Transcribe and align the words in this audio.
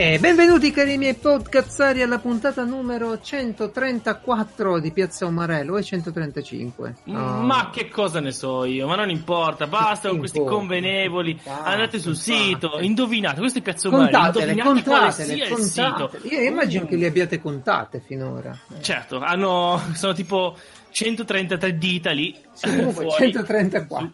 E 0.00 0.20
benvenuti 0.20 0.70
cari 0.70 0.96
miei 0.96 1.14
podcazzari 1.14 2.02
alla 2.02 2.20
puntata 2.20 2.62
numero 2.62 3.20
134 3.20 4.78
di 4.78 4.92
Piazza 4.92 5.26
Umarello 5.26 5.76
e 5.76 5.82
135. 5.82 6.94
Oh. 7.08 7.12
Ma 7.12 7.70
che 7.72 7.88
cosa 7.88 8.20
ne 8.20 8.30
so 8.30 8.64
io, 8.64 8.86
ma 8.86 8.94
non 8.94 9.10
importa, 9.10 9.66
basta 9.66 10.08
con 10.08 10.18
questi 10.18 10.38
convenevoli, 10.38 11.40
andate 11.44 11.98
sul 11.98 12.14
sito, 12.14 12.78
indovinate, 12.78 13.40
questo 13.40 13.58
è 13.58 13.62
Piazza 13.62 13.88
Umarello, 13.88 14.30
contatele, 14.30 14.62
contatele, 14.62 15.48
contatele. 15.48 16.28
Io 16.28 16.42
immagino 16.42 16.86
che 16.86 16.94
li 16.94 17.04
abbiate 17.04 17.40
contate 17.40 17.98
finora. 17.98 18.56
Certo, 18.80 19.18
hanno, 19.18 19.82
sono 19.94 20.12
tipo 20.12 20.56
133 20.90 21.76
dita 21.76 22.12
lì. 22.12 22.36
Sì, 22.52 22.68
134. 22.68 24.12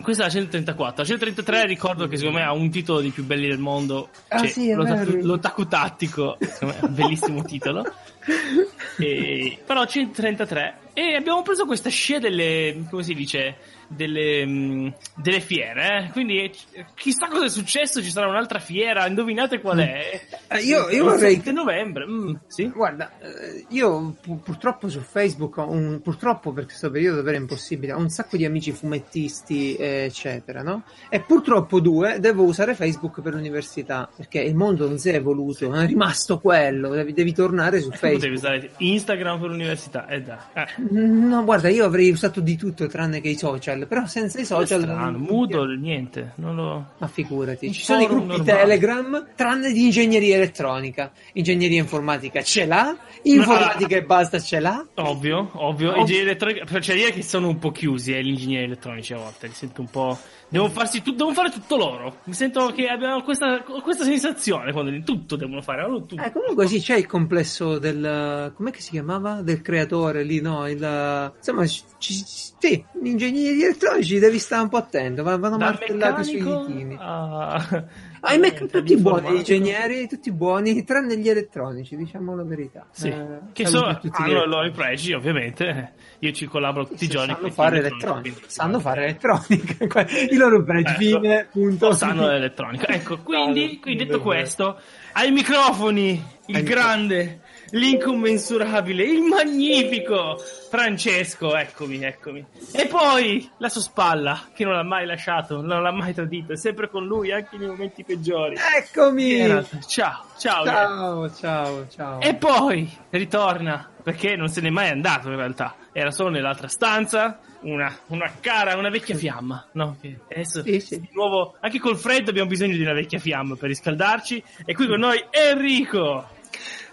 Questa 0.00 0.22
è 0.22 0.26
la 0.26 0.32
134. 0.32 1.02
La 1.02 1.04
133 1.04 1.66
ricordo 1.66 2.06
che 2.06 2.16
secondo 2.16 2.38
me 2.38 2.44
ha 2.44 2.52
un 2.52 2.70
titolo 2.70 3.00
dei 3.00 3.10
più 3.10 3.24
belli 3.24 3.48
del 3.48 3.58
mondo. 3.58 4.10
Ah, 4.28 4.38
cioè, 4.38 4.48
sì, 4.48 4.72
l'otaku, 4.72 5.18
l'otaku 5.22 5.66
tattico. 5.66 6.36
Secondo 6.40 6.74
me 6.74 6.80
è 6.80 6.84
un 6.84 6.94
bellissimo 6.94 7.42
titolo. 7.42 7.84
E, 9.00 9.56
però 9.64 9.86
133. 9.86 10.78
E 10.92 11.14
abbiamo 11.14 11.42
preso 11.42 11.66
questa 11.66 11.88
scia 11.88 12.18
delle. 12.18 12.84
come 12.90 13.04
si 13.04 13.14
dice? 13.14 13.56
Delle, 13.88 14.46
mh, 14.46 14.94
delle 15.16 15.40
fiere. 15.40 16.06
Eh? 16.06 16.12
Quindi 16.12 16.50
chissà 16.94 17.28
cosa 17.28 17.46
è 17.46 17.48
successo. 17.48 18.02
Ci 18.02 18.10
sarà 18.10 18.28
un'altra 18.28 18.58
fiera. 18.58 19.06
Indovinate 19.06 19.60
qual 19.60 19.78
è? 19.78 20.20
Eh, 20.48 20.58
io, 20.60 20.88
io 20.90 21.04
vorrei. 21.04 21.36
7 21.36 21.52
novembre. 21.52 22.06
Mm, 22.06 22.34
sì? 22.46 22.68
Guarda, 22.68 23.12
eh, 23.20 23.64
io 23.70 24.14
pu- 24.20 24.40
purtroppo 24.40 24.88
su 24.88 25.00
Facebook, 25.00 25.56
un, 25.58 26.00
purtroppo 26.02 26.52
per 26.52 26.64
questo 26.64 26.90
periodo 26.90 27.16
davvero 27.16 27.38
impossibile, 27.38 27.92
ho 27.92 27.98
un 27.98 28.10
sacco 28.10 28.36
di 28.36 28.44
amici 28.44 28.72
fumettisti, 28.72 29.76
eccetera, 29.76 30.62
no? 30.62 30.84
E 31.08 31.20
purtroppo 31.20 31.80
due, 31.80 32.18
devo 32.20 32.44
usare 32.44 32.74
Facebook 32.74 33.20
per 33.20 33.34
l'università 33.34 34.08
perché 34.14 34.40
il 34.40 34.54
mondo 34.54 34.88
non 34.88 34.98
si 34.98 35.10
è 35.10 35.14
evoluto, 35.14 35.72
è 35.72 35.86
rimasto 35.86 36.38
quello. 36.38 36.90
Devi, 36.90 37.12
devi 37.12 37.32
tornare 37.32 37.80
su 37.80 37.90
Facebook. 37.90 38.20
Devi 38.20 38.34
usare 38.34 38.70
Instagram 38.78 39.40
per 39.40 39.48
l'università. 39.50 40.06
Eh, 40.06 40.22
dai. 40.22 40.38
Eh. 40.54 40.66
No, 40.90 41.44
guarda, 41.44 41.68
io 41.68 41.84
avrei 41.84 42.10
usato 42.10 42.40
di 42.40 42.56
tutto 42.56 42.86
tranne 42.86 43.20
che 43.20 43.28
i 43.28 43.36
social, 43.36 43.77
però 43.86 44.06
senza 44.06 44.40
i 44.40 44.44
social. 44.44 44.82
Strano, 44.82 45.18
Moodle, 45.18 45.76
niente, 45.76 46.32
non 46.36 46.56
lo... 46.56 46.92
Ma 46.98 47.06
figurati, 47.06 47.72
ci 47.72 47.82
sono 47.82 48.02
i 48.02 48.06
gruppi 48.06 48.36
normale. 48.36 48.58
Telegram, 48.58 49.26
tranne 49.34 49.72
di 49.72 49.84
ingegneria 49.84 50.36
elettronica. 50.36 51.12
Ingegneria 51.34 51.78
informatica 51.78 52.42
ce 52.42 52.66
l'ha, 52.66 52.96
informatica 53.22 53.96
e 53.96 54.02
basta 54.02 54.38
ce 54.40 54.60
l'ha. 54.60 54.86
Ovvio, 54.94 55.50
ovvio. 55.54 55.90
ovvio. 55.90 55.94
Ingegneria 55.96 56.30
elettronica, 56.30 56.80
cioè 56.80 56.96
dire 56.96 57.12
che 57.12 57.22
sono 57.22 57.48
un 57.48 57.58
po' 57.58 57.70
chiusi, 57.70 58.12
eh, 58.14 58.22
gli 58.22 58.28
ingegneri 58.28 58.64
elettronici 58.64 59.12
a 59.12 59.18
volte, 59.18 59.46
li 59.46 59.54
sento 59.54 59.80
un 59.80 59.88
po'... 59.88 60.18
Devono, 60.48 60.70
farsi 60.70 61.02
tu- 61.02 61.12
devono 61.12 61.34
fare 61.34 61.50
tutto 61.50 61.76
loro. 61.76 62.20
Mi 62.24 62.32
sento 62.32 62.72
che 62.72 62.88
abbiamo 62.88 63.22
questa, 63.22 63.62
questa 63.62 64.04
sensazione 64.04 64.72
quando 64.72 64.98
tutto 65.02 65.36
devono 65.36 65.60
fare. 65.60 65.82
Allora, 65.82 66.04
tutto. 66.04 66.22
Eh, 66.22 66.32
comunque 66.32 66.66
sì, 66.66 66.80
c'è 66.80 66.96
il 66.96 67.06
complesso 67.06 67.78
del... 67.78 68.52
com'è 68.54 68.70
che 68.70 68.80
si 68.80 68.90
chiamava? 68.90 69.42
Del 69.42 69.60
creatore 69.60 70.22
lì, 70.22 70.40
no? 70.40 70.66
Il, 70.66 71.32
insomma, 71.36 71.66
ci, 71.66 72.14
sì, 72.24 72.84
gli 73.00 73.08
ingegneri 73.08 73.62
elettronici 73.62 74.18
devi 74.18 74.38
stare 74.38 74.62
un 74.62 74.68
po' 74.68 74.78
attento, 74.78 75.22
vanno 75.22 75.58
martellati 75.58 76.24
sui 76.24 76.42
litini. 76.42 76.96
A... 76.98 77.84
I 78.22 78.38
mec- 78.38 78.66
tutti 78.66 78.96
buoni, 78.96 79.30
gli 79.30 79.36
ingegneri, 79.36 80.08
tutti 80.08 80.32
buoni, 80.32 80.84
tranne 80.84 81.16
gli 81.18 81.28
elettronici, 81.28 81.96
diciamo 81.96 82.34
la 82.34 82.44
verità. 82.44 82.86
Sì, 82.90 83.08
eh, 83.08 83.38
che 83.52 83.66
sono, 83.66 83.86
hanno 83.86 84.42
i 84.42 84.46
loro 84.46 84.70
pregi, 84.70 85.12
ovviamente. 85.12 85.92
Io 86.20 86.32
ci 86.32 86.46
collaboro 86.46 86.86
tutti 86.86 87.04
i 87.04 87.08
giorni. 87.08 87.32
Sanno 87.34 87.50
fare 87.50 87.78
elettronica. 87.78 88.40
Sanno 88.46 88.80
fare 88.80 89.04
elettronica. 89.04 90.06
I 90.30 90.36
loro 90.36 90.62
pregi, 90.64 91.10
ecco, 91.10 91.20
fine, 91.20 91.48
punto. 91.50 91.92
Sanno 91.92 92.26
l'elettronica. 92.26 92.86
Ecco, 92.88 93.18
quindi, 93.18 93.78
quindi 93.80 94.04
detto 94.04 94.20
questo, 94.20 94.80
ai 95.12 95.30
microfoni, 95.30 96.22
il 96.46 96.62
grande. 96.62 97.40
L'incommensurabile, 97.70 99.04
il 99.04 99.20
magnifico 99.22 100.38
Francesco, 100.70 101.54
eccomi, 101.56 102.02
eccomi. 102.02 102.44
E 102.72 102.86
poi 102.86 103.50
la 103.58 103.68
sua 103.68 103.80
spalla, 103.80 104.48
che 104.54 104.64
non 104.64 104.74
l'ha 104.74 104.82
mai 104.82 105.06
lasciato, 105.06 105.60
non 105.60 105.82
l'ha 105.82 105.92
mai 105.92 106.14
tradito, 106.14 106.52
è 106.52 106.56
sempre 106.56 106.88
con 106.88 107.04
lui 107.04 107.32
anche 107.32 107.56
nei 107.58 107.68
momenti 107.68 108.04
peggiori. 108.04 108.56
Eccomi! 108.76 109.38
Ciao, 109.86 110.24
ciao. 110.38 110.64
Ciao, 110.64 111.34
ciao, 111.34 111.88
ciao. 111.88 112.20
E 112.20 112.34
poi 112.34 112.90
ritorna, 113.10 113.90
perché 114.02 114.36
non 114.36 114.48
se 114.48 114.60
n'è 114.60 114.70
mai 114.70 114.88
andato 114.88 115.28
in 115.28 115.36
realtà, 115.36 115.74
era 115.92 116.10
solo 116.10 116.30
nell'altra 116.30 116.68
stanza, 116.68 117.40
una, 117.60 117.94
una, 118.08 118.32
cara, 118.40 118.76
una 118.76 118.88
vecchia 118.88 119.16
fiamma, 119.16 119.66
no? 119.72 119.96
Adesso 120.30 120.62
sì, 120.62 120.80
sì. 120.80 121.00
di 121.00 121.08
nuovo, 121.12 121.56
anche 121.60 121.78
col 121.78 121.96
freddo 121.96 122.30
abbiamo 122.30 122.48
bisogno 122.48 122.76
di 122.76 122.82
una 122.82 122.92
vecchia 122.92 123.18
fiamma 123.18 123.56
per 123.56 123.68
riscaldarci. 123.68 124.42
E 124.64 124.74
qui 124.74 124.86
con 124.86 125.00
noi 125.00 125.22
Enrico. 125.30 126.36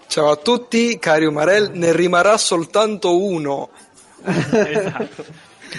Ciao 0.07 0.29
a 0.29 0.35
tutti, 0.37 0.97
cari 0.97 1.25
Umarell, 1.25 1.71
ne 1.73 1.93
rimarrà 1.93 2.37
soltanto 2.37 3.21
uno. 3.21 3.69
esatto. 4.23 5.25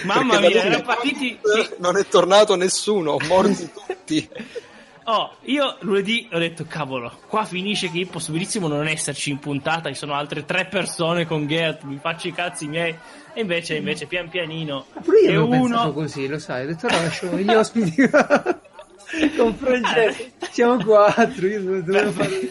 Mamma 0.03 0.39
mia, 0.39 0.49
erano 0.49 0.83
partiti. 0.83 1.39
Non 1.79 1.97
è 1.97 2.05
tornato 2.07 2.55
nessuno, 2.55 3.17
morti 3.27 3.69
tutti. 3.71 4.29
Oh, 5.09 5.37
io 5.43 5.77
lunedì 5.83 6.27
ho 6.33 6.37
detto, 6.37 6.65
cavolo, 6.67 7.19
qua 7.29 7.45
finisce 7.45 7.89
che 7.89 7.99
io 7.99 8.07
posso 8.07 8.33
benissimo 8.33 8.67
non 8.67 8.87
esserci 8.87 9.29
in 9.29 9.39
puntata, 9.39 9.87
ci 9.87 9.95
sono 9.95 10.13
altre 10.13 10.43
tre 10.43 10.65
persone 10.65 11.25
con 11.25 11.47
Gert, 11.47 11.83
mi 11.83 11.97
faccio 11.97 12.27
i 12.27 12.33
cazzi 12.33 12.67
miei. 12.67 12.93
E 13.33 13.39
invece, 13.39 13.77
invece, 13.77 14.05
pian 14.05 14.27
pianino. 14.27 14.87
Ma 14.93 14.99
pure 14.99 15.19
io 15.21 15.31
e 15.31 15.57
uno... 15.57 15.93
così, 15.93 16.27
lo 16.27 16.39
sai, 16.39 16.65
ho 16.65 16.67
detto, 16.67 16.89
no, 16.89 17.01
lascio 17.01 17.27
gli 17.37 17.53
ospiti. 17.53 17.95
con 19.37 19.55
Francesco. 19.55 20.23
Siamo 20.51 20.83
quattro 20.83 21.47
io 21.47 21.81
dovevo 21.81 22.11
fare 22.11 22.49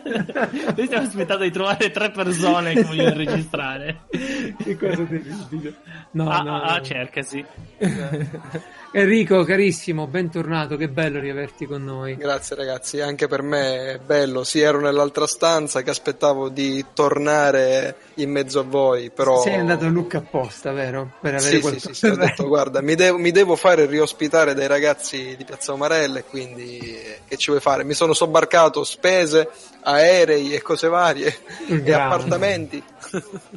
noi 0.74 0.86
stiamo 0.86 1.06
aspettando 1.06 1.44
di 1.44 1.50
trovare 1.50 1.90
tre 1.90 2.10
persone 2.10 2.72
che 2.74 2.82
vogliono 2.82 3.14
registrare. 3.14 4.00
Che 4.10 4.76
cosa 4.76 5.04
terribile 5.04 5.74
no, 6.12 6.30
ah, 6.30 6.42
no, 6.42 6.62
ah, 6.62 6.80
cercasi 6.80 7.44
Enrico 8.90 9.44
carissimo 9.44 10.06
bentornato 10.06 10.76
che 10.76 10.88
bello 10.88 11.20
riaverti 11.20 11.66
con 11.66 11.84
noi 11.84 12.16
grazie 12.16 12.56
ragazzi 12.56 13.00
anche 13.00 13.28
per 13.28 13.42
me 13.42 13.92
è 13.92 13.98
bello 13.98 14.44
sì 14.44 14.60
ero 14.60 14.80
nell'altra 14.80 15.26
stanza 15.26 15.82
che 15.82 15.90
aspettavo 15.90 16.48
di 16.48 16.82
tornare 16.94 17.96
in 18.14 18.30
mezzo 18.30 18.60
a 18.60 18.62
voi 18.62 19.10
però 19.10 19.42
sei 19.42 19.56
andato 19.56 19.84
a 19.84 19.88
Lucca 19.88 20.18
apposta 20.18 20.72
vero? 20.72 21.12
per 21.20 21.34
avere 21.34 21.56
sì, 21.56 21.60
qualcosa 21.60 21.88
sì, 21.88 21.94
sì, 21.94 22.06
sì, 22.06 22.12
ho 22.12 22.16
detto 22.16 22.46
guarda 22.48 22.80
mi 22.80 22.94
devo, 22.94 23.18
mi 23.18 23.30
devo 23.30 23.56
fare 23.56 23.84
riospitare 23.84 24.54
dai 24.54 24.66
ragazzi 24.66 25.34
di 25.36 25.44
Piazza 25.44 25.72
Omarello 25.72 26.18
e 26.18 26.24
quindi 26.24 26.98
che 27.28 27.36
ci 27.36 27.50
vuoi 27.50 27.60
fare? 27.60 27.84
Mi 27.84 27.92
sono 27.92 28.14
sobbarcato 28.14 28.82
spese, 28.84 29.50
aerei 29.82 30.54
e 30.54 30.62
cose 30.62 30.88
varie 30.88 31.36
Grande. 31.66 31.84
e 31.90 31.92
appartamenti. 31.92 32.82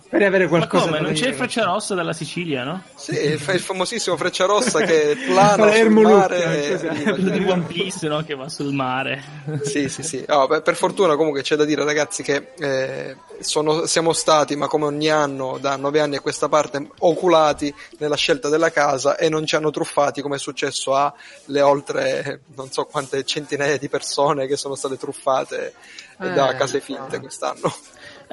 Per 0.09 0.21
avere 0.21 0.47
qualcosa. 0.47 0.85
Ma 0.85 0.97
come? 0.97 1.01
Non 1.01 1.13
c'è 1.13 1.27
il 1.27 1.33
Freccia 1.33 1.65
Rossa 1.65 1.95
dalla 1.95 2.13
Sicilia, 2.13 2.63
no? 2.63 2.83
Sì, 2.95 3.11
il, 3.11 3.31
il 3.33 3.59
famosissimo 3.59 4.17
Freccia 4.17 4.45
Rossa 4.45 4.81
che 4.81 5.17
plana 5.27 5.71
sul 5.71 5.89
mare. 5.89 6.79
E... 6.79 7.13
di 7.15 7.45
One 7.45 7.63
Piece, 7.63 8.07
no? 8.07 8.23
Che 8.23 8.35
va 8.35 8.49
sul 8.49 8.73
mare. 8.73 9.23
Sì, 9.63 9.89
sì, 9.89 10.03
sì. 10.03 10.23
Oh, 10.27 10.47
beh, 10.47 10.61
per 10.61 10.75
fortuna 10.75 11.15
comunque 11.15 11.41
c'è 11.41 11.55
da 11.55 11.65
dire 11.65 11.83
ragazzi 11.83 12.23
che 12.23 12.51
eh, 12.57 13.15
sono, 13.39 13.85
siamo 13.85 14.13
stati, 14.13 14.55
ma 14.55 14.67
come 14.67 14.85
ogni 14.85 15.09
anno, 15.09 15.57
da 15.59 15.75
nove 15.75 15.99
anni 15.99 16.15
a 16.15 16.21
questa 16.21 16.47
parte, 16.47 16.89
oculati 16.99 17.73
nella 17.97 18.15
scelta 18.15 18.49
della 18.49 18.71
casa 18.71 19.17
e 19.17 19.29
non 19.29 19.45
ci 19.45 19.55
hanno 19.55 19.71
truffati 19.71 20.21
come 20.21 20.35
è 20.35 20.39
successo 20.39 20.95
alle 20.95 21.61
oltre 21.61 22.41
non 22.55 22.71
so 22.71 22.85
quante 22.85 23.23
centinaia 23.23 23.77
di 23.77 23.89
persone 23.89 24.47
che 24.47 24.57
sono 24.57 24.75
state 24.75 24.97
truffate 24.97 25.73
eh, 26.19 26.29
da 26.31 26.55
case 26.55 26.79
finte 26.79 27.19
quest'anno. 27.19 27.73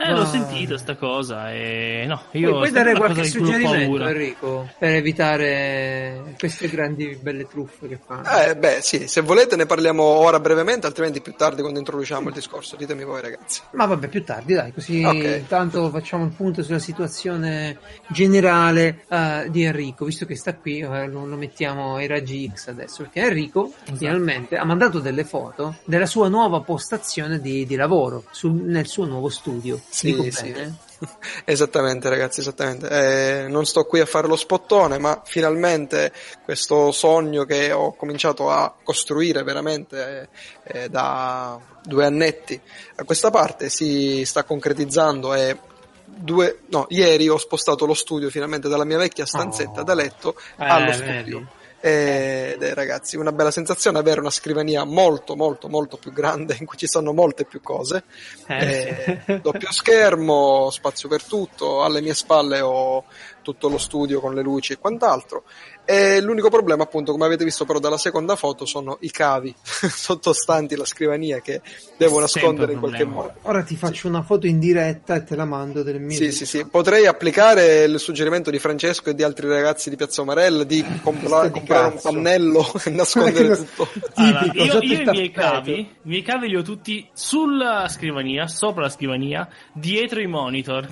Eh, 0.01 0.13
l'ho 0.13 0.27
sentito 0.27 0.79
sta 0.79 0.95
cosa 0.97 1.53
e 1.53 2.05
no, 2.07 2.23
io 2.33 2.53
puoi 2.53 2.71
dare 2.71 2.95
qualche 2.95 3.25
suggerimento 3.25 4.07
Enrico 4.07 4.69
per 4.79 4.95
evitare 4.95 6.35
queste 6.39 6.69
grandi 6.69 7.19
belle 7.21 7.49
truffe 7.49 7.89
che 7.89 7.99
fanno? 8.05 8.29
Eh, 8.29 8.57
beh, 8.57 8.79
sì, 8.81 9.09
se 9.09 9.21
volete 9.23 9.57
ne 9.57 9.67
parliamo 9.67 10.03
ora 10.03 10.39
brevemente, 10.39 10.87
altrimenti 10.87 11.21
più 11.21 11.35
tardi 11.35 11.63
quando 11.63 11.81
introduciamo 11.81 12.29
il 12.29 12.35
discorso, 12.35 12.77
ditemi 12.77 13.05
voi 13.05 13.21
ragazzi. 13.21 13.61
Ma 13.73 13.87
vabbè, 13.87 14.07
più 14.09 14.25
tardi, 14.25 14.55
dai, 14.55 14.73
così 14.73 15.03
okay. 15.03 15.39
intanto 15.39 15.91
facciamo 15.91 16.23
un 16.23 16.35
punto 16.35 16.63
sulla 16.63 16.79
situazione 16.79 17.79
generale 18.07 19.05
uh, 19.09 19.49
di 19.49 19.65
Enrico, 19.65 20.05
visto 20.05 20.27
che 20.27 20.37
sta 20.37 20.55
qui, 20.55 20.83
uh, 20.83 21.09
lo, 21.09 21.27
lo, 21.27 21.37
mettiamo 21.37 21.97
ai 21.97 22.07
raggi 22.07 22.51
X 22.55 22.69
adesso, 22.69 23.03
perché 23.03 23.21
Enrico 23.23 23.73
esatto. 23.83 23.97
finalmente 23.97 24.57
ha 24.57 24.65
mandato 24.65 25.01
delle 25.01 25.25
foto 25.25 25.77
della 25.85 26.07
sua 26.07 26.29
nuova 26.29 26.61
postazione 26.61 27.41
di, 27.41 27.67
di 27.67 27.75
lavoro 27.75 28.25
sul, 28.31 28.53
nel 28.53 28.87
suo 28.87 29.05
nuovo 29.05 29.29
studio. 29.29 29.81
Sì, 29.91 30.31
sì. 30.31 30.55
esattamente 31.45 32.09
ragazzi, 32.09 32.41
esattamente. 32.41 32.89
Eh, 32.89 33.49
non 33.49 33.65
sto 33.67 33.85
qui 33.85 34.01
a 34.01 34.07
fare 34.07 34.27
lo 34.27 34.37
spottone, 34.37 34.99
ma 34.99 35.23
finalmente 35.25 36.13
questo 36.45 36.93
sogno 36.93 37.45
che 37.45 37.73
ho 37.73 37.95
cominciato 37.95 38.51
a 38.51 38.75
costruire 38.83 39.43
veramente 39.43 40.29
eh, 40.65 40.83
eh, 40.83 40.89
da 40.89 41.59
due 41.83 42.05
annetti 42.05 42.61
a 42.97 43.05
questa 43.05 43.31
parte 43.31 43.71
si 43.71 44.25
sta 44.27 44.45
concretizzando 44.45 45.33
e 45.33 45.59
due, 46.05 46.61
no, 46.67 46.87
ieri 46.91 47.29
ho 47.29 47.39
spostato 47.39 47.87
lo 47.87 47.95
studio 47.95 48.29
finalmente 48.29 48.69
dalla 48.69 48.85
mia 48.85 48.99
vecchia 48.99 49.25
stanzetta 49.25 49.81
oh. 49.81 49.85
da 49.85 49.95
letto 49.95 50.37
allo 50.57 50.93
studio. 50.93 51.39
Vedi 51.39 51.58
ed 51.81 52.61
è 52.61 52.75
ragazzi 52.75 53.17
una 53.17 53.31
bella 53.31 53.53
sensazione 53.53 53.99
avere 53.99 54.19
una 54.19 54.31
scrivania 54.31 54.85
molto 54.85 55.37
molto 55.37 55.69
molto 55.69 55.97
più 55.97 56.13
grande 56.13 56.57
in 56.59 56.67
cui 56.67 56.77
ci 56.77 56.89
sono 56.89 57.13
molte 57.13 57.45
più 57.45 57.61
cose 57.61 58.05
Eh, 58.47 59.23
sì. 59.25 59.41
doppio 59.43 59.71
schermo 59.71 60.71
spazio 60.71 61.09
per 61.09 61.23
tutto 61.23 61.85
alle 61.85 62.01
mie 62.01 62.15
spalle 62.15 62.61
ho 62.61 63.05
tutto 63.43 63.69
lo 63.69 63.79
studio 63.79 64.21
con 64.21 64.35
le 64.35 64.43
luci 64.43 64.73
e 64.73 64.79
quant'altro 64.79 65.45
e 65.91 66.21
l'unico 66.21 66.51
problema 66.51 66.83
appunto 66.83 67.13
come 67.13 67.25
avete 67.25 67.45
visto 67.45 67.65
però 67.65 67.79
dalla 67.79 67.97
seconda 67.97 68.37
foto 68.37 68.67
sono 68.67 68.99
i 69.01 69.11
cavi 69.11 69.55
sottostanti 69.65 70.77
la 70.77 70.85
scrivania 70.85 71.41
che 71.41 71.63
devo 71.97 72.21
nascondere 72.21 72.75
in 72.75 72.79
qualche 72.79 73.07
modo 73.07 73.33
Ora 73.43 73.63
ti 73.63 73.75
faccio 73.75 74.07
una 74.07 74.23
foto 74.23 74.47
in 74.47 74.59
diretta 74.59 75.15
e 75.15 75.25
te 75.25 75.35
la 75.35 75.47
mando 75.47 75.83
del 75.83 75.99
mio. 75.99 76.15
sì, 76.15 76.31
sì, 76.31 76.45
sì. 76.45 76.67
Potrei 76.67 77.07
applicare 77.07 77.85
il 77.85 77.99
suggerimento 77.99 78.51
di 78.51 78.59
Francesco 78.59 79.09
e 79.09 79.15
di 79.15 79.23
altri 79.23 79.49
ragazzi 79.49 79.89
di 79.89 79.97
Piazza 79.97 80.21
Umarella 80.21 80.65
di 80.65 80.85
compra- 81.03 81.45
di 81.45 81.51
comprare 81.53 81.95
un 81.95 82.01
pannello 82.03 82.71
e 82.85 82.91
nascondere 82.91 83.57
tutto. 83.57 83.89
Allora, 84.17 84.43
Tipico, 84.43 84.65
io, 84.65 84.81
io 84.83 85.01
i 85.01 85.05
miei 85.05 85.31
cavi, 85.31 85.79
i 85.79 85.89
miei 86.03 86.23
cavi 86.23 86.49
li 86.49 86.57
ho 86.57 86.63
tutti 86.63 87.09
sulla 87.15 87.89
scrivania, 87.89 88.47
sopra 88.47 88.83
la 88.83 88.91
scrivania, 88.91 89.49
dietro 89.73 90.21
i 90.21 90.27
monitor. 90.27 90.87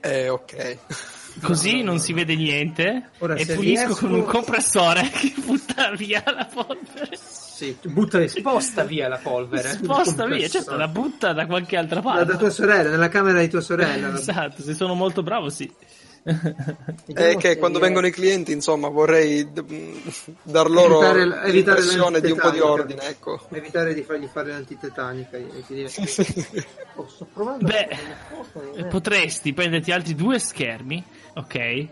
Eh, 0.00 0.28
ok. 0.28 0.78
Così 1.42 1.82
non 1.82 1.98
si 1.98 2.12
vede 2.12 2.34
niente 2.34 3.10
Ora, 3.18 3.34
e 3.34 3.44
pulisco 3.44 3.60
riesco- 3.60 3.94
con 4.06 4.14
un 4.14 4.24
compressore 4.24 5.08
che 5.12 5.34
butta 5.44 5.90
via 5.96 6.22
la 6.26 6.46
polvere. 6.52 7.10
Sì, 7.18 7.76
butta, 7.82 8.26
sposta 8.28 8.84
via 8.84 9.08
la 9.08 9.18
polvere. 9.18 9.70
Sposta 9.72 10.26
via, 10.26 10.48
certo, 10.48 10.76
la 10.76 10.88
butta 10.88 11.32
da 11.32 11.46
qualche 11.46 11.76
altra 11.76 12.00
parte. 12.02 12.24
da 12.24 12.36
tua 12.36 12.50
sorella, 12.50 12.90
nella 12.90 13.08
camera 13.08 13.40
di 13.40 13.48
tua 13.48 13.60
sorella. 13.60 14.14
Esatto, 14.14 14.62
se 14.62 14.74
sono 14.74 14.94
molto 14.94 15.22
bravo, 15.22 15.48
sì. 15.48 15.70
È 17.06 17.36
che 17.36 17.56
quando 17.56 17.78
vengono 17.78 18.08
i 18.08 18.10
clienti, 18.10 18.50
insomma, 18.50 18.88
vorrei 18.88 19.44
mh, 19.44 20.32
dar 20.42 20.68
loro 20.68 21.00
Evitare- 21.00 21.48
evitare 21.48 21.80
l'impressione 21.80 22.20
di 22.20 22.30
un 22.32 22.38
po' 22.38 22.50
di 22.50 22.58
ordine, 22.60 23.02
ecco. 23.08 23.46
Evitare 23.52 23.94
di 23.94 24.02
fargli 24.02 24.26
fare 24.30 24.50
l'antitetanica. 24.50 25.36
e 25.36 25.88
sto 25.88 27.26
provando. 27.32 27.64
Beh, 27.66 28.84
Potresti 28.88 29.52
prenderti 29.52 29.92
altri 29.92 30.14
due 30.16 30.38
schermi, 30.40 31.02
ok? 31.36 31.88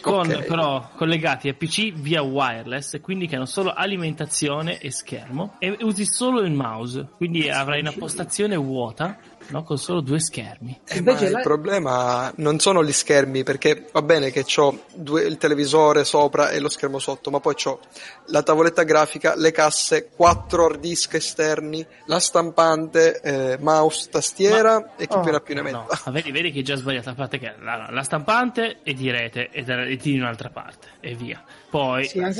Con, 0.00 0.30
Ok. 0.30 0.44
però 0.44 0.90
collegati 0.94 1.48
a 1.48 1.54
PC 1.54 1.92
via 1.92 2.22
wireless, 2.22 3.00
quindi 3.00 3.26
che 3.26 3.34
hanno 3.34 3.46
solo 3.46 3.72
alimentazione 3.72 4.78
e 4.78 4.92
schermo, 4.92 5.56
e 5.58 5.76
usi 5.80 6.04
solo 6.06 6.40
il 6.42 6.52
mouse, 6.52 7.08
quindi 7.16 7.48
avrai 7.48 7.80
una 7.80 7.92
postazione 7.96 8.54
vuota, 8.54 9.18
no? 9.48 9.62
Con 9.64 9.78
solo 9.78 10.00
due 10.00 10.20
schermi. 10.20 10.80
Eh, 10.86 10.98
Invece 10.98 11.24
ma 11.24 11.30
la- 11.30 11.36
il 11.38 11.44
problema 11.44 12.32
non 12.36 12.58
sono 12.58 12.84
gli 12.84 12.92
schermi, 12.92 13.42
perché 13.42 13.88
va 13.92 14.02
bene 14.02 14.30
che 14.30 14.44
ho 14.56 14.84
il 15.24 15.36
televisore 15.38 16.04
sopra 16.04 16.50
e 16.50 16.58
lo 16.60 16.68
schermo 16.68 16.98
sotto, 16.98 17.30
ma 17.30 17.40
poi 17.40 17.54
ho 17.64 17.80
la 18.26 18.42
tavoletta 18.42 18.82
grafica, 18.82 19.34
le 19.36 19.50
casse, 19.52 20.08
quattro 20.14 20.66
hard 20.66 20.80
disk 20.80 21.14
esterni, 21.14 21.84
la 22.06 22.20
stampante, 22.20 23.20
eh, 23.20 23.58
mouse, 23.60 24.08
tastiera 24.10 24.94
e 24.96 25.06
chi 25.06 25.16
Oh, 25.16 25.20
più 25.20 25.30
ne 25.30 25.36
ha 25.36 25.40
più 25.40 25.54
ne 25.54 25.62
No, 25.62 25.80
metta. 25.86 26.00
ma 26.06 26.12
vedi, 26.12 26.30
vedi 26.30 26.52
che 26.52 26.60
è 26.60 26.62
già 26.62 26.76
sbagliata, 26.76 27.10
a 27.10 27.14
parte 27.14 27.38
che 27.38 27.54
la, 27.60 27.88
la 27.90 28.02
stampante 28.02 28.78
è 28.82 28.92
di 28.92 29.10
rete 29.10 29.48
e, 29.50 29.62
da- 29.62 29.84
e 29.84 29.96
di 29.96 30.18
un'altra 30.18 30.50
parte, 30.50 30.86
e 31.00 31.14
via. 31.14 31.42
Poi 31.70 32.06
Sì, 32.06 32.18
Ma 32.18 32.30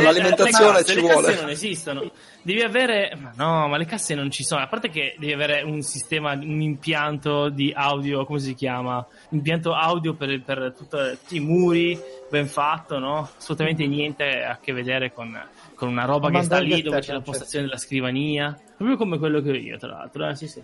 l'alimentazione 0.00 0.78
le 0.78 0.78
casse, 0.78 0.84
ci 0.84 0.94
le 0.94 1.06
casse 1.06 1.20
vuole. 1.20 1.34
non 1.40 1.50
esistono. 1.50 2.10
Devi 2.40 2.62
avere, 2.62 3.12
ma 3.20 3.32
no, 3.36 3.68
ma 3.68 3.76
le 3.76 3.84
casse 3.84 4.14
non 4.14 4.30
ci 4.30 4.42
sono. 4.44 4.62
A 4.62 4.66
parte 4.66 4.88
che 4.88 5.14
devi 5.18 5.32
avere 5.32 5.60
un 5.62 5.82
sistema, 5.82 6.32
un 6.32 6.62
impianto 6.62 7.50
di 7.50 7.70
audio, 7.76 8.24
come 8.24 8.38
si 8.38 8.54
chiama? 8.54 9.06
Impianto 9.30 9.74
audio 9.74 10.14
per, 10.14 10.40
per 10.42 10.74
tutti 10.74 11.36
i 11.36 11.40
muri, 11.40 11.98
ben 12.30 12.46
fatto, 12.46 12.98
no? 12.98 13.28
Assolutamente 13.36 13.86
niente 13.86 14.42
a 14.42 14.58
che 14.58 14.72
vedere 14.72 15.12
con, 15.12 15.38
con 15.78 15.88
una 15.88 16.04
roba 16.04 16.28
che 16.28 16.42
sta 16.42 16.58
lì 16.58 16.82
dove 16.82 16.98
c'è 16.98 17.12
la 17.12 17.20
postazione 17.20 17.66
della 17.66 17.78
scrivania. 17.78 18.58
Proprio 18.76 18.96
come 18.96 19.18
quello 19.18 19.40
che 19.40 19.50
ho 19.50 19.54
io, 19.54 19.76
tra 19.78 19.88
l'altro. 19.88 20.28
Eh, 20.28 20.34
sì, 20.34 20.48
sì. 20.48 20.60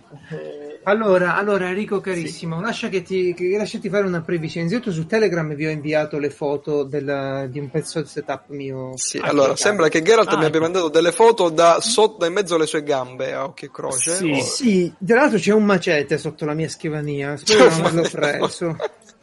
Allora, 0.83 1.35
allora 1.35 1.69
Enrico 1.69 1.99
carissimo, 2.01 2.59
lascia 2.61 2.89
che 2.89 3.01
ti, 3.01 3.33
che 3.33 3.55
lasciati 3.57 3.89
fare 3.89 4.05
una 4.05 4.21
previsione. 4.21 4.67
Innanzitutto 4.67 4.93
su 4.95 5.05
Telegram 5.05 5.53
vi 5.55 5.65
ho 5.65 5.69
inviato 5.69 6.17
le 6.19 6.29
foto 6.29 6.83
del- 6.83 7.47
di 7.49 7.59
un 7.59 7.69
pezzo 7.69 8.01
di 8.01 8.07
setup 8.07 8.49
mio. 8.49 8.91
Sì, 8.97 9.17
Ah, 9.17 9.27
allora 9.29 9.51
che 9.53 9.57
sembra 9.57 9.87
che 9.89 10.01
Geralt 10.01 10.27
Ah, 10.29 10.37
mi 10.37 10.45
abbia 10.45 10.57
ecco. 10.57 10.59
mandato 10.59 10.89
delle 10.89 11.11
foto 11.11 11.49
da 11.49 11.79
sotto, 11.81 12.17
da 12.19 12.27
in 12.27 12.33
mezzo 12.33 12.55
alle 12.55 12.67
sue 12.67 12.83
gambe 12.83 13.33
a 13.33 13.45
occhio 13.45 13.67
e 13.67 13.71
croce. 13.71 14.13
Sì. 14.15 14.31
O- 14.31 14.41
Sì, 14.43 14.93
tra 15.05 15.21
l'altro 15.21 15.39
c'è 15.39 15.53
un 15.53 15.63
macete 15.65 16.17
sotto 16.17 16.45
la 16.45 16.53
mia 16.53 16.67
scrivania, 16.69 17.35
spero 17.37 17.67
di 17.69 17.75
non 17.77 17.85
averlo 17.85 18.09
preso. 18.11 18.77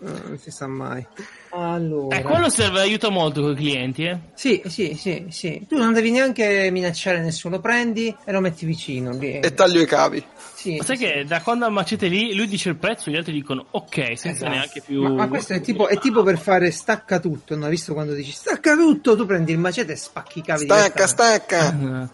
Eh, 0.05 0.11
non 0.27 0.39
si 0.39 0.51
sa 0.51 0.67
mai. 0.67 1.07
Allora. 1.55 2.17
Eh, 2.17 2.23
quello 2.23 2.49
serve, 2.49 2.81
aiuta 2.81 3.11
molto 3.11 3.43
con 3.43 3.53
i 3.53 3.57
clienti, 3.57 4.05
eh. 4.05 4.19
Sì, 4.33 4.63
sì, 4.67 4.95
sì, 4.99 5.27
sì. 5.29 5.67
Tu 5.69 5.77
non 5.77 5.93
devi 5.93 6.11
neanche 6.11 6.71
minacciare 6.71 7.21
nessuno, 7.21 7.61
prendi 7.61 8.15
e 8.25 8.33
lo 8.33 8.41
metti 8.41 8.65
vicino. 8.65 9.11
lì. 9.13 9.39
E 9.39 9.53
taglio 9.53 9.83
i 9.83 9.87
cavi. 9.87 10.25
Sì, 10.55 10.77
Ma 10.77 10.85
sai 10.85 10.97
sì, 10.97 11.05
che 11.05 11.25
da 11.27 11.43
quando 11.43 11.67
al 11.67 11.73
macete 11.73 12.07
lì, 12.07 12.35
lui 12.35 12.47
dice 12.47 12.71
il 12.71 12.77
prezzo, 12.77 13.11
gli 13.11 13.17
altri 13.17 13.33
dicono 13.33 13.67
ok, 13.71 13.97
senza 14.17 14.29
Esatto. 14.31 14.51
neanche 14.51 14.81
più. 14.81 15.03
Ma, 15.03 15.11
ma 15.11 15.29
questo 15.29 15.53
è 15.53 15.61
tipo, 15.61 15.89
è 15.89 15.99
tipo 15.99 16.23
per 16.23 16.39
fare 16.39 16.71
stacca 16.71 17.19
tutto, 17.19 17.55
no? 17.57 17.69
Visto 17.69 17.93
quando 17.93 18.15
dici 18.15 18.31
stacca 18.33 18.75
tutto, 18.75 19.15
tu 19.15 19.27
prendi 19.27 19.53
il 19.53 19.59
macete 19.59 19.93
e 19.93 19.97
spacchi 19.97 20.39
i 20.39 20.43
cavi 20.43 20.65
Stacca, 20.65 21.07
stacca. 21.07 22.11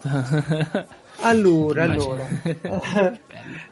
Allora, 1.21 1.83
allora. 1.83 2.27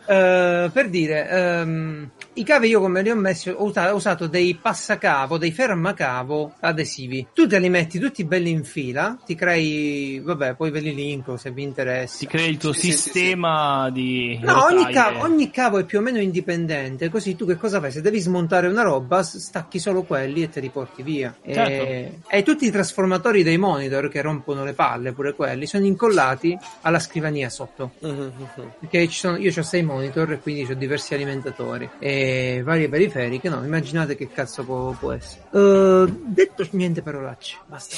Eh, 0.10 0.70
per 0.72 0.90
dire, 0.90 1.28
ehm, 1.30 2.12
i 2.38 2.44
cavi 2.44 2.68
io 2.68 2.80
come 2.80 3.02
li 3.02 3.10
ho 3.10 3.16
messi, 3.16 3.50
ho 3.50 3.64
usa- 3.64 3.92
ho 3.92 3.96
usato 3.96 4.28
dei 4.28 4.56
passacavo, 4.56 5.38
dei 5.38 5.52
fermacavo 5.52 6.54
adesivi. 6.60 7.28
Tu 7.34 7.48
te 7.48 7.58
li 7.58 7.68
metti 7.68 7.98
tutti 7.98 8.24
belli 8.26 8.52
in 8.52 8.64
fila, 8.64 9.18
ti 9.26 9.34
crei, 9.34 10.20
vabbè, 10.20 10.54
poi 10.54 10.70
ve 10.70 10.80
li 10.80 10.94
linko 10.94 11.38
se 11.38 11.50
vi 11.50 11.64
interessa. 11.64 12.20
Ti 12.20 12.28
crei 12.28 12.50
il 12.50 12.58
tuo 12.58 12.74
Sì, 12.74 12.80
sì, 12.80 12.92
sì, 12.92 12.98
sistema 12.98 13.90
di. 13.90 14.40
No, 14.44 14.66
ogni 14.66 14.92
cavo, 14.94 15.24
ogni 15.24 15.50
cavo 15.50 15.80
è 15.80 15.86
più 15.86 15.98
o 15.98 16.02
meno 16.02 16.20
indipendente, 16.20 17.10
così 17.10 17.36
tu 17.36 17.48
che 17.48 17.56
cosa 17.56 17.80
fai? 17.80 17.92
Se 17.92 18.02
devi 18.02 18.20
smontare 18.20 18.68
una 18.68 18.84
roba, 18.84 19.24
stacchi 19.24 19.80
solo 19.80 20.04
quelli 20.04 20.44
e 20.44 20.50
te 20.50 20.60
li 20.60 20.70
porti 20.70 21.02
via. 21.02 21.36
Certo. 21.44 21.84
E, 21.84 22.20
e 22.28 22.44
tutti 22.44 22.66
i 22.66 22.72
trasformatori 22.72 23.42
dei 23.42 23.58
monitor 23.58 24.10
che 24.10 24.22
rompono 24.22 24.64
le 24.64 24.74
palle, 24.74 25.12
pure 25.12 25.34
quelli, 25.34 25.66
sono 25.66 25.86
incollati 25.86 26.56
alla 26.82 27.00
scrivania 27.00 27.50
sotto. 27.50 27.94
Mhm. 28.00 28.32
Perché 28.80 29.08
ci 29.08 29.18
sono, 29.18 29.38
io 29.38 29.52
ho 29.56 29.64
sei 29.64 29.82
monitor 29.82 30.34
e 30.34 30.40
quindi 30.40 30.72
ho 30.72 30.76
diversi 30.76 31.16
alimentatori 31.16 31.90
e 31.98 32.26
varie 32.64 32.90
periferiche. 32.90 33.50
No, 33.50 33.64
immaginate 33.64 34.16
che 34.16 34.28
cazzo 34.30 34.64
può, 34.64 34.92
può 34.92 35.12
essere. 35.12 35.44
Eh, 35.52 36.14
detto 36.26 36.68
niente 36.72 37.02
parolacce, 37.02 37.58
basta 37.66 37.96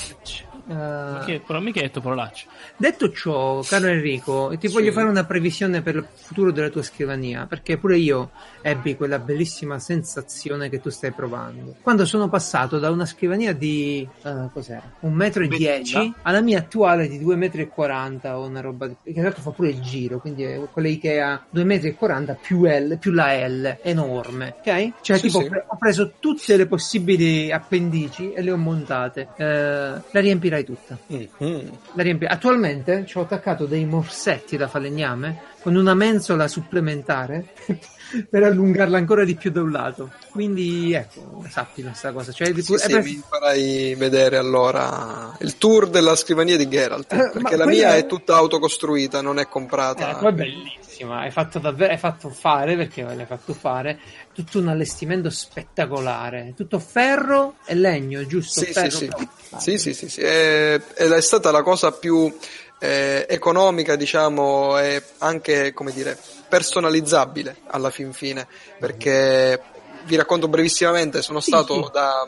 parolacce. 0.75 1.33
Eh, 1.33 1.39
però 1.39 1.59
mica 1.59 1.79
hai 1.79 1.85
detto 1.85 2.01
parolacce. 2.01 2.47
Detto 2.77 3.11
ciò, 3.11 3.61
caro 3.61 3.87
Enrico, 3.87 4.53
ti 4.59 4.67
voglio 4.67 4.91
fare 4.91 5.07
una 5.07 5.25
previsione 5.25 5.81
per 5.81 5.95
il 5.95 6.07
futuro 6.13 6.51
della 6.51 6.69
tua 6.69 6.83
scrivania, 6.83 7.45
perché 7.47 7.77
pure 7.77 7.97
io 7.97 8.31
ebbi 8.61 8.95
quella 8.95 9.19
bellissima 9.19 9.79
sensazione 9.79 10.69
che 10.69 10.79
tu 10.79 10.89
stai 10.89 11.11
provando. 11.11 11.75
Quando 11.81 12.05
sono 12.05 12.29
passato 12.29 12.79
da 12.79 12.89
una 12.89 13.05
scrivania 13.05 13.53
di, 13.53 14.07
eh, 14.23 14.49
cos'era? 14.53 14.83
Un 15.01 15.13
metro 15.13 15.43
e 15.43 15.47
dieci 15.47 15.93
Bella. 15.93 16.13
alla 16.23 16.41
mia 16.41 16.59
attuale 16.59 17.07
di 17.07 17.19
2,40 17.19 17.37
metri 17.37 17.61
e 17.61 17.67
40 17.67 18.37
o 18.37 18.45
una 18.45 18.61
roba 18.61 18.87
di... 18.87 18.95
che 19.13 19.21
tra 19.21 19.31
fa 19.31 19.51
pure 19.51 19.69
il 19.69 19.81
giro, 19.81 20.19
quindi 20.19 20.43
è 20.43 20.59
quella 20.71 20.87
Ikea 20.87 21.45
2,40 21.53 21.65
metri 21.65 21.87
e 21.89 21.95
40 21.95 22.33
più 22.41 22.65
L, 22.65 22.97
più 22.99 23.11
la 23.11 23.47
L, 23.47 23.77
enorme, 23.81 24.55
ok? 24.59 24.91
Cioè 25.01 25.17
Sì, 25.17 25.23
tipo 25.23 25.41
sì. 25.41 25.49
ho 25.67 25.77
preso 25.77 26.13
tutte 26.19 26.57
le 26.57 26.65
possibili 26.65 27.51
appendici 27.51 28.33
e 28.33 28.41
le 28.41 28.51
ho 28.51 28.57
montate. 28.57 29.27
Eh, 29.35 29.45
la 29.45 30.19
riempirai 30.59 30.63
tutta. 30.63 30.97
Mhm. 31.07 31.71
La 31.93 32.03
riempi- 32.03 32.25
Attualmente 32.25 33.05
ci 33.05 33.17
ho 33.17 33.21
attaccato 33.21 33.65
dei 33.65 33.85
morsetti 33.85 34.57
da 34.57 34.67
falegname 34.67 35.41
con 35.61 35.75
una 35.75 35.93
mensola 35.93 36.47
supplementare 36.47 37.47
per 38.29 38.43
allungarla 38.43 38.97
ancora 38.97 39.23
di 39.23 39.35
più 39.35 39.51
da 39.51 39.61
un 39.61 39.71
lato. 39.71 40.11
Quindi 40.31 40.93
ecco, 40.93 41.43
sappi 41.49 41.81
questa 41.83 42.11
cosa. 42.11 42.31
Cioè, 42.31 42.53
Sì, 42.53 42.73
è 42.73 42.77
sì, 42.77 42.91
per- 42.91 43.03
mi 43.03 43.21
farai 43.27 43.95
vedere 43.95 44.37
allora 44.37 45.35
il 45.41 45.57
tour 45.57 45.89
della 45.89 46.15
scrivania 46.15 46.57
di 46.57 46.67
Geralt. 46.67 47.11
Eh, 47.13 47.29
Perché 47.33 47.55
la 47.55 47.65
mia 47.65 47.95
è 47.95 48.05
tutta 48.05 48.35
autocostruita, 48.35 49.21
non 49.21 49.39
è 49.39 49.47
comprata. 49.47 50.11
Eh, 50.11 50.19
poi 50.19 50.29
è 50.29 50.33
bellissima, 50.33 50.77
hai 51.07 51.31
fatto 51.31 51.59
davvero, 51.59 51.91
hai 51.91 51.97
fatto 51.97 52.29
fare, 52.29 52.75
perché 52.75 53.03
l'hai 53.03 53.25
fatto 53.25 53.53
fare, 53.53 53.99
tutto 54.33 54.59
un 54.59 54.67
allestimento 54.67 55.29
spettacolare, 55.29 56.53
tutto 56.55 56.79
ferro 56.79 57.55
e 57.65 57.75
legno, 57.75 58.25
giusto? 58.25 58.61
Sì, 58.61 58.67
sì, 58.67 58.73
ferro, 58.73 58.89
sì. 58.89 59.05
però. 59.05 59.59
Sì, 59.59 59.77
sì, 59.77 59.93
sì, 59.93 60.09
sì. 60.09 60.21
È, 60.21 60.81
ed 60.95 61.11
è 61.11 61.21
stata 61.21 61.51
la 61.51 61.63
cosa 61.63 61.91
più 61.91 62.33
eh, 62.79 63.25
economica, 63.29 63.95
diciamo, 63.95 64.79
e 64.79 65.03
anche, 65.19 65.73
come 65.73 65.91
dire, 65.91 66.17
personalizzabile 66.47 67.57
alla 67.67 67.89
fin 67.89 68.13
fine, 68.13 68.47
perché 68.79 69.61
vi 70.05 70.15
racconto 70.15 70.47
brevissimamente, 70.47 71.21
sono 71.21 71.39
stato 71.39 71.89
da 71.93 72.27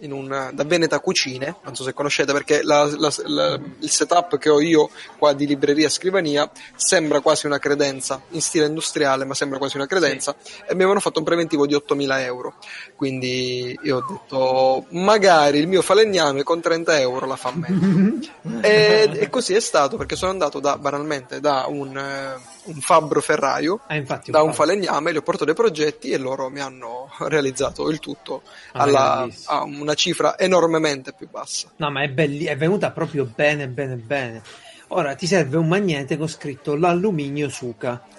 un, 0.00 0.50
da 0.52 0.64
Veneta 0.64 1.00
Cucine, 1.00 1.56
non 1.62 1.74
so 1.74 1.82
se 1.82 1.92
conoscete 1.92 2.32
perché 2.32 2.62
la, 2.62 2.84
la, 2.96 3.12
la, 3.24 3.60
il 3.80 3.90
setup 3.90 4.38
che 4.38 4.48
ho 4.50 4.60
io 4.60 4.90
qua 5.18 5.32
di 5.32 5.46
libreria 5.46 5.88
scrivania 5.88 6.50
sembra 6.74 7.20
quasi 7.20 7.46
una 7.46 7.58
credenza, 7.58 8.20
in 8.30 8.40
stile 8.40 8.66
industriale, 8.66 9.24
ma 9.24 9.34
sembra 9.34 9.58
quasi 9.58 9.76
una 9.76 9.86
credenza, 9.86 10.34
sì. 10.40 10.60
e 10.60 10.74
mi 10.74 10.80
avevano 10.80 11.00
fatto 11.00 11.18
un 11.18 11.24
preventivo 11.24 11.66
di 11.66 11.74
8.000 11.74 12.20
euro. 12.20 12.54
Quindi 12.94 13.78
io 13.82 13.96
ho 13.96 14.04
detto, 14.06 14.86
magari 14.90 15.58
il 15.58 15.68
mio 15.68 15.82
falegname 15.82 16.42
con 16.42 16.60
30 16.60 17.00
euro 17.00 17.26
la 17.26 17.36
fa 17.36 17.52
meglio. 17.54 18.20
e, 18.60 19.10
e, 19.12 19.30
così 19.30 19.54
è 19.54 19.60
stato, 19.60 19.96
perché 19.96 20.16
sono 20.16 20.30
andato 20.30 20.60
da, 20.60 20.76
banalmente 20.78 21.40
da 21.40 21.66
un, 21.68 21.96
eh, 21.96 22.34
un 22.64 22.80
fabbro 22.80 23.20
ferraio, 23.20 23.80
ah, 23.86 23.96
infatti, 23.96 24.30
da 24.30 24.42
un 24.42 24.52
falegname, 24.52 25.12
gli 25.12 25.16
ho 25.16 25.22
portato 25.22 25.44
dei 25.44 25.54
progetti 25.54 26.10
e 26.10 26.18
loro 26.18 26.48
mi 26.48 26.60
hanno 26.60 27.10
realizzato 27.18 27.88
il 27.90 27.98
tutto 27.98 28.42
ah, 28.72 28.82
alla, 28.82 29.28
a 29.46 29.64
una 29.86 29.94
cifra 29.94 30.36
enormemente 30.36 31.12
più 31.12 31.28
bassa. 31.30 31.70
No, 31.76 31.90
ma 31.90 32.02
è, 32.02 32.08
belli- 32.08 32.44
è 32.44 32.56
venuta 32.56 32.90
proprio 32.90 33.30
bene, 33.32 33.68
bene, 33.68 33.94
bene. 33.96 34.42
Ora 34.88 35.14
ti 35.14 35.26
serve 35.26 35.56
un 35.56 35.66
magnete 35.66 36.16
con 36.16 36.28
scritto 36.28 36.76
l'alluminio 36.76 37.48
suca. 37.48 38.04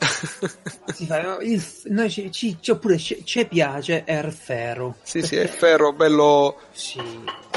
fa, 1.08 1.38
il, 1.42 1.64
noi 1.86 2.10
ci, 2.10 2.32
ci, 2.32 2.58
oppure 2.72 2.98
ci, 2.98 3.46
piace 3.48 4.04
il 4.06 4.34
ferro. 4.34 4.96
Sì, 5.02 5.22
sì, 5.22 5.36
è 5.36 5.48
ferro 5.48 5.94
bello. 5.94 6.58
Sì, 6.72 7.02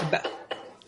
beh 0.09 0.39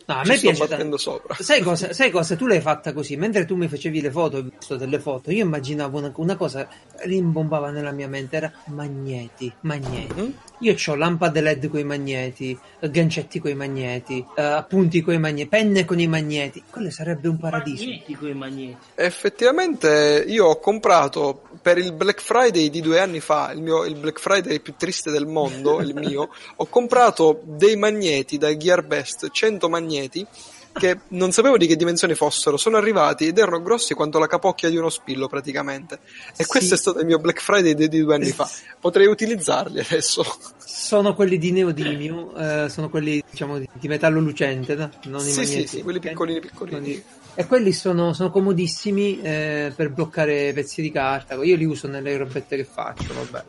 No, 0.05 0.15
a 0.15 0.23
me 0.25 0.37
piace 0.37 0.67
tanto. 0.67 0.97
Sopra. 0.97 1.35
Sai 1.39 1.61
cosa, 1.61 1.93
sai 1.93 2.11
cosa? 2.11 2.35
Tu 2.35 2.45
l'hai 2.45 2.59
fatta 2.59 2.93
così. 2.93 3.15
Mentre 3.15 3.45
tu 3.45 3.55
mi 3.55 3.67
facevi 3.67 4.01
le 4.01 4.11
foto, 4.11 4.37
ho 4.37 4.41
visto 4.41 4.75
delle 4.75 4.99
foto, 4.99 5.31
io 5.31 5.43
immaginavo 5.43 5.97
una, 5.97 6.11
una 6.15 6.35
cosa 6.35 6.67
rimbombava 7.03 7.69
nella 7.71 7.91
mia 7.91 8.07
mente. 8.07 8.35
Era 8.35 8.51
magneti, 8.65 9.53
magneti. 9.61 10.21
Mm? 10.21 10.29
Io 10.63 10.75
ho 10.87 10.95
lampade 10.95 11.41
LED 11.41 11.67
con 11.67 11.81
i 11.81 11.83
magneti, 11.83 12.57
gancetti 12.79 13.39
con 13.39 13.51
i 13.51 13.53
magneti, 13.53 14.25
uh, 14.25 14.31
appunti 14.35 15.01
con 15.01 15.13
i 15.13 15.19
magneti, 15.19 15.49
penne 15.49 15.83
con 15.83 15.99
i 15.99 16.07
magneti. 16.07 16.63
Quello 16.69 16.89
sarebbe 16.89 17.27
un 17.27 17.37
paradiso. 17.37 17.83
Magneti 17.83 18.15
con 18.15 18.29
i 18.29 18.33
magneti. 18.33 18.77
Effettivamente, 18.95 20.23
io 20.25 20.45
ho 20.45 20.59
comprato 20.59 21.41
per 21.61 21.77
il 21.77 21.91
Black 21.91 22.21
Friday 22.21 22.69
di 22.69 22.79
due 22.79 23.01
anni 23.01 23.19
fa, 23.19 23.51
il, 23.51 23.61
mio, 23.61 23.83
il 23.83 23.95
Black 23.95 24.21
Friday 24.21 24.61
più 24.61 24.75
triste 24.77 25.11
del 25.11 25.25
mondo, 25.25 25.81
il 25.81 25.93
mio, 25.93 26.29
ho 26.55 26.65
comprato 26.67 27.41
dei 27.43 27.75
magneti 27.75 28.37
da 28.37 28.55
Gearbest, 28.55 29.31
100 29.31 29.67
magneti 29.67 30.25
che 30.73 30.99
non 31.09 31.31
sapevo 31.31 31.57
di 31.57 31.67
che 31.67 31.75
dimensioni 31.75 32.15
fossero, 32.15 32.57
sono 32.57 32.77
arrivati 32.77 33.27
ed 33.27 33.37
erano 33.37 33.61
grossi 33.61 33.93
quanto 33.93 34.19
la 34.19 34.27
capocchia 34.27 34.69
di 34.69 34.77
uno 34.77 34.89
spillo 34.89 35.27
praticamente. 35.27 35.99
E 36.35 36.43
sì. 36.43 36.45
questo 36.45 36.73
è 36.73 36.77
stato 36.77 36.99
il 36.99 37.05
mio 37.05 37.19
Black 37.19 37.41
Friday 37.41 37.75
di, 37.75 38.01
due 38.01 38.15
anni 38.15 38.31
fa. 38.31 38.49
Potrei 38.79 39.07
utilizzarli 39.07 39.79
adesso. 39.79 40.25
Sono 40.57 41.13
quelli 41.13 41.37
di 41.37 41.51
neodimio, 41.51 42.35
eh, 42.35 42.69
sono 42.69 42.89
quelli 42.89 43.23
diciamo 43.29 43.59
di, 43.59 43.69
di 43.71 43.87
metallo 43.87 44.19
lucente, 44.19 44.75
no? 44.75 44.89
non 45.05 45.21
sì, 45.21 45.41
i. 45.41 45.45
Sì, 45.45 45.67
sì, 45.67 45.81
quelli 45.83 45.99
piccolini 45.99 46.39
piccolini. 46.39 47.03
E 47.35 47.47
quelli 47.47 47.71
sono, 47.71 48.13
sono 48.13 48.29
comodissimi 48.29 49.19
eh, 49.21 49.73
per 49.75 49.91
bloccare 49.91 50.51
pezzi 50.53 50.81
di 50.81 50.91
carta. 50.91 51.35
Io 51.43 51.55
li 51.55 51.65
uso 51.65 51.87
nelle 51.87 52.15
robette 52.17 52.55
che 52.55 52.65
faccio, 52.65 53.13
vabbè. 53.13 53.43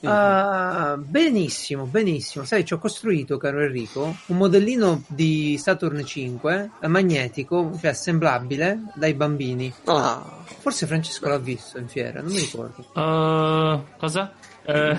Uh, 0.00 1.00
benissimo, 1.00 1.84
benissimo. 1.84 2.44
Sai, 2.44 2.64
ci 2.64 2.74
ho 2.74 2.78
costruito, 2.78 3.36
caro 3.38 3.60
Enrico, 3.60 4.16
un 4.26 4.36
modellino 4.36 5.02
di 5.06 5.58
Saturn 5.58 6.04
5 6.04 6.70
magnetico, 6.82 7.76
cioè 7.80 7.90
assemblabile 7.90 8.92
dai 8.94 9.14
bambini. 9.14 9.72
Ah. 9.84 10.44
Forse 10.58 10.86
Francesco 10.86 11.28
l'ha 11.28 11.38
visto 11.38 11.78
in 11.78 11.88
fiera, 11.88 12.20
non 12.20 12.32
mi 12.32 12.40
ricordo. 12.40 12.84
Uh, 12.92 13.82
cosa? 13.98 14.32
Uh, 14.64 14.96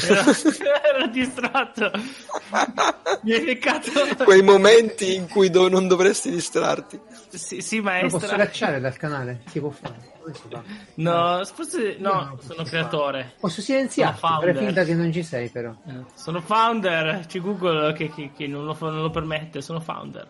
ero, 0.00 0.32
ero 0.94 1.06
distratto. 1.08 1.90
Mi 3.22 3.32
hai 3.32 3.44
beccato. 3.44 3.90
Quei 4.24 4.42
momenti 4.42 5.14
in 5.14 5.28
cui 5.28 5.50
do- 5.50 5.68
non 5.68 5.88
dovresti 5.88 6.30
distrarti. 6.30 7.00
Sì, 7.30 7.60
sì 7.60 7.80
maestro. 7.80 8.18
Lo 8.18 8.26
posso 8.26 8.36
cacciare 8.36 8.80
dal 8.80 8.96
canale? 8.96 9.42
Si 9.46 9.60
può 9.60 9.70
fare. 9.70 10.14
No, 10.94 11.44
forse 11.44 11.96
no, 11.98 12.36
sono 12.44 12.64
creatore. 12.64 13.34
Posso 13.38 13.60
silenziare, 13.60 14.16
fare 14.16 14.54
finta 14.56 14.82
che 14.82 14.94
non 14.94 15.12
ci 15.12 15.22
sei 15.22 15.48
però. 15.50 15.72
Eh, 15.86 16.04
sono 16.14 16.40
founder, 16.40 17.26
c'è 17.26 17.40
Google 17.40 17.92
che, 17.92 18.10
che, 18.10 18.32
che 18.36 18.46
non, 18.48 18.64
lo, 18.64 18.76
non, 18.80 19.02
lo, 19.02 19.10
permette, 19.10 19.62
sono 19.62 19.78
founder. 19.78 20.26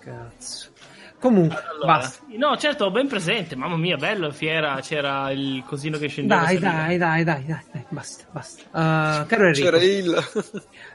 Cazzo. 0.00 0.70
Comunque, 1.18 1.56
allora, 1.70 1.98
basta. 1.98 2.24
No, 2.36 2.56
certo, 2.56 2.84
ho 2.84 2.90
ben 2.90 3.08
presente. 3.08 3.56
Mamma 3.56 3.76
mia, 3.76 3.96
bello, 3.96 4.30
fiera, 4.30 4.78
c'era 4.80 5.30
il 5.30 5.62
cosino 5.66 5.98
che 5.98 6.08
scendeva. 6.08 6.42
Dai, 6.42 6.58
dai, 6.58 6.98
dai, 6.98 7.24
dai, 7.24 7.44
dai, 7.44 7.62
dai, 7.72 7.84
basta, 7.88 8.24
basta. 8.30 8.62
Uh, 8.70 9.26
caro 9.26 9.46
Enrico. 9.46 9.64
C'era 9.64 9.82
il... 9.82 10.28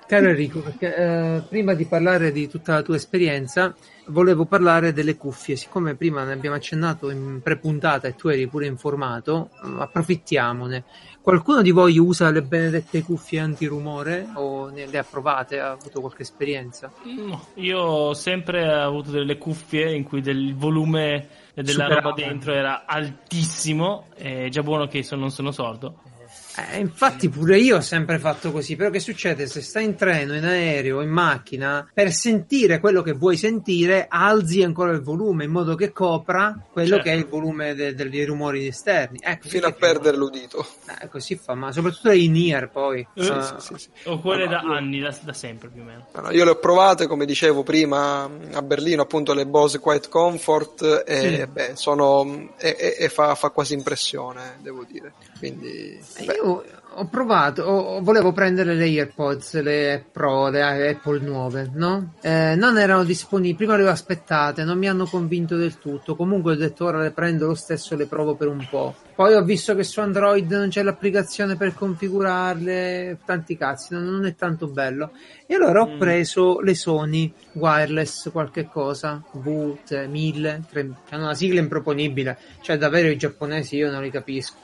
caro 0.07 0.29
Enrico, 0.29 0.59
perché, 0.59 0.87
uh, 0.87 1.47
prima 1.47 1.73
di 1.73 1.85
parlare 1.85 2.31
di 2.31 2.47
tutta 2.47 2.75
la 2.75 2.81
tua 2.83 2.95
esperienza, 2.95 3.73
volevo 4.07 4.45
parlare 4.45 4.93
delle 4.93 5.17
cuffie. 5.17 5.55
Siccome 5.55 5.95
prima 5.95 6.23
ne 6.23 6.33
abbiamo 6.33 6.55
accennato 6.55 7.09
in 7.09 7.41
pre-puntata 7.41 8.07
e 8.07 8.15
tu 8.15 8.27
eri 8.27 8.47
pure 8.47 8.67
informato, 8.67 9.49
approfittiamone. 9.79 10.83
Qualcuno 11.21 11.61
di 11.61 11.69
voi 11.69 11.99
usa 11.99 12.31
le 12.31 12.41
benedette 12.41 13.03
cuffie 13.03 13.39
antirumore 13.39 14.27
o 14.33 14.69
ne, 14.69 14.87
le 14.87 14.97
ha 14.97 15.03
provate? 15.03 15.59
Ha 15.59 15.71
avuto 15.71 15.99
qualche 15.99 16.23
esperienza? 16.23 16.91
No, 17.03 17.45
io 17.55 17.79
ho 17.79 18.13
sempre 18.15 18.73
avuto 18.73 19.11
delle 19.11 19.37
cuffie 19.37 19.93
in 19.93 20.03
cui 20.03 20.21
del 20.21 20.55
volume 20.55 21.27
della 21.53 21.71
Superata. 21.71 22.01
roba 22.01 22.13
dentro 22.15 22.53
era 22.53 22.85
altissimo, 22.87 24.07
è 24.15 24.47
già 24.49 24.63
buono 24.63 24.87
che 24.87 25.05
non 25.11 25.29
sono 25.29 25.51
sordo. 25.51 26.09
Eh, 26.55 26.79
infatti 26.79 27.29
pure 27.29 27.57
io 27.57 27.77
ho 27.77 27.81
sempre 27.81 28.19
fatto 28.19 28.51
così, 28.51 28.75
però 28.75 28.89
che 28.89 28.99
succede 28.99 29.47
se 29.47 29.61
stai 29.61 29.85
in 29.85 29.95
treno, 29.95 30.35
in 30.35 30.43
aereo, 30.43 31.01
in 31.01 31.09
macchina, 31.09 31.89
per 31.93 32.11
sentire 32.11 32.79
quello 32.79 33.01
che 33.01 33.13
vuoi 33.13 33.37
sentire, 33.37 34.07
alzi 34.09 34.61
ancora 34.63 34.91
il 34.91 35.01
volume 35.01 35.45
in 35.45 35.51
modo 35.51 35.75
che 35.75 35.91
copra 35.91 36.57
quello 36.71 36.95
certo. 36.95 37.03
che 37.03 37.11
è 37.11 37.15
il 37.15 37.27
volume 37.27 37.73
de- 37.73 37.95
de- 37.95 38.09
dei 38.09 38.25
rumori 38.25 38.67
esterni. 38.67 39.19
Ecco, 39.21 39.47
Fino 39.47 39.67
a 39.67 39.71
perdere 39.71 40.17
l'udito. 40.17 40.65
Eh, 41.01 41.07
così 41.07 41.35
fa, 41.35 41.55
ma 41.55 41.71
soprattutto 41.71 42.11
in 42.11 42.35
ear 42.35 42.69
poi. 42.69 43.05
Uh, 43.13 43.21
uh, 43.21 43.41
sì, 43.41 43.53
sì, 43.59 43.73
sì. 43.77 43.89
O 44.05 44.19
quelle 44.19 44.47
da 44.47 44.59
anni, 44.59 44.99
da, 44.99 45.15
da, 45.21 45.33
sempre 45.33 45.69
più 45.69 45.81
o 45.81 45.85
meno. 45.85 46.07
No, 46.13 46.31
io 46.31 46.43
le 46.43 46.51
ho 46.51 46.57
provate, 46.57 47.07
come 47.07 47.25
dicevo 47.25 47.63
prima, 47.63 48.29
a 48.51 48.61
Berlino, 48.61 49.03
appunto 49.03 49.33
le 49.33 49.45
Bose 49.45 49.79
Quiet 49.79 50.09
Comfort, 50.09 51.03
e 51.05 51.47
beh, 51.47 51.75
sono, 51.75 52.53
e, 52.57 52.75
e, 52.77 52.95
e 52.99 53.09
fa, 53.09 53.35
fa, 53.35 53.49
quasi 53.49 53.73
impressione, 53.73 54.57
devo 54.61 54.83
dire. 54.83 55.13
Quindi, 55.41 55.99
beh. 56.23 56.33
io 56.35 56.63
ho 56.93 57.05
provato, 57.05 57.63
ho, 57.63 58.01
volevo 58.01 58.31
prendere 58.31 58.75
le 58.75 58.85
AirPods, 58.85 59.59
le 59.63 60.05
Pro, 60.11 60.49
le 60.49 60.89
Apple 60.89 61.19
nuove, 61.19 61.67
no? 61.73 62.13
Eh, 62.21 62.53
non 62.55 62.77
erano 62.77 63.03
disponibili, 63.03 63.55
prima 63.55 63.75
le 63.75 63.85
ho 63.85 63.89
aspettate, 63.89 64.63
non 64.63 64.77
mi 64.77 64.87
hanno 64.87 65.07
convinto 65.07 65.55
del 65.55 65.79
tutto. 65.79 66.15
Comunque 66.15 66.51
ho 66.51 66.55
detto 66.55 66.85
ora 66.85 66.99
le 66.99 67.09
prendo 67.09 67.47
lo 67.47 67.55
stesso, 67.55 67.95
le 67.95 68.05
provo 68.05 68.35
per 68.35 68.49
un 68.49 68.67
po'. 68.69 68.93
Poi 69.21 69.35
ho 69.35 69.43
visto 69.43 69.75
che 69.75 69.83
su 69.83 69.99
Android 69.99 70.51
non 70.51 70.69
c'è 70.69 70.81
l'applicazione 70.81 71.55
per 71.55 71.75
configurarle, 71.75 73.19
tanti 73.23 73.55
cazzi, 73.55 73.93
non, 73.93 74.05
non 74.05 74.25
è 74.25 74.33
tanto 74.33 74.65
bello. 74.65 75.11
E 75.45 75.53
allora 75.53 75.81
ho 75.81 75.89
mm. 75.89 75.99
preso 75.99 76.59
le 76.61 76.73
Sony 76.73 77.31
wireless, 77.51 78.31
qualche 78.31 78.65
cosa, 78.65 79.23
V1000, 79.35 80.61
hanno 81.09 81.23
una 81.23 81.35
sigla 81.35 81.59
improponibile, 81.59 82.35
cioè 82.61 82.77
davvero 82.77 83.09
i 83.09 83.17
giapponesi 83.17 83.75
io 83.75 83.91
non 83.91 84.01
li 84.01 84.09
capisco. 84.09 84.57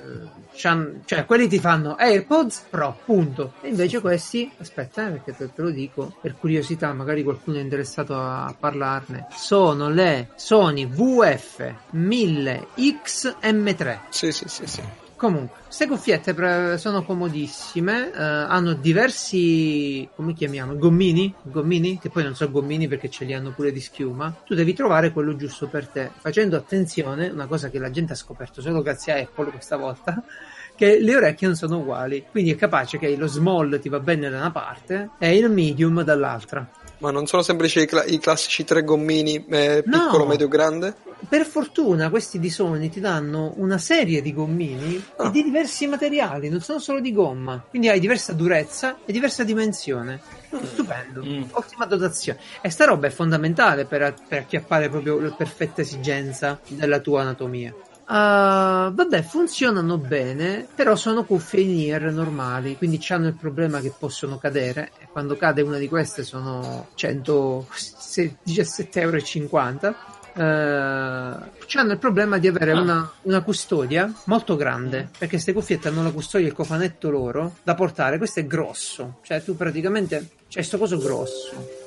C'han, 0.55 1.01
cioè 1.05 1.25
quelli 1.25 1.47
ti 1.47 1.59
fanno 1.59 1.95
AirPods 1.95 2.65
Pro, 2.69 2.97
punto. 3.05 3.53
E 3.61 3.67
invece 3.67 3.99
questi, 3.99 4.49
aspetta 4.57 5.07
eh, 5.07 5.11
perché 5.11 5.35
te, 5.35 5.53
te, 5.53 5.61
lo 5.61 5.69
dico, 5.69 6.15
per 6.19 6.35
curiosità, 6.35 6.91
magari 6.93 7.21
qualcuno 7.21 7.57
è 7.57 7.61
interessato 7.61 8.15
a 8.15 8.55
parlarne, 8.57 9.27
sono 9.35 9.89
le 9.89 10.29
Sony 10.35 10.87
VF 10.87 11.73
1000XM3. 11.93 13.99
Sì, 14.09 14.31
sì, 14.31 14.46
sì, 14.47 14.65
sì. 14.65 14.81
Comunque, 15.17 15.61
queste 15.65 15.87
cuffiette 15.87 16.77
sono 16.77 17.03
comodissime, 17.03 18.11
eh, 18.13 18.21
hanno 18.21 18.73
diversi, 18.73 20.07
come 20.15 20.33
chiamiamo, 20.33 20.77
gommini, 20.77 21.33
gommini, 21.41 21.97
che 21.97 22.09
poi 22.09 22.21
non 22.21 22.35
so 22.35 22.51
gommini 22.51 22.87
perché 22.87 23.09
ce 23.09 23.25
li 23.25 23.33
hanno 23.33 23.51
pure 23.51 23.71
di 23.71 23.81
schiuma. 23.81 24.41
Tu 24.45 24.53
devi 24.53 24.75
trovare 24.75 25.11
quello 25.11 25.35
giusto 25.35 25.67
per 25.67 25.87
te, 25.87 26.11
facendo 26.19 26.55
attenzione, 26.55 27.29
una 27.29 27.47
cosa 27.47 27.71
che 27.71 27.79
la 27.79 27.89
gente 27.89 28.13
ha 28.13 28.15
scoperto 28.15 28.61
solo 28.61 28.83
grazie 28.83 29.13
a 29.13 29.17
Apple 29.17 29.49
questa 29.49 29.75
volta, 29.75 30.21
che 30.77 30.99
le 30.99 31.15
orecchie 31.15 31.47
non 31.47 31.55
sono 31.55 31.79
uguali, 31.79 32.23
quindi 32.29 32.51
è 32.51 32.55
capace 32.55 32.99
che 32.99 33.15
lo 33.15 33.25
small 33.25 33.79
ti 33.79 33.89
va 33.89 33.99
bene 33.99 34.29
da 34.29 34.37
una 34.37 34.51
parte 34.51 35.09
e 35.17 35.35
il 35.35 35.49
medium 35.49 36.03
dall'altra. 36.03 36.69
Ma 36.99 37.09
non 37.09 37.25
sono 37.25 37.41
semplici 37.41 37.79
i, 37.79 37.87
cl- 37.87 38.05
i 38.05 38.19
classici 38.19 38.63
tre 38.63 38.83
gommini 38.83 39.43
eh, 39.49 39.83
piccolo, 39.83 40.23
no. 40.23 40.29
medio, 40.29 40.47
grande? 40.47 40.95
Per 41.27 41.45
fortuna 41.45 42.09
questi 42.09 42.39
di 42.39 42.49
Sony 42.49 42.89
ti 42.89 42.99
danno 42.99 43.53
una 43.57 43.77
serie 43.77 44.21
di 44.21 44.33
gommini 44.33 45.03
ah. 45.17 45.29
di 45.29 45.43
diversi 45.43 45.87
materiali, 45.87 46.49
non 46.49 46.61
sono 46.61 46.79
solo 46.79 46.99
di 46.99 47.11
gomma. 47.11 47.63
Quindi 47.69 47.89
hai 47.89 47.99
diversa 47.99 48.33
durezza 48.33 48.97
e 49.05 49.11
diversa 49.11 49.43
dimensione. 49.43 50.21
Mm. 50.55 50.63
Stupendo, 50.63 51.23
mm. 51.25 51.43
ottima 51.51 51.85
dotazione. 51.85 52.39
E 52.61 52.69
sta 52.69 52.85
roba 52.85 53.07
è 53.07 53.09
fondamentale 53.09 53.85
per, 53.85 54.13
per 54.27 54.39
acchiappare 54.39 54.89
proprio 54.89 55.19
la 55.19 55.31
perfetta 55.31 55.81
esigenza 55.81 56.59
della 56.67 56.99
tua 56.99 57.21
anatomia. 57.21 57.73
Uh, 58.09 58.93
vabbè, 58.93 59.21
funzionano 59.21 59.97
bene, 59.97 60.65
però 60.73 60.95
sono 60.95 61.25
cuffie 61.25 61.59
in 61.59 61.89
ear 61.89 62.03
normali, 62.03 62.77
quindi 62.77 63.03
hanno 63.09 63.27
il 63.27 63.33
problema 63.33 63.81
che 63.81 63.91
possono 63.97 64.37
cadere. 64.37 64.91
E 64.99 65.09
quando 65.11 65.35
cade 65.35 65.61
una 65.61 65.77
di 65.77 65.89
queste 65.89 66.23
sono 66.23 66.87
117,50 66.95 68.87
euro. 68.95 69.95
Uh, 70.37 70.39
hanno 70.39 71.91
il 71.93 71.97
problema 71.97 72.37
di 72.37 72.47
avere 72.47 72.71
ah. 72.71 72.79
una, 72.79 73.11
una, 73.23 73.41
custodia 73.41 74.11
molto 74.25 74.55
grande 74.55 75.09
perché 75.11 75.33
queste 75.35 75.51
cuffiette 75.51 75.87
hanno 75.87 76.03
la 76.03 76.11
custodia 76.11 76.45
il 76.45 76.53
cofanetto 76.53 77.09
loro 77.09 77.55
da 77.63 77.73
portare. 77.73 78.17
Questo 78.19 78.41
è 78.41 78.45
grosso, 78.45 79.17
cioè 79.23 79.43
tu 79.43 79.55
praticamente 79.55 80.29
c'è 80.47 80.57
questo 80.57 80.77
coso 80.77 80.97
grosso 80.97 81.85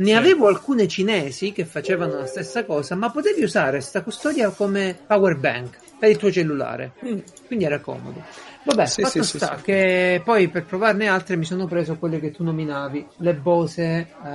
ne 0.00 0.14
avevo 0.14 0.46
alcune 0.46 0.88
cinesi 0.88 1.52
che 1.52 1.66
facevano 1.66 2.20
la 2.20 2.26
stessa 2.26 2.64
cosa, 2.64 2.94
ma 2.94 3.10
potevi 3.10 3.42
usare 3.42 3.72
questa 3.72 4.02
custodia 4.02 4.48
come 4.48 4.98
power 5.06 5.36
bank 5.36 5.78
per 6.00 6.08
il 6.08 6.16
tuo 6.16 6.32
cellulare. 6.32 6.92
Mm. 7.04 7.18
Quindi 7.46 7.66
era 7.66 7.78
comodo. 7.78 8.24
Vabbè, 8.62 8.86
sì, 8.86 9.02
fatto 9.02 9.22
sì, 9.22 9.38
sta 9.38 9.56
sì, 9.56 9.62
che 9.62 10.22
poi 10.22 10.48
per 10.48 10.64
provarne 10.64 11.08
altre 11.08 11.36
mi 11.36 11.44
sono 11.44 11.66
preso 11.66 11.96
quelle 11.96 12.20
che 12.20 12.30
tu 12.30 12.42
nominavi, 12.42 13.06
le 13.18 13.34
Bose 13.34 14.08
uh... 14.20 14.26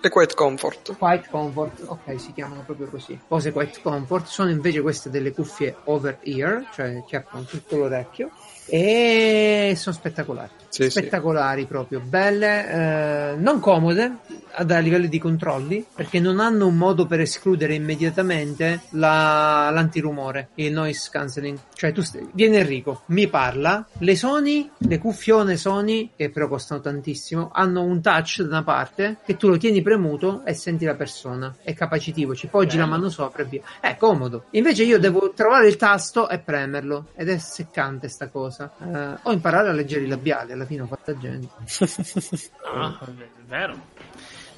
le 0.00 0.08
Quiet 0.08 0.34
Comfort. 0.34 0.96
Quiet 0.96 1.28
Comfort, 1.28 1.82
ok, 1.84 2.20
si 2.20 2.32
chiamano 2.32 2.62
proprio 2.64 2.88
così. 2.88 3.18
Bose 3.26 3.50
Quiet 3.50 3.80
Comfort 3.82 4.26
sono 4.26 4.50
invece 4.50 4.80
queste 4.82 5.10
delle 5.10 5.32
cuffie 5.32 5.76
over 5.84 6.18
ear, 6.22 6.68
cioè 6.72 7.02
che 7.06 7.16
aprono 7.16 7.44
tutto 7.44 7.76
l'orecchio 7.76 8.30
e 8.66 9.74
sono 9.76 9.94
spettacolari. 9.96 10.50
Sì, 10.68 10.90
spettacolari 10.90 11.62
sì. 11.62 11.66
proprio, 11.66 12.00
belle, 12.00 13.32
eh, 13.32 13.36
non 13.36 13.58
comode 13.58 14.18
a 14.66 14.78
livello 14.78 15.06
di 15.06 15.18
controlli 15.18 15.84
perché 15.94 16.20
non 16.20 16.40
hanno 16.40 16.66
un 16.66 16.76
modo 16.76 17.06
per 17.06 17.20
escludere 17.20 17.74
immediatamente 17.74 18.82
la, 18.90 19.70
l'antirumore, 19.72 20.50
il 20.54 20.72
noise 20.72 21.08
cancelling. 21.10 21.58
Cioè, 21.74 21.92
tu 21.92 22.02
st- 22.02 22.28
viene 22.32 22.58
Enrico, 22.58 23.02
mi 23.06 23.28
parla, 23.28 23.86
le 23.98 24.16
Sony, 24.16 24.70
le 24.78 24.98
cuffione 24.98 25.56
Sony, 25.56 26.10
che 26.16 26.30
però 26.30 26.48
costano 26.48 26.80
tantissimo, 26.80 27.50
hanno 27.52 27.82
un 27.82 28.00
touch 28.00 28.42
da 28.42 28.48
una 28.48 28.62
parte 28.64 29.18
che 29.24 29.36
tu 29.36 29.48
lo 29.48 29.56
tieni 29.56 29.82
premuto 29.82 30.44
e 30.44 30.54
senti 30.54 30.84
la 30.84 30.94
persona. 30.94 31.54
È 31.62 31.74
capacitivo, 31.74 32.34
ci 32.34 32.48
poggi 32.48 32.76
Bello. 32.76 32.88
la 32.88 32.96
mano 32.96 33.08
sopra 33.08 33.42
e 33.42 33.46
via. 33.46 33.62
È 33.80 33.96
comodo. 33.96 34.44
Invece 34.50 34.84
io 34.84 34.98
devo 34.98 35.32
trovare 35.34 35.68
il 35.68 35.76
tasto 35.76 36.28
e 36.28 36.38
premerlo 36.38 37.08
ed 37.14 37.28
è 37.28 37.38
seccante 37.38 38.08
sta 38.08 38.28
cosa. 38.28 38.72
Eh, 38.80 39.18
o 39.22 39.32
imparare 39.32 39.68
a 39.68 39.72
leggere 39.72 40.04
i 40.04 40.08
labiali 40.08 40.52
alla 40.52 40.64
fine 40.64 40.82
ho 40.82 40.86
fatta 40.86 41.16
gente. 41.16 41.48
ah, 42.64 42.98
è 43.04 43.42
vero. 43.46 43.96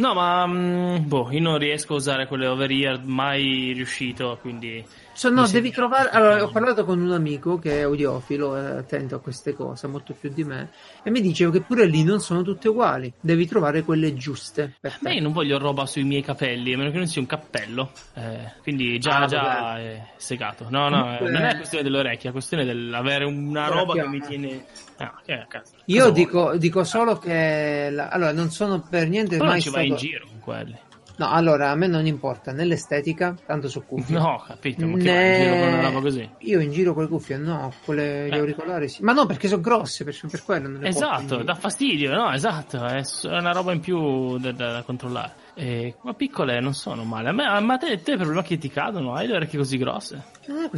No, 0.00 0.14
ma 0.14 0.47
mm, 0.47 1.09
boh, 1.09 1.30
io 1.30 1.40
non 1.42 1.59
riesco 1.59 1.92
a 1.92 1.97
usare 1.97 2.26
quelle 2.26 2.47
over 2.47 2.71
ear, 2.71 3.04
mai 3.04 3.73
riuscito, 3.75 4.38
quindi 4.40 4.83
So, 5.20 5.28
no, 5.28 5.46
devi 5.46 5.70
trovare. 5.70 6.08
Allora, 6.08 6.42
ho 6.42 6.48
parlato 6.48 6.86
con 6.86 6.98
un 6.98 7.12
amico 7.12 7.58
che 7.58 7.80
è 7.80 7.82
audiofilo, 7.82 8.56
è 8.56 8.78
attento 8.78 9.16
a 9.16 9.20
queste 9.20 9.52
cose, 9.52 9.86
molto 9.86 10.14
più 10.18 10.30
di 10.32 10.44
me, 10.44 10.70
e 11.02 11.10
mi 11.10 11.20
diceva 11.20 11.52
che 11.52 11.60
pure 11.60 11.84
lì 11.84 12.04
non 12.04 12.20
sono 12.20 12.40
tutte 12.40 12.70
uguali. 12.70 13.12
Devi 13.20 13.46
trovare 13.46 13.82
quelle 13.82 14.14
giuste. 14.14 14.76
Per 14.80 14.96
me 15.02 15.16
io 15.16 15.20
non 15.20 15.32
voglio 15.32 15.58
roba 15.58 15.84
sui 15.84 16.04
miei 16.04 16.22
capelli, 16.22 16.72
a 16.72 16.78
meno 16.78 16.90
che 16.90 16.96
non 16.96 17.06
sia 17.06 17.20
un 17.20 17.26
cappello. 17.26 17.90
Eh, 18.14 18.50
quindi 18.62 18.98
già, 18.98 19.18
ah, 19.18 19.26
già 19.26 19.78
è 19.78 20.06
segato. 20.16 20.68
No, 20.70 20.88
no, 20.88 21.02
Comunque... 21.02 21.30
non 21.32 21.42
è 21.42 21.56
questione 21.56 21.84
delle 21.84 21.98
orecchie, 21.98 22.30
è 22.30 22.32
questione 22.32 22.64
dell'avere 22.64 23.26
una 23.26 23.66
roba 23.66 23.92
che 23.92 24.08
mi 24.08 24.22
tiene. 24.22 24.64
Ah, 24.96 25.20
che 25.22 25.46
io 25.84 26.08
dico, 26.08 26.56
dico, 26.56 26.82
solo 26.82 27.18
che. 27.18 27.90
La... 27.92 28.08
Allora, 28.08 28.32
non 28.32 28.50
sono 28.50 28.80
per 28.88 29.06
niente 29.06 29.36
Però 29.36 29.50
mai 29.50 29.60
ci 29.60 29.68
stato... 29.68 29.84
vai 29.84 29.88
in 29.88 29.96
giro 29.96 30.26
con 30.26 30.40
quelli. 30.40 30.78
No, 31.20 31.28
allora 31.28 31.68
a 31.68 31.74
me 31.74 31.86
non 31.86 32.06
importa 32.06 32.50
né 32.50 32.64
l'estetica, 32.64 33.36
tanto 33.44 33.68
su 33.68 33.84
cuffie. 33.84 34.16
No, 34.16 34.42
capito, 34.46 34.86
ma 34.86 34.96
che 34.96 35.02
né... 35.04 35.36
in 35.36 35.42
giro 35.42 35.58
con 35.58 35.68
una 35.68 35.82
roba 35.82 36.00
così? 36.00 36.30
Io 36.38 36.60
in 36.60 36.72
giro 36.72 36.94
con 36.94 37.02
le 37.02 37.08
cuffie 37.10 37.36
no, 37.36 37.74
con 37.84 37.96
le, 37.96 38.24
eh. 38.24 38.28
gli 38.30 38.38
auricolari 38.38 38.88
sì. 38.88 39.02
Ma 39.02 39.12
no, 39.12 39.26
perché 39.26 39.46
sono 39.46 39.60
grosse, 39.60 40.02
per, 40.04 40.18
per 40.30 40.42
quello 40.42 40.68
non 40.68 40.80
le 40.80 40.88
Esatto, 40.88 41.42
dà 41.42 41.54
fastidio, 41.54 42.10
no, 42.10 42.32
esatto, 42.32 42.86
è 42.86 43.02
una 43.24 43.52
roba 43.52 43.74
in 43.74 43.80
più 43.80 44.38
da, 44.38 44.50
da, 44.52 44.72
da 44.72 44.82
controllare. 44.82 45.48
Eh, 45.52 45.94
ma 46.04 46.14
piccole 46.14 46.58
non 46.58 46.72
sono 46.72 47.04
male. 47.04 47.28
A 47.28 47.32
me, 47.32 47.60
ma 47.60 47.76
te, 47.76 48.00
te 48.00 48.16
problema 48.16 48.40
che 48.40 48.56
ti 48.56 48.70
cadono? 48.70 49.12
Hai 49.12 49.26
le 49.26 49.36
orecchie 49.36 49.58
così 49.58 49.76
grosse? 49.76 50.22
Ah, 50.48 50.70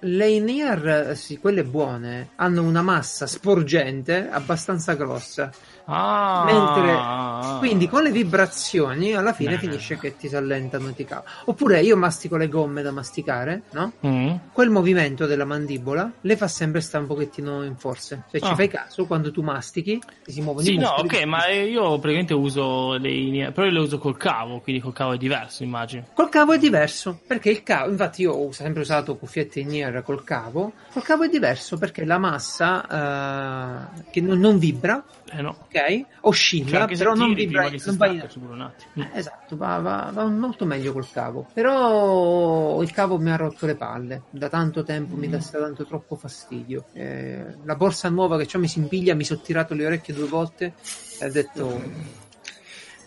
le 0.00 0.28
in-ear, 0.28 1.16
sì, 1.16 1.38
quelle 1.38 1.62
buone, 1.62 2.30
hanno 2.34 2.64
una 2.64 2.82
massa 2.82 3.28
sporgente 3.28 4.28
abbastanza 4.28 4.94
grossa. 4.94 5.52
Ah, 5.84 6.44
Mentre, 6.44 7.58
quindi 7.58 7.88
con 7.88 8.02
le 8.02 8.10
vibrazioni 8.10 9.14
alla 9.14 9.32
fine 9.32 9.52
beh. 9.52 9.58
finisce 9.58 9.98
che 9.98 10.16
ti 10.16 10.28
si 10.28 10.36
allentano 10.36 10.92
ti 10.92 11.04
cava. 11.04 11.24
Oppure 11.46 11.80
io 11.80 11.96
mastico 11.96 12.36
le 12.36 12.48
gomme 12.48 12.82
da 12.82 12.90
masticare, 12.90 13.62
no? 13.72 13.92
Mm. 14.06 14.34
Quel 14.52 14.70
movimento 14.70 15.26
della 15.26 15.44
mandibola 15.44 16.10
le 16.20 16.36
fa 16.36 16.48
sempre 16.48 16.80
stare 16.80 17.04
un 17.04 17.08
pochettino 17.08 17.62
in 17.64 17.76
forze. 17.76 18.24
Se 18.30 18.40
ci 18.40 18.50
ah. 18.50 18.54
fai 18.54 18.68
caso, 18.68 19.06
quando 19.06 19.30
tu 19.30 19.42
mastichi, 19.42 20.00
si 20.26 20.40
muovono 20.40 20.64
sì, 20.64 20.74
i 20.74 20.78
muscoli. 20.78 21.08
Sì, 21.08 21.16
no, 21.16 21.20
ok, 21.20 21.26
ma 21.26 21.48
io 21.48 21.98
praticamente 21.98 22.34
uso 22.34 22.94
le 22.94 23.10
in 23.10 23.50
però 23.52 23.68
le 23.68 23.78
uso 23.78 23.98
col 23.98 24.16
cavo, 24.16 24.60
quindi 24.60 24.80
col 24.80 24.92
cavo 24.92 25.12
è 25.12 25.16
diverso, 25.16 25.62
immagino. 25.62 26.06
Col 26.14 26.28
cavo 26.28 26.52
è 26.52 26.58
diverso, 26.58 27.18
perché 27.26 27.50
il 27.50 27.62
cavo, 27.62 27.90
infatti 27.90 28.22
io 28.22 28.32
ho 28.32 28.52
sempre 28.52 28.82
usato 28.82 29.16
cuffiette 29.16 29.60
in 29.60 29.74
ear 29.74 30.02
col 30.02 30.24
cavo, 30.24 30.72
col 30.92 31.02
cavo 31.02 31.24
è 31.24 31.28
diverso 31.28 31.78
perché 31.78 32.04
la 32.04 32.18
massa 32.18 33.90
uh, 33.94 34.02
che 34.10 34.20
non, 34.20 34.38
non 34.38 34.58
vibra, 34.58 35.02
eh 35.32 35.42
no. 35.42 35.56
ok? 35.64 36.04
Oscilla, 36.22 36.86
cioè, 36.86 36.96
però 36.96 37.14
non 37.14 37.32
vibra. 37.34 37.70
Non 37.84 37.96
va 37.96 38.06
in... 38.06 38.20
eh, 38.20 39.10
esatto, 39.14 39.56
va, 39.56 39.78
va, 39.78 40.10
va, 40.12 40.24
molto 40.24 40.64
meglio 40.64 40.92
col 40.92 41.08
cavo. 41.10 41.46
Però 41.52 42.82
il 42.82 42.90
cavo 42.92 43.18
mi 43.18 43.30
ha 43.30 43.36
rotto 43.36 43.66
le 43.66 43.76
palle. 43.76 44.22
Da 44.30 44.48
tanto 44.48 44.82
tempo 44.82 45.14
mm. 45.14 45.18
mi 45.18 45.28
dà 45.28 45.38
tanto 45.38 45.86
troppo 45.86 46.16
fastidio. 46.16 46.86
Eh, 46.92 47.44
la 47.64 47.74
borsa 47.76 48.08
nuova 48.08 48.38
che 48.38 48.56
ho 48.56 48.58
mi 48.58 48.68
si 48.68 48.78
impiglia, 48.78 49.14
mi 49.14 49.24
sono 49.24 49.40
tirato 49.40 49.74
le 49.74 49.86
orecchie 49.86 50.14
due 50.14 50.26
volte 50.26 50.74
e 51.18 51.26
ho 51.26 51.30
detto. 51.30 51.82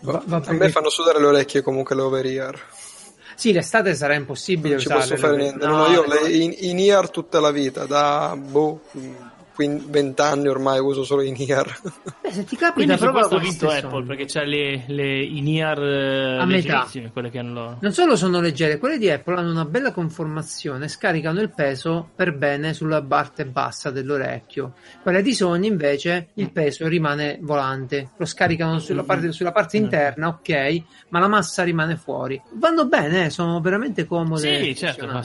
Va, 0.00 0.22
va 0.26 0.42
a 0.44 0.52
me 0.52 0.70
fanno 0.70 0.90
sudare 0.90 1.18
le 1.18 1.26
orecchie 1.26 1.62
comunque 1.62 1.94
le 1.94 2.02
over 2.02 2.26
ear. 2.26 2.62
Sì, 3.36 3.52
l'estate 3.52 3.94
sarà 3.94 4.14
impossibile. 4.14 4.74
Non 4.74 4.82
ci 4.82 4.88
posso 4.88 5.16
fare 5.16 5.36
niente. 5.36 5.66
No, 5.66 5.76
no, 5.76 5.86
io 5.88 6.04
le, 6.06 6.30
in, 6.30 6.54
in 6.56 6.78
ear 6.78 7.10
tutta 7.10 7.40
la 7.40 7.50
vita, 7.50 7.84
da 7.84 8.36
boh 8.36 8.80
20 9.56 10.20
anni 10.20 10.48
ormai 10.48 10.80
uso 10.80 11.04
solo 11.04 11.22
in 11.22 11.34
ear. 11.38 11.80
Beh, 12.20 12.32
se 12.32 12.44
ti 12.44 12.56
capita, 12.56 12.96
Quindi 12.96 13.12
questo 13.12 13.36
ha 13.36 13.38
vinto 13.38 13.68
Apple 13.68 13.90
sono. 13.90 14.04
perché 14.04 14.24
c'è 14.24 14.44
le, 14.44 14.84
le 14.86 15.22
in 15.22 15.48
ear 15.48 15.82
eh, 15.82 16.38
a 16.38 16.44
metà. 16.44 16.88
quelle 17.12 17.30
che 17.30 17.38
hanno. 17.38 17.78
Non 17.80 17.92
solo 17.92 18.16
sono 18.16 18.40
leggere, 18.40 18.78
quelle 18.78 18.98
di 18.98 19.10
Apple 19.10 19.36
hanno 19.36 19.50
una 19.50 19.64
bella 19.64 19.92
conformazione, 19.92 20.88
scaricano 20.88 21.40
il 21.40 21.52
peso 21.52 22.10
per 22.14 22.36
bene 22.36 22.72
sulla 22.72 23.02
parte 23.02 23.46
bassa 23.46 23.90
dell'orecchio. 23.90 24.74
Quelle 25.02 25.22
di 25.22 25.34
Sony 25.34 25.68
invece 25.68 26.28
il 26.34 26.50
peso 26.50 26.88
rimane 26.88 27.38
volante, 27.40 28.10
lo 28.16 28.24
scaricano 28.24 28.78
sulla 28.78 29.04
parte, 29.04 29.32
sulla 29.32 29.52
parte 29.52 29.76
interna, 29.76 30.28
ok, 30.28 30.82
ma 31.08 31.20
la 31.20 31.28
massa 31.28 31.62
rimane 31.62 31.96
fuori. 31.96 32.40
Vanno 32.54 32.86
bene, 32.86 33.26
eh, 33.26 33.30
sono 33.30 33.60
veramente 33.60 34.06
comode. 34.06 34.62
Sì, 34.62 34.74
certo, 34.74 35.06
ma 35.06 35.22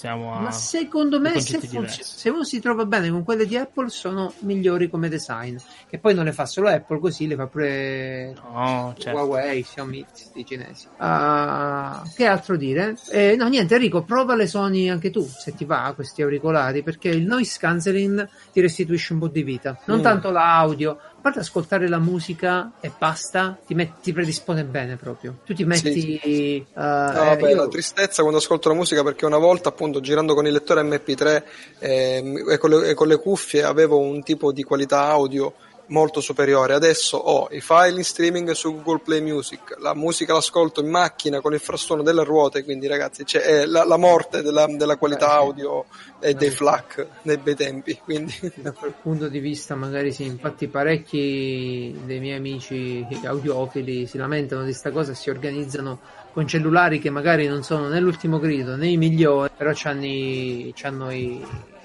siamo 0.00 0.32
a 0.34 0.40
Ma 0.40 0.50
secondo 0.50 1.20
me 1.20 1.38
se, 1.40 1.58
funziona, 1.58 1.88
se, 1.88 2.30
uno 2.30 2.42
si 2.42 2.58
trova 2.58 2.86
bene 2.86 3.10
con 3.10 3.22
quelle 3.22 3.44
di 3.46 3.56
Apple 3.56 3.68
sono 3.88 4.32
migliori 4.40 4.88
come 4.88 5.08
design. 5.08 5.56
Che 5.88 5.98
poi 5.98 6.14
non 6.14 6.24
le 6.24 6.32
fa 6.32 6.46
solo 6.46 6.68
Apple, 6.68 6.98
così 6.98 7.26
le 7.26 7.36
fa 7.36 7.46
pure 7.46 8.34
no, 8.34 8.94
certo. 8.98 9.18
Huawei, 9.18 9.62
Xiaomi, 9.62 10.06
i 10.34 10.44
cinesi. 10.44 10.86
Uh, 10.96 12.08
che 12.14 12.26
altro 12.26 12.56
dire? 12.56 12.96
Eh, 13.10 13.36
no, 13.36 13.48
niente, 13.48 13.74
Enrico, 13.74 14.02
prova 14.02 14.34
le 14.34 14.46
Sony 14.46 14.88
anche 14.88 15.10
tu, 15.10 15.22
se 15.22 15.54
ti 15.54 15.64
va, 15.64 15.92
questi 15.94 16.22
auricolari, 16.22 16.82
perché 16.82 17.08
il 17.08 17.26
noise 17.26 17.58
cancelling 17.58 18.28
ti 18.52 18.60
restituisce 18.60 19.12
un 19.12 19.20
po' 19.20 19.28
di 19.28 19.42
vita. 19.42 19.78
Non 19.86 20.00
mm. 20.00 20.02
tanto 20.02 20.30
l'audio, 20.30 20.98
parte 21.20 21.40
ascoltare 21.40 21.88
la 21.88 21.98
musica 21.98 22.72
e 22.80 22.90
basta, 22.96 23.58
ti, 23.66 23.74
metti, 23.74 24.00
ti 24.02 24.12
predispone 24.12 24.64
bene 24.64 24.96
proprio. 24.96 25.38
Tu 25.44 25.54
ti 25.54 25.64
metti. 25.64 26.18
Sì. 26.22 26.66
Uh, 26.72 26.80
no, 26.80 27.24
vabbè, 27.24 27.50
io... 27.50 27.56
la 27.56 27.68
tristezza 27.68 28.22
quando 28.22 28.38
ascolto 28.38 28.68
la 28.68 28.74
musica 28.74 29.02
perché 29.02 29.26
una 29.26 29.38
volta, 29.38 29.68
appunto, 29.68 30.00
girando 30.00 30.34
con 30.34 30.46
il 30.46 30.52
lettore 30.52 30.82
MP3 30.82 31.42
eh, 31.78 32.44
e, 32.50 32.58
con 32.58 32.70
le, 32.70 32.88
e 32.88 32.94
con 32.94 33.08
le 33.08 33.18
cuffie 33.18 33.62
avevo 33.62 33.98
un 33.98 34.22
tipo 34.22 34.52
di 34.52 34.62
qualità 34.62 35.06
audio 35.06 35.54
molto 35.90 36.20
superiore. 36.20 36.74
Adesso 36.74 37.16
ho 37.16 37.48
i 37.50 37.60
file 37.60 37.96
in 37.96 38.04
streaming 38.04 38.50
su 38.52 38.74
Google 38.74 39.00
Play 39.00 39.20
Music, 39.20 39.76
la 39.78 39.94
musica 39.94 40.32
l'ascolto 40.32 40.80
in 40.80 40.88
macchina 40.88 41.40
con 41.40 41.52
il 41.52 41.60
frastuono 41.60 42.02
delle 42.02 42.24
ruote, 42.24 42.64
quindi 42.64 42.86
ragazzi 42.86 43.24
c'è 43.24 43.64
la, 43.66 43.84
la, 43.84 43.96
morte 43.96 44.42
della, 44.42 44.66
della 44.66 44.96
qualità 44.96 45.26
eh, 45.26 45.30
sì. 45.30 45.36
audio 45.36 45.84
e 46.20 46.34
dei 46.34 46.50
FLAC 46.50 47.06
nei 47.22 47.36
bei 47.36 47.54
tempi. 47.54 47.98
Quindi. 48.02 48.38
Da 48.60 48.72
quel 48.72 48.94
punto 49.00 49.28
di 49.28 49.38
vista 49.38 49.74
magari 49.74 50.12
sì, 50.12 50.24
infatti 50.24 50.68
parecchi 50.68 51.98
dei 52.04 52.20
miei 52.20 52.36
amici 52.36 53.06
audiofili 53.24 54.06
si 54.06 54.18
lamentano 54.18 54.62
di 54.62 54.68
questa 54.68 54.90
cosa 54.90 55.12
e 55.12 55.14
si 55.14 55.30
organizzano 55.30 56.00
con 56.32 56.46
cellulari 56.46 56.98
che 56.98 57.10
magari 57.10 57.46
non 57.46 57.62
sono 57.62 57.88
né 57.88 58.00
l'ultimo 58.00 58.38
grido 58.38 58.76
né 58.76 58.88
i 58.88 58.96
migliori, 58.96 59.50
però 59.56 59.72
hanno 59.84 60.04
i, 60.04 60.68
i 60.68 60.74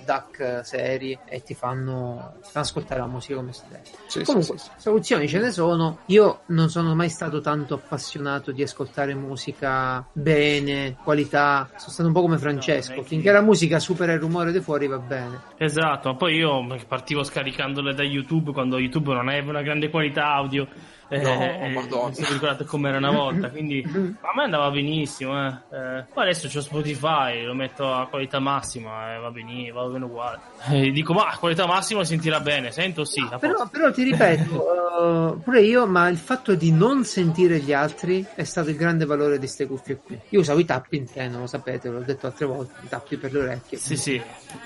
DAC 0.05 0.61
seri 0.63 1.17
e 1.25 1.41
ti 1.43 1.53
fanno, 1.53 2.35
ti 2.43 2.49
fanno 2.51 2.65
ascoltare 2.65 2.99
la 3.01 3.07
musica 3.07 3.35
come 3.35 3.51
si 3.53 3.63
deve. 3.67 3.83
Sì, 4.07 4.23
Comunque, 4.23 4.57
sì, 4.57 4.65
sì, 4.65 4.71
soluzioni 4.77 5.27
ce 5.27 5.39
ne 5.39 5.51
sono. 5.51 5.99
Io 6.07 6.41
non 6.47 6.69
sono 6.69 6.95
mai 6.95 7.09
stato 7.09 7.41
tanto 7.41 7.73
appassionato 7.73 8.51
di 8.51 8.61
ascoltare 8.61 9.13
musica 9.15 10.05
bene, 10.13 10.95
qualità. 11.03 11.69
Sono 11.77 11.91
stato 11.91 12.07
un 12.07 12.13
po' 12.13 12.21
come 12.21 12.37
Francesco. 12.37 12.95
No, 12.95 13.03
Finché 13.03 13.31
la 13.31 13.41
musica 13.41 13.79
supera 13.79 14.13
il 14.13 14.19
rumore 14.19 14.51
di 14.51 14.61
fuori 14.61 14.87
va 14.87 14.99
bene. 14.99 15.41
Esatto, 15.57 16.09
ma 16.09 16.15
poi 16.15 16.35
io 16.35 16.65
partivo 16.87 17.23
scaricandole 17.23 17.93
da 17.93 18.03
YouTube 18.03 18.51
quando 18.51 18.77
YouTube 18.77 19.13
non 19.13 19.27
aveva 19.27 19.49
una 19.49 19.61
grande 19.61 19.89
qualità 19.89 20.33
audio. 20.33 20.67
Eh, 21.07 21.21
No, 21.21 21.39
eh, 21.39 21.69
Madonna. 21.69 22.07
mi 22.07 22.13
sono 22.15 22.27
ricordato 22.33 22.65
come 22.65 22.89
era 22.89 22.97
una 22.97 23.11
volta, 23.11 23.49
quindi 23.49 23.83
a 23.85 24.33
me 24.35 24.43
andava 24.43 24.71
benissimo. 24.71 25.37
Eh. 25.47 25.49
Eh, 25.71 26.03
poi 26.11 26.23
adesso 26.23 26.47
c'ho 26.47 26.61
Spotify, 26.61 27.43
lo 27.43 27.53
metto 27.53 27.93
a 27.93 28.07
qualità 28.07 28.39
massima 28.39 29.13
e 29.15 29.19
va 29.19 29.29
benissimo, 29.29 29.83
va 29.83 29.87
bene 29.91 30.05
uguale. 30.05 30.39
E 30.71 30.91
dico, 30.91 31.13
ma 31.13 31.27
a 31.29 31.37
qualità 31.37 31.67
massima 31.67 32.03
sentirà 32.03 32.39
bene, 32.39 32.71
sento 32.71 33.05
sì. 33.05 33.25
a 33.29 33.37
Però, 33.37 33.67
però 33.69 33.91
ti 33.91 34.01
ripeto, 34.03 35.35
eh, 35.37 35.41
pure 35.43 35.61
io, 35.61 35.85
ma 35.85 36.07
il 36.07 36.17
fatto 36.17 36.55
di 36.55 36.71
non 36.71 37.03
sentire 37.05 37.59
gli 37.59 37.71
altri 37.73 38.25
è 38.33 38.43
stato 38.43 38.69
il 38.71 38.75
grande 38.75 39.05
valore 39.05 39.33
di 39.33 39.39
queste 39.39 39.67
cuffie 39.67 39.97
qui. 39.97 40.19
Io 40.29 40.39
usavo 40.39 40.59
i 40.59 40.65
tappi 40.65 40.97
in 40.97 41.05
treno, 41.05 41.39
lo 41.39 41.47
sapete, 41.47 41.87
l'ho 41.89 41.99
detto 41.99 42.25
altre 42.25 42.45
volte, 42.47 42.73
i 42.83 42.87
tappi 42.89 43.17
per 43.17 43.31
le 43.31 43.39
orecchie. 43.39 43.77
Sì, 43.77 43.95
sì, 43.95 44.19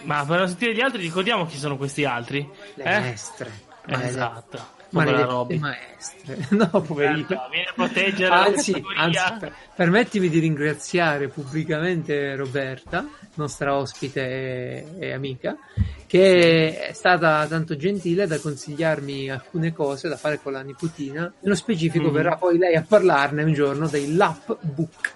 ma 0.04 0.24
per 0.26 0.48
sentire 0.48 0.74
gli 0.74 0.82
altri 0.82 1.02
ricordiamo 1.02 1.46
chi 1.46 1.58
sono 1.58 1.76
questi 1.76 2.06
altri. 2.06 2.48
Le 2.76 2.84
Eh? 2.84 3.00
maestre. 3.00 3.52
Esatto. 3.86 4.78
Maledette 4.92 5.58
maestre. 5.58 6.48
No, 6.56 6.70
poverino. 6.82 7.26
Certo, 7.28 7.50
Vieni 7.52 7.68
a 7.68 7.74
proteggere 7.74 8.30
la 8.30 8.44
Anzi, 8.44 8.84
anzi, 8.96 9.20
per- 9.40 9.54
permettimi 9.76 10.30
di 10.30 10.40
ringraziare 10.40 11.28
pubblicamente 11.28 12.36
Roberta, 12.36 13.08
nostra 13.36 13.76
ospite 13.76 14.22
e, 14.22 14.86
e 15.00 15.12
amica, 15.14 15.58
che 16.08 16.88
è 16.88 16.94
stata 16.94 17.46
tanto 17.48 17.76
gentile 17.76 18.28
da 18.28 18.40
consigliarmi 18.40 19.30
alcune 19.30 19.74
cose 19.74 20.08
da 20.10 20.18
fare 20.18 20.40
con 20.42 20.54
la 20.54 20.62
nipotina. 20.62 21.32
Nello 21.40 21.56
specifico 21.56 22.08
Mhm. 22.08 22.14
verrà 22.14 22.36
poi 22.36 22.58
lei 22.58 22.76
a 22.76 22.84
parlarne 22.88 23.44
un 23.44 23.54
giorno 23.54 23.88
dei 23.88 24.16
lap 24.16 24.58
book, 24.62 25.14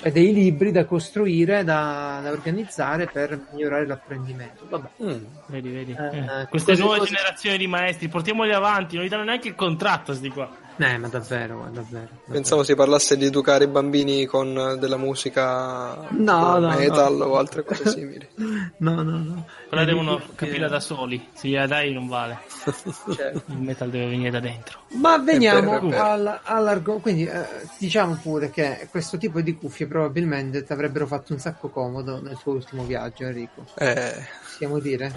cioè 0.00 0.12
dei 0.12 0.32
libri 0.32 0.72
da 0.72 0.86
costruire, 0.86 1.62
da, 1.62 2.20
da 2.22 2.30
organizzare 2.30 3.06
per 3.06 3.38
migliorare 3.52 3.86
l'apprendimento. 3.86 4.64
Vabbè. 4.68 4.88
Mm. 5.02 5.24
Vedi, 5.46 5.68
vedi. 5.70 5.92
Eh, 5.98 6.16
Eh, 6.16 6.40
eh, 6.42 6.46
Queste 6.48 6.74
nuove 6.76 6.98
cose- 6.98 7.10
generazioni 7.14 7.58
di 7.58 7.66
maestri, 7.66 8.08
portiamoli 8.08 8.52
avanti, 8.52 8.96
non 8.96 9.04
gli 9.04 9.08
danno 9.08 9.24
neanche 9.24 9.48
il 9.48 9.54
contratto, 9.54 10.14
sti 10.14 10.28
qua. 10.30 10.50
Eh, 10.80 10.96
ma 10.98 11.08
davvero, 11.08 11.56
ma 11.58 11.64
davvero. 11.68 11.82
davvero. 11.90 12.08
Pensavo 12.32 12.62
si 12.62 12.74
parlasse 12.74 13.16
di 13.18 13.26
educare 13.26 13.64
i 13.64 13.66
bambini 13.68 14.24
con 14.24 14.56
eh, 14.56 14.78
della 14.78 14.96
musica 14.96 16.06
No, 16.10 16.58
no, 16.58 16.68
metal 16.74 17.14
no. 17.16 17.24
o 17.26 17.36
altre 17.36 17.64
cose 17.64 17.88
simili. 17.90 18.26
No, 18.78 19.02
no, 19.02 19.18
no. 19.18 19.46
Quella 19.68 19.82
Eh, 19.82 19.86
devono 19.86 20.16
che- 20.16 20.22
capire 20.46 20.68
da 20.68 20.80
soli. 20.80 21.28
Se 21.34 21.48
gliela 21.48 21.66
dai 21.66 21.92
non 21.92 22.08
vale. 22.08 22.38
certo. 23.14 23.42
Il 23.48 23.58
metal 23.58 23.90
deve 23.90 24.08
venire 24.08 24.30
da 24.30 24.40
dentro. 24.40 24.78
Ma 24.94 25.18
veniamo 25.18 25.90
È 25.90 25.94
è 25.94 26.40
all'argomento. 26.44 27.02
Quindi 27.02 27.26
eh, 27.26 27.44
diciamo 27.78 28.18
pure 28.22 28.50
che 28.50 28.88
questo 28.90 29.18
tipo 29.18 29.40
di 29.42 29.54
cuffie 29.54 29.86
probabilmente 29.86 30.64
ti 30.64 30.72
avrebbero 30.72 31.06
fatto 31.06 31.34
un 31.34 31.38
sacco 31.38 31.68
comodo 31.68 32.20
nel 32.22 32.38
tuo 32.42 32.54
ultimo 32.54 32.84
viaggio, 32.84 33.24
Enrico. 33.24 33.66
Eh, 33.76 34.14
Possiamo 34.44 34.78
dire? 34.78 35.12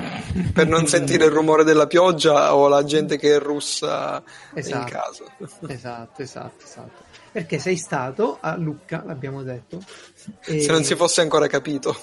per 0.53 0.67
non 0.67 0.87
sentire 0.87 1.25
il 1.25 1.31
rumore 1.31 1.63
della 1.63 1.87
pioggia 1.87 2.53
o 2.55 2.67
la 2.67 2.83
gente 2.83 3.17
che 3.17 3.39
russa 3.39 4.21
in 4.51 4.57
Esatto. 4.59 4.91
casa. 4.91 5.23
Esatto, 5.67 6.21
esatto, 6.21 6.63
esatto. 6.65 7.03
Perché 7.31 7.57
sei 7.59 7.77
stato 7.77 8.37
a 8.41 8.55
Lucca, 8.55 9.03
l'abbiamo 9.05 9.41
detto. 9.43 9.81
E, 10.45 10.61
Se 10.61 10.71
non 10.71 10.83
si 10.83 10.95
fosse 10.95 11.21
ancora 11.21 11.47
capito. 11.47 11.95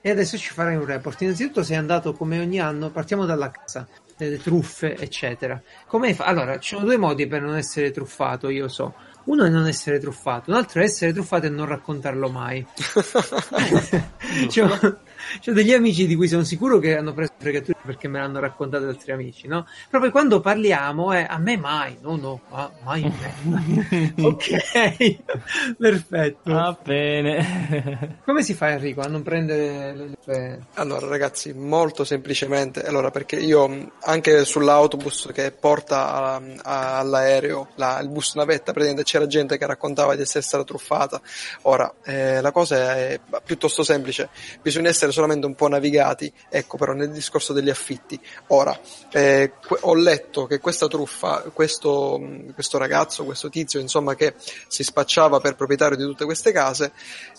e 0.00 0.10
adesso 0.10 0.36
ci 0.36 0.52
farai 0.52 0.76
un 0.76 0.84
report. 0.84 1.20
Innanzitutto 1.22 1.62
sei 1.62 1.76
andato 1.76 2.12
come 2.12 2.38
ogni 2.40 2.60
anno, 2.60 2.90
partiamo 2.90 3.24
dalla 3.24 3.50
casa, 3.50 3.86
delle 4.16 4.38
truffe, 4.40 4.96
eccetera. 4.96 5.60
Come 5.86 6.14
fa- 6.14 6.24
Allora, 6.24 6.58
ci 6.58 6.74
sono 6.74 6.84
due 6.86 6.96
modi 6.96 7.26
per 7.26 7.42
non 7.42 7.56
essere 7.56 7.90
truffato, 7.90 8.48
io 8.48 8.68
so. 8.68 8.94
Uno 9.24 9.44
è 9.44 9.48
non 9.48 9.66
essere 9.66 9.98
truffato, 9.98 10.50
un 10.50 10.56
altro 10.56 10.80
è 10.80 10.84
essere 10.84 11.12
truffato 11.12 11.46
e 11.46 11.48
non 11.48 11.64
raccontarlo 11.66 12.28
mai. 12.28 12.66
C'ho, 14.48 14.98
c'ho 15.40 15.52
degli 15.52 15.72
amici 15.72 16.06
di 16.06 16.14
cui 16.14 16.28
sono 16.28 16.44
sicuro 16.44 16.78
che 16.78 16.96
hanno 16.96 17.12
preso 17.12 17.32
fregature 17.38 17.78
perché 17.84 18.08
me 18.08 18.18
l'hanno 18.20 18.40
raccontato 18.40 18.86
altri 18.86 19.12
amici, 19.12 19.46
no? 19.46 19.66
Poi 19.90 20.10
quando 20.10 20.40
parliamo, 20.40 21.12
è 21.12 21.26
a 21.28 21.38
me 21.38 21.56
mai, 21.56 21.96
no, 22.00 22.16
no, 22.16 22.40
ma- 22.50 22.70
mai 22.82 23.02
ok, 24.20 25.16
perfetto. 25.78 26.52
Va 26.52 26.76
bene. 26.82 28.18
Come 28.24 28.42
si 28.42 28.54
fa 28.54 28.70
Enrico 28.70 29.00
a 29.00 29.06
non 29.06 29.22
prendere 29.22 29.94
le, 29.94 30.10
le... 30.24 30.60
Allora 30.74 31.06
ragazzi, 31.06 31.52
molto 31.52 32.04
semplicemente, 32.04 32.82
allora 32.82 33.10
perché 33.10 33.36
io 33.36 33.90
anche 34.00 34.44
sull'autobus 34.44 35.30
che 35.32 35.50
porta 35.52 36.12
a- 36.12 36.42
a- 36.62 36.98
all'aereo, 36.98 37.68
la- 37.76 37.98
il 38.00 38.08
bus 38.08 38.34
navetta, 38.34 38.72
praticamente 38.72 39.02
c'era 39.04 39.26
gente 39.26 39.58
che 39.58 39.66
raccontava 39.66 40.14
di 40.14 40.22
essere 40.22 40.42
stata 40.42 40.64
truffata. 40.64 41.20
Ora, 41.62 41.92
eh, 42.04 42.40
la 42.40 42.50
cosa 42.52 42.96
è 42.96 43.20
piuttosto 43.44 43.82
semplice, 43.82 44.28
bisogna 44.62 44.88
essere 44.88 45.12
solamente 45.14 45.46
un 45.46 45.54
po' 45.54 45.68
navigati, 45.68 46.30
ecco 46.50 46.76
però 46.76 46.92
nel 46.92 47.10
discorso 47.10 47.52
degli 47.52 47.70
affitti. 47.70 48.20
Ora, 48.48 48.78
eh, 49.10 49.52
ho 49.80 49.94
letto 49.94 50.46
che 50.46 50.58
questa 50.58 50.86
truffa, 50.88 51.44
questo, 51.52 52.20
questo 52.52 52.78
ragazzo, 52.78 53.24
questo 53.24 53.48
tizio, 53.48 53.80
insomma, 53.80 54.14
che 54.14 54.34
si 54.68 54.82
spacciava 54.82 55.40
per 55.40 55.54
proprietario 55.54 55.96
di 55.96 56.04
tutte 56.04 56.24
queste 56.24 56.52
case, 56.52 56.92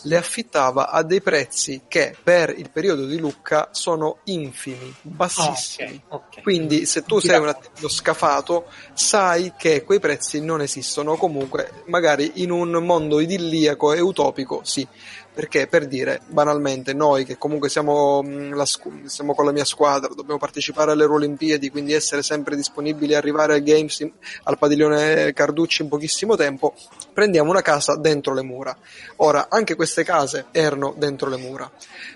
le 0.04 0.18
affittava 0.18 0.90
a 0.90 1.04
dei 1.04 1.22
prezzi 1.22 1.84
che 1.88 2.16
per 2.22 2.54
il 2.58 2.70
periodo 2.72 3.06
di 3.06 3.20
Lucca 3.20 3.70
sono 3.72 4.20
infimi, 4.26 4.94
bassissimi. 5.02 6.02
Ah, 6.08 6.16
ok, 6.16 6.28
ok. 6.38 6.42
Quindi 6.42 6.86
se 6.86 7.04
tu 7.04 7.20
sei 7.20 7.40
un 7.40 7.50
attimino 7.50 7.88
scafato, 7.88 8.68
sai 8.94 9.54
che 9.58 9.84
quei 9.84 10.00
prezzi 10.00 10.42
non 10.42 10.62
esistono, 10.62 11.16
comunque 11.18 11.84
magari 11.86 12.32
in 12.36 12.52
un 12.52 12.72
mondo 12.84 13.20
idilliaco 13.20 13.94
e 13.94 14.00
utopico 14.00 14.62
sì. 14.64 14.88
Perché 15.36 15.68
per 15.68 15.86
dire, 15.86 16.22
banalmente, 16.28 16.94
noi 16.94 17.26
che 17.26 17.38
comunque 17.38 17.68
siamo, 17.68 18.24
mh, 18.24 18.56
la 18.56 18.66
siamo 19.04 19.36
con 19.36 19.44
la 19.46 19.52
mia 19.52 19.66
squadra, 19.66 20.14
dobbiamo 20.16 20.40
partecipare 20.40 20.92
alle 20.92 21.04
Olimpiadi, 21.04 21.70
quindi 21.70 21.92
essere 21.92 22.24
sempre 22.24 22.56
disponibili 22.56 23.12
e 23.12 23.16
arrivare 23.18 23.54
ai 23.56 23.62
Games 23.62 24.00
in- 24.00 24.12
al 24.44 24.58
padiglione 24.58 25.34
Carducci 25.34 25.82
in 25.82 25.90
pochissimo 25.90 26.38
tempo, 26.38 26.74
prendiamo 27.14 27.50
una 27.50 27.62
casa 27.62 27.98
dentro 27.98 28.34
le 28.34 28.44
mura. 28.44 28.76
Ora, 29.18 29.48
anche 29.50 29.76
queste 29.76 30.06
case 30.06 30.46
erano 30.52 30.94
dentro 30.98 31.30
le 31.30 31.38
mura. 31.38 31.70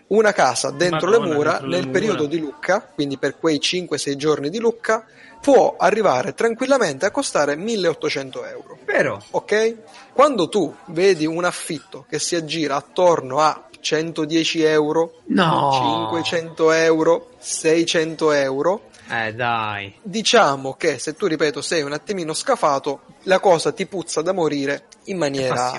Una 0.08 0.32
casa 0.32 0.72
dentro 0.72 1.10
Madonna, 1.10 1.28
le 1.28 1.34
mura 1.34 1.52
dentro 1.52 1.68
le 1.68 1.76
nel 1.76 1.86
mura. 1.88 2.00
periodo 2.00 2.26
di 2.26 2.40
Lucca, 2.40 2.82
quindi 2.96 3.18
per 3.18 3.38
quei 3.38 3.58
5-6 3.60 4.16
giorni 4.16 4.50
di 4.50 4.60
Lucca, 4.60 5.06
può 5.42 5.76
arrivare 5.78 6.34
tranquillamente 6.34 7.06
a 7.06 7.12
costare 7.12 7.56
1800 7.56 8.46
euro. 8.46 8.78
Vero? 8.86 9.22
Ok? 9.32 9.76
Quando 10.14 10.50
tu 10.50 10.74
vedi 10.88 11.26
un 11.26 11.46
affitto 11.46 12.06
che 12.10 12.20
si 12.20 12.36
aggira 12.36 12.76
attorno 12.76 13.40
a 13.40 13.64
110 13.80 14.64
euro, 14.64 15.22
No. 15.28 16.10
500 16.12 16.72
euro, 16.72 17.30
600 17.38 18.32
euro, 18.34 18.82
Eh 19.10 19.34
dai. 19.34 19.96
diciamo 20.02 20.74
che 20.74 21.00
se 21.00 21.16
tu, 21.16 21.28
ripeto, 21.28 21.62
sei 21.62 21.82
un 21.84 21.94
attimino 21.94 22.34
scafato, 22.34 23.02
la 23.24 23.40
cosa 23.40 23.72
ti 23.72 23.86
puzza 23.86 24.22
da 24.22 24.34
morire 24.34 24.88
in 25.06 25.18
maniera... 25.18 25.72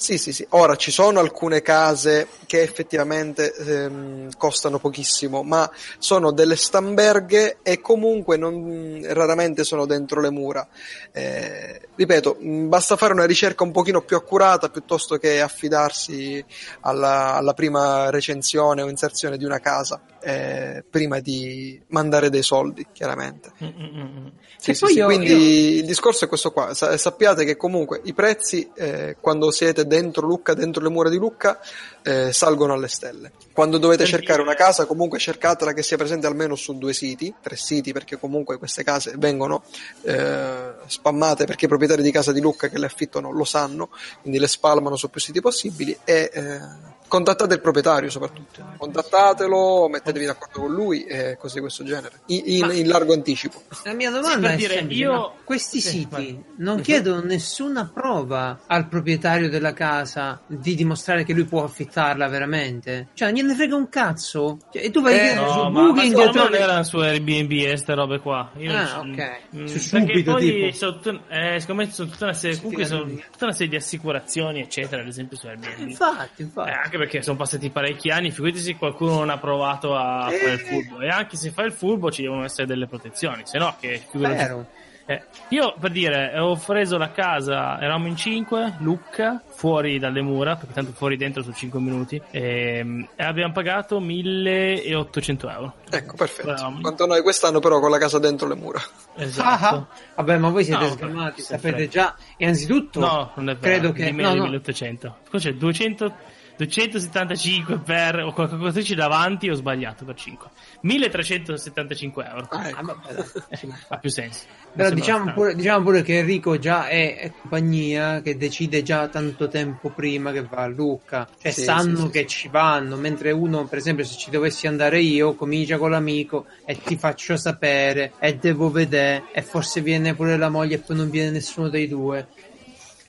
Sì, 0.00 0.16
sì, 0.16 0.32
sì. 0.32 0.46
Ora 0.50 0.76
ci 0.76 0.92
sono 0.92 1.18
alcune 1.18 1.60
case 1.60 2.28
che 2.46 2.62
effettivamente 2.62 3.52
ehm, 3.52 4.28
costano 4.38 4.78
pochissimo, 4.78 5.42
ma 5.42 5.68
sono 5.98 6.30
delle 6.30 6.54
stamberghe 6.54 7.58
e 7.64 7.80
comunque 7.80 8.36
non, 8.36 9.04
raramente 9.08 9.64
sono 9.64 9.86
dentro 9.86 10.20
le 10.20 10.30
mura. 10.30 10.64
Eh, 11.10 11.88
ripeto, 11.96 12.36
mh, 12.38 12.68
basta 12.68 12.96
fare 12.96 13.12
una 13.12 13.24
ricerca 13.26 13.64
un 13.64 13.72
pochino 13.72 14.00
più 14.02 14.14
accurata 14.14 14.68
piuttosto 14.68 15.16
che 15.16 15.40
affidarsi 15.40 16.44
alla, 16.82 17.34
alla 17.34 17.52
prima 17.52 18.08
recensione 18.10 18.82
o 18.82 18.88
inserzione 18.88 19.36
di 19.36 19.44
una 19.44 19.58
casa 19.58 20.00
eh, 20.20 20.84
prima 20.88 21.20
di 21.20 21.80
mandare 21.88 22.30
dei 22.30 22.42
soldi, 22.42 22.86
chiaramente. 22.92 23.52
Mm, 23.62 24.26
Sì, 24.60 24.70
E 24.72 24.74
sì, 24.74 24.80
poi 24.80 24.92
sì, 24.92 24.98
io- 24.98 25.04
quindi 25.04 25.76
il 25.78 25.84
discorso 25.86 26.24
è 26.24 26.28
questo 26.28 26.50
qua. 26.50 26.74
Sa- 26.74 26.96
sappiate 26.96 27.44
che 27.44 27.56
comunque 27.56 28.00
i 28.04 28.12
prezzi, 28.12 28.68
eh, 28.74 29.16
quando 29.20 29.52
siete 29.52 29.86
dentro 29.86 30.26
Lucca, 30.26 30.52
dentro 30.54 30.82
le 30.82 30.88
mura 30.88 31.08
di 31.08 31.16
Lucca, 31.16 31.60
eh, 32.02 32.32
salgono 32.32 32.72
alle 32.72 32.88
stelle. 32.88 33.30
Quando 33.52 33.78
dovete 33.78 34.04
cercare 34.04 34.42
una 34.42 34.54
casa, 34.54 34.84
comunque 34.86 35.18
cercatela 35.20 35.72
che 35.72 35.82
sia 35.84 35.96
presente 35.96 36.26
almeno 36.26 36.56
su 36.56 36.76
due 36.76 36.92
siti, 36.92 37.32
tre 37.40 37.54
siti, 37.56 37.92
perché 37.92 38.18
comunque 38.18 38.58
queste 38.58 38.82
case 38.82 39.14
vengono 39.16 39.62
eh, 40.02 40.72
spammate 40.86 41.44
perché 41.44 41.66
i 41.66 41.68
proprietari 41.68 42.02
di 42.02 42.10
casa 42.10 42.32
di 42.32 42.40
Lucca 42.40 42.68
che 42.68 42.78
le 42.78 42.86
affittano 42.86 43.30
lo 43.32 43.44
sanno, 43.44 43.90
quindi 44.22 44.38
le 44.40 44.48
spalmano 44.48 44.96
su 44.96 45.08
più 45.10 45.20
siti 45.20 45.40
possibili 45.40 45.96
e 46.04 46.30
eh, 46.32 46.60
Contattate 47.08 47.54
il 47.54 47.60
proprietario 47.60 48.10
soprattutto, 48.10 48.62
contattatelo, 48.76 49.88
mettetevi 49.88 50.26
d'accordo 50.26 50.60
con 50.60 50.72
lui 50.72 51.04
e 51.04 51.36
cose 51.38 51.54
di 51.54 51.60
questo 51.60 51.82
genere, 51.82 52.20
in, 52.26 52.42
in, 52.44 52.70
in 52.72 52.88
largo 52.88 53.14
anticipo. 53.14 53.62
La 53.84 53.94
mia 53.94 54.10
domanda 54.10 54.48
sì, 54.48 54.54
è 54.54 54.56
dire, 54.56 54.94
io... 54.94 55.34
questi 55.44 55.80
sì, 55.80 55.88
siti 55.88 56.06
vai. 56.10 56.44
non 56.58 56.76
uh-huh. 56.76 56.82
chiedono 56.82 57.20
nessuna 57.22 57.90
prova 57.92 58.60
al 58.66 58.88
proprietario 58.88 59.48
della 59.48 59.72
casa 59.72 60.40
di 60.46 60.74
dimostrare 60.74 61.24
che 61.24 61.32
lui 61.32 61.44
può 61.44 61.64
affittarla 61.64 62.28
veramente? 62.28 63.08
Cioè, 63.14 63.32
gliene 63.32 63.54
frega 63.54 63.74
un 63.74 63.88
cazzo? 63.88 64.58
Cioè, 64.70 64.84
e 64.84 64.90
tu 64.90 65.00
vai 65.00 65.18
eh, 65.18 65.34
no, 65.34 65.50
su 65.50 65.70
Booking 65.70 66.14
ma, 66.14 66.24
ma 66.24 66.32
non 66.32 66.54
erano 66.54 66.82
su 66.82 66.98
Airbnb 66.98 67.52
e 67.52 67.66
queste 67.68 67.94
robe 67.94 68.18
qua. 68.20 68.50
Io 68.58 68.76
ah, 68.76 69.00
ok. 69.00 69.40
Mm, 69.56 69.64
su 69.64 69.78
subito, 69.78 70.32
poi 70.32 70.72
sono, 70.74 71.00
eh, 71.28 71.58
secondo 71.58 71.82
me 71.82 71.90
sono 71.90 72.10
tutta 72.10 72.24
una 72.24 72.34
serie, 72.34 72.58
comunque 72.58 72.84
sono 72.84 73.04
tutta 73.04 73.44
una 73.44 73.52
serie 73.52 73.68
di 73.68 73.76
assicurazioni, 73.76 74.60
eccetera, 74.60 75.00
ad 75.00 75.08
esempio 75.08 75.38
su 75.38 75.46
Airbnb. 75.46 75.88
Infatti, 75.88 76.42
infatti. 76.42 76.68
Eh, 76.68 76.72
anche 76.72 76.97
perché 76.98 77.22
sono 77.22 77.36
passati 77.36 77.70
parecchi 77.70 78.10
anni, 78.10 78.30
figurati 78.30 78.58
se 78.58 78.76
qualcuno 78.76 79.14
non 79.14 79.30
ha 79.30 79.38
provato 79.38 79.94
a 79.96 80.30
eh. 80.32 80.36
fare 80.36 80.52
il 80.52 80.60
furbo. 80.60 81.00
E 81.00 81.08
anche 81.08 81.36
se 81.36 81.50
fa 81.50 81.62
il 81.62 81.72
furbo 81.72 82.10
ci 82.10 82.22
devono 82.22 82.44
essere 82.44 82.66
delle 82.66 82.86
protezioni, 82.86 83.42
se 83.44 83.58
no 83.58 83.76
che 83.80 84.02
figurati. 84.10 84.66
Eh, 85.10 85.22
io 85.48 85.74
per 85.80 85.90
dire, 85.90 86.38
ho 86.38 86.54
preso 86.56 86.98
la 86.98 87.10
casa, 87.10 87.80
eravamo 87.80 88.08
in 88.08 88.14
5, 88.14 88.74
Lucca, 88.80 89.42
fuori 89.46 89.98
dalle 89.98 90.20
mura, 90.20 90.56
perché 90.56 90.74
tanto 90.74 90.92
fuori 90.92 91.16
dentro 91.16 91.40
sono 91.40 91.54
5 91.54 91.80
minuti, 91.80 92.20
e, 92.30 92.76
ehm, 92.76 93.08
e 93.16 93.24
abbiamo 93.24 93.54
pagato 93.54 94.00
1800 94.00 95.48
euro. 95.48 95.74
Ecco, 95.88 96.14
perfetto. 96.14 96.50
Eravamo... 96.50 96.82
Quanto 96.82 97.06
noi 97.06 97.22
quest'anno 97.22 97.58
però 97.58 97.80
con 97.80 97.90
la 97.90 97.96
casa 97.96 98.18
dentro 98.18 98.46
le 98.48 98.54
mura. 98.54 98.82
Esatto. 99.16 99.48
Ah, 99.48 99.68
ah. 99.70 99.86
Vabbè, 100.16 100.36
ma 100.36 100.50
voi 100.50 100.64
siete 100.64 100.84
no, 100.84 100.90
sgamati, 100.90 101.40
sapete 101.40 101.88
già, 101.88 102.14
innanzitutto, 102.36 103.00
no, 103.00 103.30
non 103.36 103.48
è 103.48 103.56
vero, 103.56 103.78
credo 103.78 103.92
che... 103.92 104.04
Di 104.04 104.12
meno 104.12 104.28
no, 104.28 104.34
di 104.34 104.40
1800. 104.40 105.16
Qua 105.30 105.38
c'è 105.38 105.54
200... 105.54 106.14
275 106.58 107.78
per 107.78 108.24
o 108.24 108.32
qualcosa 108.32 108.80
c'è 108.80 108.96
davanti 108.96 109.48
ho 109.48 109.54
sbagliato 109.54 110.04
per 110.04 110.16
5 110.16 110.48
1375 110.80 112.24
euro. 112.24 112.48
Ah, 112.50 112.68
ecco. 112.68 112.90
ah, 112.90 113.24
eh, 113.48 113.68
ha 113.88 113.96
più 113.98 114.10
senso. 114.10 114.44
Però 114.74 114.90
diciamo 114.90 115.32
pure, 115.32 115.54
diciamo 115.54 115.84
pure, 115.84 116.02
che 116.02 116.18
Enrico 116.18 116.58
già 116.58 116.88
è, 116.88 117.16
è, 117.16 117.32
compagnia 117.40 118.20
che 118.20 118.36
decide 118.36 118.82
già 118.82 119.06
tanto 119.08 119.48
tempo 119.48 119.90
prima 119.90 120.32
che 120.32 120.42
va 120.42 120.62
a 120.62 120.66
Lucca. 120.66 121.28
Cioè 121.40 121.52
sì, 121.52 121.62
sanno 121.62 122.06
sì, 122.06 122.10
che 122.10 122.20
sì. 122.20 122.28
ci 122.28 122.48
vanno 122.48 122.96
mentre 122.96 123.30
uno 123.30 123.66
per 123.66 123.78
esempio 123.78 124.04
se 124.04 124.16
ci 124.16 124.30
dovessi 124.30 124.66
andare 124.66 125.00
io 125.00 125.34
comincia 125.34 125.78
con 125.78 125.90
l'amico 125.90 126.46
e 126.64 126.76
ti 126.82 126.96
faccio 126.96 127.36
sapere 127.36 128.12
e 128.18 128.36
devo 128.36 128.70
vedere 128.70 129.24
e 129.32 129.42
forse 129.42 129.80
viene 129.80 130.14
pure 130.14 130.36
la 130.36 130.48
moglie 130.48 130.76
e 130.76 130.78
poi 130.78 130.96
non 130.96 131.08
viene 131.08 131.30
nessuno 131.30 131.68
dei 131.68 131.86
due 131.86 132.26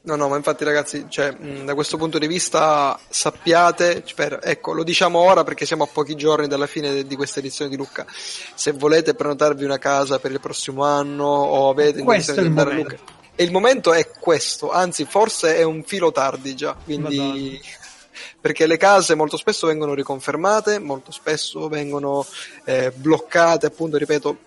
No, 0.01 0.15
no, 0.15 0.29
ma 0.29 0.37
infatti 0.37 0.63
ragazzi, 0.63 1.05
cioè, 1.09 1.31
mh, 1.31 1.65
da 1.65 1.73
questo 1.73 1.97
punto 1.97 2.17
di 2.17 2.25
vista 2.25 2.97
sappiate, 3.09 4.03
per, 4.15 4.39
ecco, 4.41 4.71
lo 4.71 4.83
diciamo 4.83 5.19
ora 5.19 5.43
perché 5.43 5.65
siamo 5.65 5.83
a 5.83 5.89
pochi 5.91 6.15
giorni 6.15 6.47
dalla 6.47 6.67
fine 6.67 7.05
di 7.05 7.15
questa 7.17 7.39
edizione 7.39 7.69
di 7.69 7.75
Lucca, 7.75 8.05
se 8.07 8.71
volete 8.71 9.13
prenotarvi 9.13 9.65
una 9.65 9.77
casa 9.77 10.17
per 10.17 10.31
il 10.31 10.39
prossimo 10.39 10.85
anno 10.85 11.25
o 11.25 11.69
avete 11.69 11.99
intenzione 11.99 12.41
di 12.41 12.47
andare 12.47 12.71
a 12.71 12.73
Lucca, 12.75 12.95
e 13.35 13.43
il 13.43 13.51
momento 13.51 13.91
è 13.91 14.09
questo, 14.09 14.71
anzi 14.71 15.03
forse 15.03 15.57
è 15.57 15.63
un 15.63 15.83
filo 15.83 16.11
tardi 16.11 16.55
già, 16.55 16.75
quindi... 16.81 17.61
Perché 18.41 18.67
le 18.67 18.77
case 18.77 19.15
molto 19.15 19.35
spesso 19.35 19.67
vengono 19.67 19.93
riconfermate, 19.93 20.79
molto 20.79 21.11
spesso 21.11 21.67
vengono 21.67 22.25
eh, 22.63 22.91
bloccate, 22.93 23.65
appunto, 23.65 23.97
ripeto, 23.97 24.37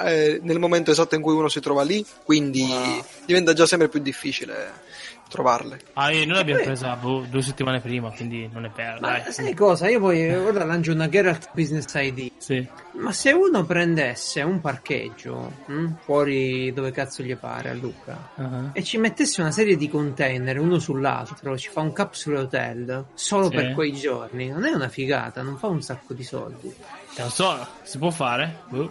eh, 0.00 0.40
nel 0.42 0.58
momento 0.58 0.90
esatto 0.90 1.14
in 1.14 1.22
cui 1.22 1.34
uno 1.34 1.48
si 1.48 1.60
trova 1.60 1.82
lì, 1.82 2.04
quindi 2.24 2.62
wow. 2.62 3.04
diventa 3.26 3.52
già 3.52 3.66
sempre 3.66 3.88
più 3.88 4.00
difficile 4.00 4.86
trovarle. 5.28 5.80
Ah, 5.94 6.08
noi 6.10 6.26
l'abbiamo 6.26 6.62
presa 6.62 6.94
boh, 6.96 7.24
due 7.28 7.42
settimane 7.42 7.80
prima, 7.80 8.10
quindi 8.10 8.48
non 8.52 8.64
è 8.64 8.70
per. 8.70 8.98
Ma 9.00 9.18
dai. 9.18 9.32
sai 9.32 9.54
cosa? 9.54 9.88
Io 9.88 10.00
poi 10.00 10.34
ora 10.34 10.64
lancio 10.64 10.92
una 10.92 11.08
Geralt 11.08 11.50
Business 11.52 11.86
ID. 11.94 12.32
Sì. 12.38 12.66
Ma 12.92 13.12
se 13.12 13.32
uno 13.32 13.64
prendesse 13.64 14.42
un 14.42 14.60
parcheggio 14.60 15.52
mh, 15.66 15.72
hm, 15.72 15.96
fuori 16.00 16.72
dove 16.72 16.90
cazzo 16.90 17.22
gli 17.22 17.36
pare 17.36 17.70
a 17.70 17.74
Lucca 17.74 18.30
uh-huh. 18.34 18.70
e 18.72 18.82
ci 18.82 18.98
mettesse 18.98 19.40
una 19.40 19.52
serie 19.52 19.76
di 19.76 19.88
container 19.88 20.58
uno 20.58 20.78
sull'altro, 20.78 21.56
ci 21.56 21.68
fa 21.68 21.80
un 21.80 21.92
capsule 21.92 22.38
hotel 22.40 23.04
solo 23.14 23.50
sì. 23.50 23.54
per 23.54 23.72
quei 23.74 23.92
giorni, 23.92 24.48
non 24.48 24.64
è 24.64 24.70
una 24.70 24.88
figata, 24.88 25.42
non 25.42 25.56
fa 25.58 25.68
un 25.68 25.80
sacco 25.80 26.12
di 26.12 26.24
soldi. 26.24 26.74
Non 27.16 27.30
so, 27.30 27.66
si 27.82 27.98
può 27.98 28.10
fare? 28.10 28.60
Uh. 28.70 28.90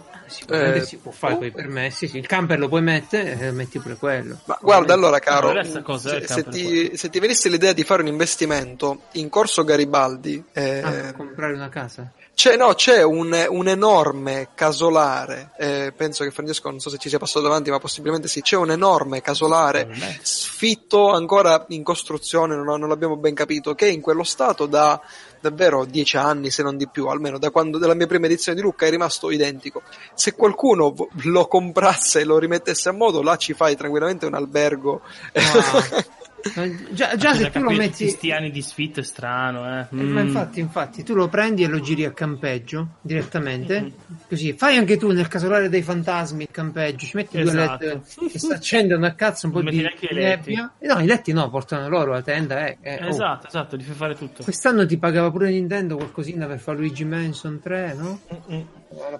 Eh, 0.50 0.84
si 0.84 0.96
può 0.98 1.10
fare 1.10 1.34
oh. 1.34 1.36
con 1.38 1.46
i 1.46 1.50
permessi. 1.50 2.08
Sì. 2.08 2.18
Il 2.18 2.26
camper 2.26 2.58
lo 2.58 2.68
puoi 2.68 2.82
mettere 2.82 3.38
e 3.38 3.50
metti 3.50 3.78
pure 3.78 3.96
quello. 3.96 4.38
Ma 4.44 4.58
guarda, 4.60 4.92
allora, 4.92 5.18
caro, 5.18 5.54
se, 5.62 6.26
se, 6.26 6.44
ti, 6.48 6.96
se, 6.96 7.08
ti, 7.08 7.18
venisse 7.18 7.48
l'idea 7.48 7.72
di 7.72 7.84
fare 7.84 8.02
un 8.02 8.08
investimento 8.08 9.02
in 9.12 9.30
corso 9.30 9.64
Garibaldi, 9.64 10.44
eh, 10.52 10.80
ah, 10.80 11.12
comprare 11.14 11.54
una 11.54 11.70
casa. 11.70 12.12
C'è, 12.34 12.56
no, 12.56 12.74
c'è 12.74 13.02
un, 13.02 13.46
un, 13.48 13.66
enorme 13.66 14.50
casolare, 14.54 15.50
eh, 15.58 15.92
penso 15.96 16.22
che 16.22 16.30
Francesco 16.30 16.70
non 16.70 16.78
so 16.78 16.88
se 16.88 16.96
ci 16.98 17.08
sia 17.08 17.18
passato 17.18 17.40
davanti, 17.44 17.68
ma 17.68 17.80
possibilmente 17.80 18.28
sì, 18.28 18.42
c'è 18.42 18.54
un 18.54 18.70
enorme 18.70 19.20
casolare 19.20 19.88
sfitto 20.22 21.10
ancora 21.10 21.64
in 21.70 21.82
costruzione, 21.82 22.54
non, 22.54 22.78
non 22.78 22.88
l'abbiamo 22.88 23.16
ben 23.16 23.34
capito, 23.34 23.74
che 23.74 23.88
in 23.88 24.00
quello 24.00 24.22
stato 24.22 24.66
da 24.66 25.00
davvero 25.40 25.84
dieci 25.84 26.16
anni, 26.16 26.50
se 26.50 26.62
non 26.62 26.76
di 26.76 26.88
più, 26.88 27.06
almeno 27.06 27.38
da 27.38 27.50
quando 27.50 27.78
della 27.78 27.94
mia 27.94 28.06
prima 28.06 28.26
edizione 28.26 28.56
di 28.56 28.64
Lucca 28.64 28.86
è 28.86 28.90
rimasto 28.90 29.30
identico. 29.30 29.82
Se 30.14 30.34
qualcuno 30.34 30.94
lo 31.22 31.46
comprasse 31.46 32.20
e 32.20 32.24
lo 32.24 32.38
rimettesse 32.38 32.88
a 32.88 32.92
modo, 32.92 33.22
là 33.22 33.36
ci 33.36 33.54
fai 33.54 33.76
tranquillamente 33.76 34.26
un 34.26 34.34
albergo. 34.34 35.00
Wow. 35.34 36.04
Già, 36.90 37.16
già 37.16 37.34
se 37.34 37.50
tu 37.50 37.60
lo 37.60 37.70
metti. 37.70 38.04
Questi 38.04 38.32
anni 38.32 38.50
di 38.50 38.62
sfit 38.62 39.00
è 39.00 39.02
strano, 39.02 39.80
eh. 39.80 39.86
Mm. 39.94 40.12
Ma 40.12 40.20
infatti, 40.20 40.60
infatti, 40.60 41.02
tu 41.02 41.14
lo 41.14 41.28
prendi 41.28 41.62
e 41.64 41.68
lo 41.68 41.80
giri 41.80 42.04
a 42.04 42.12
campeggio 42.12 42.96
direttamente. 43.00 43.80
Mm-hmm. 43.80 43.92
Così 44.28 44.52
fai 44.52 44.76
anche 44.76 44.96
tu 44.96 45.10
nel 45.12 45.28
casolare 45.28 45.68
dei 45.68 45.82
fantasmi 45.82 46.42
il 46.42 46.50
campeggio. 46.50 47.06
Ci 47.06 47.16
metti 47.16 47.38
esatto. 47.38 47.84
due 47.84 48.00
LED 48.18 48.30
che 48.30 48.38
si 48.38 48.52
accendono 48.52 49.06
a 49.06 49.12
cazzo 49.12 49.46
un 49.46 49.52
po' 49.52 49.62
non 49.62 49.70
di 49.70 49.86
nebbia. 50.12 50.72
Eh, 50.78 50.86
no, 50.86 50.98
i 51.00 51.06
letti 51.06 51.32
no, 51.32 51.48
portano 51.50 51.88
loro 51.88 52.12
la 52.12 52.22
tenda. 52.22 52.66
Eh, 52.66 52.78
eh, 52.80 53.04
oh. 53.04 53.08
esatto, 53.08 53.44
oh. 53.44 53.48
esatto, 53.48 53.76
li 53.76 53.82
fai 53.82 53.94
fare 53.94 54.14
tutto. 54.14 54.42
Quest'anno 54.42 54.86
ti 54.86 54.98
pagava 54.98 55.30
pure 55.30 55.50
Nintendo 55.50 55.96
qualcosina 55.96 56.46
per 56.46 56.58
fare 56.58 56.78
Luigi 56.78 57.04
Mansion 57.04 57.60
3, 57.60 57.94
no? 57.94 58.20
Mm-mm. 58.32 58.66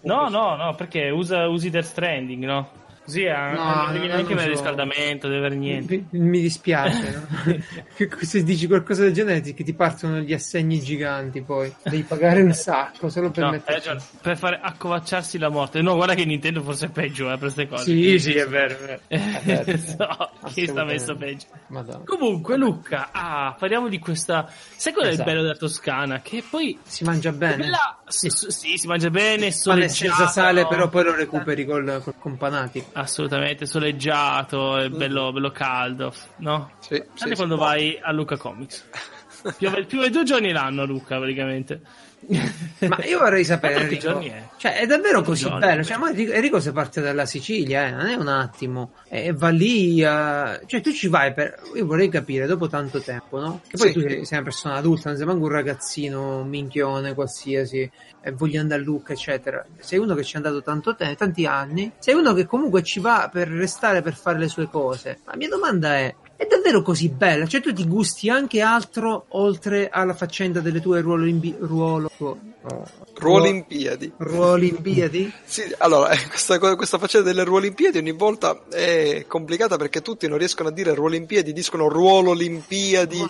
No, 0.02 0.28
no, 0.28 0.56
no, 0.56 0.74
perché 0.74 1.10
usa, 1.10 1.46
usi 1.46 1.70
Death 1.70 1.84
Stranding, 1.84 2.44
no? 2.44 2.86
Così 3.08 3.22
eh, 3.22 3.32
no, 3.32 3.84
non 3.84 3.92
devi 3.94 4.06
neanche 4.06 4.34
avere 4.34 4.48
so. 4.48 4.60
riscaldamento, 4.60 5.28
deve 5.28 5.38
avere 5.38 5.54
niente. 5.54 6.04
Mi, 6.10 6.20
mi 6.20 6.40
dispiace, 6.42 7.26
no? 7.46 7.56
se 8.20 8.42
dici 8.42 8.66
qualcosa 8.66 9.04
del 9.04 9.14
genere 9.14 9.40
che 9.40 9.64
ti 9.64 9.72
partono 9.72 10.18
gli 10.18 10.34
assegni 10.34 10.78
giganti 10.78 11.40
poi. 11.40 11.74
Devi 11.84 12.02
pagare 12.02 12.42
un 12.42 12.52
sacco 12.52 13.08
solo 13.08 13.30
per 13.30 13.44
no, 13.44 13.50
metterci. 13.52 13.88
Eh, 13.88 13.96
per 14.20 14.36
fare 14.36 14.60
accovacciarsi 14.62 15.38
la 15.38 15.48
morte. 15.48 15.80
No, 15.80 15.94
guarda 15.94 16.12
che 16.12 16.26
Nintendo 16.26 16.60
forse 16.60 16.86
è 16.86 16.90
peggio 16.90 17.28
eh, 17.28 17.38
per 17.38 17.38
queste 17.38 17.66
cose. 17.66 17.84
Sì, 17.84 18.18
sì, 18.18 18.34
è 18.34 18.46
vero, 18.46 18.74
è 18.74 18.76
vero. 18.76 19.00
È 19.48 19.78
no, 19.96 20.30
chi 20.48 20.66
sta 20.66 20.84
messo 20.84 21.16
peggio. 21.16 21.46
Madonna. 21.68 22.04
Comunque, 22.04 22.58
Luca, 22.58 23.08
ah, 23.10 23.56
parliamo 23.58 23.88
di 23.88 23.98
questa... 23.98 24.46
Sai 24.76 24.92
qual 24.92 25.06
è 25.06 25.08
esatto. 25.08 25.28
il 25.28 25.34
bello 25.34 25.46
della 25.46 25.56
Toscana? 25.56 26.20
Che 26.20 26.44
poi... 26.48 26.78
Si 26.82 27.04
mangia 27.04 27.32
bene. 27.32 27.56
Bella... 27.56 28.00
Sì, 28.06 28.28
sì, 28.30 28.76
si 28.76 28.86
mangia 28.86 29.10
bene, 29.10 29.50
soleggiato. 29.50 29.94
senza 29.94 30.26
sale, 30.26 30.66
però 30.66 30.88
poi 30.88 31.04
lo 31.04 31.14
recuperi 31.14 31.64
col, 31.64 32.00
col 32.02 32.14
companatico 32.18 32.97
assolutamente 33.00 33.66
soleggiato, 33.66 34.76
è 34.78 34.88
bello, 34.88 35.32
bello 35.32 35.50
caldo, 35.50 36.12
no? 36.38 36.72
Sì, 36.80 36.94
Anche 36.94 37.28
sì, 37.28 37.34
quando 37.34 37.56
vai 37.56 37.98
a 38.00 38.12
Luca 38.12 38.36
Comics. 38.36 38.88
piove, 39.56 39.84
piove 39.84 40.10
due 40.10 40.24
giorni 40.24 40.52
l'anno 40.52 40.82
a 40.82 40.86
Luca 40.86 41.16
praticamente. 41.18 41.80
Ma 42.28 43.04
io 43.04 43.18
vorrei 43.18 43.44
sapere, 43.44 43.82
Enrico, 43.82 44.18
è? 44.18 44.48
Cioè, 44.56 44.78
è 44.78 44.86
davvero 44.86 45.22
così 45.22 45.44
giorni, 45.44 45.60
bello? 45.60 45.82
Cioè, 45.82 45.98
Enrico 46.34 46.60
se 46.60 46.72
parte 46.72 47.00
dalla 47.00 47.26
Sicilia, 47.26 47.86
eh, 47.86 47.90
non 47.90 48.06
è 48.06 48.14
un 48.14 48.28
attimo, 48.28 48.92
e 49.08 49.32
va 49.32 49.48
lì, 49.48 50.02
uh... 50.02 50.66
cioè 50.66 50.80
tu 50.82 50.92
ci 50.92 51.08
vai 51.08 51.32
per, 51.32 51.60
io 51.74 51.86
vorrei 51.86 52.08
capire, 52.08 52.46
dopo 52.46 52.68
tanto 52.68 53.00
tempo, 53.00 53.38
no? 53.40 53.60
Che 53.66 53.76
poi 53.76 53.88
sì. 53.88 53.92
tu 53.94 54.00
sei, 54.00 54.24
sei, 54.24 54.38
una 54.38 54.46
persona 54.46 54.74
adulta, 54.74 55.08
non 55.08 55.18
sei 55.18 55.26
manco 55.26 55.44
un 55.44 55.52
ragazzino, 55.52 56.40
un 56.40 56.48
minchione 56.48 57.14
qualsiasi, 57.14 57.90
e 58.20 58.32
voglio 58.32 58.60
andare 58.60 58.82
a 58.82 58.84
Lucca, 58.84 59.12
eccetera. 59.12 59.64
Sei 59.78 59.98
uno 59.98 60.14
che 60.14 60.24
ci 60.24 60.34
è 60.34 60.36
andato 60.36 60.62
tanto 60.62 60.94
tempo, 60.96 61.14
tanti 61.16 61.46
anni, 61.46 61.92
sei 61.98 62.14
uno 62.14 62.34
che 62.34 62.46
comunque 62.46 62.82
ci 62.82 63.00
va 63.00 63.30
per 63.32 63.48
restare, 63.48 64.02
per 64.02 64.14
fare 64.14 64.38
le 64.38 64.48
sue 64.48 64.68
cose. 64.68 65.20
La 65.24 65.36
mia 65.36 65.48
domanda 65.48 65.94
è, 65.96 66.14
è 66.38 66.46
davvero 66.46 66.82
così 66.82 67.08
bella? 67.08 67.48
Cioè 67.48 67.60
tu 67.60 67.72
ti 67.72 67.84
gusti 67.84 68.30
anche 68.30 68.60
altro 68.60 69.24
oltre 69.30 69.88
alla 69.88 70.14
faccenda 70.14 70.60
delle 70.60 70.80
tue 70.80 71.00
ruolo, 71.00 71.26
in 71.26 71.40
bi- 71.40 71.56
ruolo 71.58 72.08
Oh. 72.70 72.84
Ruolimpiadi. 73.14 74.12
Ruolimpiadi? 74.16 75.32
sì, 75.44 75.62
allora, 75.78 76.10
eh, 76.10 76.28
questa, 76.28 76.58
questa 76.58 76.98
faccenda 76.98 77.30
delle 77.30 77.44
Ruolimpiadi 77.44 77.98
ogni 77.98 78.12
volta 78.12 78.64
è 78.68 79.24
complicata 79.26 79.76
perché 79.76 80.02
tutti 80.02 80.28
non 80.28 80.38
riescono 80.38 80.68
a 80.68 80.72
dire 80.72 80.94
Ruolimpiadi, 80.94 81.52
dicono 81.52 81.88
Ruolo 81.88 82.30
Olimpiadi. 82.30 83.24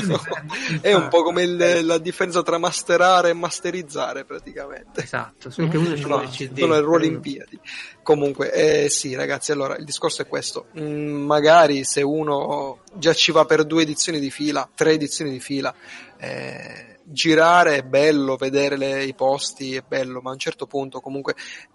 è 0.80 0.92
un 0.94 1.08
po' 1.08 1.22
come 1.22 1.42
il, 1.42 1.84
la 1.84 1.98
differenza 1.98 2.42
tra 2.42 2.58
masterare 2.58 3.30
e 3.30 3.34
masterizzare 3.34 4.24
praticamente. 4.24 5.02
Esatto, 5.02 5.50
solo 5.50 5.68
che 5.68 5.76
uno 5.76 5.90
no, 5.90 5.96
sono 5.96 6.72
le 6.72 6.80
Ruolimpiadi. 6.80 7.60
Comunque, 8.04 8.52
eh, 8.52 8.90
sì 8.90 9.14
ragazzi, 9.14 9.50
allora 9.50 9.76
il 9.76 9.84
discorso 9.84 10.20
è 10.22 10.26
questo. 10.26 10.66
Mm, 10.78 11.24
magari 11.24 11.84
se 11.84 12.02
uno 12.02 12.80
già 12.92 13.14
ci 13.14 13.32
va 13.32 13.46
per 13.46 13.64
due 13.64 13.82
edizioni 13.82 14.20
di 14.20 14.30
fila, 14.30 14.68
tre 14.74 14.92
edizioni 14.92 15.30
di 15.30 15.40
fila, 15.40 15.74
eh, 16.18 16.98
girare 17.02 17.78
è 17.78 17.82
bello, 17.82 18.36
vedere 18.36 18.76
le, 18.76 19.04
i 19.04 19.14
posti 19.14 19.74
è 19.74 19.82
bello, 19.86 20.20
ma 20.20 20.30
a 20.30 20.32
un 20.34 20.38
certo 20.38 20.66
punto 20.66 21.00
comunque 21.00 21.34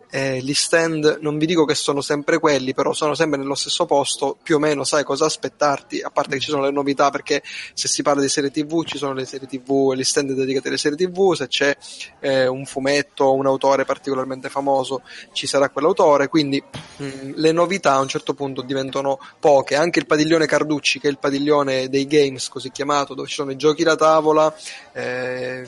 eh, 0.10 0.40
gli 0.42 0.54
stand 0.54 1.20
non 1.22 1.38
vi 1.38 1.46
dico 1.46 1.66
che 1.66 1.76
sono 1.76 2.02
sempre 2.02 2.40
quelli, 2.40 2.74
però 2.74 2.94
sono 2.94 3.14
sempre 3.14 3.38
nello 3.38 3.56
stesso 3.56 3.86
posto, 3.86 4.38
più 4.42 4.56
o 4.56 4.60
meno 4.60 4.84
sai 4.84 5.04
cosa 5.04 5.26
aspettarti, 5.26 6.02
a 6.02 6.10
parte 6.10 6.36
che 6.36 6.40
ci 6.40 6.50
sono 6.50 6.64
le 6.64 6.72
novità 6.72 7.10
perché 7.10 7.44
se 7.74 7.88
si 7.88 8.02
parla 8.02 8.22
di 8.22 8.30
serie 8.30 8.50
TV 8.50 8.84
ci 8.86 8.98
sono 8.98 9.14
le 9.14 9.26
serie 9.26 9.48
TV, 9.48 9.94
gli 9.94 10.04
stand 10.04 10.32
dedicati 10.32 10.68
alle 10.68 10.78
serie 10.78 10.98
TV, 10.98 11.34
se 11.34 11.48
c'è 11.48 11.78
eh, 12.20 12.48
un 12.48 12.66
fumetto 12.66 13.26
o 13.26 13.34
un 13.34 13.46
autore 13.46 13.86
particolarmente 13.86 14.50
famoso 14.50 15.02
ci 15.32 15.46
sarà 15.48 15.70
quell'autore, 15.70 16.28
quindi 16.28 16.62
mh, 16.62 17.06
mm, 17.06 17.32
le 17.36 17.52
novità 17.52 17.94
a 17.94 18.00
un 18.00 18.08
certo 18.08 18.34
punto 18.34 18.62
diventano 18.62 19.20
poche, 19.40 19.76
anche 19.76 20.00
il 20.00 20.06
padiglione 20.06 20.48
Carducci 20.48 21.00
che 21.00 21.08
è 21.08 21.12
il 21.12 21.20
padiglione 21.20 21.88
dei 21.90 22.08
games 22.08 22.48
così 22.50 22.72
chiamato, 22.72 23.14
dove 23.14 23.28
ci 23.28 23.36
sono 23.36 23.52
i 23.52 23.56
giochi 23.56 23.84
da 23.84 23.96
tavola, 23.96 24.54
eh, 24.94 25.68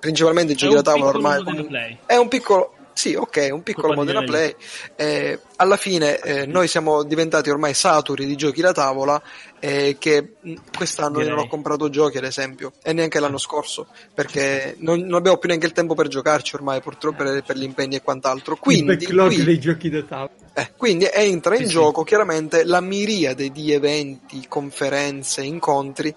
principalmente 0.00 0.52
i 0.52 0.56
giochi 0.56 0.74
da 0.74 0.82
tavola 0.82 1.10
ormai 1.10 1.98
è 2.06 2.16
un 2.16 2.28
piccolo 2.28 2.72
sì, 2.98 3.14
ok, 3.14 3.50
un 3.52 3.62
piccolo 3.62 3.94
Modena 3.94 4.24
Play. 4.24 4.52
Eh, 4.96 5.38
alla 5.54 5.76
fine 5.76 6.18
eh, 6.18 6.46
noi 6.46 6.66
siamo 6.66 7.04
diventati 7.04 7.48
ormai 7.48 7.72
saturi 7.72 8.26
di 8.26 8.34
giochi 8.34 8.60
da 8.60 8.72
tavola 8.72 9.22
eh, 9.60 9.94
che 10.00 10.32
quest'anno 10.76 11.20
io 11.20 11.28
non 11.28 11.38
ho 11.38 11.46
comprato 11.46 11.90
giochi 11.90 12.18
ad 12.18 12.24
esempio 12.24 12.72
e 12.82 12.92
neanche 12.92 13.20
l'anno 13.20 13.38
scorso 13.38 13.86
perché 14.12 14.74
non, 14.78 14.98
non, 14.98 15.14
abbiamo 15.14 15.36
più 15.36 15.48
neanche 15.48 15.66
il 15.66 15.72
tempo 15.72 15.94
per 15.94 16.08
giocarci 16.08 16.56
ormai 16.56 16.80
purtroppo 16.80 17.22
per, 17.22 17.44
per 17.44 17.56
gli 17.56 17.62
impegni 17.62 17.94
e 17.94 18.02
quant'altro. 18.02 18.56
Quindi, 18.56 18.90
il 18.90 18.98
backlog 18.98 19.32
qui, 19.32 19.44
dei 19.44 19.60
giochi 19.60 19.90
da 19.90 20.02
tavola. 20.02 20.30
Eh, 20.54 20.72
quindi 20.76 21.08
entra 21.08 21.54
in 21.54 21.66
sì, 21.66 21.74
gioco 21.74 22.00
sì. 22.00 22.06
chiaramente 22.08 22.64
la 22.64 22.80
miriade 22.80 23.50
di 23.50 23.70
eventi, 23.70 24.44
conferenze, 24.48 25.42
incontri 25.42 26.12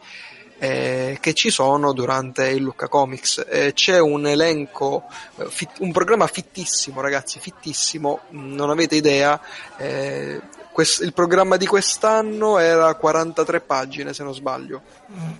eh, 0.61 1.17
che 1.19 1.33
ci 1.33 1.49
sono 1.49 1.91
durante 1.91 2.49
il 2.49 2.61
Lucca 2.61 2.87
Comics. 2.87 3.43
Eh, 3.49 3.73
c'è 3.73 3.97
un 3.99 4.27
elenco, 4.27 5.05
eh, 5.37 5.47
fit, 5.47 5.71
un 5.79 5.91
programma 5.91 6.27
fittissimo, 6.27 7.01
ragazzi, 7.01 7.39
fittissimo, 7.39 8.19
non 8.29 8.69
avete 8.69 8.95
idea. 8.95 9.41
Eh, 9.77 10.39
quest, 10.71 11.01
il 11.01 11.13
programma 11.13 11.57
di 11.57 11.65
quest'anno 11.65 12.59
era 12.59 12.93
43 12.93 13.61
pagine, 13.61 14.13
se 14.13 14.21
non 14.21 14.35
sbaglio, 14.35 14.83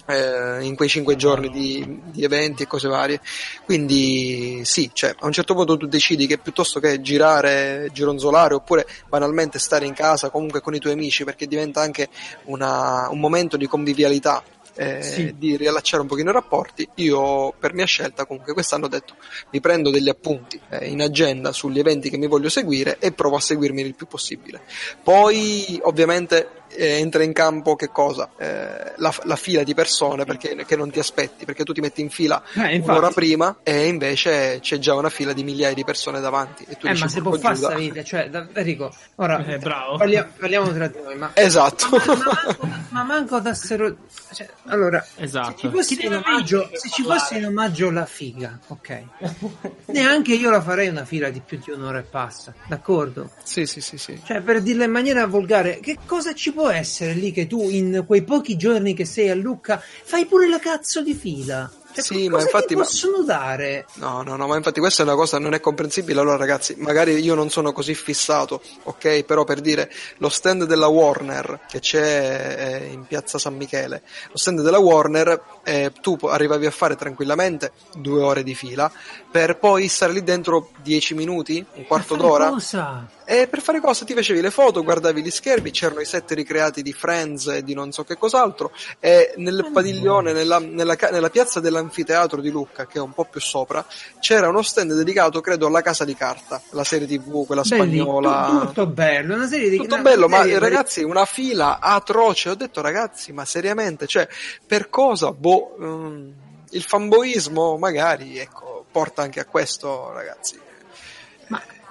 eh, 0.08 0.58
in 0.62 0.76
quei 0.76 0.90
5 0.90 1.16
giorni 1.16 1.50
di, 1.50 2.02
di, 2.06 2.24
eventi 2.24 2.64
e 2.64 2.68
cose 2.68 2.88
varie. 2.88 3.22
Quindi 3.64 4.62
sì, 4.66 4.90
cioè, 4.92 5.14
a 5.20 5.28
un 5.28 5.32
certo 5.32 5.54
punto 5.54 5.78
tu 5.78 5.86
decidi 5.86 6.26
che 6.26 6.40
piuttosto 6.40 6.80
che 6.80 7.00
girare, 7.00 7.90
gironzolare 7.94 8.56
oppure 8.56 8.88
banalmente 9.08 9.60
stare 9.60 9.86
in 9.86 9.94
casa 9.94 10.32
comunque 10.32 10.62
con 10.62 10.74
i 10.74 10.80
tuoi 10.80 10.94
amici 10.94 11.24
perché 11.26 11.46
diventa 11.46 11.80
anche 11.80 12.10
una, 12.46 13.08
un 13.12 13.20
momento 13.20 13.56
di 13.56 13.68
convivialità 13.68 14.44
eh, 14.76 15.02
sì. 15.02 15.36
di 15.38 15.58
riallacciare 15.58 16.02
un 16.02 16.08
pochino 16.08 16.30
i 16.30 16.34
rapporti, 16.34 16.88
io 16.96 17.54
per 17.60 17.74
mia 17.74 17.86
scelta 17.86 18.26
comunque 18.26 18.54
quest'anno 18.54 18.86
ho 18.86 18.90
detto 18.90 19.16
mi 19.52 19.60
prendo 19.60 19.90
degli 19.90 20.10
appunti 20.10 20.60
eh, 20.70 20.88
in 20.88 21.02
agenda 21.02 21.52
sugli 21.52 21.80
eventi 21.80 22.10
che 22.10 22.18
mi 22.18 22.28
voglio 22.28 22.50
seguire 22.50 22.98
e 23.00 23.12
provo 23.12 23.36
a 23.36 23.42
seguirmi 23.42 23.82
il 23.82 23.96
più 23.96 24.08
possibile. 24.08 24.62
Poi 25.04 25.80
ovviamente 25.84 26.61
eh, 26.76 27.00
entra 27.00 27.24
in 27.24 27.34
campo 27.34 27.76
che 27.76 27.90
cosa? 27.90 28.30
Eh, 28.38 28.94
la, 28.98 29.14
la, 29.24 29.36
fila 29.36 29.64
di 29.64 29.74
persone 29.74 30.26
perché, 30.26 30.56
che 30.66 30.76
non 30.76 30.90
ti 30.90 31.00
aspetti, 31.00 31.46
perché 31.46 31.64
tu 31.64 31.74
ti 31.74 31.82
metti 31.82 32.02
in 32.02 32.10
fila 32.10 32.42
eh, 32.54 32.80
un'ora 32.80 33.10
prima 33.10 33.58
e 33.64 33.88
invece 33.88 34.60
c'è 34.62 34.78
già 34.78 34.96
una 34.96 35.10
fila 35.10 35.34
di 35.34 35.44
migliaia 35.44 35.74
di 35.74 35.84
persone 35.84 36.20
davanti. 36.20 36.66
E 36.68 36.78
tu 36.78 36.88
eh, 36.88 36.92
dici, 36.92 37.04
ma 37.04 37.10
se 37.10 37.22
può 37.22 37.38
fare 37.38 37.56
sta 37.56 37.76
vita, 37.76 38.04
cioè, 38.04 38.30
da, 38.30 38.48
Enrico, 38.54 38.94
ora 39.16 39.44
eh, 39.46 39.58
bravo. 39.58 39.98
Parliamo, 39.98 40.30
parliamo 40.38 40.72
tra 40.72 40.88
di 40.88 41.00
noi, 41.04 41.18
ma, 41.18 41.32
esatto. 41.36 41.88
ma, 41.90 42.04
ma, 42.06 42.16
manco, 42.16 42.68
ma 42.90 43.04
manco 43.04 43.40
da 43.40 43.54
sero, 43.54 43.96
cioè, 44.34 44.50
allora, 44.66 45.06
esatto. 45.16 45.52
se 45.52 45.58
ci 45.58 45.70
fosse, 45.70 46.06
in 46.06 46.16
omaggio, 46.16 46.70
se 46.74 46.90
ci 46.90 47.04
fosse 47.04 47.38
in 47.38 47.46
omaggio 47.46 47.90
la 47.90 48.06
figa, 48.06 48.60
ok, 48.68 49.04
neanche 49.92 50.34
io 50.34 50.50
la 50.50 50.62
farei 50.62 50.88
una 50.88 51.06
fila 51.06 51.30
di 51.30 51.42
più 51.42 51.60
di 51.64 51.72
un'ora 51.72 52.00
e 52.00 52.04
passa, 52.04 52.54
d'accordo? 52.68 53.32
Sì, 53.44 53.66
sì, 53.66 53.82
sì, 53.82 53.98
sì. 53.98 54.22
Cioè, 54.24 54.42
per 54.42 54.62
dirla 54.62 54.86
in 54.86 54.92
maniera 54.92 55.26
volgare, 55.26 55.80
che 55.80 55.98
cosa 56.06 56.34
ci 56.34 56.52
può 56.52 56.61
essere 56.70 57.14
lì 57.14 57.32
che 57.32 57.48
tu 57.48 57.70
in 57.70 58.04
quei 58.06 58.24
pochi 58.24 58.58
giorni 58.58 58.94
che 58.94 59.06
sei 59.06 59.30
a 59.30 59.36
Lucca 59.36 59.82
fai 60.04 60.26
pure 60.26 60.48
la 60.48 60.60
cazzo 60.60 61.02
di 61.02 61.14
fila? 61.14 61.70
Cioè, 61.94 62.04
sì, 62.04 62.30
ma 62.30 62.42
infatti. 62.42 62.76
Ma... 62.76 62.84
possono 62.84 63.24
dare? 63.24 63.86
No, 63.96 64.22
no, 64.22 64.36
no, 64.36 64.48
ma 64.48 64.56
infatti 64.56 64.80
questa 64.80 65.04
è 65.04 65.06
una 65.06 65.16
cosa 65.16 65.40
non 65.40 65.54
è 65.54 65.60
comprensibile. 65.60 66.20
Allora, 66.20 66.38
ragazzi, 66.38 66.76
magari 66.78 67.16
io 67.20 67.36
non 67.36 67.50
sono 67.50 67.74
così 67.74 67.94
fissato, 67.94 68.62
ok? 68.84 69.24
Però 69.24 69.44
per 69.44 69.60
dire 69.60 69.92
lo 70.18 70.30
stand 70.30 70.66
della 70.66 70.88
Warner 70.88 71.62
che 71.68 71.80
c'è 71.80 72.82
eh, 72.82 72.92
in 72.92 73.06
piazza 73.06 73.38
San 73.38 73.56
Michele, 73.56 74.04
lo 74.30 74.38
stand 74.38 74.62
della 74.62 74.80
Warner, 74.80 75.44
eh, 75.64 75.92
tu 76.02 76.18
arrivavi 76.22 76.66
a 76.66 76.72
fare 76.72 76.96
tranquillamente 76.96 77.74
due 77.98 78.22
ore 78.22 78.44
di 78.44 78.56
fila 78.56 78.92
per 79.30 79.58
poi 79.58 79.88
stare 79.88 80.14
lì 80.14 80.24
dentro 80.24 80.72
dieci 80.82 81.14
minuti, 81.14 81.64
un 81.74 81.86
quarto 81.86 82.16
d'ora. 82.16 82.50
Cosa? 82.50 83.08
E 83.26 83.48
per 83.48 83.62
fare 83.62 83.80
cosa? 83.80 84.06
Ti 84.06 84.14
facevi 84.14 84.42
le 84.42 84.52
foto, 84.52 84.84
guardavi 84.84 85.22
gli 85.22 85.30
schermi, 85.30 85.72
c'erano 85.72 86.02
i 86.02 86.06
set 86.06 86.32
ricreati 86.32 86.82
di 86.82 86.92
Friends 86.94 87.48
e 87.48 87.64
di 87.64 87.74
non 87.74 87.92
so 87.92 88.04
che 88.04 88.18
cos'altro, 88.18 88.72
e 89.00 89.34
nel 89.38 89.70
padiglione, 89.72 90.34
nella, 90.34 90.60
nella, 90.60 90.98
nella 91.12 91.30
piazza 91.30 91.60
dell'anfiteatro 91.60 92.42
di 92.42 92.50
Lucca, 92.50 92.88
che 92.88 92.98
è 92.98 93.02
un 93.02 93.14
po' 93.14 93.26
più 93.26 93.40
sopra, 93.40 93.86
c'era 94.20 94.50
uno 94.50 94.62
stand 94.62 94.94
dedicato, 94.94 95.40
credo, 95.42 95.68
alla 95.68 95.82
Casa 95.82 96.04
di 96.04 96.16
Carta, 96.16 96.62
la 96.72 96.84
serie 96.84 97.08
tv, 97.08 97.46
quella 97.46 97.62
Belli, 97.62 98.00
spagnola. 98.00 98.48
Tutto, 98.50 98.66
tutto 98.68 98.88
bello, 98.88 99.36
una 99.36 99.48
serie 99.48 99.70
di 99.70 99.78
Tutto 99.78 99.94
una, 99.94 100.04
bello, 100.04 100.28
ma 100.28 100.44
ragazzi, 100.60 101.04
una 101.04 101.26
fila 101.26 101.80
atroce. 101.80 102.50
Ho 102.50 102.56
detto, 102.56 102.82
ragazzi, 102.82 103.32
ma 103.32 103.46
seriamente, 103.46 104.08
cioè, 104.08 104.28
per 104.66 104.90
cosa? 104.90 105.32
Boh, 105.32 105.76
um, 105.78 106.34
il 106.72 106.84
fanboismo 106.84 107.78
magari, 107.78 108.38
ecco, 108.40 108.86
porta 108.92 109.22
anche 109.22 109.40
a 109.40 109.46
questo, 109.46 110.12
ragazzi. 110.12 110.60